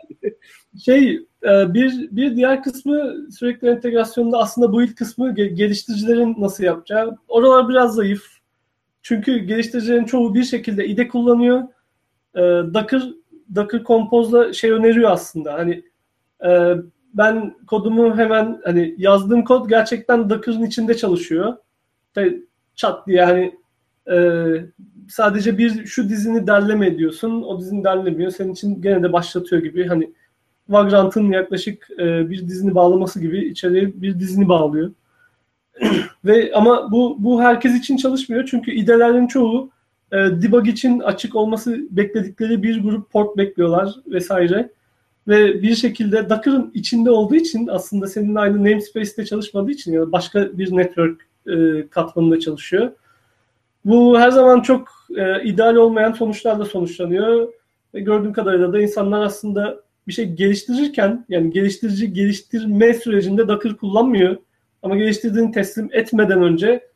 şey 0.85 1.13
e, 1.43 1.73
bir 1.73 2.07
bir 2.11 2.35
diğer 2.35 2.63
kısmı 2.63 3.15
sürekli 3.31 3.67
entegrasyonda 3.67 4.37
aslında 4.37 4.71
bu 4.73 4.83
ilk 4.83 4.97
kısmı 4.97 5.29
ge- 5.29 5.53
geliştiricilerin 5.53 6.35
nasıl 6.37 6.63
yapacağı. 6.63 7.17
Oralar 7.27 7.69
biraz 7.69 7.95
zayıf. 7.95 8.23
Çünkü 9.01 9.37
geliştiricilerin 9.37 10.05
çoğu 10.05 10.35
bir 10.35 10.43
şekilde 10.43 10.87
IDE 10.87 11.07
kullanıyor. 11.07 11.63
E, 12.35 12.41
Docker 12.73 13.03
Docker 13.55 13.83
Compose'la 13.83 14.53
şey 14.53 14.71
öneriyor 14.71 15.11
aslında. 15.11 15.53
Hani 15.53 15.83
e, 16.45 16.73
ben 17.13 17.55
kodumu 17.67 18.17
hemen 18.17 18.61
hani 18.63 18.95
yazdığım 18.97 19.43
kod 19.43 19.69
gerçekten 19.69 20.29
Docker'ın 20.29 20.65
içinde 20.65 20.97
çalışıyor. 20.97 21.57
Çat 22.75 23.07
diye 23.07 23.25
hani 23.25 23.55
e, 24.11 24.15
sadece 25.09 25.57
bir 25.57 25.85
şu 25.85 26.09
dizini 26.09 26.47
derleme 26.47 26.97
diyorsun. 26.97 27.41
O 27.41 27.59
dizini 27.59 27.83
derlemiyor. 27.83 28.31
Senin 28.31 28.53
için 28.53 28.81
gene 28.81 29.03
de 29.03 29.13
başlatıyor 29.13 29.63
gibi. 29.63 29.87
Hani 29.87 30.13
Vagrant'ın 30.69 31.31
yaklaşık 31.31 31.87
e, 31.99 32.29
bir 32.29 32.47
dizini 32.47 32.75
bağlaması 32.75 33.19
gibi 33.19 33.47
içeriye 33.47 34.01
bir 34.01 34.19
dizini 34.19 34.49
bağlıyor. 34.49 34.91
Ve 36.25 36.51
ama 36.55 36.91
bu 36.91 37.15
bu 37.19 37.41
herkes 37.41 37.75
için 37.75 37.97
çalışmıyor. 37.97 38.45
Çünkü 38.45 38.71
idelerin 38.71 39.27
çoğu 39.27 39.69
e, 40.11 40.17
debug 40.17 40.67
için 40.67 40.99
açık 40.99 41.35
olması 41.35 41.79
bekledikleri 41.91 42.63
bir 42.63 42.83
grup 42.83 43.11
port 43.11 43.37
bekliyorlar 43.37 43.95
vesaire. 44.07 44.69
Ve 45.27 45.61
bir 45.61 45.75
şekilde 45.75 46.29
Docker'ın 46.29 46.71
içinde 46.73 47.11
olduğu 47.11 47.35
için 47.35 47.67
aslında 47.67 48.07
senin 48.07 48.35
aynı 48.35 48.57
namespace'te 48.57 49.25
çalışmadığı 49.25 49.71
için 49.71 49.93
ya 49.93 50.01
da 50.01 50.11
başka 50.11 50.57
bir 50.57 50.75
network 50.75 51.21
e, 51.47 51.87
katmanında 51.89 52.39
çalışıyor. 52.39 52.91
Bu 53.85 54.19
her 54.19 54.31
zaman 54.31 54.61
çok 54.61 54.87
e, 55.17 55.43
ideal 55.43 55.75
olmayan 55.75 56.11
sonuçlarla 56.11 56.65
sonuçlanıyor. 56.65 57.53
Ve 57.93 57.99
gördüğüm 57.99 58.33
kadarıyla 58.33 58.73
da 58.73 58.81
insanlar 58.81 59.21
aslında 59.21 59.79
bir 60.07 60.13
şey 60.13 60.33
geliştirirken 60.33 61.25
yani 61.29 61.51
geliştirici 61.51 62.13
geliştirme 62.13 62.93
sürecinde 62.93 63.47
Docker 63.47 63.77
kullanmıyor. 63.77 64.37
Ama 64.83 64.95
geliştirdiğini 64.95 65.51
teslim 65.51 65.89
etmeden 65.91 66.43
önce 66.43 66.89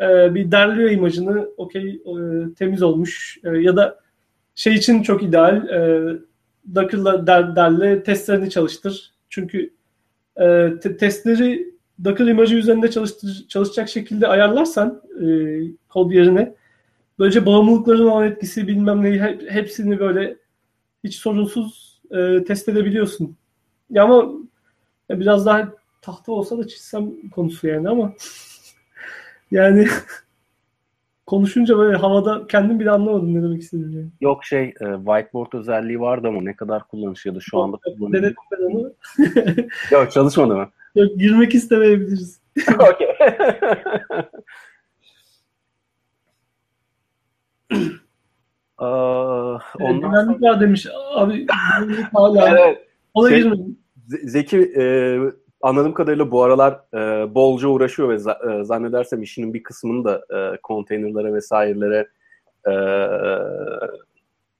e, 0.00 0.34
bir 0.34 0.50
derliyor 0.50 0.90
imajını 0.90 1.48
okey 1.56 1.90
e, 1.90 2.14
temiz 2.54 2.82
olmuş 2.82 3.38
e, 3.44 3.50
ya 3.50 3.76
da 3.76 4.00
şey 4.54 4.74
için 4.74 5.02
çok 5.02 5.22
ideal. 5.22 5.68
E, 5.68 6.02
Docker'la 6.74 7.26
der, 7.26 7.56
derle 7.56 8.02
testlerini 8.02 8.50
çalıştır. 8.50 9.12
Çünkü 9.28 9.70
e, 10.36 10.72
te, 10.82 10.96
testleri 10.96 11.73
Docker 12.04 12.26
imajı 12.26 12.54
üzerinde 12.56 12.90
çalıştır, 12.90 13.46
çalışacak 13.48 13.88
şekilde 13.88 14.28
ayarlarsan 14.28 15.02
e, 15.20 15.26
kod 15.88 16.10
yerine 16.10 16.54
böylece 17.18 17.46
bağımlılıkların 17.46 18.06
olan 18.06 18.26
etkisi 18.26 18.66
bilmem 18.66 19.02
neyi 19.02 19.20
hepsini 19.48 20.00
böyle 20.00 20.36
hiç 21.04 21.16
sorunsuz 21.16 22.00
e, 22.10 22.44
test 22.44 22.68
edebiliyorsun. 22.68 23.36
Ya 23.90 24.04
ama 24.04 24.32
biraz 25.10 25.46
daha 25.46 25.72
tahta 26.02 26.32
olsa 26.32 26.58
da 26.58 26.66
çizsem 26.66 27.28
konusu 27.30 27.66
yani 27.66 27.88
ama 27.88 28.12
yani 29.50 29.86
konuşunca 31.26 31.78
böyle 31.78 31.96
havada 31.96 32.46
kendim 32.46 32.80
bile 32.80 32.90
anlamadım 32.90 33.34
ne 33.34 33.42
demek 33.42 33.62
istediğimi. 33.62 33.96
Yani. 33.96 34.08
Yok 34.20 34.44
şey 34.44 34.64
e, 34.64 34.96
whiteboard 34.96 35.52
özelliği 35.52 36.00
vardı 36.00 36.28
ama 36.28 36.42
ne 36.42 36.56
kadar 36.56 36.88
kullanışıyordu 36.88 37.40
şu 37.40 37.58
anda 37.58 37.76
kullanılıyor. 37.76 38.22
Denedim 38.22 38.36
ben 38.52 38.64
onu. 38.64 38.92
Yok 39.90 40.12
çalışmadı 40.12 40.54
mı? 40.54 40.68
Yok 40.94 41.18
girmek 41.18 41.54
istemeyebiliriz. 41.54 42.40
Okey. 42.74 43.08
Ee, 48.80 48.84
ondan 48.84 50.00
güvenlik 50.00 50.38
sonra... 50.40 50.52
var 50.52 50.60
demiş. 50.60 50.86
Abi 51.14 51.46
hala. 52.12 52.48
Evet. 52.48 52.88
Ona 53.14 53.28
şey, 53.28 53.38
girmedim. 53.38 53.78
Zeki 54.06 54.58
e, 54.58 54.84
anladığım 55.62 55.94
kadarıyla 55.94 56.30
bu 56.30 56.42
aralar 56.42 56.80
e, 56.94 57.34
bolca 57.34 57.68
uğraşıyor 57.68 58.08
ve 58.08 58.14
za- 58.14 58.60
e, 58.60 58.64
zannedersem 58.64 59.22
işinin 59.22 59.54
bir 59.54 59.62
kısmını 59.62 60.04
da 60.04 60.24
e, 60.30 60.56
konteynerlere 60.62 61.34
vesairelere 61.34 62.08
e, 62.68 62.74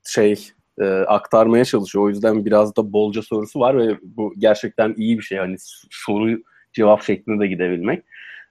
şey 0.04 0.48
e, 0.80 0.84
aktarmaya 0.86 1.64
çalışıyor. 1.64 2.04
O 2.04 2.08
yüzden 2.08 2.44
biraz 2.44 2.76
da 2.76 2.92
bolca 2.92 3.22
sorusu 3.22 3.60
var 3.60 3.78
ve 3.78 3.98
bu 4.02 4.34
gerçekten 4.38 4.94
iyi 4.96 5.18
bir 5.18 5.22
şey. 5.22 5.38
Hani 5.38 5.56
soru 5.90 6.38
cevap 6.72 7.02
şeklinde 7.02 7.40
de 7.40 7.46
gidebilmek. 7.46 8.04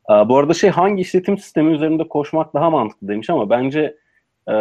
E, 0.09 0.13
bu 0.29 0.37
arada 0.37 0.53
şey 0.53 0.69
hangi 0.69 1.01
işletim 1.01 1.37
sistemi 1.37 1.73
üzerinde 1.73 2.07
koşmak 2.07 2.53
daha 2.53 2.69
mantıklı 2.69 3.07
demiş 3.07 3.29
ama 3.29 3.49
bence 3.49 3.97
e, 4.47 4.53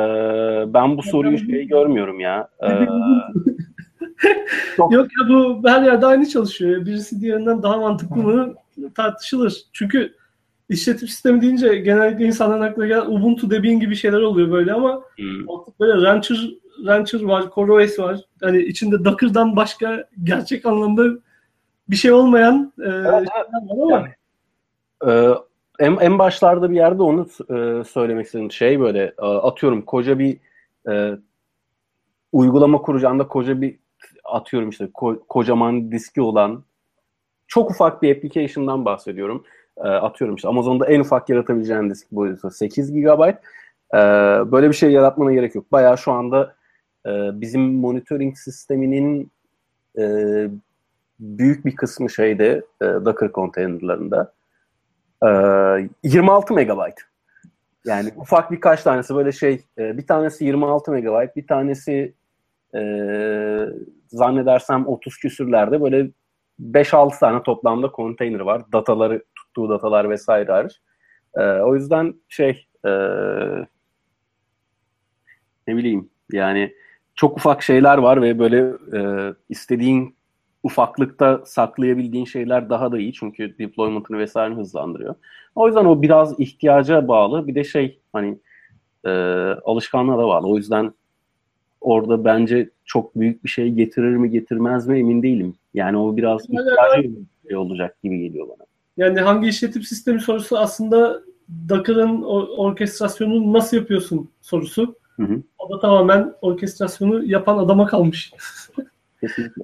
ben 0.75 0.97
bu 0.97 1.03
soruyu 1.03 1.39
şey 1.39 1.67
görmüyorum 1.67 2.21
ya. 2.21 2.49
E, 2.63 2.69
çok... 4.77 4.93
Yok 4.93 5.07
ya 5.21 5.29
bu 5.29 5.63
her 5.67 5.83
yerde 5.83 6.07
aynı 6.07 6.29
çalışıyor. 6.29 6.87
Birisi 6.87 7.21
diğerinden 7.21 7.63
daha 7.63 7.77
mantıklı 7.77 8.17
mı 8.17 8.55
tartışılır. 8.95 9.63
Çünkü 9.73 10.13
işletim 10.69 11.09
sistemi 11.09 11.41
deyince 11.41 11.77
genellikle 11.77 12.25
insanların 12.25 12.61
aklına 12.61 12.87
gelen 12.87 13.07
Ubuntu, 13.07 13.51
Debian 13.51 13.81
gibi 13.81 13.97
şeyler 13.97 14.21
oluyor 14.21 14.51
böyle 14.51 14.73
ama 14.73 15.03
hmm. 15.17 15.47
böyle 15.81 16.03
Rancher, 16.03 16.51
Rancher 16.87 17.23
var, 17.23 17.45
CoreOS 17.55 17.99
var. 17.99 18.21
Hani 18.43 18.59
içinde 18.59 19.05
Docker'dan 19.05 19.57
başka 19.57 20.09
gerçek 20.25 20.67
anlamda 20.67 21.05
bir 21.89 21.97
şey 21.97 22.13
olmayan 22.13 22.73
e, 22.79 22.89
evet, 22.89 23.29
var 23.29 23.47
ama 23.71 23.93
yani, 23.93 24.09
e, 25.07 25.35
en, 25.79 25.97
en 25.97 26.19
başlarda 26.19 26.71
bir 26.71 26.77
yerde 26.77 27.03
onu 27.03 27.27
e, 27.51 27.85
söylemek 27.85 28.27
istedim. 28.27 28.53
Şey 28.53 28.81
böyle 28.81 29.15
e, 29.19 29.23
atıyorum 29.23 29.83
koca 29.83 30.19
bir 30.19 30.39
e, 30.89 31.19
uygulama 32.33 32.83
kuracağında 32.83 33.29
koca 33.29 33.61
bir 33.61 33.79
atıyorum 34.25 34.69
işte 34.69 34.85
ko- 34.85 35.21
kocaman 35.29 35.93
diski 35.93 36.23
olan 36.23 36.65
çok 37.47 37.71
ufak 37.71 38.03
bir 38.03 38.17
application'dan 38.17 38.85
bahsediyorum. 38.85 39.45
E, 39.77 39.89
atıyorum 39.89 40.37
işte 40.37 40.49
Amazon'da 40.49 40.87
en 40.87 41.01
ufak 41.01 41.29
yaratabileceğin 41.29 41.91
disk 41.91 42.13
boyutu 42.13 42.51
8 42.51 42.93
GB. 42.93 43.21
E, 43.95 43.99
böyle 44.53 44.69
bir 44.69 44.75
şey 44.75 44.91
yaratmana 44.91 45.33
gerek 45.33 45.55
yok. 45.55 45.73
Bayağı 45.73 45.99
şu 45.99 46.13
anda 46.13 46.55
e, 47.07 47.11
bizim 47.41 47.63
monitoring 47.63 48.37
sisteminin 48.37 49.31
e, 49.99 50.05
büyük 51.21 51.65
bir 51.65 51.77
kısmı 51.77 52.11
şeyde 52.11 52.65
e, 52.83 52.85
Docker 52.85 53.33
konteynerlarında. 53.33 54.33
E, 55.23 55.29
26 56.03 56.55
megabayt. 56.55 57.01
Yani 57.85 58.11
ufak 58.17 58.51
birkaç 58.51 58.83
tanesi 58.83 59.15
böyle 59.15 59.33
şey, 59.33 59.61
e, 59.79 59.99
bir 59.99 60.07
tanesi 60.07 60.45
26 60.45 60.91
megabayt, 60.91 61.37
bir 61.37 61.47
tanesi 61.47 62.15
e, 62.75 62.81
zannedersem 64.09 64.87
30 64.87 65.19
küsürlerde 65.19 65.83
böyle 65.83 66.11
5-6 66.61 67.19
tane 67.19 67.43
toplamda 67.43 67.91
konteyner 67.91 68.41
var. 68.41 68.63
Dataları, 68.73 69.25
tuttuğu 69.35 69.69
datalar 69.69 70.11
vesaire 70.11 70.53
hariç. 70.53 70.73
E, 71.37 71.43
o 71.43 71.75
yüzden 71.75 72.15
şey 72.29 72.67
e, 72.87 72.91
ne 75.67 75.77
bileyim 75.77 76.11
yani 76.33 76.75
çok 77.15 77.37
ufak 77.37 77.63
şeyler 77.63 77.99
var 77.99 78.23
ve 78.23 78.39
böyle 78.39 78.73
e, 78.93 79.33
istediğin 79.49 80.15
ufaklıkta 80.63 81.43
saklayabildiğin 81.47 82.25
şeyler 82.25 82.71
daha 82.71 82.93
da 82.93 82.99
iyi 82.99 83.13
çünkü 83.13 83.59
deployment'ını 83.59 84.19
vesaire 84.19 84.55
hızlandırıyor. 84.55 85.15
O 85.55 85.67
yüzden 85.67 85.85
o 85.85 86.03
biraz 86.03 86.41
ihtiyaca 86.41 87.09
bağlı. 87.09 87.47
Bir 87.47 87.55
de 87.55 87.65
şey 87.65 87.99
hani 88.13 88.39
e, 89.05 89.11
alışkanlığa 89.65 90.19
da 90.19 90.27
bağlı. 90.27 90.49
O 90.49 90.57
yüzden 90.57 90.93
orada 91.81 92.25
bence 92.25 92.71
çok 92.85 93.17
büyük 93.17 93.45
bir 93.45 93.49
şey 93.49 93.71
getirir 93.71 94.17
mi 94.17 94.31
getirmez 94.31 94.87
mi 94.87 94.99
emin 94.99 95.23
değilim. 95.23 95.55
Yani 95.75 95.97
o 95.97 96.17
biraz 96.17 96.45
ihtiyacı 96.45 97.11
şey 97.49 97.57
olacak 97.57 98.03
gibi 98.03 98.19
geliyor 98.19 98.49
bana. 98.49 98.67
Yani 98.97 99.21
hangi 99.21 99.49
işletim 99.49 99.83
sistemi 99.83 100.21
sorusu 100.21 100.59
aslında 100.59 101.23
Docker'ın 101.69 102.23
orkestrasyonunu 102.57 103.53
nasıl 103.53 103.77
yapıyorsun 103.77 104.31
sorusu. 104.43 104.95
Hı 105.27 105.35
hı. 105.35 105.43
O 105.59 105.71
da 105.71 105.81
tamamen 105.81 106.35
orkestrasyonu 106.43 107.25
yapan 107.25 107.59
adama 107.59 107.87
kalmış. 107.87 108.33
Kesinlikle. 109.21 109.63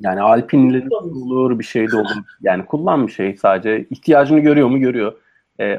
Yani 0.00 0.20
Alpine'lerin 0.20 0.90
olur 0.90 1.58
bir 1.58 1.64
şey 1.64 1.90
de 1.90 1.96
olur. 1.96 2.16
Yani 2.40 2.66
kullan 2.66 3.06
bir 3.06 3.12
şey 3.12 3.36
sadece. 3.36 3.86
ihtiyacını 3.90 4.40
görüyor 4.40 4.68
mu? 4.68 4.78
Görüyor. 4.80 5.12
E, 5.58 5.78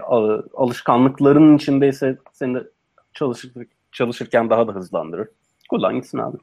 alışkanlıkların 0.53 1.57
içindeyse 1.57 2.17
seni 2.33 2.55
de 2.55 2.63
çalışır, 3.13 3.51
çalışırken 3.91 4.49
daha 4.49 4.67
da 4.67 4.71
hızlandırır. 4.71 5.27
Kullan 5.69 5.95
gitsin 5.95 6.17
abi. 6.17 6.37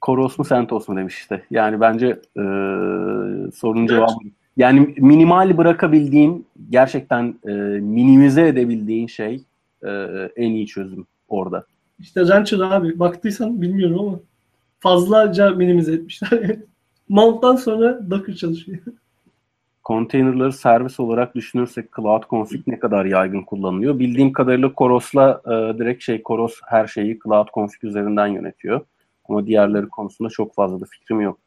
Koros 0.00 0.38
mu 0.38 0.44
Sentos 0.44 0.88
mu 0.88 0.96
demiş 0.96 1.18
işte. 1.18 1.42
Yani 1.50 1.80
bence 1.80 2.06
e, 2.36 2.42
sorunun 3.52 3.86
cevabı. 3.86 4.12
Yani 4.58 4.94
minimal 4.96 5.58
bırakabildiğin, 5.58 6.46
gerçekten 6.70 7.34
e, 7.46 7.52
minimize 7.80 8.48
edebildiğin 8.48 9.06
şey 9.06 9.42
e, 9.82 9.90
en 10.36 10.50
iyi 10.50 10.66
çözüm 10.66 11.06
orada. 11.28 11.64
İşte 11.98 12.28
Rancher 12.28 12.58
abi. 12.58 12.98
Baktıysan 12.98 13.62
bilmiyorum 13.62 13.98
ama 14.00 14.20
fazlaca 14.80 15.50
minimize 15.50 15.92
etmişler. 15.92 16.56
Mount'tan 17.08 17.56
sonra 17.56 18.10
Docker 18.10 18.34
çalışıyor. 18.34 18.78
Konteynerları 19.82 20.52
servis 20.52 21.00
olarak 21.00 21.34
düşünürsek 21.34 21.88
Cloud 21.96 22.22
Config 22.30 22.60
ne 22.66 22.78
kadar 22.78 23.04
yaygın 23.04 23.42
kullanılıyor? 23.42 23.98
Bildiğim 23.98 24.32
kadarıyla 24.32 24.72
Koros'la 24.72 25.42
e, 25.46 25.78
direkt 25.78 26.02
şey 26.02 26.22
Koros 26.22 26.54
her 26.66 26.86
şeyi 26.86 27.18
Cloud 27.24 27.48
Config 27.54 27.84
üzerinden 27.84 28.26
yönetiyor. 28.26 28.80
Ama 29.28 29.46
diğerleri 29.46 29.88
konusunda 29.88 30.30
çok 30.30 30.54
fazla 30.54 30.80
da 30.80 30.84
fikrim 30.84 31.20
yok. 31.20 31.38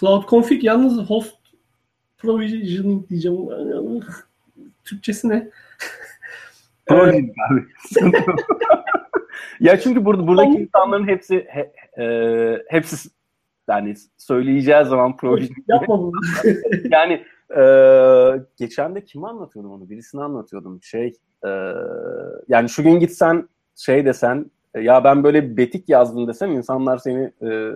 Cloud 0.00 0.28
Config 0.28 0.64
yalnız 0.64 1.10
host 1.10 1.36
provisioning 2.18 3.08
diyeceğim. 3.10 3.38
Türkçesi 4.84 5.28
ne? 5.28 5.50
Provisioning 6.86 7.34
abi. 7.50 7.66
ya 9.60 9.80
çünkü 9.80 10.04
burada 10.04 10.26
buradaki 10.26 10.58
insanların 10.62 11.08
hepsi 11.08 11.46
he, 11.48 11.72
e, 12.02 12.62
hepsi 12.68 13.08
yani 13.68 13.94
söyleyeceği 14.16 14.84
zaman 14.84 15.16
provisioning. 15.16 15.66
yani 16.92 17.24
e, 17.56 17.62
geçen 18.56 18.94
de 18.94 19.04
kimi 19.04 19.28
anlatıyordum 19.28 19.72
onu? 19.72 19.90
Birisini 19.90 20.22
anlatıyordum. 20.22 20.82
Şey 20.82 21.14
e, 21.44 21.50
yani 22.48 22.68
şu 22.68 22.82
gün 22.82 23.00
gitsen 23.00 23.48
şey 23.76 24.04
desen 24.04 24.50
ya 24.74 25.04
ben 25.04 25.24
böyle 25.24 25.56
betik 25.56 25.88
yazdım 25.88 26.28
desem 26.28 26.52
insanlar 26.52 26.98
seni 26.98 27.32
e, 27.42 27.72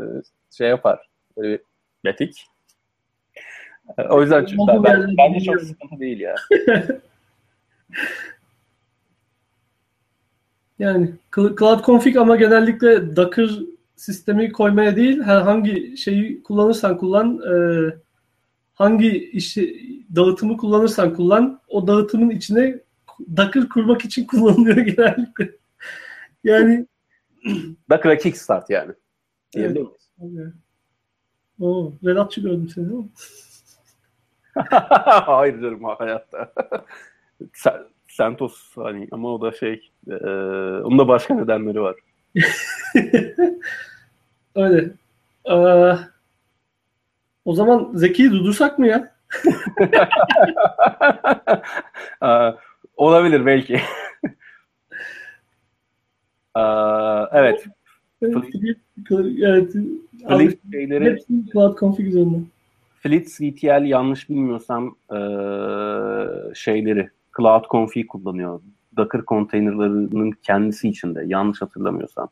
şey 0.51 0.69
yapar. 0.69 1.09
Böyle 1.37 1.53
betik. 1.53 1.68
E, 3.99 4.03
o 4.03 4.23
yüzden 4.23 4.47
ben, 4.69 4.85
ben, 4.85 5.15
bence 5.19 5.41
çok 5.41 5.61
sıkıntı 5.61 6.01
değil 6.01 6.21
ya. 6.21 6.35
yani 10.79 11.15
Cloud 11.35 11.85
Config 11.85 12.17
ama 12.17 12.37
genellikle 12.37 13.17
Docker 13.17 13.51
sistemi 13.97 14.53
koymaya 14.53 14.97
değil 14.97 15.23
herhangi 15.23 15.97
şeyi 15.97 16.43
kullanırsan 16.43 16.99
kullan 16.99 17.41
e, 17.53 17.55
hangi 18.75 19.31
işi 19.31 19.83
dağıtımı 20.17 20.57
kullanırsan 20.57 21.15
kullan 21.15 21.61
o 21.69 21.87
dağıtımın 21.87 22.31
içine 22.31 22.79
Docker 23.37 23.69
kurmak 23.69 24.05
için 24.05 24.25
kullanılıyor 24.27 24.77
genellikle. 24.77 25.51
Yani 26.45 26.87
Docker'a 27.91 28.19
kickstart 28.19 28.71
yani. 28.71 28.93
Diyebilir 29.53 29.81
evet. 29.81 29.89
miyiz? 30.19 30.53
Oo, 31.61 31.93
Vedatçı 32.05 32.41
gördüm 32.41 32.69
seni 32.75 32.89
değil 32.89 32.99
mi? 32.99 33.09
Hayır 35.27 35.61
canım 35.61 35.85
hayatta. 35.85 36.53
CentOS 38.09 38.77
hani 38.77 39.09
ama 39.13 39.35
o 39.35 39.41
da 39.41 39.53
şey 39.53 39.91
e, 40.11 40.15
onun 40.85 40.99
da 40.99 41.09
başka 41.09 41.35
nedenleri 41.35 41.81
var. 41.81 41.97
Öyle. 44.55 44.91
Ee, 45.51 45.99
o 47.45 47.53
zaman 47.55 47.91
Zeki'yi 47.95 48.31
durdursak 48.31 48.79
mı 48.79 48.87
ya? 48.87 49.15
Ee, 52.23 52.55
olabilir 52.97 53.47
belki. 53.47 53.81
Ee, 56.57 56.61
evet. 57.33 57.67
Evet. 58.23 58.35
Fleet 60.29 60.59
şeyleri 60.73 61.05
Hepsi 61.05 61.51
Cloud 61.53 61.79
Config. 61.79 62.15
Fleet 63.01 63.29
CTL 63.29 63.85
yanlış 63.85 64.29
bilmiyorsam 64.29 64.97
e, 65.11 65.19
şeyleri 66.55 67.11
Cloud 67.37 67.65
Config 67.71 68.09
kullanıyor. 68.09 68.61
Docker 68.97 69.23
konteynerlarının 69.23 70.33
kendisi 70.43 70.89
içinde 70.89 71.25
yanlış 71.27 71.63
hatırlamıyorsam. 71.63 72.29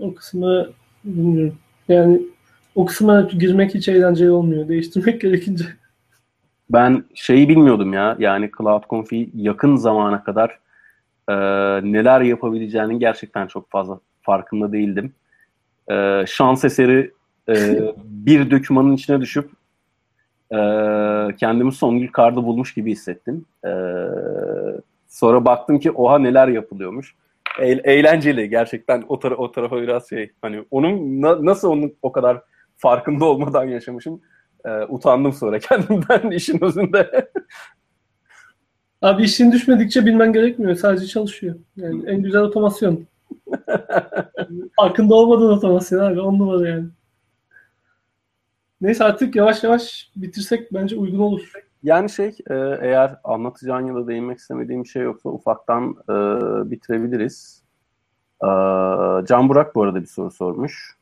O 0.00 0.14
kısmı 0.14 0.70
bilmiyorum. 1.04 1.58
Yani 1.88 2.22
o 2.74 2.86
kısma 2.86 3.20
girmek 3.20 3.74
hiç 3.74 3.88
eğlenceli 3.88 4.30
olmuyor. 4.30 4.68
Değiştirmek 4.68 5.20
gerekince. 5.20 5.64
Ben 6.70 7.04
şeyi 7.14 7.48
bilmiyordum 7.48 7.92
ya. 7.92 8.16
Yani 8.18 8.50
Cloud 8.58 8.82
Config 8.90 9.28
yakın 9.34 9.76
zamana 9.76 10.24
kadar 10.24 10.58
e, 11.28 11.34
neler 11.92 12.20
yapabileceğinin 12.20 12.98
gerçekten 12.98 13.46
çok 13.46 13.70
fazla 13.70 14.00
farkında 14.26 14.72
değildim. 14.72 15.12
E, 15.90 16.24
şans 16.26 16.64
eseri 16.64 17.12
e, 17.48 17.54
bir 18.04 18.50
dökümanın 18.50 18.92
içine 18.92 19.20
düşüp 19.20 19.50
e, 20.52 20.58
kendimi 21.40 21.72
Songül 21.72 22.08
Kar'da 22.08 22.44
bulmuş 22.44 22.74
gibi 22.74 22.92
hissettim. 22.92 23.44
E, 23.64 23.70
sonra 25.08 25.44
baktım 25.44 25.78
ki 25.78 25.90
oha 25.90 26.18
neler 26.18 26.48
yapılıyormuş. 26.48 27.14
E, 27.60 27.66
eğlenceli 27.68 28.50
gerçekten 28.50 29.04
o, 29.08 29.14
tara- 29.18 29.34
o 29.36 29.52
tarafa 29.52 29.82
biraz 29.82 30.08
şey 30.08 30.30
hani 30.42 30.64
onun 30.70 31.22
na- 31.22 31.44
nasıl 31.44 31.70
onun 31.70 31.94
o 32.02 32.12
kadar 32.12 32.42
farkında 32.76 33.24
olmadan 33.24 33.64
yaşamışım. 33.64 34.20
E, 34.64 34.70
utandım 34.88 35.32
sonra 35.32 35.58
kendimden 35.68 36.30
işin 36.30 36.64
özünde. 36.64 37.30
Abi 39.02 39.22
işin 39.22 39.52
düşmedikçe 39.52 40.06
bilmen 40.06 40.32
gerekmiyor. 40.32 40.74
Sadece 40.74 41.06
çalışıyor. 41.06 41.56
Yani 41.76 42.02
en 42.06 42.22
güzel 42.22 42.40
otomasyon. 42.40 43.06
Farkında 44.76 45.14
olmadan 45.14 45.48
otomasyon 45.48 46.00
abi. 46.00 46.20
On 46.20 46.38
numara 46.38 46.68
yani. 46.68 46.88
Neyse 48.80 49.04
artık 49.04 49.36
yavaş 49.36 49.64
yavaş 49.64 50.10
bitirsek 50.16 50.74
bence 50.74 50.96
uygun 50.96 51.18
olur. 51.18 51.52
Yani 51.82 52.10
şey 52.10 52.28
e, 52.50 52.54
eğer 52.80 53.16
anlatacağın 53.24 53.86
ya 53.86 53.94
da 53.94 54.08
değinmek 54.08 54.38
istemediğim 54.38 54.86
şey 54.86 55.02
yoksa 55.02 55.28
ufaktan 55.28 55.96
e, 56.08 56.14
bitirebiliriz. 56.70 57.62
E, 58.42 58.48
Can 59.26 59.48
Burak 59.48 59.74
bu 59.74 59.82
arada 59.82 60.00
bir 60.00 60.06
soru 60.06 60.30
sormuş. 60.30 60.96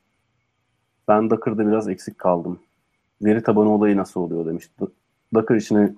Ben 1.09 1.31
Docker'da 1.31 1.67
biraz 1.67 1.89
eksik 1.89 2.19
kaldım. 2.19 2.59
Veri 3.23 3.43
tabanı 3.43 3.75
olayı 3.75 3.97
nasıl 3.97 4.21
oluyor 4.21 4.47
demiş. 4.47 4.71
Docker 5.35 5.57
içine 5.57 5.95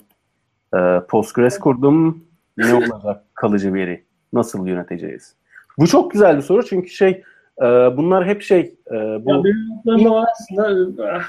e, 0.74 1.00
Postgres 1.08 1.58
kurdum. 1.58 2.24
Ne 2.56 2.74
olacak 2.74 3.24
kalıcı 3.34 3.74
veri? 3.74 4.04
Nasıl 4.32 4.66
yöneteceğiz? 4.66 5.34
Bu 5.78 5.86
çok 5.86 6.10
güzel 6.10 6.36
bir 6.36 6.42
soru 6.42 6.66
çünkü 6.66 6.88
şey 6.88 7.22
e, 7.62 7.64
bunlar 7.96 8.26
hep 8.26 8.42
şey 8.42 8.74
e, 8.90 8.94
bu 8.94 9.30
Ya 9.98 10.10
var 10.10 10.28
aslında. 10.32 11.02
Ah, 11.12 11.24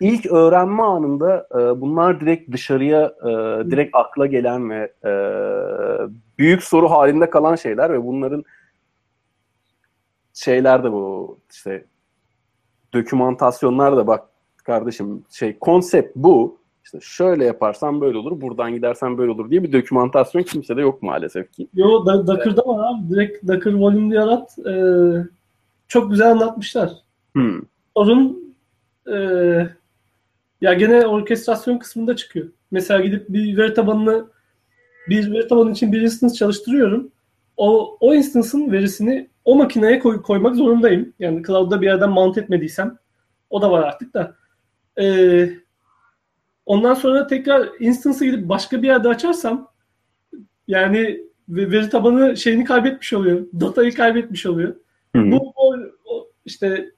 ilk 0.00 0.26
öğrenme 0.26 0.82
anında 0.82 1.46
e, 1.54 1.80
bunlar 1.80 2.20
direkt 2.20 2.52
dışarıya 2.52 3.12
e, 3.22 3.30
direkt 3.70 3.96
akla 3.96 4.26
gelen 4.26 4.70
ve 4.70 4.92
e, 5.04 5.12
büyük 6.38 6.62
soru 6.62 6.90
halinde 6.90 7.30
kalan 7.30 7.56
şeyler 7.56 7.92
ve 7.92 8.04
bunların 8.04 8.44
şeyler 10.34 10.84
de 10.84 10.92
bu 10.92 11.38
işte 11.50 11.84
dokümantasyonlar 12.92 13.96
da 13.96 14.06
bak 14.06 14.28
kardeşim 14.64 15.24
şey 15.30 15.58
konsept 15.58 16.16
bu 16.16 16.57
işte 16.88 16.98
şöyle 17.02 17.44
yaparsan 17.44 18.00
böyle 18.00 18.18
olur 18.18 18.40
buradan 18.40 18.74
gidersen 18.74 19.18
böyle 19.18 19.30
olur 19.30 19.50
diye 19.50 19.62
bir 19.62 19.72
dokümantasyon 19.72 20.42
kimsede 20.42 20.80
yok 20.80 21.02
maalesef 21.02 21.52
ki. 21.52 21.68
Yo 21.74 22.06
Da- 22.06 22.26
Docker'da 22.26 22.62
var 22.66 22.92
abi. 22.92 23.10
Direkt 23.10 23.48
Docker 23.48 23.72
Volume 23.72 24.10
diye 24.10 24.20
arat. 24.20 24.58
Ee, 24.68 25.26
çok 25.88 26.10
güzel 26.10 26.30
anlatmışlar. 26.30 26.90
Hmm. 27.32 27.60
Sorun 27.96 28.54
e, 29.06 29.16
ya 30.60 30.74
gene 30.74 31.06
orkestrasyon 31.06 31.78
kısmında 31.78 32.16
çıkıyor. 32.16 32.48
Mesela 32.70 33.00
gidip 33.00 33.28
bir 33.28 33.56
veri 33.56 33.74
tabanını 33.74 34.26
bir 35.08 35.32
veri 35.32 35.48
tabanı 35.48 35.72
için 35.72 35.92
bir 35.92 36.00
instance 36.00 36.34
çalıştırıyorum. 36.34 37.10
O, 37.56 37.96
o 38.00 38.14
instance'ın 38.14 38.72
verisini 38.72 39.28
o 39.44 39.56
makineye 39.56 39.98
koy, 39.98 40.22
koymak 40.22 40.56
zorundayım. 40.56 41.12
Yani 41.18 41.42
cloud'da 41.46 41.80
bir 41.80 41.86
yerden 41.86 42.10
mount 42.10 42.38
etmediysem. 42.38 42.98
O 43.50 43.62
da 43.62 43.70
var 43.70 43.82
artık 43.82 44.14
da. 44.14 44.34
Ee, 45.00 45.50
ondan 46.68 46.94
sonra 46.94 47.26
tekrar 47.26 47.68
instance'ı 47.80 48.30
gidip 48.30 48.48
başka 48.48 48.82
bir 48.82 48.86
yerde 48.86 49.08
açarsam 49.08 49.68
yani 50.68 51.20
ve- 51.48 51.70
veri 51.70 51.88
tabanı 51.88 52.36
şeyini 52.36 52.64
kaybetmiş 52.64 53.12
oluyor. 53.12 53.46
Datayı 53.60 53.94
kaybetmiş 53.94 54.46
oluyor. 54.46 54.74
Hmm. 55.14 55.32
Bu 55.32 55.52
o, 55.56 55.76
o 56.04 56.28
işte 56.44 56.90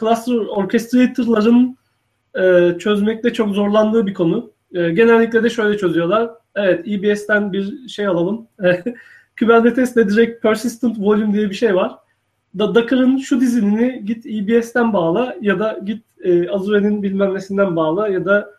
cluster 0.00 0.34
orchestrator'ların 0.34 1.76
e, 2.38 2.78
çözmekte 2.78 3.32
çok 3.32 3.54
zorlandığı 3.54 4.06
bir 4.06 4.14
konu. 4.14 4.52
E, 4.74 4.90
genellikle 4.90 5.42
de 5.42 5.50
şöyle 5.50 5.78
çözüyorlar. 5.78 6.30
Evet, 6.54 6.88
EBS'ten 6.88 7.52
bir 7.52 7.88
şey 7.88 8.06
alalım. 8.06 8.48
Kubernetes'te 9.38 10.08
direkt 10.08 10.42
persistent 10.42 10.98
volume 10.98 11.34
diye 11.34 11.50
bir 11.50 11.54
şey 11.54 11.74
var. 11.74 11.98
Da 12.58 12.74
Docker'ın 12.74 13.16
şu 13.16 13.40
dizinini 13.40 14.04
git 14.04 14.26
EBS'ten 14.26 14.92
bağla 14.92 15.36
ya 15.40 15.58
da 15.58 15.80
git 15.84 16.04
e, 16.24 16.48
Azure'nin 16.48 17.02
bilmem 17.02 17.34
nesinden 17.34 17.76
bağla 17.76 18.08
ya 18.08 18.24
da 18.24 18.55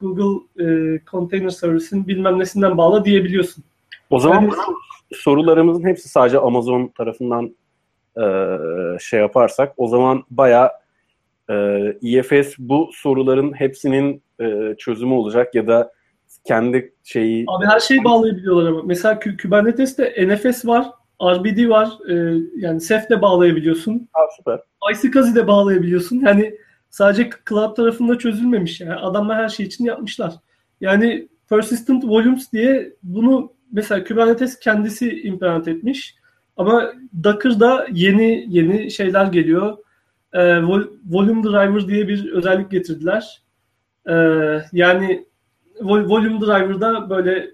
Google 0.00 0.64
e, 0.64 1.00
Container 1.10 1.48
Service'in 1.50 2.08
bilmem 2.08 2.38
nesinden 2.38 2.78
bağla 2.78 3.04
diyebiliyorsun. 3.04 3.64
O 4.10 4.18
zaman 4.18 4.42
Yani- 4.42 4.52
sorularımızın 5.14 5.84
hepsi 5.84 6.08
sadece 6.08 6.38
Amazon 6.38 6.86
tarafından 6.88 7.56
e, 8.16 8.24
şey 9.00 9.20
yaparsak 9.20 9.74
o 9.76 9.88
zaman 9.88 10.24
bayağı 10.30 10.70
e, 11.50 11.92
IFS 12.00 12.54
bu 12.58 12.90
soruların 12.92 13.52
hepsinin 13.52 14.22
e, 14.40 14.74
çözümü 14.78 15.12
olacak 15.14 15.54
ya 15.54 15.66
da 15.66 15.92
kendi 16.46 16.92
şeyi 17.04 17.44
Abi 17.48 17.66
her 17.66 17.80
şeyi 17.80 18.04
bağlayabiliyorlar 18.04 18.68
ama. 18.70 18.82
Mesela 18.84 19.18
Kubernetes'te 19.42 20.26
NFS 20.28 20.66
var, 20.66 20.86
RBD 21.22 21.68
var. 21.68 21.88
e, 22.10 22.38
yani 22.56 22.80
Ceph 22.80 23.10
de 23.10 23.22
bağlayabiliyorsun. 23.22 24.08
Ha, 24.12 24.20
süper. 24.36 24.60
iSCSI 24.92 25.34
de 25.34 25.46
bağlayabiliyorsun. 25.46 26.20
Yani 26.26 26.54
sadece 26.90 27.30
cloud 27.48 27.76
tarafında 27.76 28.18
çözülmemiş. 28.18 28.80
Yani 28.80 28.94
adamlar 28.94 29.36
her 29.36 29.48
şey 29.48 29.66
için 29.66 29.84
yapmışlar. 29.84 30.34
Yani 30.80 31.28
persistent 31.50 32.04
volumes 32.04 32.52
diye 32.52 32.92
bunu 33.02 33.52
mesela 33.72 34.04
Kubernetes 34.04 34.58
kendisi 34.60 35.20
implement 35.20 35.68
etmiş. 35.68 36.14
Ama 36.56 36.92
Docker'da 37.24 37.86
yeni 37.92 38.46
yeni 38.48 38.90
şeyler 38.90 39.26
geliyor. 39.26 39.78
Ee, 40.32 40.38
vol- 40.38 40.90
volume 41.06 41.42
driver 41.42 41.88
diye 41.88 42.08
bir 42.08 42.32
özellik 42.32 42.70
getirdiler. 42.70 43.42
Ee, 44.08 44.12
yani 44.72 45.26
vol- 45.80 46.08
volume 46.08 46.40
driver'da 46.40 47.10
böyle 47.10 47.50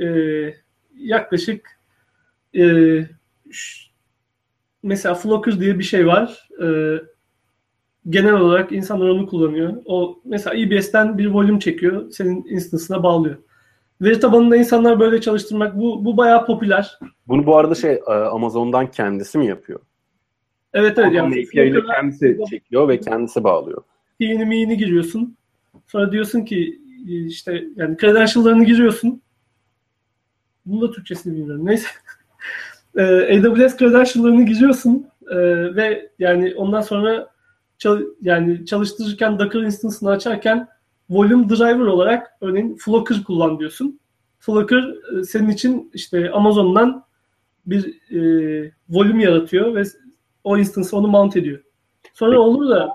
e, 0.00 0.06
yaklaşık 0.98 1.68
e, 2.56 2.62
mesela 4.82 5.14
Flocker 5.14 5.60
diye 5.60 5.78
bir 5.78 5.84
şey 5.84 6.06
var. 6.06 6.48
Ee, 6.62 6.96
genel 8.08 8.34
olarak 8.34 8.72
insanlar 8.72 9.08
onu 9.08 9.26
kullanıyor. 9.26 9.82
O 9.84 10.20
mesela 10.24 10.56
EBS'ten 10.56 11.18
bir 11.18 11.26
volüm 11.26 11.58
çekiyor, 11.58 12.10
senin 12.10 12.44
instance'ına 12.48 13.02
bağlıyor. 13.02 13.36
Veri 14.00 14.20
tabanında 14.20 14.56
insanlar 14.56 15.00
böyle 15.00 15.20
çalıştırmak 15.20 15.78
bu 15.78 16.04
bu 16.04 16.16
bayağı 16.16 16.46
popüler. 16.46 16.98
Bunu 17.28 17.46
bu 17.46 17.56
arada 17.56 17.74
şey 17.74 17.92
e, 17.92 18.12
Amazon'dan 18.12 18.90
kendisi 18.90 19.38
mi 19.38 19.46
yapıyor? 19.46 19.80
Evet 20.74 20.98
evet 20.98 21.20
Amazon 21.20 21.36
yani 21.36 21.46
API 21.46 21.70
ile 21.70 21.86
kendisi 21.86 22.38
çekiyor 22.50 22.88
ve 22.88 23.00
kendisi 23.00 23.44
bağlıyor. 23.44 23.82
key'ini 24.20 24.44
miyini 24.44 24.76
giriyorsun. 24.76 25.36
Sonra 25.86 26.12
diyorsun 26.12 26.44
ki 26.44 26.78
işte 27.06 27.64
yani 27.76 27.96
credential'larını 27.96 28.64
giriyorsun. 28.64 29.22
Bunu 30.66 30.80
da 30.80 30.90
Türkçesini 30.90 31.36
bilmiyorum. 31.36 31.66
Neyse. 31.66 31.86
AWS 32.98 33.76
credential'larını 33.76 34.46
giriyorsun 34.46 35.06
ve 35.76 36.10
yani 36.18 36.54
ondan 36.56 36.80
sonra 36.80 37.31
çal- 37.82 38.06
yani 38.22 38.66
çalıştırırken 38.66 39.38
Docker 39.38 39.60
instance'ını 39.60 40.10
açarken 40.10 40.68
volume 41.10 41.48
driver 41.48 41.86
olarak 41.86 42.36
örneğin 42.40 42.76
Flocker 42.76 43.24
kullan 43.24 43.58
diyorsun. 43.58 44.00
Flocker 44.38 44.94
e, 45.18 45.24
senin 45.24 45.48
için 45.48 45.90
işte 45.94 46.30
Amazon'dan 46.30 47.04
bir 47.66 47.84
e, 48.10 48.72
volume 48.88 49.22
yaratıyor 49.22 49.74
ve 49.74 49.82
o 50.44 50.58
instance'ı 50.58 50.96
onu 50.98 51.08
mount 51.08 51.36
ediyor. 51.36 51.62
Sonra 52.14 52.40
olur 52.40 52.68
da 52.68 52.88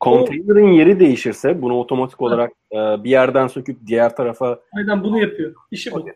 Container'ın 0.00 0.72
yeri 0.72 1.00
değişirse 1.00 1.62
bunu 1.62 1.78
otomatik 1.78 2.22
olarak 2.22 2.52
e, 2.72 2.76
bir 2.76 3.10
yerden 3.10 3.46
söküp 3.46 3.86
diğer 3.86 4.16
tarafa 4.16 4.60
aynen 4.72 5.04
bunu 5.04 5.18
yapıyor. 5.18 5.54
İşi 5.70 5.92
bu. 5.92 6.06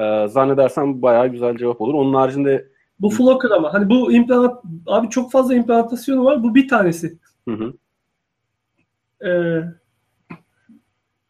Ee, 0.00 0.28
zannedersem 0.28 1.02
bayağı 1.02 1.28
güzel 1.28 1.56
cevap 1.56 1.80
olur. 1.80 1.94
Onun 1.94 2.14
haricinde 2.14 2.68
bu 3.00 3.10
Flocker 3.10 3.50
ama 3.50 3.74
hani 3.74 3.90
bu 3.90 4.12
implement 4.12 4.52
abi 4.86 5.10
çok 5.10 5.32
fazla 5.32 5.54
implementasyonu 5.54 6.24
var. 6.24 6.42
Bu 6.42 6.54
bir 6.54 6.68
tanesi. 6.68 7.18
Hı 7.48 7.54
hı. 7.54 7.72
Ee, 9.28 9.64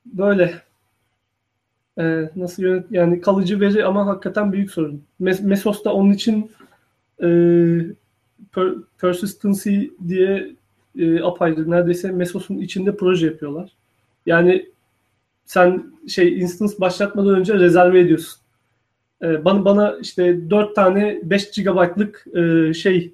böyle 0.06 0.62
ee, 1.98 2.30
nasıl 2.36 2.62
yönet 2.62 2.86
yani 2.90 3.20
kalıcı 3.20 3.60
veri 3.60 3.84
ama 3.84 4.06
hakikaten 4.06 4.52
büyük 4.52 4.70
sorun. 4.70 5.02
Mes 5.18 5.40
Mesos 5.40 5.84
da 5.84 5.94
onun 5.94 6.12
için 6.12 6.50
e, 7.22 7.28
per 8.52 8.74
persistency 8.98 9.84
diye 10.08 10.56
e, 10.98 11.22
apayrı 11.22 11.70
neredeyse 11.70 12.12
Mesos'un 12.12 12.58
içinde 12.58 12.96
proje 12.96 13.26
yapıyorlar. 13.26 13.72
Yani 14.26 14.66
sen 15.44 15.92
şey 16.08 16.40
instance 16.40 16.74
başlatmadan 16.80 17.34
önce 17.34 17.54
rezerve 17.54 18.00
ediyorsun. 18.00 18.40
E, 19.22 19.44
bana 19.44 19.64
bana 19.64 19.96
işte 20.00 20.50
4 20.50 20.74
tane 20.74 21.20
5 21.22 21.50
GB'lık 21.50 22.26
e, 22.36 22.74
şey 22.74 23.12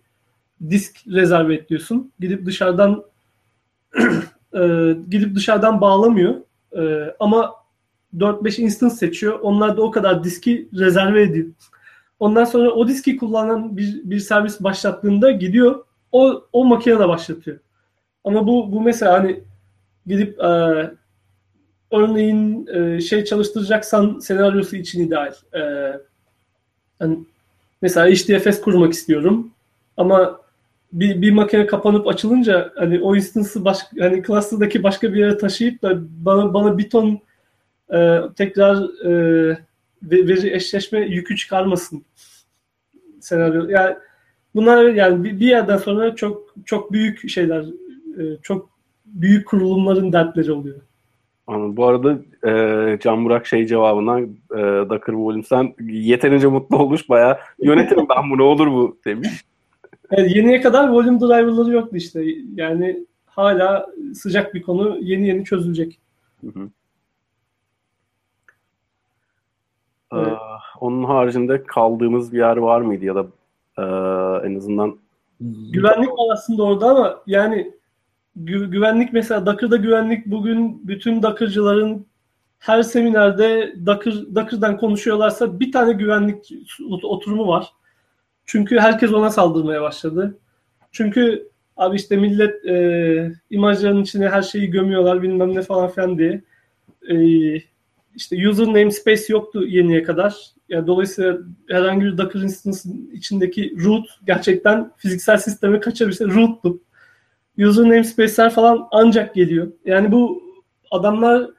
disk 0.70 0.96
rezerve 1.06 1.54
ediyorsun. 1.54 2.12
Gidip 2.20 2.46
dışarıdan 2.46 3.04
e, 4.54 4.60
gidip 5.10 5.34
dışarıdan 5.34 5.80
bağlamıyor. 5.80 6.34
E, 6.76 7.14
ama 7.20 7.54
4-5 8.16 8.60
instance 8.60 8.94
seçiyor. 8.94 9.38
Onlar 9.42 9.76
da 9.76 9.82
o 9.82 9.90
kadar 9.90 10.24
diski 10.24 10.68
rezerve 10.74 11.22
ediyor. 11.22 11.46
Ondan 12.20 12.44
sonra 12.44 12.70
o 12.70 12.88
diski 12.88 13.16
kullanan 13.16 13.76
bir, 13.76 14.00
bir 14.04 14.20
servis 14.20 14.60
başlattığında 14.60 15.30
gidiyor 15.30 15.84
o, 16.12 16.44
o 16.52 16.64
makinede 16.64 17.08
başlatıyor. 17.08 17.58
Ama 18.24 18.46
bu, 18.46 18.72
bu 18.72 18.80
mesela 18.80 19.12
hani 19.12 19.40
gidip 20.06 20.40
e, 20.40 20.90
örneğin 21.92 22.66
e, 22.66 23.00
şey 23.00 23.24
çalıştıracaksan 23.24 24.18
senaryosu 24.18 24.76
için 24.76 25.06
ideal. 25.06 25.34
E, 25.54 25.92
hani 26.98 27.18
mesela 27.82 28.06
HDFS 28.06 28.60
kurmak 28.60 28.92
istiyorum 28.92 29.50
ama 29.96 30.40
bir, 30.92 31.22
bir 31.22 31.32
makine 31.32 31.66
kapanıp 31.66 32.08
açılınca 32.08 32.72
hani 32.76 33.00
o 33.00 33.16
instance'ı 33.16 33.64
baş, 33.64 33.78
hani 33.98 34.22
cluster'daki 34.22 34.82
başka 34.82 35.12
bir 35.12 35.18
yere 35.18 35.38
taşıyıp 35.38 35.82
da 35.82 35.98
bana 36.24 36.54
bana 36.54 36.78
bir 36.78 36.90
ton 36.90 37.20
e, 37.94 38.20
tekrar 38.36 39.06
e, 39.06 39.58
veri 40.02 40.54
eşleşme 40.54 41.00
yükü 41.00 41.36
çıkarmasın 41.36 42.04
senaryo. 43.20 43.68
Yani 43.68 43.96
bunlar 44.54 44.88
yani 44.88 45.24
bir, 45.24 45.40
bir 45.40 45.46
yerden 45.46 45.76
sonra 45.76 46.16
çok 46.16 46.54
çok 46.64 46.92
büyük 46.92 47.28
şeyler, 47.28 47.64
e, 48.18 48.36
çok 48.42 48.70
büyük 49.04 49.48
kurulumların 49.48 50.12
dertleri 50.12 50.52
oluyor. 50.52 50.80
Bu 51.48 51.86
arada 51.86 52.18
e, 52.46 52.98
Can 52.98 53.24
Burak 53.24 53.46
şey 53.46 53.66
cevabından 53.66 54.22
e, 54.50 54.58
Docker 54.90 55.12
Volume 55.12 55.74
yeterince 55.80 56.46
mutlu 56.46 56.78
olmuş. 56.78 57.08
Bayağı 57.08 57.38
yönetirim 57.58 58.06
ben 58.08 58.30
bu 58.30 58.38
ne 58.38 58.42
olur 58.42 58.66
bu 58.66 58.96
demiş. 59.04 59.44
Evet, 60.10 60.36
yeniye 60.36 60.60
kadar 60.60 60.88
volume 60.88 61.20
driver'ları 61.20 61.72
yoktu 61.72 61.96
işte. 61.96 62.24
Yani 62.54 63.06
hala 63.26 63.86
sıcak 64.14 64.54
bir 64.54 64.62
konu 64.62 64.98
yeni 65.00 65.28
yeni 65.28 65.44
çözülecek. 65.44 65.98
Hı 66.40 66.46
hı. 66.46 66.68
Evet. 70.12 70.32
Ee, 70.32 70.36
onun 70.80 71.04
haricinde 71.04 71.62
kaldığımız 71.62 72.32
bir 72.32 72.38
yer 72.38 72.56
var 72.56 72.80
mıydı 72.80 73.04
ya 73.04 73.14
da 73.14 73.26
e, 73.78 73.82
en 74.46 74.54
azından 74.56 74.96
güvenlik 75.72 76.10
var 76.10 76.32
aslında 76.32 76.62
orada 76.62 76.86
ama 76.86 77.22
yani 77.26 77.72
gü- 78.36 78.70
güvenlik 78.70 79.12
mesela 79.12 79.46
Docker'da 79.46 79.76
güvenlik 79.76 80.26
bugün 80.26 80.88
bütün 80.88 81.22
Docker'cıların 81.22 82.06
her 82.58 82.82
seminerde 82.82 83.74
Docker, 83.86 84.14
Docker'dan 84.34 84.76
konuşuyorlarsa 84.76 85.60
bir 85.60 85.72
tane 85.72 85.92
güvenlik 85.92 86.52
oturumu 87.02 87.48
var. 87.48 87.72
Çünkü 88.46 88.78
herkes 88.78 89.12
ona 89.12 89.30
saldırmaya 89.30 89.82
başladı. 89.82 90.38
Çünkü 90.92 91.48
abi 91.76 91.96
işte 91.96 92.16
millet 92.16 92.66
e, 92.66 93.32
imajların 93.50 94.02
içine 94.02 94.28
her 94.28 94.42
şeyi 94.42 94.70
gömüyorlar 94.70 95.22
bilmem 95.22 95.54
ne 95.54 95.62
falan 95.62 95.88
filan 95.88 96.18
diye. 96.18 96.42
E, 97.08 97.16
işte 98.16 98.48
user 98.48 98.66
namespace 98.66 99.24
yoktu 99.28 99.66
yeniye 99.66 100.02
kadar. 100.02 100.36
Yani 100.68 100.86
dolayısıyla 100.86 101.38
herhangi 101.68 102.04
bir 102.04 102.18
Docker 102.18 102.40
instance'ın 102.40 103.10
içindeki 103.12 103.76
root 103.84 104.06
gerçekten 104.26 104.90
fiziksel 104.96 105.36
sisteme 105.36 105.80
kaçabilse 105.80 106.24
root'tu. 106.24 106.80
User 107.58 107.84
namespace'ler 107.84 108.50
falan 108.50 108.88
ancak 108.90 109.34
geliyor. 109.34 109.72
Yani 109.84 110.12
bu 110.12 110.42
adamlar 110.90 111.50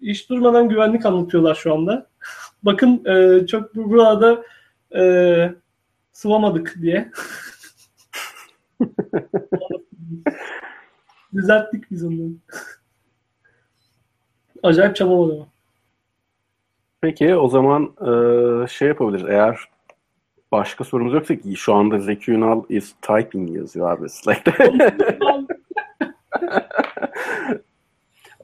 iş 0.00 0.30
durmadan 0.30 0.68
güvenlik 0.68 1.06
anlatıyorlar 1.06 1.54
şu 1.54 1.74
anda. 1.74 2.06
Bakın 2.62 3.04
e, 3.04 3.46
çok 3.46 3.74
burada 3.74 4.44
e, 4.96 5.54
sıvamadık 6.12 6.74
diye. 6.82 7.10
Düzelttik 11.34 11.90
biz 11.90 12.04
onları. 12.04 12.32
Acayip 14.62 14.96
çaba 14.96 15.18
var 15.18 15.34
ama. 15.34 15.46
Peki 17.00 17.36
o 17.36 17.48
zaman 17.48 17.82
e, 18.00 18.10
şey 18.68 18.88
yapabiliriz. 18.88 19.28
Eğer 19.28 19.73
başka 20.52 20.84
sorumuz 20.84 21.14
yoksa 21.14 21.36
ki 21.36 21.56
şu 21.56 21.74
anda 21.74 21.98
Zeki 21.98 22.32
Ünal 22.32 22.62
is 22.68 22.94
typing 23.02 23.56
yazıyor 23.56 23.90
abi 23.90 24.08
Slack'te. 24.08 24.52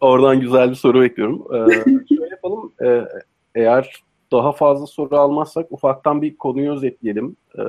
Oradan 0.00 0.40
güzel 0.40 0.70
bir 0.70 0.74
soru 0.74 1.00
bekliyorum. 1.00 1.46
Ee, 1.54 1.74
şöyle 2.08 2.30
yapalım. 2.30 2.72
Ee, 2.82 3.04
eğer 3.54 4.02
daha 4.32 4.52
fazla 4.52 4.86
soru 4.86 5.16
almazsak 5.16 5.72
ufaktan 5.72 6.22
bir 6.22 6.36
konuyu 6.36 6.72
özetleyelim. 6.72 7.36
Ee, 7.58 7.62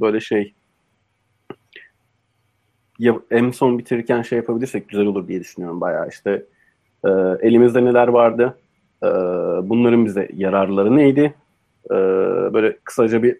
böyle 0.00 0.20
şey 0.20 0.54
ya, 2.98 3.16
en 3.30 3.50
son 3.50 3.78
bitirirken 3.78 4.22
şey 4.22 4.36
yapabilirsek 4.36 4.88
güzel 4.88 5.06
olur 5.06 5.28
diye 5.28 5.40
düşünüyorum 5.40 5.80
bayağı 5.80 6.08
işte 6.08 6.46
e, 7.04 7.08
elimizde 7.40 7.84
neler 7.84 8.08
vardı 8.08 8.58
e, 9.02 9.06
bunların 9.68 10.04
bize 10.04 10.28
yararları 10.34 10.96
neydi 10.96 11.34
e, 11.90 11.94
böyle 12.52 12.78
kısaca 12.84 13.22
bir 13.22 13.38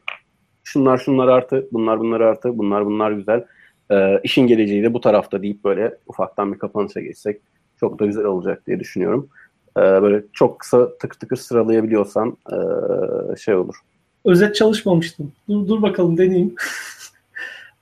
şunlar 0.73 0.99
şunlar 0.99 1.29
artı 1.29 1.69
bunlar 1.73 2.01
bunlar 2.01 2.21
artı 2.21 2.59
bunlar 2.59 2.87
bunlar 2.87 3.13
güzel 3.13 3.45
e, 3.91 4.21
işin 4.23 4.47
geleceği 4.47 4.83
de 4.83 4.95
bu 4.95 5.01
tarafta 5.01 5.43
deyip 5.43 5.65
böyle 5.65 5.99
ufaktan 6.07 6.53
bir 6.53 6.59
kapanışa 6.59 7.01
geçsek 7.01 7.41
çok 7.81 7.99
da 7.99 8.07
güzel 8.07 8.25
olacak 8.25 8.67
diye 8.67 8.81
düşünüyorum. 8.81 9.29
E, 9.77 9.81
böyle 9.81 10.23
çok 10.33 10.59
kısa 10.59 10.99
tık 10.99 11.21
tıkır 11.21 11.37
sıralayabiliyorsan 11.37 12.37
e, 12.53 12.57
şey 13.37 13.55
olur. 13.55 13.75
Özet 14.25 14.55
çalışmamıştım. 14.55 15.33
Dur, 15.49 15.69
dur 15.69 15.83
bakalım 15.83 16.19
deneyeyim. 16.19 16.55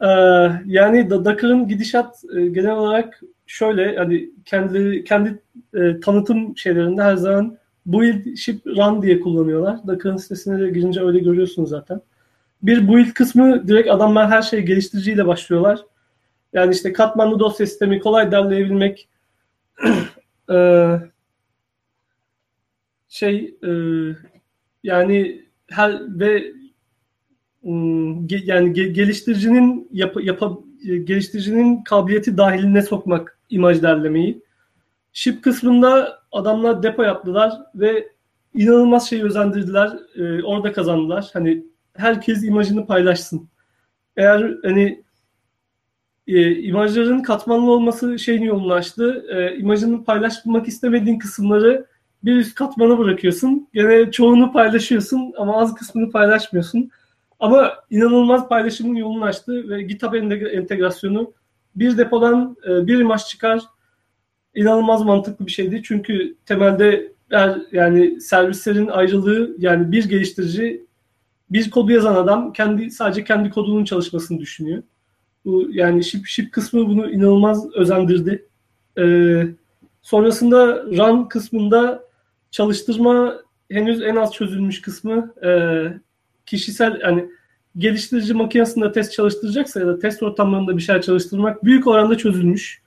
Ee, 0.02 0.06
yani 0.66 1.10
Docker'ın 1.10 1.68
gidişat 1.68 2.24
e, 2.36 2.46
genel 2.46 2.76
olarak 2.76 3.20
şöyle 3.46 3.96
hani 3.96 4.30
kendi 4.44 5.04
kendi 5.04 5.42
e, 5.74 6.00
tanıtım 6.00 6.56
şeylerinde 6.56 7.02
her 7.02 7.16
zaman 7.16 7.58
build 7.86 8.36
ship 8.36 8.66
run 8.66 9.02
diye 9.02 9.20
kullanıyorlar. 9.20 9.78
Docker'ın 9.86 10.16
sitesine 10.16 10.60
de 10.60 10.70
girince 10.70 11.00
öyle 11.00 11.18
görüyorsunuz 11.18 11.70
zaten. 11.70 12.00
Bir 12.62 12.88
build 12.88 13.12
kısmı 13.12 13.68
direkt 13.68 13.90
adamlar 13.90 14.30
her 14.30 14.42
şeyi 14.42 14.64
geliştiriciyle 14.64 15.26
başlıyorlar. 15.26 15.80
Yani 16.52 16.74
işte 16.74 16.92
katmanlı 16.92 17.38
dosya 17.38 17.66
sistemi 17.66 18.00
kolay 18.00 18.32
derleyebilmek 18.32 19.08
ee, 20.50 20.96
şey 23.08 23.54
e, 23.62 23.70
yani 24.82 25.44
her 25.68 26.20
ve 26.20 26.52
Hmm, 27.62 28.26
yani 28.28 28.72
geliştiricinin 28.72 29.88
yap, 29.92 30.16
yap, 30.22 30.40
geliştiricinin 31.04 31.82
kabiliyeti 31.84 32.36
dahiline 32.36 32.82
sokmak 32.82 33.38
imaj 33.50 33.82
derlemeyi. 33.82 34.42
Ship 35.12 35.44
kısmında 35.44 36.22
adamlar 36.32 36.82
depo 36.82 37.02
yaptılar 37.02 37.52
ve 37.74 38.08
inanılmaz 38.54 39.08
şey 39.08 39.22
özendirdiler. 39.22 39.98
E, 40.16 40.42
orada 40.42 40.72
kazandılar. 40.72 41.30
Hani 41.32 41.64
herkes 42.00 42.44
imajını 42.44 42.86
paylaşsın. 42.86 43.48
Eğer 44.16 44.54
hani 44.62 45.02
e, 46.26 46.56
imajların 46.56 47.22
katmanlı 47.22 47.70
olması 47.70 48.18
şeyin 48.18 48.42
yolunu 48.42 48.72
açtı. 48.72 49.24
E, 49.28 49.56
imajını 49.56 50.04
paylaşmak 50.04 50.68
istemediğin 50.68 51.18
kısımları 51.18 51.86
bir 52.24 52.36
üst 52.36 52.54
katmana 52.54 52.98
bırakıyorsun. 52.98 53.68
Gene 53.74 54.10
çoğunu 54.10 54.52
paylaşıyorsun 54.52 55.32
ama 55.38 55.60
az 55.60 55.74
kısmını 55.74 56.10
paylaşmıyorsun. 56.10 56.90
Ama 57.40 57.72
inanılmaz 57.90 58.48
paylaşımın 58.48 58.94
yolunu 58.94 59.24
açtı 59.24 59.68
ve 59.68 59.82
GitHub 59.82 60.14
entegrasyonu 60.52 61.32
bir 61.76 61.98
depodan 61.98 62.56
e, 62.68 62.86
bir 62.86 62.98
imaj 62.98 63.26
çıkar 63.26 63.60
inanılmaz 64.54 65.02
mantıklı 65.02 65.46
bir 65.46 65.50
şeydi. 65.50 65.82
Çünkü 65.84 66.36
temelde 66.46 67.12
yani 67.72 68.20
servislerin 68.20 68.86
ayrılığı 68.86 69.56
yani 69.58 69.92
bir 69.92 70.08
geliştirici 70.08 70.86
bir 71.50 71.70
kodu 71.70 71.92
yazan 71.92 72.14
adam 72.14 72.52
kendi 72.52 72.90
sadece 72.90 73.24
kendi 73.24 73.50
kodunun 73.50 73.84
çalışmasını 73.84 74.38
düşünüyor. 74.38 74.82
Bu 75.44 75.66
yani 75.70 76.04
ship, 76.04 76.26
ship 76.26 76.52
kısmı 76.52 76.88
bunu 76.88 77.10
inanılmaz 77.10 77.74
özendirdi. 77.74 78.46
Ee, 78.98 79.46
sonrasında 80.02 80.84
run 80.84 81.24
kısmında 81.24 82.04
çalıştırma 82.50 83.36
henüz 83.70 84.02
en 84.02 84.16
az 84.16 84.32
çözülmüş 84.32 84.82
kısmı 84.82 85.34
e, 85.44 85.50
kişisel 86.46 87.00
hani 87.02 87.28
geliştirici 87.76 88.34
makinesinde 88.34 88.92
test 88.92 89.12
çalıştıracaksa 89.12 89.80
ya 89.80 89.86
da 89.86 89.98
test 89.98 90.22
ortamlarında 90.22 90.76
bir 90.76 90.82
şeyler 90.82 91.02
çalıştırmak 91.02 91.64
büyük 91.64 91.86
oranda 91.86 92.18
çözülmüş. 92.18 92.82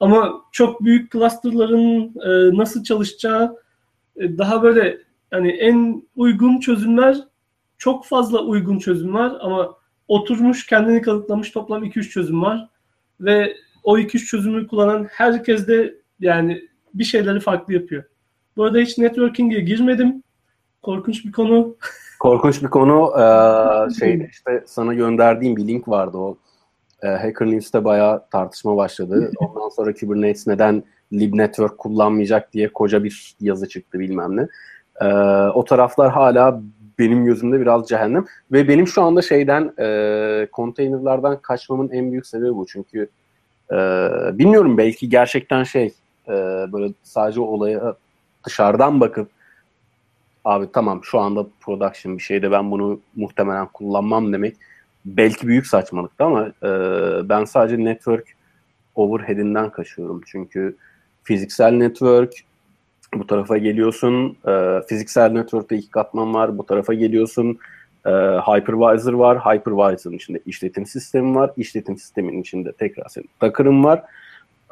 Ama 0.00 0.42
çok 0.52 0.84
büyük 0.84 1.12
clusterların 1.12 2.14
e, 2.24 2.56
nasıl 2.58 2.84
çalışacağı 2.84 3.56
e, 4.16 4.38
daha 4.38 4.62
böyle 4.62 4.98
hani 5.30 5.50
en 5.50 6.02
uygun 6.16 6.60
çözümler 6.60 7.16
çok 7.78 8.04
fazla 8.04 8.42
uygun 8.42 8.78
çözüm 8.78 9.14
var 9.14 9.32
ama 9.40 9.74
oturmuş 10.08 10.66
kendini 10.66 11.02
kanıtlamış 11.02 11.50
toplam 11.50 11.84
2-3 11.84 12.02
çözüm 12.02 12.42
var 12.42 12.68
ve 13.20 13.54
o 13.84 13.98
2-3 13.98 14.18
çözümü 14.18 14.66
kullanan 14.66 15.04
herkes 15.10 15.68
de 15.68 15.94
yani 16.20 16.68
bir 16.94 17.04
şeyleri 17.04 17.40
farklı 17.40 17.74
yapıyor. 17.74 18.04
Bu 18.56 18.64
arada 18.64 18.78
hiç 18.78 18.98
networking'e 18.98 19.60
girmedim. 19.60 20.22
Korkunç 20.82 21.24
bir 21.24 21.32
konu. 21.32 21.76
Korkunç 22.20 22.62
bir 22.62 22.68
konu. 22.68 23.12
Ee, 23.20 23.94
şey 23.98 24.28
işte 24.30 24.64
sana 24.66 24.94
gönderdiğim 24.94 25.56
bir 25.56 25.66
link 25.66 25.88
vardı 25.88 26.18
o. 26.18 26.38
E, 27.02 27.08
Hacker 27.08 27.46
News'te 27.46 27.84
bayağı 27.84 28.28
tartışma 28.30 28.76
başladı. 28.76 29.32
Ondan 29.38 29.68
sonra 29.68 29.94
Kubernetes 29.94 30.46
neden 30.46 30.82
lib 31.12 31.34
network 31.34 31.78
kullanmayacak 31.78 32.52
diye 32.52 32.72
koca 32.72 33.04
bir 33.04 33.36
yazı 33.40 33.68
çıktı 33.68 33.98
bilmem 33.98 34.36
ne. 34.36 34.48
Ee, 35.00 35.06
o 35.54 35.64
taraflar 35.64 36.10
hala 36.10 36.62
benim 36.98 37.24
gözümde 37.24 37.60
biraz 37.60 37.88
cehennem. 37.88 38.24
Ve 38.52 38.68
benim 38.68 38.86
şu 38.86 39.02
anda 39.02 39.22
şeyden 39.22 39.72
e, 39.78 40.48
konteynerlardan 40.52 41.42
kaçmamın 41.42 41.90
en 41.90 42.10
büyük 42.10 42.26
sebebi 42.26 42.54
bu. 42.54 42.66
Çünkü 42.66 43.08
e, 43.72 43.76
bilmiyorum 44.38 44.78
belki 44.78 45.08
gerçekten 45.08 45.62
şey 45.62 45.94
e, 46.28 46.32
böyle 46.72 46.92
sadece 47.02 47.40
olaya 47.40 47.96
dışarıdan 48.46 49.00
bakıp 49.00 49.30
abi 50.44 50.72
tamam 50.72 51.04
şu 51.04 51.18
anda 51.18 51.46
production 51.60 52.18
bir 52.18 52.22
şeyde 52.22 52.50
ben 52.50 52.70
bunu 52.70 53.00
muhtemelen 53.16 53.66
kullanmam 53.66 54.32
demek 54.32 54.56
belki 55.04 55.46
büyük 55.46 55.66
saçmalıktı 55.66 56.24
ama 56.24 56.46
e, 56.46 56.68
ben 57.28 57.44
sadece 57.44 57.84
network 57.84 58.26
overhead'inden 58.94 59.70
kaçıyorum. 59.70 60.22
Çünkü 60.26 60.76
fiziksel 61.22 61.72
network 61.72 62.32
bu 63.14 63.26
tarafa 63.26 63.58
geliyorsun. 63.58 64.36
E, 64.48 64.80
fiziksel 64.88 65.30
network'te 65.30 65.76
iki 65.76 65.90
katman 65.90 66.34
var. 66.34 66.58
Bu 66.58 66.66
tarafa 66.66 66.94
geliyorsun. 66.94 67.58
E, 68.06 68.10
hypervisor 68.10 69.12
var. 69.12 69.38
Hypervisor'ın 69.38 70.16
içinde 70.16 70.40
işletim 70.46 70.86
sistemi 70.86 71.34
var. 71.34 71.50
İşletim 71.56 71.96
sisteminin 71.98 72.40
içinde 72.40 72.72
tekrar 72.72 73.08
senin 73.08 73.28
takırın 73.40 73.84
var. 73.84 73.98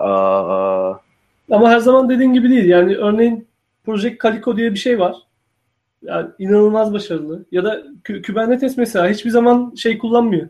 E, 0.00 0.08
Ama 1.50 1.70
her 1.70 1.78
zaman 1.78 2.08
dediğin 2.08 2.32
gibi 2.32 2.50
değil. 2.50 2.64
Yani 2.64 2.96
örneğin 2.96 3.46
Project 3.84 4.22
Calico 4.22 4.56
diye 4.56 4.72
bir 4.72 4.78
şey 4.78 4.98
var. 4.98 5.16
Yani 6.02 6.28
inanılmaz 6.38 6.92
başarılı. 6.92 7.44
Ya 7.52 7.64
da 7.64 7.82
Kubernetes 8.26 8.76
mesela 8.76 9.08
hiçbir 9.08 9.30
zaman 9.30 9.74
şey 9.74 9.98
kullanmıyor. 9.98 10.48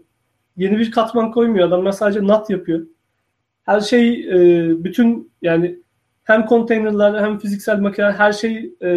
Yeni 0.57 0.79
bir 0.79 0.91
katman 0.91 1.31
koymuyor. 1.33 1.69
Adamlar 1.69 1.93
sadece 1.93 2.27
NAT 2.27 2.51
yapıyor. 2.51 2.87
Her 3.65 3.81
şey 3.81 4.21
e, 4.31 4.71
bütün 4.85 5.31
yani 5.43 5.79
hem 6.27 6.47
konteynerler 6.47 7.23
hem 7.23 7.39
fiziksel 7.39 7.79
makine 7.79 8.13
her 8.13 8.33
şey 8.33 8.75
e, 8.83 8.91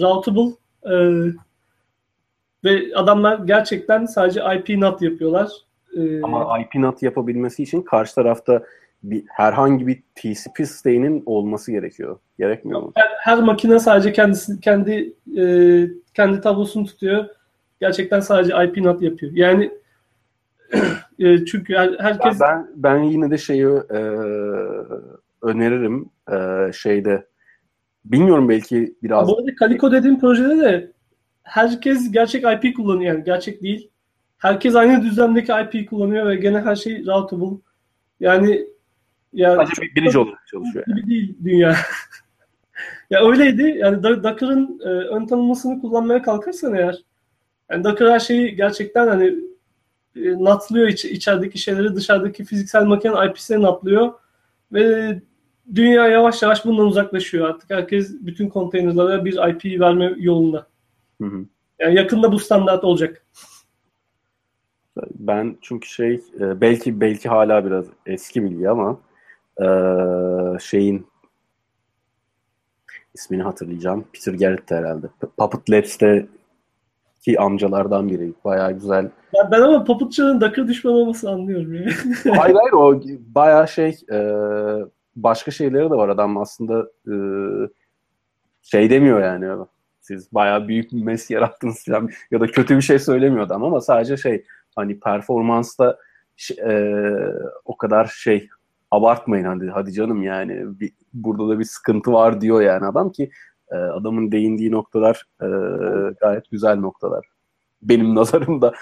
routable 0.00 0.54
e, 0.84 0.94
ve 2.64 2.94
adamlar 2.94 3.38
gerçekten 3.38 4.06
sadece 4.06 4.40
IP 4.40 4.78
NAT 4.78 5.02
yapıyorlar. 5.02 5.50
E, 5.96 6.22
Ama 6.22 6.58
IP 6.58 6.74
NAT 6.74 7.02
yapabilmesi 7.02 7.62
için 7.62 7.82
karşı 7.82 8.14
tarafta 8.14 8.62
bir 9.02 9.24
herhangi 9.28 9.86
bir 9.86 10.02
TCP 10.14 10.66
stay'inin 10.66 11.22
olması 11.26 11.72
gerekiyor. 11.72 12.18
Gerekmiyor 12.38 12.82
mu? 12.82 12.92
Her, 12.94 13.08
her 13.18 13.38
makine 13.38 13.78
sadece 13.78 14.12
kendisi 14.12 14.60
kendi 14.60 15.14
e, 15.38 15.44
kendi 16.14 16.40
tablosunu 16.40 16.86
tutuyor. 16.86 17.26
Gerçekten 17.80 18.20
sadece 18.20 18.64
IP 18.64 18.76
NAT 18.76 19.02
yapıyor. 19.02 19.32
Yani 19.32 19.70
e, 21.18 21.44
çünkü 21.44 21.74
her, 21.74 21.96
herkes 21.98 22.40
ben 22.40 22.70
ben 22.76 22.98
yine 22.98 23.30
de 23.30 23.38
şeyi 23.38 23.66
e, 23.66 24.00
öneririm 25.42 26.10
e, 26.32 26.72
şeyde 26.72 27.26
bilmiyorum 28.04 28.48
belki 28.48 28.96
biraz 29.02 29.28
Bu 29.28 29.38
arada 29.38 29.50
Calico 29.60 29.92
dediğim 29.92 30.20
projede 30.20 30.58
de 30.58 30.92
herkes 31.42 32.12
gerçek 32.12 32.44
IP 32.44 32.76
kullanıyor 32.76 33.14
yani 33.14 33.24
gerçek 33.24 33.62
değil. 33.62 33.90
Herkes 34.38 34.74
aynı 34.74 35.02
düzlemdeki 35.02 35.52
IP 35.52 35.90
kullanıyor 35.90 36.26
ve 36.26 36.36
gene 36.36 36.60
her 36.60 36.76
şey 36.76 37.06
routable. 37.06 37.58
Yani 38.20 38.66
ya 39.32 39.56
Sadece 39.56 39.82
bir 39.82 40.14
olarak 40.14 40.46
çalışıyor. 40.46 40.84
Yani. 40.88 41.00
Gibi 41.00 41.10
değil 41.10 41.36
dünya. 41.44 41.76
ya 43.10 43.28
öyleydi. 43.28 43.62
Yani 43.78 44.02
Docker'ın 44.02 44.80
e, 44.84 44.88
ön 44.88 45.26
tanımlamasını 45.26 45.80
kullanmaya 45.80 46.22
kalkarsan 46.22 46.74
eğer 46.74 47.02
yani 47.70 47.84
Docker 47.84 48.10
her 48.10 48.20
şeyi 48.20 48.56
gerçekten 48.56 49.08
hani 49.08 49.26
e, 50.16 50.44
natlıyor 50.44 50.88
iç, 50.88 51.04
içerideki 51.04 51.58
şeyleri 51.58 51.96
dışarıdaki 51.96 52.44
fiziksel 52.44 52.84
makinenin 52.84 53.30
IP'sine 53.30 53.62
natlıyor 53.62 54.12
ve 54.72 55.22
dünya 55.74 56.08
yavaş 56.08 56.42
yavaş 56.42 56.64
bundan 56.64 56.86
uzaklaşıyor 56.86 57.48
artık. 57.48 57.70
Herkes 57.70 58.16
bütün 58.20 58.48
konteynerlara 58.48 59.24
bir 59.24 59.32
IP 59.32 59.80
verme 59.80 60.14
yolunda. 60.16 60.66
Hı 61.20 61.26
hı. 61.26 61.44
Yani 61.78 61.94
yakında 61.94 62.32
bu 62.32 62.38
standart 62.38 62.84
olacak. 62.84 63.26
Ben 65.14 65.56
çünkü 65.60 65.88
şey 65.88 66.14
e, 66.40 66.60
belki 66.60 67.00
belki 67.00 67.28
hala 67.28 67.66
biraz 67.66 67.86
eski 68.06 68.42
bilgi 68.44 68.70
ama 68.70 68.98
ee, 69.60 70.58
şeyin 70.60 71.06
ismini 73.14 73.42
hatırlayacağım. 73.42 74.04
Peter 74.12 74.32
Garrett 74.32 74.70
herhalde. 74.70 75.06
Puppet 75.36 75.70
Labs'te 75.70 76.26
ki 77.24 77.40
amcalardan 77.40 78.08
biri. 78.08 78.32
Bayağı 78.44 78.72
güzel. 78.72 79.10
Ya 79.32 79.48
ben 79.50 79.60
ama 79.60 79.84
Puppetçı'nın 79.84 80.40
Docker 80.40 80.68
düşman 80.68 80.94
olması 80.94 81.30
anlıyorum 81.30 81.74
ya. 81.74 81.82
hayır 82.38 82.54
hayır 82.54 82.72
o 82.72 83.00
bayağı 83.34 83.68
şey 83.68 83.98
e, 84.12 84.18
başka 85.16 85.50
şeyleri 85.50 85.90
de 85.90 85.94
var 85.94 86.08
adam 86.08 86.36
aslında 86.38 86.90
e, 87.08 87.14
şey 88.62 88.90
demiyor 88.90 89.22
yani 89.22 89.66
siz 90.00 90.32
bayağı 90.32 90.68
büyük 90.68 90.92
bir 90.92 91.02
mes 91.02 91.30
yarattınız 91.30 91.84
falan 91.84 92.10
ya 92.30 92.40
da 92.40 92.46
kötü 92.46 92.76
bir 92.76 92.82
şey 92.82 92.98
söylemiyor 92.98 93.46
adam 93.46 93.64
ama 93.64 93.80
sadece 93.80 94.16
şey 94.16 94.44
hani 94.76 95.00
performansta 95.00 95.98
e, 96.58 96.92
o 97.64 97.76
kadar 97.76 98.04
şey 98.06 98.48
abartmayın 98.90 99.44
hadi, 99.44 99.68
hadi 99.68 99.92
canım 99.92 100.22
yani 100.22 100.80
bir, 100.80 100.92
burada 101.12 101.48
da 101.48 101.58
bir 101.58 101.64
sıkıntı 101.64 102.12
var 102.12 102.40
diyor 102.40 102.60
yani 102.60 102.86
adam 102.86 103.12
ki 103.12 103.30
e, 103.70 103.76
adamın 103.76 104.32
değindiği 104.32 104.70
noktalar 104.70 105.24
e, 105.42 105.46
gayet 106.20 106.50
güzel 106.50 106.76
noktalar. 106.76 107.26
Benim 107.82 108.14
nazarımda. 108.14 108.72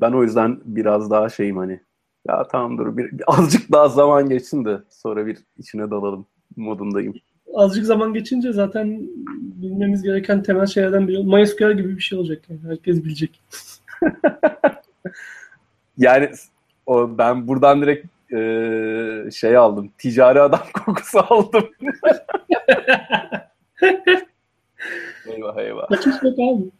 Ben 0.00 0.12
o 0.12 0.22
yüzden 0.22 0.60
biraz 0.64 1.10
daha 1.10 1.28
şeyim 1.28 1.56
hani 1.56 1.80
ya 2.28 2.48
tamam 2.48 2.78
dur 2.78 2.96
bir, 2.96 3.18
bir 3.18 3.24
azıcık 3.26 3.72
daha 3.72 3.88
zaman 3.88 4.28
geçsin 4.28 4.64
de 4.64 4.78
sonra 4.90 5.26
bir 5.26 5.38
içine 5.58 5.90
dalalım 5.90 6.26
modundayım. 6.56 7.14
Azıcık 7.54 7.86
zaman 7.86 8.14
geçince 8.14 8.52
zaten 8.52 9.08
bilmemiz 9.62 10.02
gereken 10.02 10.42
temel 10.42 10.66
şeylerden 10.66 11.08
biri 11.08 11.24
MySQL 11.24 11.76
gibi 11.76 11.96
bir 11.96 12.02
şey 12.02 12.18
olacak 12.18 12.42
yani. 12.48 12.60
Herkes 12.68 13.04
bilecek. 13.04 13.42
yani 15.98 16.30
o 16.86 17.18
ben 17.18 17.48
buradan 17.48 17.82
direkt 17.82 18.06
e, 18.32 19.30
şey 19.30 19.56
aldım. 19.56 19.92
Ticari 19.98 20.40
adam 20.40 20.60
kokusu 20.84 21.18
aldım. 21.18 21.68
eyvah 25.26 25.58
eyvah. 25.58 25.88
Kaçış 25.88 26.14
yok 26.22 26.38
abi. 26.38 26.70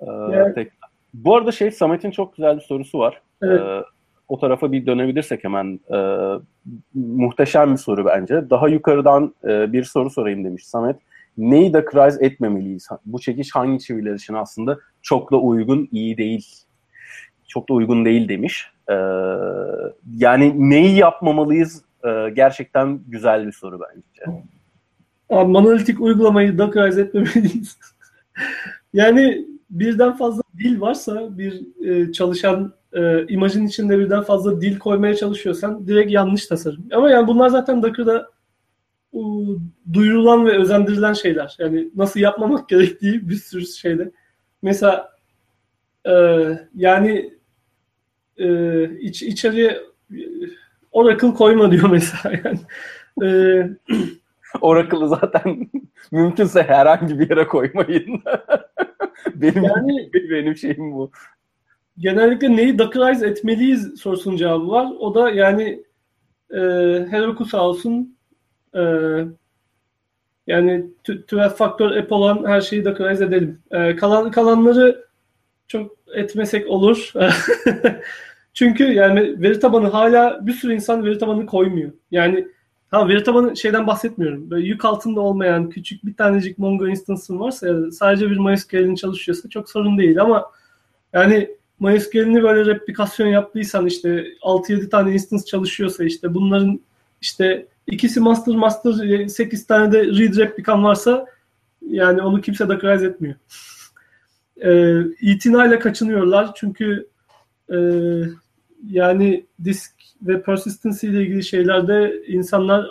ee, 0.00 0.54
tek... 0.54 0.77
Bu 1.24 1.36
arada 1.36 1.52
şey 1.52 1.70
Samet'in 1.70 2.10
çok 2.10 2.36
güzel 2.36 2.56
bir 2.56 2.62
sorusu 2.62 2.98
var. 2.98 3.22
Evet. 3.42 3.60
Ee, 3.60 3.82
o 4.28 4.38
tarafa 4.38 4.72
bir 4.72 4.86
dönebilirsek 4.86 5.44
hemen 5.44 5.80
e, 5.94 5.98
muhteşem 6.94 7.72
bir 7.72 7.78
soru 7.78 8.06
bence. 8.06 8.50
Daha 8.50 8.68
yukarıdan 8.68 9.34
e, 9.44 9.72
bir 9.72 9.84
soru 9.84 10.10
sorayım 10.10 10.44
demiş 10.44 10.66
Samet. 10.66 10.96
Neyi 11.38 11.72
de 11.72 11.84
kriz 11.84 12.22
etmemeliyiz? 12.22 12.88
Bu 13.06 13.20
çekiş 13.20 13.54
hangi 13.54 13.78
çiviler 13.78 14.14
için 14.14 14.34
aslında 14.34 14.78
çok 15.02 15.32
da 15.32 15.36
uygun, 15.36 15.88
iyi 15.92 16.16
değil 16.16 16.46
çok 17.48 17.68
da 17.68 17.74
uygun 17.74 18.04
değil 18.04 18.28
demiş. 18.28 18.70
Ee, 18.90 18.94
yani 20.16 20.70
neyi 20.70 20.96
yapmamalıyız 20.96 21.82
ee, 22.04 22.30
gerçekten 22.34 23.00
güzel 23.08 23.46
bir 23.46 23.52
soru 23.52 23.80
bence. 23.80 24.40
Abi, 25.30 25.50
monolitik 25.52 26.00
uygulamayı 26.00 26.58
Dockerize 26.58 27.00
etmemeliyiz. 27.00 27.78
yani 28.92 29.46
birden 29.70 30.16
fazla 30.16 30.42
dil 30.58 30.80
varsa 30.80 31.38
bir 31.38 31.62
e, 31.86 32.12
çalışan 32.12 32.74
e, 32.92 33.26
imajın 33.26 33.66
içinde 33.66 33.98
birden 33.98 34.22
fazla 34.22 34.60
dil 34.60 34.78
koymaya 34.78 35.14
çalışıyorsan 35.14 35.86
direkt 35.86 36.12
yanlış 36.12 36.46
tasarım. 36.46 36.88
Ama 36.92 37.10
yani 37.10 37.26
bunlar 37.26 37.48
zaten 37.48 37.82
Docker'da 37.82 38.30
e, 39.14 39.20
duyurulan 39.92 40.46
ve 40.46 40.58
özendirilen 40.58 41.12
şeyler. 41.12 41.56
Yani 41.58 41.90
nasıl 41.96 42.20
yapmamak 42.20 42.68
gerektiği 42.68 43.28
bir 43.28 43.36
sürü 43.36 43.66
şeyde. 43.66 44.10
Mesela 44.62 45.10
e, 46.06 46.12
yani 46.74 47.32
e, 48.36 48.84
iç, 48.98 49.22
içeriye 49.22 49.80
Oracle 50.92 51.34
koyma 51.34 51.72
diyor 51.72 51.88
mesela. 51.90 52.36
Yani. 52.44 52.58
E, 53.22 53.28
Oracle'ı 54.60 55.08
zaten 55.08 55.70
mümkünse 56.12 56.62
herhangi 56.62 57.18
bir 57.18 57.30
yere 57.30 57.46
koymayın. 57.46 58.22
benim 59.42 59.64
yani, 59.64 60.10
benim 60.30 60.56
şeyim 60.56 60.92
bu. 60.92 61.10
Genellikle 61.98 62.56
neyi 62.56 62.78
Dockerize 62.78 63.26
etmeliyiz 63.26 64.00
sorusunun 64.00 64.36
cevabı 64.36 64.68
var. 64.68 64.92
O 64.98 65.14
da 65.14 65.30
yani 65.30 65.84
e, 66.50 66.58
Heroku 67.10 67.44
sağ 67.44 67.62
olsun 67.62 68.16
e, 68.74 68.82
yani 70.46 70.86
tüvel 71.02 71.48
faktör 71.48 71.96
app 71.96 72.12
olan 72.12 72.44
her 72.46 72.60
şeyi 72.60 72.84
Dockerize 72.84 73.24
edelim. 73.24 73.62
E, 73.70 73.96
kalan 73.96 74.30
kalanları 74.30 75.04
çok 75.68 75.96
etmesek 76.14 76.68
olur. 76.68 77.12
Çünkü 78.54 78.84
yani 78.84 79.42
veri 79.42 79.60
tabanı 79.60 79.88
hala 79.88 80.46
bir 80.46 80.52
sürü 80.52 80.74
insan 80.74 81.04
veri 81.04 81.18
tabanını 81.18 81.46
koymuyor. 81.46 81.92
Yani 82.10 82.48
ha 82.90 83.08
veri 83.08 83.22
tabanı 83.22 83.56
şeyden 83.56 83.86
bahsetmiyorum. 83.86 84.50
Böyle 84.50 84.66
yük 84.66 84.84
altında 84.84 85.20
olmayan 85.20 85.70
küçük 85.70 86.06
bir 86.06 86.14
tanecik 86.14 86.58
Mongo 86.58 86.88
instance'ın 86.88 87.40
varsa 87.40 87.68
ya 87.68 87.90
sadece 87.90 88.30
bir 88.30 88.38
MySQL'in 88.38 88.94
çalışıyorsa 88.94 89.48
çok 89.48 89.70
sorun 89.70 89.98
değil 89.98 90.20
ama 90.20 90.50
yani 91.12 91.50
MySQL'ini 91.80 92.42
böyle 92.42 92.66
replikasyon 92.66 93.26
yaptıysan 93.26 93.86
işte 93.86 94.26
6-7 94.42 94.88
tane 94.88 95.12
instance 95.12 95.44
çalışıyorsa 95.44 96.04
işte 96.04 96.34
bunların 96.34 96.80
işte 97.20 97.66
ikisi 97.86 98.20
master 98.20 98.54
master 98.54 99.26
8 99.28 99.66
tane 99.66 99.92
de 99.92 100.06
read 100.06 100.36
replikan 100.36 100.84
varsa 100.84 101.26
yani 101.82 102.22
onu 102.22 102.40
kimse 102.40 102.68
dockerize 102.68 103.06
etmiyor. 103.06 103.34
e, 104.64 105.00
itinayla 105.20 105.78
kaçınıyorlar 105.78 106.54
çünkü 106.54 107.08
e, 107.72 107.76
yani 108.90 109.46
disk 109.64 109.97
ve 110.22 110.42
persistency 110.42 111.06
ile 111.06 111.22
ilgili 111.22 111.44
şeylerde 111.44 112.22
insanlar 112.26 112.86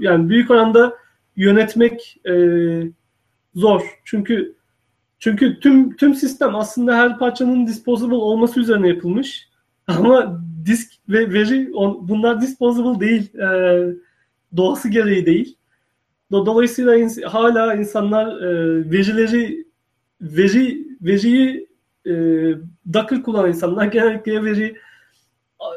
yani 0.00 0.28
büyük 0.28 0.50
oranda 0.50 0.94
yönetmek 1.36 2.20
e, 2.28 2.34
zor. 3.54 3.82
Çünkü 4.04 4.54
çünkü 5.18 5.60
tüm 5.60 5.96
tüm 5.96 6.14
sistem 6.14 6.54
aslında 6.54 6.96
her 6.96 7.18
parçanın 7.18 7.66
disposable 7.66 8.14
olması 8.14 8.60
üzerine 8.60 8.88
yapılmış. 8.88 9.48
Ama 9.86 10.42
disk 10.66 10.92
ve 11.08 11.32
veri 11.32 11.70
on, 11.74 12.08
bunlar 12.08 12.40
disposable 12.40 13.00
değil. 13.00 13.34
E, 13.34 13.48
doğası 14.56 14.88
gereği 14.88 15.26
değil. 15.26 15.56
Dolayısıyla 16.32 16.96
ins- 16.96 17.24
hala 17.24 17.74
insanlar 17.74 18.42
e, 18.42 18.90
verileri 18.90 19.66
veri 20.20 20.86
veriyi 21.02 21.68
e, 22.06 22.12
Docker 22.92 23.22
kullanan 23.22 23.48
insanlar 23.48 23.84
genellikle 23.92 24.44
veri 24.44 24.76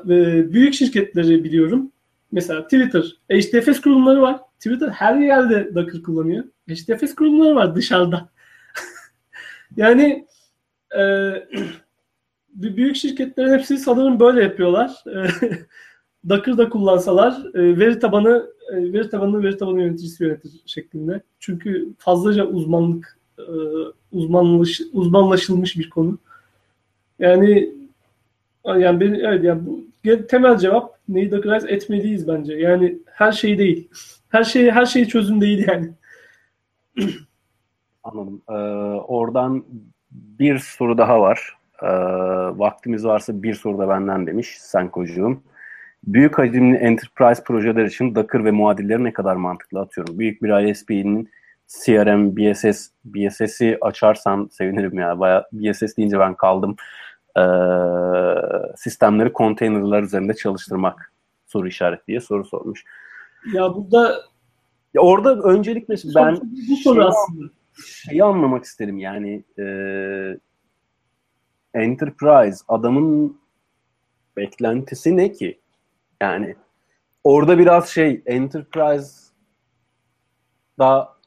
e, 0.05 0.53
büyük 0.53 0.73
şirketleri 0.73 1.43
biliyorum. 1.43 1.91
Mesela 2.31 2.63
Twitter, 2.63 3.17
HDFS 3.31 3.81
kurumları 3.81 4.21
var. 4.21 4.39
Twitter 4.59 4.89
her 4.89 5.15
yerde 5.15 5.75
Docker 5.75 6.01
kullanıyor. 6.01 6.43
HDFS 6.69 7.15
kurumları 7.15 7.55
var 7.55 7.75
dışarıda. 7.75 8.29
yani 9.77 10.27
e, 10.97 11.01
büyük 12.53 12.95
şirketlerin 12.95 13.53
hepsi 13.53 13.77
sanırım 13.77 14.19
böyle 14.19 14.43
yapıyorlar. 14.43 15.03
Docker'da 16.29 16.69
kullansalar 16.69 17.55
e, 17.55 17.79
veri 17.79 17.99
tabanı 17.99 18.47
e, 18.71 18.93
veri 18.93 19.09
tabanını 19.09 19.43
veri 19.43 19.57
tabanı 19.57 19.81
yöneticisi 19.81 20.23
yönetir 20.23 20.51
şeklinde. 20.65 21.21
Çünkü 21.39 21.87
fazlaca 21.97 22.45
uzmanlık 22.45 23.17
e, 23.39 23.51
uzmanlaş, 24.11 24.81
uzmanlaşılmış 24.93 25.77
bir 25.77 25.89
konu. 25.89 26.17
Yani 27.19 27.73
yani 28.65 28.99
benim, 28.99 29.25
evet 29.25 29.43
yani 29.43 29.61
bu 29.65 29.87
temel 30.27 30.57
cevap 30.57 30.97
neyi 31.09 31.31
Dockerize 31.31 31.71
etmeliyiz 31.71 32.27
bence. 32.27 32.53
Yani 32.53 32.97
her 33.13 33.31
şey 33.31 33.57
değil. 33.57 33.89
Her 34.29 34.43
şey 34.43 34.71
her 34.71 34.85
şey 34.85 35.05
çözüm 35.05 35.41
değil 35.41 35.67
yani. 35.67 35.89
Anladım. 38.03 38.41
Ee, 38.49 38.53
oradan 39.07 39.63
bir 40.11 40.57
soru 40.59 40.97
daha 40.97 41.21
var. 41.21 41.57
Ee, 41.81 41.87
vaktimiz 42.59 43.05
varsa 43.05 43.43
bir 43.43 43.53
soru 43.53 43.77
da 43.77 43.89
benden 43.89 44.27
demiş 44.27 44.57
sen 44.59 44.89
kocuğum. 44.89 45.41
Büyük 46.03 46.37
hacimli 46.37 46.77
enterprise 46.77 47.43
projeler 47.43 47.85
için 47.85 48.15
Docker 48.15 48.45
ve 48.45 48.51
muadilleri 48.51 49.03
ne 49.03 49.13
kadar 49.13 49.35
mantıklı 49.35 49.79
atıyorum. 49.79 50.19
Büyük 50.19 50.43
bir 50.43 50.69
ISP'nin 50.69 51.29
CRM, 51.67 52.35
BSS, 52.37 52.89
BSS'i 53.05 53.77
açarsam 53.81 54.49
sevinirim 54.49 54.99
ya. 54.99 55.19
Bayağı 55.19 55.45
BSS 55.53 55.97
deyince 55.97 56.19
ben 56.19 56.35
kaldım. 56.35 56.75
Ee, 57.37 57.41
sistemleri 58.75 59.33
konteynerlar 59.33 60.03
üzerinde 60.03 60.33
çalıştırmak 60.33 61.13
soru 61.45 61.67
işareti 61.67 62.07
diye 62.07 62.19
soru 62.19 62.45
sormuş. 62.45 62.83
Ya 63.53 63.75
burada 63.75 64.21
ya 64.93 65.01
orada 65.01 65.39
öncelikle 65.39 65.95
ben 66.15 66.39
bu 66.69 66.75
soru 66.75 67.05
aslında. 67.05 67.49
şeyi 67.73 68.23
anlamak 68.23 68.63
isterim 68.63 68.97
yani 68.97 69.43
e, 69.59 69.65
enterprise 71.73 72.65
adamın 72.67 73.37
beklentisi 74.37 75.17
ne 75.17 75.31
ki? 75.31 75.59
Yani 76.21 76.55
orada 77.23 77.57
biraz 77.57 77.89
şey 77.89 78.21
enterprise 78.25 79.11
da 80.79 81.17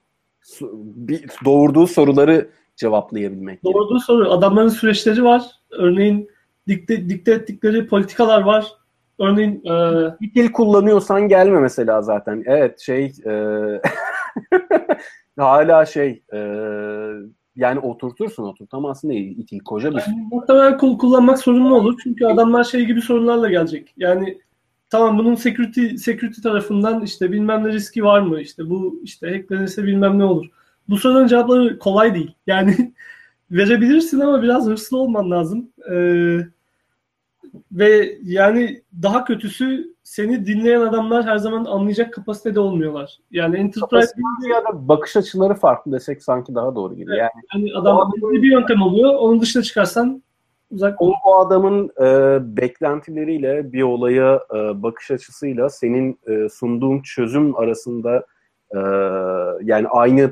doğurduğu 1.44 1.86
soruları 1.86 2.50
cevaplayabilmek. 2.80 3.62
Gibi. 3.62 4.00
soru. 4.06 4.30
Adamların 4.30 4.68
süreçleri 4.68 5.24
var. 5.24 5.42
Örneğin 5.70 6.30
dikte, 6.68 7.08
dikte 7.08 7.32
ettikleri 7.32 7.86
politikalar 7.86 8.42
var. 8.42 8.66
Örneğin 9.18 9.62
e... 9.64 9.72
bir 10.20 10.34
dil 10.34 10.52
kullanıyorsan 10.52 11.28
gelme 11.28 11.60
mesela 11.60 12.02
zaten. 12.02 12.42
Evet 12.46 12.80
şey 12.80 13.12
e... 13.26 13.32
hala 15.38 15.86
şey 15.86 16.22
e... 16.32 16.38
yani 17.56 17.78
oturtursun 17.80 18.44
oturtamazsın 18.44 19.10
değil. 19.10 19.38
İtil 19.38 19.58
koca 19.58 19.90
bir 19.90 20.00
yani, 20.08 20.28
Muhtemelen 20.32 20.78
kullanmak 20.78 21.38
sorunlu 21.38 21.74
olur. 21.74 22.00
Çünkü 22.02 22.26
adamlar 22.26 22.64
şey 22.64 22.84
gibi 22.84 23.02
sorunlarla 23.02 23.50
gelecek. 23.50 23.94
Yani 23.96 24.38
tamam 24.90 25.18
bunun 25.18 25.34
security 25.34 25.86
security 25.96 26.40
tarafından 26.40 27.02
işte 27.02 27.32
bilmem 27.32 27.64
ne 27.64 27.72
riski 27.72 28.04
var 28.04 28.20
mı? 28.20 28.40
İşte 28.40 28.70
bu 28.70 29.00
işte 29.04 29.30
hacklenirse 29.30 29.84
bilmem 29.84 30.18
ne 30.18 30.24
olur. 30.24 30.46
Bu 30.90 30.98
soruların 30.98 31.26
cevapları 31.26 31.78
kolay 31.78 32.14
değil. 32.14 32.34
Yani 32.46 32.94
verebilirsin 33.50 34.20
ama 34.20 34.42
biraz 34.42 34.66
hırslı 34.66 34.98
olman 34.98 35.30
lazım. 35.30 35.70
Ee, 35.92 36.38
ve 37.72 38.18
yani 38.22 38.82
daha 39.02 39.24
kötüsü 39.24 39.94
seni 40.02 40.46
dinleyen 40.46 40.80
adamlar 40.80 41.24
her 41.24 41.36
zaman 41.36 41.64
anlayacak 41.64 42.12
kapasitede 42.12 42.60
olmuyorlar. 42.60 43.18
Yani 43.30 43.56
enterprise 43.56 44.12
ya 44.50 44.64
da 44.64 44.88
bakış 44.88 45.16
açıları 45.16 45.54
farklı 45.54 45.92
desek 45.92 46.22
sanki 46.22 46.54
daha 46.54 46.74
doğru 46.74 46.94
gibi. 46.94 47.10
Evet, 47.10 47.20
yani, 47.54 47.68
yani 47.68 47.80
adam 47.80 47.98
adamın, 47.98 48.42
bir 48.42 48.52
yöntem 48.52 48.82
oluyor. 48.82 49.14
Onun 49.14 49.40
dışına 49.40 49.62
çıkarsan 49.62 50.22
uzak. 50.70 51.02
O, 51.02 51.12
o 51.26 51.38
adamın 51.38 51.90
e, 52.00 52.38
beklentileriyle 52.56 53.72
bir 53.72 53.82
olaya 53.82 54.40
e, 54.54 54.82
bakış 54.82 55.10
açısıyla 55.10 55.68
senin 55.68 56.18
e, 56.26 56.48
sunduğun 56.48 57.02
çözüm 57.02 57.56
arasında 57.56 58.26
e, 58.74 58.78
yani 59.62 59.88
aynı 59.88 60.30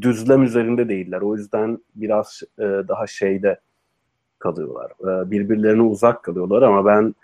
düzlem 0.00 0.42
üzerinde 0.42 0.88
değiller. 0.88 1.20
O 1.20 1.36
yüzden 1.36 1.78
biraz 1.94 2.42
e, 2.58 2.62
daha 2.62 3.06
şeyde 3.06 3.60
kalıyorlar. 4.38 4.90
E, 5.00 5.30
birbirlerine 5.30 5.82
uzak 5.82 6.22
kalıyorlar 6.22 6.62
ama 6.62 6.84
ben 6.84 7.14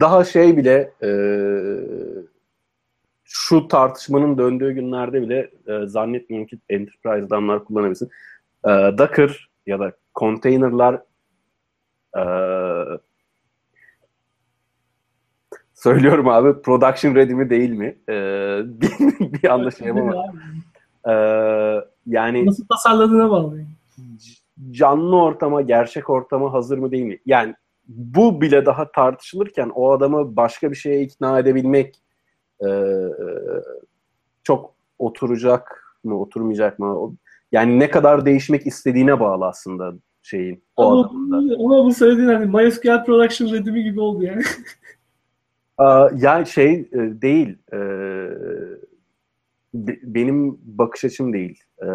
daha 0.00 0.24
şey 0.24 0.56
bile 0.56 0.92
e, 1.02 1.10
şu 3.24 3.68
tartışmanın 3.68 4.38
döndüğü 4.38 4.72
günlerde 4.72 5.22
bile 5.22 5.50
e, 5.66 5.86
zannetmiyorum 5.86 6.46
ki 6.46 6.58
enterprise 6.68 7.26
adamlar 7.26 7.64
kullanabilsin. 7.64 8.10
E, 8.64 8.68
Docker 8.68 9.50
ya 9.66 9.80
da 9.80 9.92
containerlar 10.14 11.02
e, 12.18 12.24
söylüyorum 15.74 16.28
abi 16.28 16.62
production 16.62 17.14
ready 17.14 17.34
mi 17.34 17.50
değil 17.50 17.70
mi? 17.70 17.98
E, 18.08 18.14
bir, 18.80 19.42
bir. 19.42 20.61
Ee, 21.08 21.12
yani 22.06 22.46
nasıl 22.46 22.66
tasarladığına 22.66 23.30
bağlı. 23.30 23.60
Canlı 24.70 25.16
ortama, 25.16 25.62
gerçek 25.62 26.10
ortama 26.10 26.52
hazır 26.52 26.78
mı 26.78 26.90
değil 26.90 27.04
mi? 27.04 27.18
Yani 27.26 27.54
bu 27.88 28.40
bile 28.40 28.66
daha 28.66 28.92
tartışılırken 28.92 29.70
o 29.74 29.90
adamı 29.90 30.36
başka 30.36 30.70
bir 30.70 30.76
şeye 30.76 31.02
ikna 31.02 31.38
edebilmek 31.38 32.02
e, 32.66 32.68
çok 34.42 34.74
oturacak 34.98 35.96
mı, 36.04 36.20
oturmayacak 36.20 36.78
mı? 36.78 37.16
Yani 37.52 37.78
ne 37.78 37.90
kadar 37.90 38.26
değişmek 38.26 38.66
istediğine 38.66 39.20
bağlı 39.20 39.46
aslında 39.46 39.92
şeyin 40.22 40.62
o 40.76 40.92
ama, 40.92 41.00
adamda. 41.00 41.54
Ama 41.64 41.84
bu 41.84 41.94
söylediğin 41.94 42.28
hani 42.28 42.46
MySQL 42.46 43.04
Production 43.04 43.52
Readimi 43.52 43.82
gibi 43.82 44.00
oldu 44.00 44.24
yani. 44.24 44.42
yani 46.16 46.46
şey 46.46 46.72
e, 46.72 46.98
değil. 47.22 47.58
E, 47.72 47.78
benim 50.02 50.58
bakış 50.64 51.04
açım 51.04 51.32
değil. 51.32 51.62
Ee, 51.82 51.86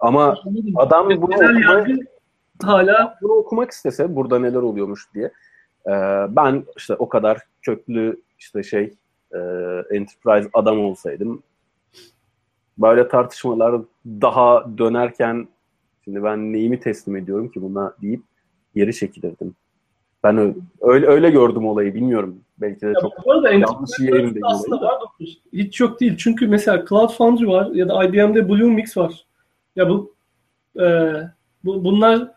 ama 0.00 0.36
adam 0.76 1.10
bunu 1.10 1.34
okumak, 1.34 1.88
hala 2.62 3.18
bunu 3.22 3.32
okumak 3.32 3.70
istese 3.70 4.16
burada 4.16 4.38
neler 4.38 4.62
oluyormuş 4.62 5.14
diye. 5.14 5.32
Ee, 5.86 5.90
ben 6.28 6.64
işte 6.76 6.94
o 6.94 7.08
kadar 7.08 7.38
köklü 7.62 8.22
işte 8.38 8.62
şey 8.62 8.94
e, 9.32 9.38
enterprise 9.90 10.50
adam 10.52 10.80
olsaydım 10.80 11.42
böyle 12.78 13.08
tartışmalar 13.08 13.80
daha 14.06 14.78
dönerken 14.78 15.48
şimdi 16.04 16.22
ben 16.22 16.52
neyimi 16.52 16.80
teslim 16.80 17.16
ediyorum 17.16 17.48
ki 17.48 17.62
buna 17.62 17.94
deyip 18.02 18.22
geri 18.74 18.94
çekilirdim. 18.94 19.54
Ben 20.24 20.38
öyle, 20.38 20.54
öyle, 20.80 21.06
öyle 21.06 21.30
gördüm 21.30 21.66
olayı 21.66 21.94
bilmiyorum. 21.94 22.40
Belki 22.58 22.80
de 22.80 22.86
Ya 22.86 22.94
çok 23.00 23.26
bu 23.26 23.32
arada 23.32 23.50
yanlış 23.50 23.98
yerimde 24.00 24.38
aslında 24.42 24.80
var 24.80 25.00
dokuz. 25.00 25.38
Hiç 25.52 25.80
yok 25.80 26.00
değil. 26.00 26.16
Çünkü 26.18 26.46
mesela 26.46 26.84
Cloud 26.88 27.10
Foundry 27.10 27.46
var 27.46 27.66
ya 27.66 27.88
da 27.88 28.04
IBM'de 28.04 28.48
Bluemix 28.48 28.96
var. 28.96 29.26
Ya 29.76 29.88
bu, 29.88 30.14
e, 30.80 31.12
bu 31.64 31.84
bunlar 31.84 32.30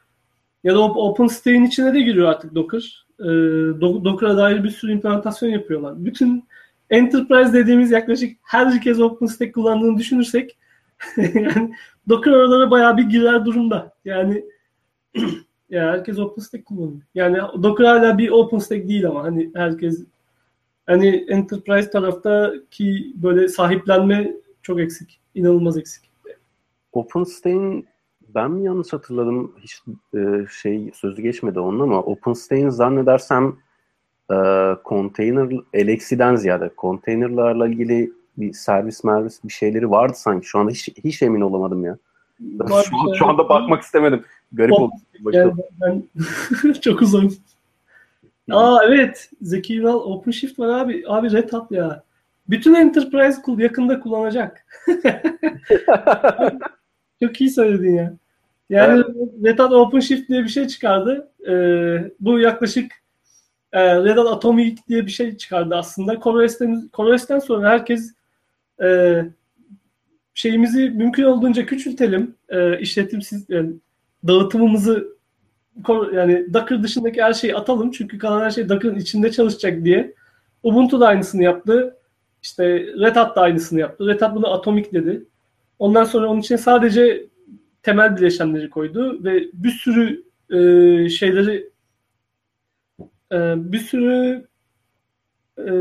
ya 0.64 0.76
da 0.76 0.80
OpenStack'in 0.81 1.65
içine 1.65 1.93
de 1.93 2.01
giriyor 2.01 2.27
artık 2.27 2.55
Docker. 2.55 3.05
E, 3.19 3.23
Do- 3.23 4.05
Docker'a 4.05 4.38
dair 4.38 4.64
bir 4.64 4.69
sürü 4.69 4.91
implementasyon 4.91 5.49
yapıyorlar. 5.49 6.05
Bütün 6.05 6.43
Enterprise 6.89 7.53
dediğimiz 7.53 7.91
yaklaşık 7.91 8.38
herkes 8.43 8.99
OpenStack 8.99 9.53
kullandığını 9.53 9.97
düşünürsek 9.97 10.57
yani 11.18 11.73
Docker 12.09 12.31
oralara 12.31 12.72
bayağı 12.72 12.97
bir 12.97 13.03
girer 13.03 13.45
durumda. 13.45 13.93
Yani 14.05 14.45
ya 15.69 15.91
herkes 15.91 16.19
OpenStack 16.19 16.65
kullanıyor. 16.65 17.02
Yani 17.15 17.38
Docker 17.64 17.85
hala 17.85 18.18
bir 18.18 18.30
OpenStack 18.30 18.88
değil 18.88 19.07
ama 19.07 19.23
hani 19.23 19.52
herkes 19.56 20.06
hani 20.85 21.07
Enterprise 21.07 21.89
taraftaki 21.89 23.14
böyle 23.15 23.48
sahiplenme 23.48 24.34
çok 24.61 24.80
eksik. 24.80 25.19
İnanılmaz 25.35 25.77
eksik. 25.77 26.03
OpenStack'in 26.91 27.88
ben 28.35 28.52
mi 28.52 28.64
yanlış 28.64 28.94
hatırladım? 28.94 29.56
Hiç 29.60 29.81
e, 30.15 30.45
şey 30.61 30.91
sözü 30.94 31.22
geçmedi 31.22 31.60
onun 31.60 31.80
ama 31.80 32.02
OpenStack'in 32.02 32.69
zannedersem 32.69 33.56
e, 34.31 34.35
container 34.85 35.60
Alexi'den 35.76 36.35
ziyade 36.35 36.72
containerlarla 36.77 37.68
ilgili 37.68 38.14
bir 38.38 38.53
servis 38.53 39.03
mervis 39.03 39.44
bir 39.44 39.53
şeyleri 39.53 39.91
vardı 39.91 40.14
sanki. 40.15 40.48
Şu 40.48 40.60
anda 40.60 40.72
hiç, 40.72 40.89
hiç 41.03 41.22
emin 41.22 41.41
olamadım 41.41 41.84
ya. 41.84 41.98
Var 42.39 42.84
şu, 42.84 43.15
şu 43.15 43.27
anda 43.27 43.49
bakmak 43.49 43.81
istemedim. 43.81 44.23
Garip 44.51 44.73
oldu. 44.73 44.91
Ben 45.81 46.03
çok 46.81 47.01
uzun. 47.01 47.33
Aa 48.51 48.79
evet. 48.85 49.29
Zeki 49.41 49.79
Ünal 49.79 49.99
OpenShift 49.99 50.59
var 50.59 50.79
abi. 50.79 51.03
Abi 51.07 51.31
Red 51.31 51.53
Hat 51.53 51.71
ya. 51.71 52.03
Bütün 52.49 52.73
Enterprise 52.73 53.41
kul 53.41 53.59
yakında 53.59 53.99
kullanacak. 53.99 54.65
Çok 57.23 57.41
iyi 57.41 57.49
söyledin 57.49 57.95
ya. 57.95 58.13
Yani 58.69 59.03
Red 59.43 59.59
Hat 59.59 59.71
OpenShift 59.71 60.29
diye 60.29 60.43
bir 60.43 60.49
şey 60.49 60.67
çıkardı. 60.67 61.31
Ee, 61.47 62.11
bu 62.19 62.39
yaklaşık 62.39 62.91
e, 63.73 63.95
Red 63.95 64.17
Hat 64.17 64.27
Atomic 64.27 64.75
diye 64.89 65.05
bir 65.05 65.11
şey 65.11 65.37
çıkardı 65.37 65.75
aslında. 65.75 66.19
CoreOS'ten, 66.19 66.89
CoreOS'ten 66.93 67.39
sonra 67.39 67.69
herkes 67.69 68.13
e, 68.83 69.21
şeyimizi 70.33 70.89
mümkün 70.89 71.23
olduğunca 71.23 71.65
küçültelim. 71.65 72.35
E, 72.49 72.79
işletimsiz 72.79 73.45
yani 73.49 73.73
dağıtımımızı 74.27 75.17
yani 76.13 76.53
Docker 76.53 76.83
dışındaki 76.83 77.21
her 77.23 77.33
şeyi 77.33 77.55
atalım. 77.55 77.91
Çünkü 77.91 78.17
kalan 78.17 78.41
her 78.41 78.51
şey 78.51 78.69
Docker'ın 78.69 78.95
içinde 78.95 79.31
çalışacak 79.31 79.83
diye. 79.83 80.13
Ubuntu 80.63 80.99
da 80.99 81.07
aynısını 81.07 81.43
yaptı. 81.43 81.97
İşte 82.43 82.79
Red 82.79 83.15
Hat 83.15 83.35
da 83.35 83.41
aynısını 83.41 83.79
yaptı. 83.79 84.07
Red 84.07 84.21
Hat 84.21 84.35
bunu 84.35 84.53
Atomic 84.53 84.91
dedi. 84.91 85.25
Ondan 85.79 86.03
sonra 86.03 86.27
onun 86.27 86.39
içine 86.39 86.57
sadece 86.57 87.25
temel 87.83 88.17
bileşenleri 88.17 88.69
koydu 88.69 89.23
ve 89.23 89.43
bir 89.53 89.69
sürü 89.69 90.23
e, 90.49 91.09
şeyleri 91.09 91.69
e, 93.31 93.37
bir 93.71 93.79
sürü 93.79 94.47
e, 95.57 95.71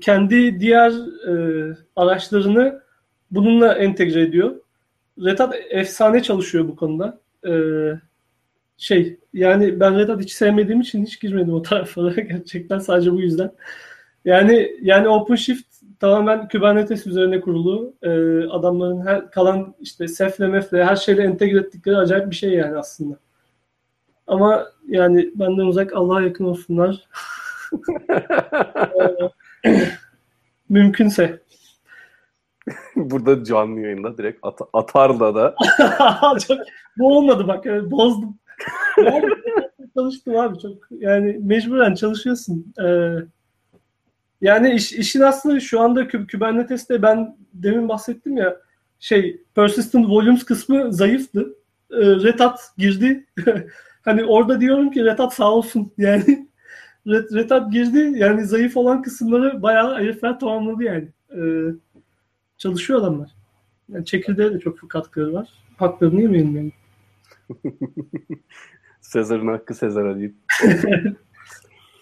kendi 0.00 0.60
diğer 0.60 0.92
e, 1.28 1.32
araçlarını 1.96 2.82
bununla 3.30 3.74
entegre 3.74 4.22
ediyor. 4.22 4.60
Red 5.24 5.38
Hat 5.38 5.54
efsane 5.70 6.22
çalışıyor 6.22 6.68
bu 6.68 6.76
konuda. 6.76 7.20
E, 7.48 7.54
şey 8.78 9.20
yani 9.32 9.80
ben 9.80 9.98
Red 9.98 10.08
Hat 10.08 10.20
hiç 10.20 10.32
sevmediğim 10.32 10.80
için 10.80 11.06
hiç 11.06 11.20
girmedim 11.20 11.54
o 11.54 11.62
taraflara 11.62 12.10
gerçekten 12.20 12.78
sadece 12.78 13.12
bu 13.12 13.20
yüzden. 13.20 13.52
Yani 14.24 14.72
yani 14.82 15.08
OpenShift 15.08 15.66
tamamen 16.00 16.48
Kubernetes 16.48 17.06
üzerine 17.06 17.40
kurulu. 17.40 17.94
E, 18.02 18.10
adamların 18.48 19.06
her 19.06 19.30
kalan 19.30 19.74
işte 19.80 20.08
Ceph 20.08 20.38
Mef'le 20.38 20.72
her 20.72 20.96
şeyle 20.96 21.22
entegre 21.22 21.58
ettikleri 21.58 21.96
acayip 21.96 22.30
bir 22.30 22.36
şey 22.36 22.50
yani 22.50 22.78
aslında. 22.78 23.18
Ama 24.26 24.66
yani 24.88 25.30
benden 25.34 25.62
uzak 25.62 25.92
Allah'a 25.92 26.22
yakın 26.22 26.44
olsunlar. 26.44 27.08
Mümkünse. 30.68 31.40
Burada 32.96 33.44
canlı 33.44 33.80
yayında 33.80 34.18
direkt 34.18 34.38
at, 34.42 34.60
atarla 34.72 35.34
da 35.34 35.54
çok, 36.48 36.58
bu 36.98 37.16
olmadı 37.16 37.48
bak. 37.48 37.66
evet, 37.66 37.90
bozdum. 37.90 38.38
Abi, 38.98 39.26
çalıştım 39.94 40.36
abi 40.36 40.58
çok. 40.58 40.72
Yani 40.90 41.38
mecburen 41.42 41.94
çalışıyorsun. 41.94 42.74
Ee, 42.84 43.14
yani 44.40 44.70
iş, 44.74 44.92
işin 44.92 45.20
aslı 45.20 45.60
şu 45.60 45.80
anda 45.80 46.02
Kü- 46.02 46.30
Kubernetes'te 46.32 47.02
ben 47.02 47.36
demin 47.52 47.88
bahsettim 47.88 48.36
ya 48.36 48.56
şey 49.00 49.42
persistent 49.54 50.08
volumes 50.08 50.44
kısmı 50.44 50.92
zayıftı. 50.92 51.40
Ee, 51.90 51.96
Red 51.96 52.40
Hat 52.40 52.60
girdi. 52.78 53.26
hani 54.04 54.24
orada 54.24 54.60
diyorum 54.60 54.90
ki 54.90 55.04
Red 55.04 55.18
Hat 55.18 55.34
sağ 55.34 55.52
olsun. 55.52 55.92
Yani 55.98 56.48
Red, 57.06 57.34
Red 57.34 57.50
Hat 57.50 57.72
girdi. 57.72 58.12
Yani 58.16 58.44
zayıf 58.44 58.76
olan 58.76 59.02
kısımları 59.02 59.62
bayağı 59.62 59.94
herifler 59.98 60.40
tamamladı 60.40 60.82
yani. 60.82 61.08
Ee, 61.32 61.38
çalışıyor 62.58 63.00
adamlar. 63.00 63.30
Yani 63.88 64.04
çekirdeğe 64.04 64.54
de 64.54 64.58
çok 64.58 64.90
katkıları 64.90 65.32
var. 65.32 65.48
Haklarını 65.76 66.20
yemeyelim 66.20 66.56
yani. 66.56 66.72
Sezar'ın 69.00 69.48
hakkı 69.48 69.74
Sezar'a 69.74 70.16
deyip. 70.16 70.34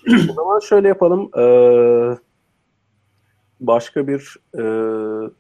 o 0.31 0.33
zaman 0.33 0.61
şöyle 0.61 0.89
yapalım. 0.89 1.31
Ee, 1.39 2.19
başka 3.61 4.09
bir 4.09 4.37
e, 4.55 4.65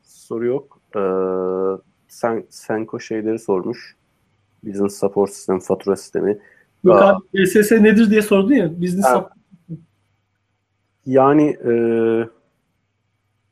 soru 0.02 0.47
yok. 0.47 0.80
Ee, 0.97 1.01
sen 2.09 2.44
Senko 2.51 3.01
şeyleri 3.01 3.38
sormuş. 3.38 3.97
Business 4.62 4.98
Support 4.98 5.30
Sistemi, 5.30 5.60
fatura 5.60 5.97
sistemi. 5.97 6.38
Yok 6.84 6.97
Aa. 6.97 7.09
abi 7.09 7.22
BSS 7.34 7.72
nedir 7.72 8.10
diye 8.10 8.22
sordun 8.22 8.55
ya. 8.55 8.80
Business 8.82 9.05
Ha. 9.05 9.14
support. 9.14 9.32
Yani 11.06 11.56
e, 11.64 11.72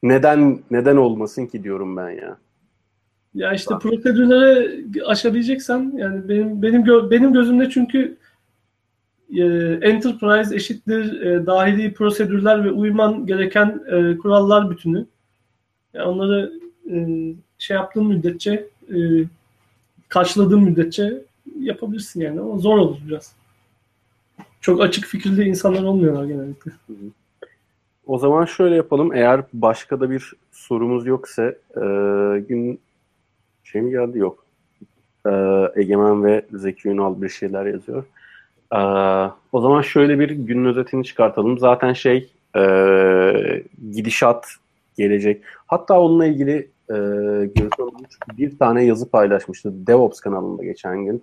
neden 0.04 0.62
neden 0.70 0.96
olmasın 0.96 1.46
ki 1.46 1.64
diyorum 1.64 1.96
ben 1.96 2.10
ya. 2.10 2.38
Ya 3.34 3.52
işte 3.52 3.74
prosedürleri 3.80 5.04
aşabileceksen 5.04 5.92
yani 5.96 6.28
benim 6.28 6.62
benim 6.62 6.82
gö- 6.82 7.10
benim 7.10 7.32
gözümde 7.32 7.70
çünkü 7.70 8.16
e, 9.36 9.42
enterprise 9.82 10.56
eşittir 10.56 11.20
e, 11.20 11.46
dahili 11.46 11.94
prosedürler 11.94 12.64
ve 12.64 12.70
uyman 12.70 13.26
gereken 13.26 13.82
e, 13.90 14.16
kurallar 14.18 14.70
bütünü. 14.70 15.06
Yani 15.94 16.06
onları 16.08 16.52
e, 16.90 17.06
şey 17.58 17.74
yaptığın 17.74 18.06
müddetçe 18.06 18.66
e, 18.94 18.96
karşıladığın 20.08 20.62
müddetçe 20.62 21.22
yapabilirsin 21.60 22.20
yani 22.20 22.40
ama 22.40 22.58
zor 22.58 22.78
olur 22.78 22.98
biraz. 23.08 23.32
Çok 24.60 24.82
açık 24.82 25.04
fikirli 25.04 25.44
insanlar 25.44 25.82
olmuyorlar 25.82 26.24
genellikle. 26.24 26.72
O 28.06 28.18
zaman 28.18 28.44
şöyle 28.44 28.74
yapalım. 28.76 29.14
Eğer 29.14 29.42
başka 29.52 30.00
da 30.00 30.10
bir 30.10 30.32
sorumuz 30.52 31.06
yoksa 31.06 31.42
e, 31.76 31.80
gün 32.48 32.80
şey 33.64 33.82
mi 33.82 33.90
geldi? 33.90 34.18
Yok. 34.18 34.44
E, 35.26 35.30
Egemen 35.76 36.24
ve 36.24 36.44
Zeki 36.52 36.88
Ünal 36.88 37.22
bir 37.22 37.28
şeyler 37.28 37.66
yazıyor. 37.66 38.04
E, 38.72 38.80
o 39.52 39.60
zaman 39.60 39.82
şöyle 39.82 40.18
bir 40.18 40.30
günün 40.30 40.64
özetini 40.64 41.04
çıkartalım. 41.04 41.58
Zaten 41.58 41.92
şey 41.92 42.30
e, 42.56 42.62
gidişat 43.92 44.46
gelecek. 44.96 45.42
Hatta 45.66 46.00
onunla 46.00 46.26
ilgili 46.26 46.68
e, 46.90 46.94
Uluç 47.78 48.18
bir 48.38 48.58
tane 48.58 48.84
yazı 48.84 49.10
paylaşmıştı 49.10 49.86
DevOps 49.86 50.20
kanalında 50.20 50.64
geçen 50.64 51.04
gün. 51.04 51.22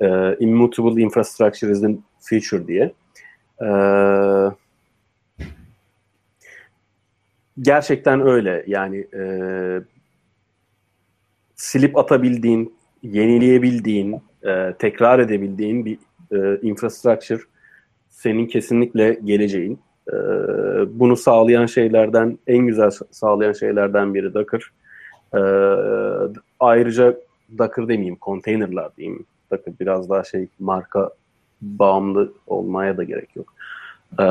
E, 0.00 0.36
Immutable 0.40 1.02
Infrastructure 1.02 1.72
is 1.72 1.80
the 1.80 1.96
Future 2.20 2.66
diye. 2.66 2.92
Eee 3.62 4.50
gerçekten 7.60 8.20
öyle. 8.20 8.64
Yani 8.66 9.06
e, 9.14 9.22
silip 11.54 11.98
atabildiğin, 11.98 12.74
yenileyebildiğin, 13.02 14.22
e, 14.46 14.74
tekrar 14.78 15.18
edebildiğin 15.18 15.84
bir 15.84 15.98
e, 16.32 16.60
infrastructure 16.60 17.40
senin 18.08 18.46
kesinlikle 18.46 19.20
geleceğin. 19.24 19.80
E, 20.08 20.16
bunu 21.00 21.16
sağlayan 21.16 21.66
şeylerden, 21.66 22.38
en 22.46 22.66
güzel 22.66 22.90
sağlayan 23.10 23.52
şeylerden 23.52 24.14
biri 24.14 24.34
Docker. 24.34 24.62
E, 25.34 25.40
ayrıca 26.60 27.16
Docker 27.58 27.88
demeyeyim, 27.88 28.18
containerlar 28.22 28.96
diyeyim. 28.96 29.24
Docker 29.50 29.74
biraz 29.80 30.10
daha 30.10 30.24
şey 30.24 30.48
marka 30.58 31.10
bağımlı 31.62 32.32
olmaya 32.46 32.96
da 32.96 33.04
gerek 33.04 33.36
yok. 33.36 33.54
E, 34.20 34.26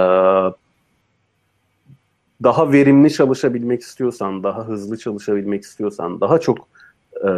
daha 2.44 2.72
verimli 2.72 3.14
çalışabilmek 3.14 3.82
istiyorsan, 3.82 4.44
daha 4.44 4.68
hızlı 4.68 4.98
çalışabilmek 4.98 5.64
istiyorsan, 5.64 6.22
daha 6.22 6.40
çok 6.40 6.68
e, 7.16 7.32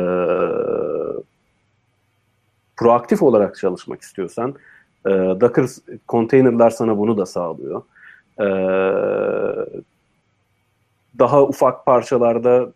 proaktif 2.77 3.23
olarak 3.23 3.55
çalışmak 3.55 4.01
istiyorsan, 4.01 4.55
e, 5.05 5.09
Docker 5.09 5.65
konteynerlar 6.07 6.69
sana 6.69 6.97
bunu 6.97 7.17
da 7.17 7.25
sağlıyor. 7.25 7.81
E, 8.39 8.47
daha 11.19 11.43
ufak 11.43 11.85
parçalarda 11.85 12.71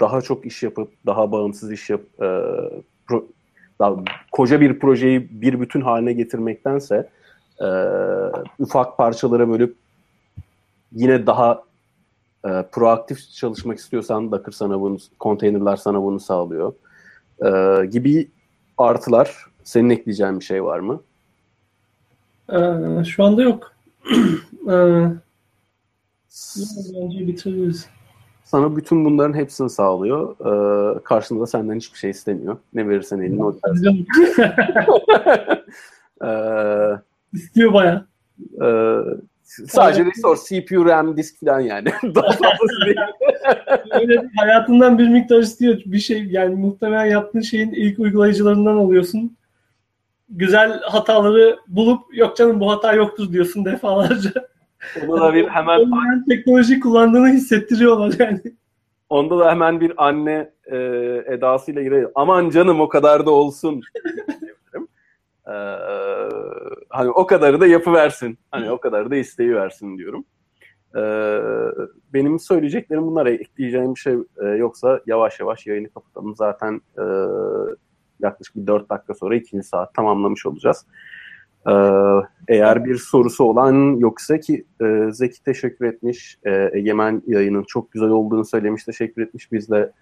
daha 0.00 0.20
çok 0.20 0.46
iş 0.46 0.62
yapıp, 0.62 0.92
daha 1.06 1.32
bağımsız 1.32 1.72
iş 1.72 1.90
yap, 1.90 2.00
e, 2.22 2.28
pro, 3.08 3.24
daha 3.78 3.96
koca 4.32 4.60
bir 4.60 4.78
projeyi 4.78 5.28
bir 5.42 5.60
bütün 5.60 5.80
haline 5.80 6.12
getirmektense 6.12 7.10
e, 7.60 7.68
ufak 8.58 8.96
parçalara 8.96 9.48
bölüp 9.48 9.76
yine 10.92 11.26
daha 11.26 11.62
e, 12.44 12.62
proaktif 12.72 13.32
çalışmak 13.32 13.78
istiyorsan 13.78 14.32
Docker 14.32 14.52
sana 14.52 14.80
bunu, 14.80 14.98
konteynerlar 15.18 15.76
sana 15.76 16.02
bunu 16.02 16.20
sağlıyor. 16.20 16.72
E, 17.44 17.86
gibi 17.86 18.28
artılar. 18.78 19.46
Senin 19.64 19.90
ekleyeceğin 19.90 20.40
bir 20.40 20.44
şey 20.44 20.64
var 20.64 20.78
mı? 20.78 21.00
Ee, 22.52 23.04
şu 23.04 23.24
anda 23.24 23.42
yok. 23.42 23.72
ee, 24.70 25.06
bence 26.94 27.26
bitiririz. 27.26 27.86
Sana 28.44 28.76
bütün 28.76 29.04
bunların 29.04 29.34
hepsini 29.34 29.70
sağlıyor. 29.70 30.36
Ee, 30.40 30.98
karşında 31.02 31.46
senden 31.46 31.76
hiçbir 31.76 31.98
şey 31.98 32.10
istemiyor. 32.10 32.56
Ne 32.74 32.88
verirsen 32.88 33.20
eline 33.20 33.44
o 33.44 33.56
ee, 36.24 36.98
İstiyor 37.32 37.72
baya. 37.72 38.06
E, 38.62 38.66
sadece 39.46 40.04
resource, 40.04 40.42
CPU, 40.42 40.84
RAM, 40.84 41.16
disk 41.16 41.40
falan 41.40 41.60
yani. 41.60 41.88
Daha 42.14 42.30
fazlası 42.30 42.86
değil. 42.86 42.96
Öyle 43.90 44.22
hayatından 44.36 44.98
bir 44.98 45.08
miktar 45.08 45.38
istiyor. 45.38 45.80
Bir 45.86 45.98
şey 45.98 46.24
yani 46.24 46.54
muhtemelen 46.54 47.06
yaptığın 47.06 47.40
şeyin 47.40 47.70
ilk 47.70 47.98
uygulayıcılarından 47.98 48.76
oluyorsun. 48.76 49.36
Güzel 50.28 50.80
hataları 50.80 51.58
bulup 51.68 52.16
yok 52.16 52.36
canım 52.36 52.60
bu 52.60 52.70
hata 52.70 52.92
yoktur 52.92 53.32
diyorsun 53.32 53.64
defalarca. 53.64 54.32
Onda 55.02 55.20
da 55.20 55.34
bir 55.34 55.48
hemen 55.48 55.80
Olmayan 55.80 56.24
teknoloji 56.28 56.80
kullandığını 56.80 57.28
hissettiriyorlar 57.28 58.14
yani. 58.18 58.40
Onda 59.08 59.38
da 59.38 59.50
hemen 59.50 59.80
bir 59.80 60.06
anne 60.06 60.50
e, 60.66 60.76
edasıyla 61.26 61.82
giriyor. 61.82 62.10
Aman 62.14 62.50
canım 62.50 62.80
o 62.80 62.88
kadar 62.88 63.26
da 63.26 63.30
olsun. 63.30 63.82
Ee, 65.46 65.52
hani 66.88 67.10
o 67.10 67.26
kadarı 67.26 67.60
da 67.60 67.66
yapıversin. 67.66 68.38
Hani 68.50 68.70
o 68.70 68.80
kadarı 68.80 69.10
da 69.10 69.16
isteği 69.16 69.54
versin 69.54 69.98
diyorum. 69.98 70.24
Ee, 70.96 71.40
benim 72.14 72.38
söyleyeceklerim 72.38 73.06
bunlara 73.06 73.30
ekleyeceğim 73.30 73.94
bir 73.94 74.00
şey 74.00 74.14
e, 74.42 74.46
yoksa 74.46 75.00
yavaş 75.06 75.40
yavaş 75.40 75.66
yayını 75.66 75.90
kapatalım. 75.90 76.36
Zaten 76.36 76.80
e, 76.98 77.04
yaklaşık 78.20 78.56
bir 78.56 78.66
4 78.66 78.90
dakika 78.90 79.14
sonra 79.14 79.34
ikinci 79.34 79.66
saat 79.66 79.94
tamamlamış 79.94 80.46
olacağız. 80.46 80.86
Ee, 81.68 81.72
eğer 82.48 82.84
bir 82.84 82.96
sorusu 82.96 83.44
olan 83.44 83.96
yoksa 83.96 84.40
ki 84.40 84.64
e, 84.82 85.08
Zeki 85.12 85.42
teşekkür 85.42 85.84
etmiş. 85.84 86.38
E, 86.44 86.70
Egemen 86.72 87.22
yayının 87.26 87.62
çok 87.62 87.92
güzel 87.92 88.08
olduğunu 88.08 88.44
söylemiş. 88.44 88.84
Teşekkür 88.84 89.22
etmiş. 89.22 89.52
Biz 89.52 89.70
de 89.70 89.92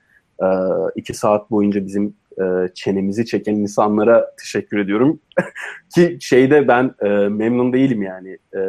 e, 0.42 0.46
iki 0.94 1.14
saat 1.14 1.50
boyunca 1.50 1.86
bizim 1.86 2.14
e, 2.40 2.44
çenemizi 2.74 3.26
çeken 3.26 3.54
insanlara 3.54 4.34
teşekkür 4.40 4.78
ediyorum. 4.78 5.20
ki 5.94 6.18
şeyde 6.20 6.68
ben 6.68 6.94
e, 7.02 7.08
memnun 7.28 7.72
değilim 7.72 8.02
yani. 8.02 8.38
E, 8.56 8.60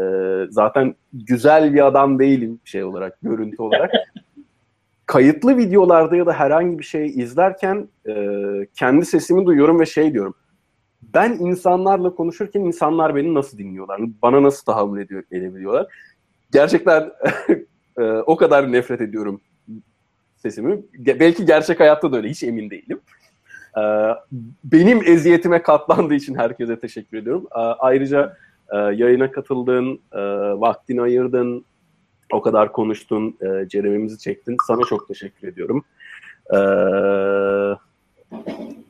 zaten 0.50 0.96
güzel 1.14 1.74
bir 1.74 1.88
adam 1.88 2.20
değilim 2.20 2.60
şey 2.66 2.84
olarak, 2.84 3.18
görüntü 3.22 3.62
olarak. 3.62 3.92
Kayıtlı 5.06 5.58
videolarda 5.58 6.16
ya 6.16 6.26
da 6.26 6.34
herhangi 6.34 6.80
bir 6.80 6.84
şey 6.84 7.06
izlerken 7.06 7.88
e, 8.10 8.14
kendi 8.74 9.06
sesimi 9.06 9.46
duyuyorum 9.46 9.80
ve 9.80 9.86
şey 9.86 10.14
diyorum 10.14 10.36
ben 11.14 11.32
insanlarla 11.32 12.16
konuşurken 12.16 12.62
insanlar 12.62 13.16
beni 13.16 13.34
nasıl 13.34 13.58
dinliyorlar? 13.58 14.02
Bana 14.22 14.44
nasıl 14.44 14.66
tahammül 14.66 15.02
ediyor, 15.02 15.24
edebiliyorlar? 15.32 15.88
Gerçekten 16.52 17.12
e, 17.98 18.04
o 18.04 18.36
kadar 18.36 18.72
nefret 18.72 19.02
ediyorum 19.02 19.42
sesimi. 20.50 20.80
Belki 20.98 21.46
gerçek 21.46 21.80
hayatta 21.80 22.12
da 22.12 22.18
öyle. 22.18 22.30
Hiç 22.30 22.44
emin 22.44 22.70
değilim. 22.70 23.00
E, 23.78 23.84
benim 24.64 25.02
eziyetime 25.06 25.62
katlandığı 25.62 26.14
için 26.14 26.36
herkese 26.36 26.80
teşekkür 26.80 27.18
ediyorum. 27.18 27.48
E, 27.56 27.60
ayrıca 27.60 28.38
yayına 28.74 29.32
katıldın, 29.32 30.00
vaktini 30.62 31.02
ayırdın, 31.02 31.66
o 32.34 32.42
kadar 32.42 32.72
konuştun, 32.72 33.38
ceremimizi 33.68 34.20
çektin. 34.20 34.58
Sana 34.68 34.82
çok 34.90 35.08
teşekkür 35.08 35.48
ediyorum. 35.48 35.86
Eee 36.54 37.76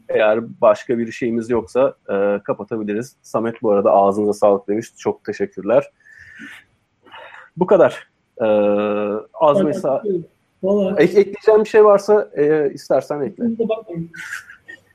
eğer 0.10 0.62
başka 0.62 0.98
bir 0.98 1.12
şeyimiz 1.12 1.50
yoksa 1.50 1.96
e, 2.10 2.40
kapatabiliriz. 2.44 3.16
Samet 3.22 3.62
bu 3.62 3.72
arada 3.72 3.92
ağzınıza 3.92 4.34
sağlık 4.34 4.68
demiş. 4.68 4.88
Çok 4.98 5.24
teşekkürler. 5.24 5.92
Bu 7.58 7.66
kadar. 7.66 8.08
E, 8.42 8.46
az 9.34 9.62
mesela 9.62 10.04
ek, 10.98 11.20
ekleyeceğim 11.20 11.64
bir 11.64 11.70
şey 11.70 11.86
varsa 11.86 12.30
e, 12.34 12.74
istersen 12.74 13.22
ekle. 13.22 13.44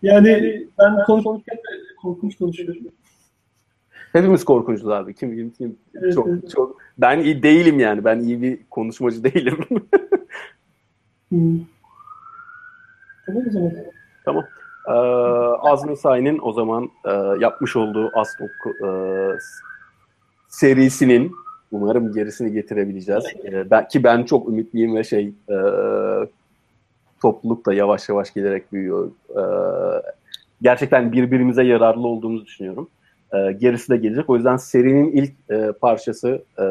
Yani 0.03 0.67
ben 0.79 1.05
konuşurken 1.07 1.59
korkunç 2.03 2.39
konuşuyorum. 2.39 2.77
Hepimiz 4.13 4.45
korkunçuz 4.45 4.89
abi. 4.89 5.15
Kim 5.15 5.37
kim, 5.37 5.51
kim 5.51 5.79
evet, 5.95 6.15
çok 6.15 6.29
evet. 6.29 6.51
çok 6.51 6.77
ben 6.99 7.21
iyi 7.21 7.43
değilim 7.43 7.81
yani. 7.81 8.05
Ben 8.05 8.21
iyi 8.21 8.43
bir 8.43 8.59
konuşmacı 8.71 9.25
değilim. 9.35 9.59
hmm. 11.29 11.61
Tamam 13.27 13.43
o 13.49 13.51
zaman. 13.51 13.73
Tamam. 14.25 14.45
Ee, 14.89 14.93
Azmi 15.71 15.97
Say'ın 15.97 16.39
o 16.43 16.53
zaman 16.53 16.91
e, 17.05 17.11
yapmış 17.41 17.77
olduğu 17.77 18.11
Astok 18.15 18.51
e, 18.85 18.89
serisinin 20.49 21.33
umarım 21.73 22.13
gerisini 22.13 22.53
getirebileceğiz. 22.53 23.25
E, 23.45 23.71
ben, 23.71 23.89
ki 23.89 24.05
ben 24.05 24.23
çok 24.23 24.49
ümitliyim 24.49 24.97
ve 24.97 25.05
şey 25.05 25.33
e, 25.49 25.57
topluluk 27.23 27.67
da 27.67 27.75
yavaş 27.75 28.09
yavaş 28.09 28.35
gelerek 28.35 28.73
büyüyor. 28.73 29.11
E, 29.31 29.43
gerçekten 30.63 31.13
birbirimize 31.13 31.63
yararlı 31.63 32.09
olduğumuzu 32.09 32.47
düşünüyorum. 32.47 32.89
E, 33.35 33.53
gerisi 33.53 33.93
de 33.93 33.97
gelecek. 33.97 34.31
O 34.31 34.37
yüzden 34.37 34.57
serinin 34.57 35.13
ilk 35.13 35.33
e, 35.51 35.73
parçası 35.73 36.45
e, 36.59 36.65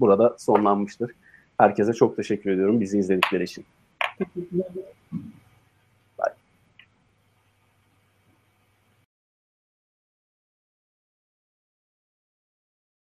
burada 0.00 0.36
sonlanmıştır. 0.38 1.10
Herkese 1.58 1.92
çok 1.92 2.16
teşekkür 2.16 2.50
ediyorum 2.50 2.80
bizi 2.80 2.98
izledikleri 2.98 3.44
için. 3.44 3.64
Teşekkürler. 4.18 4.66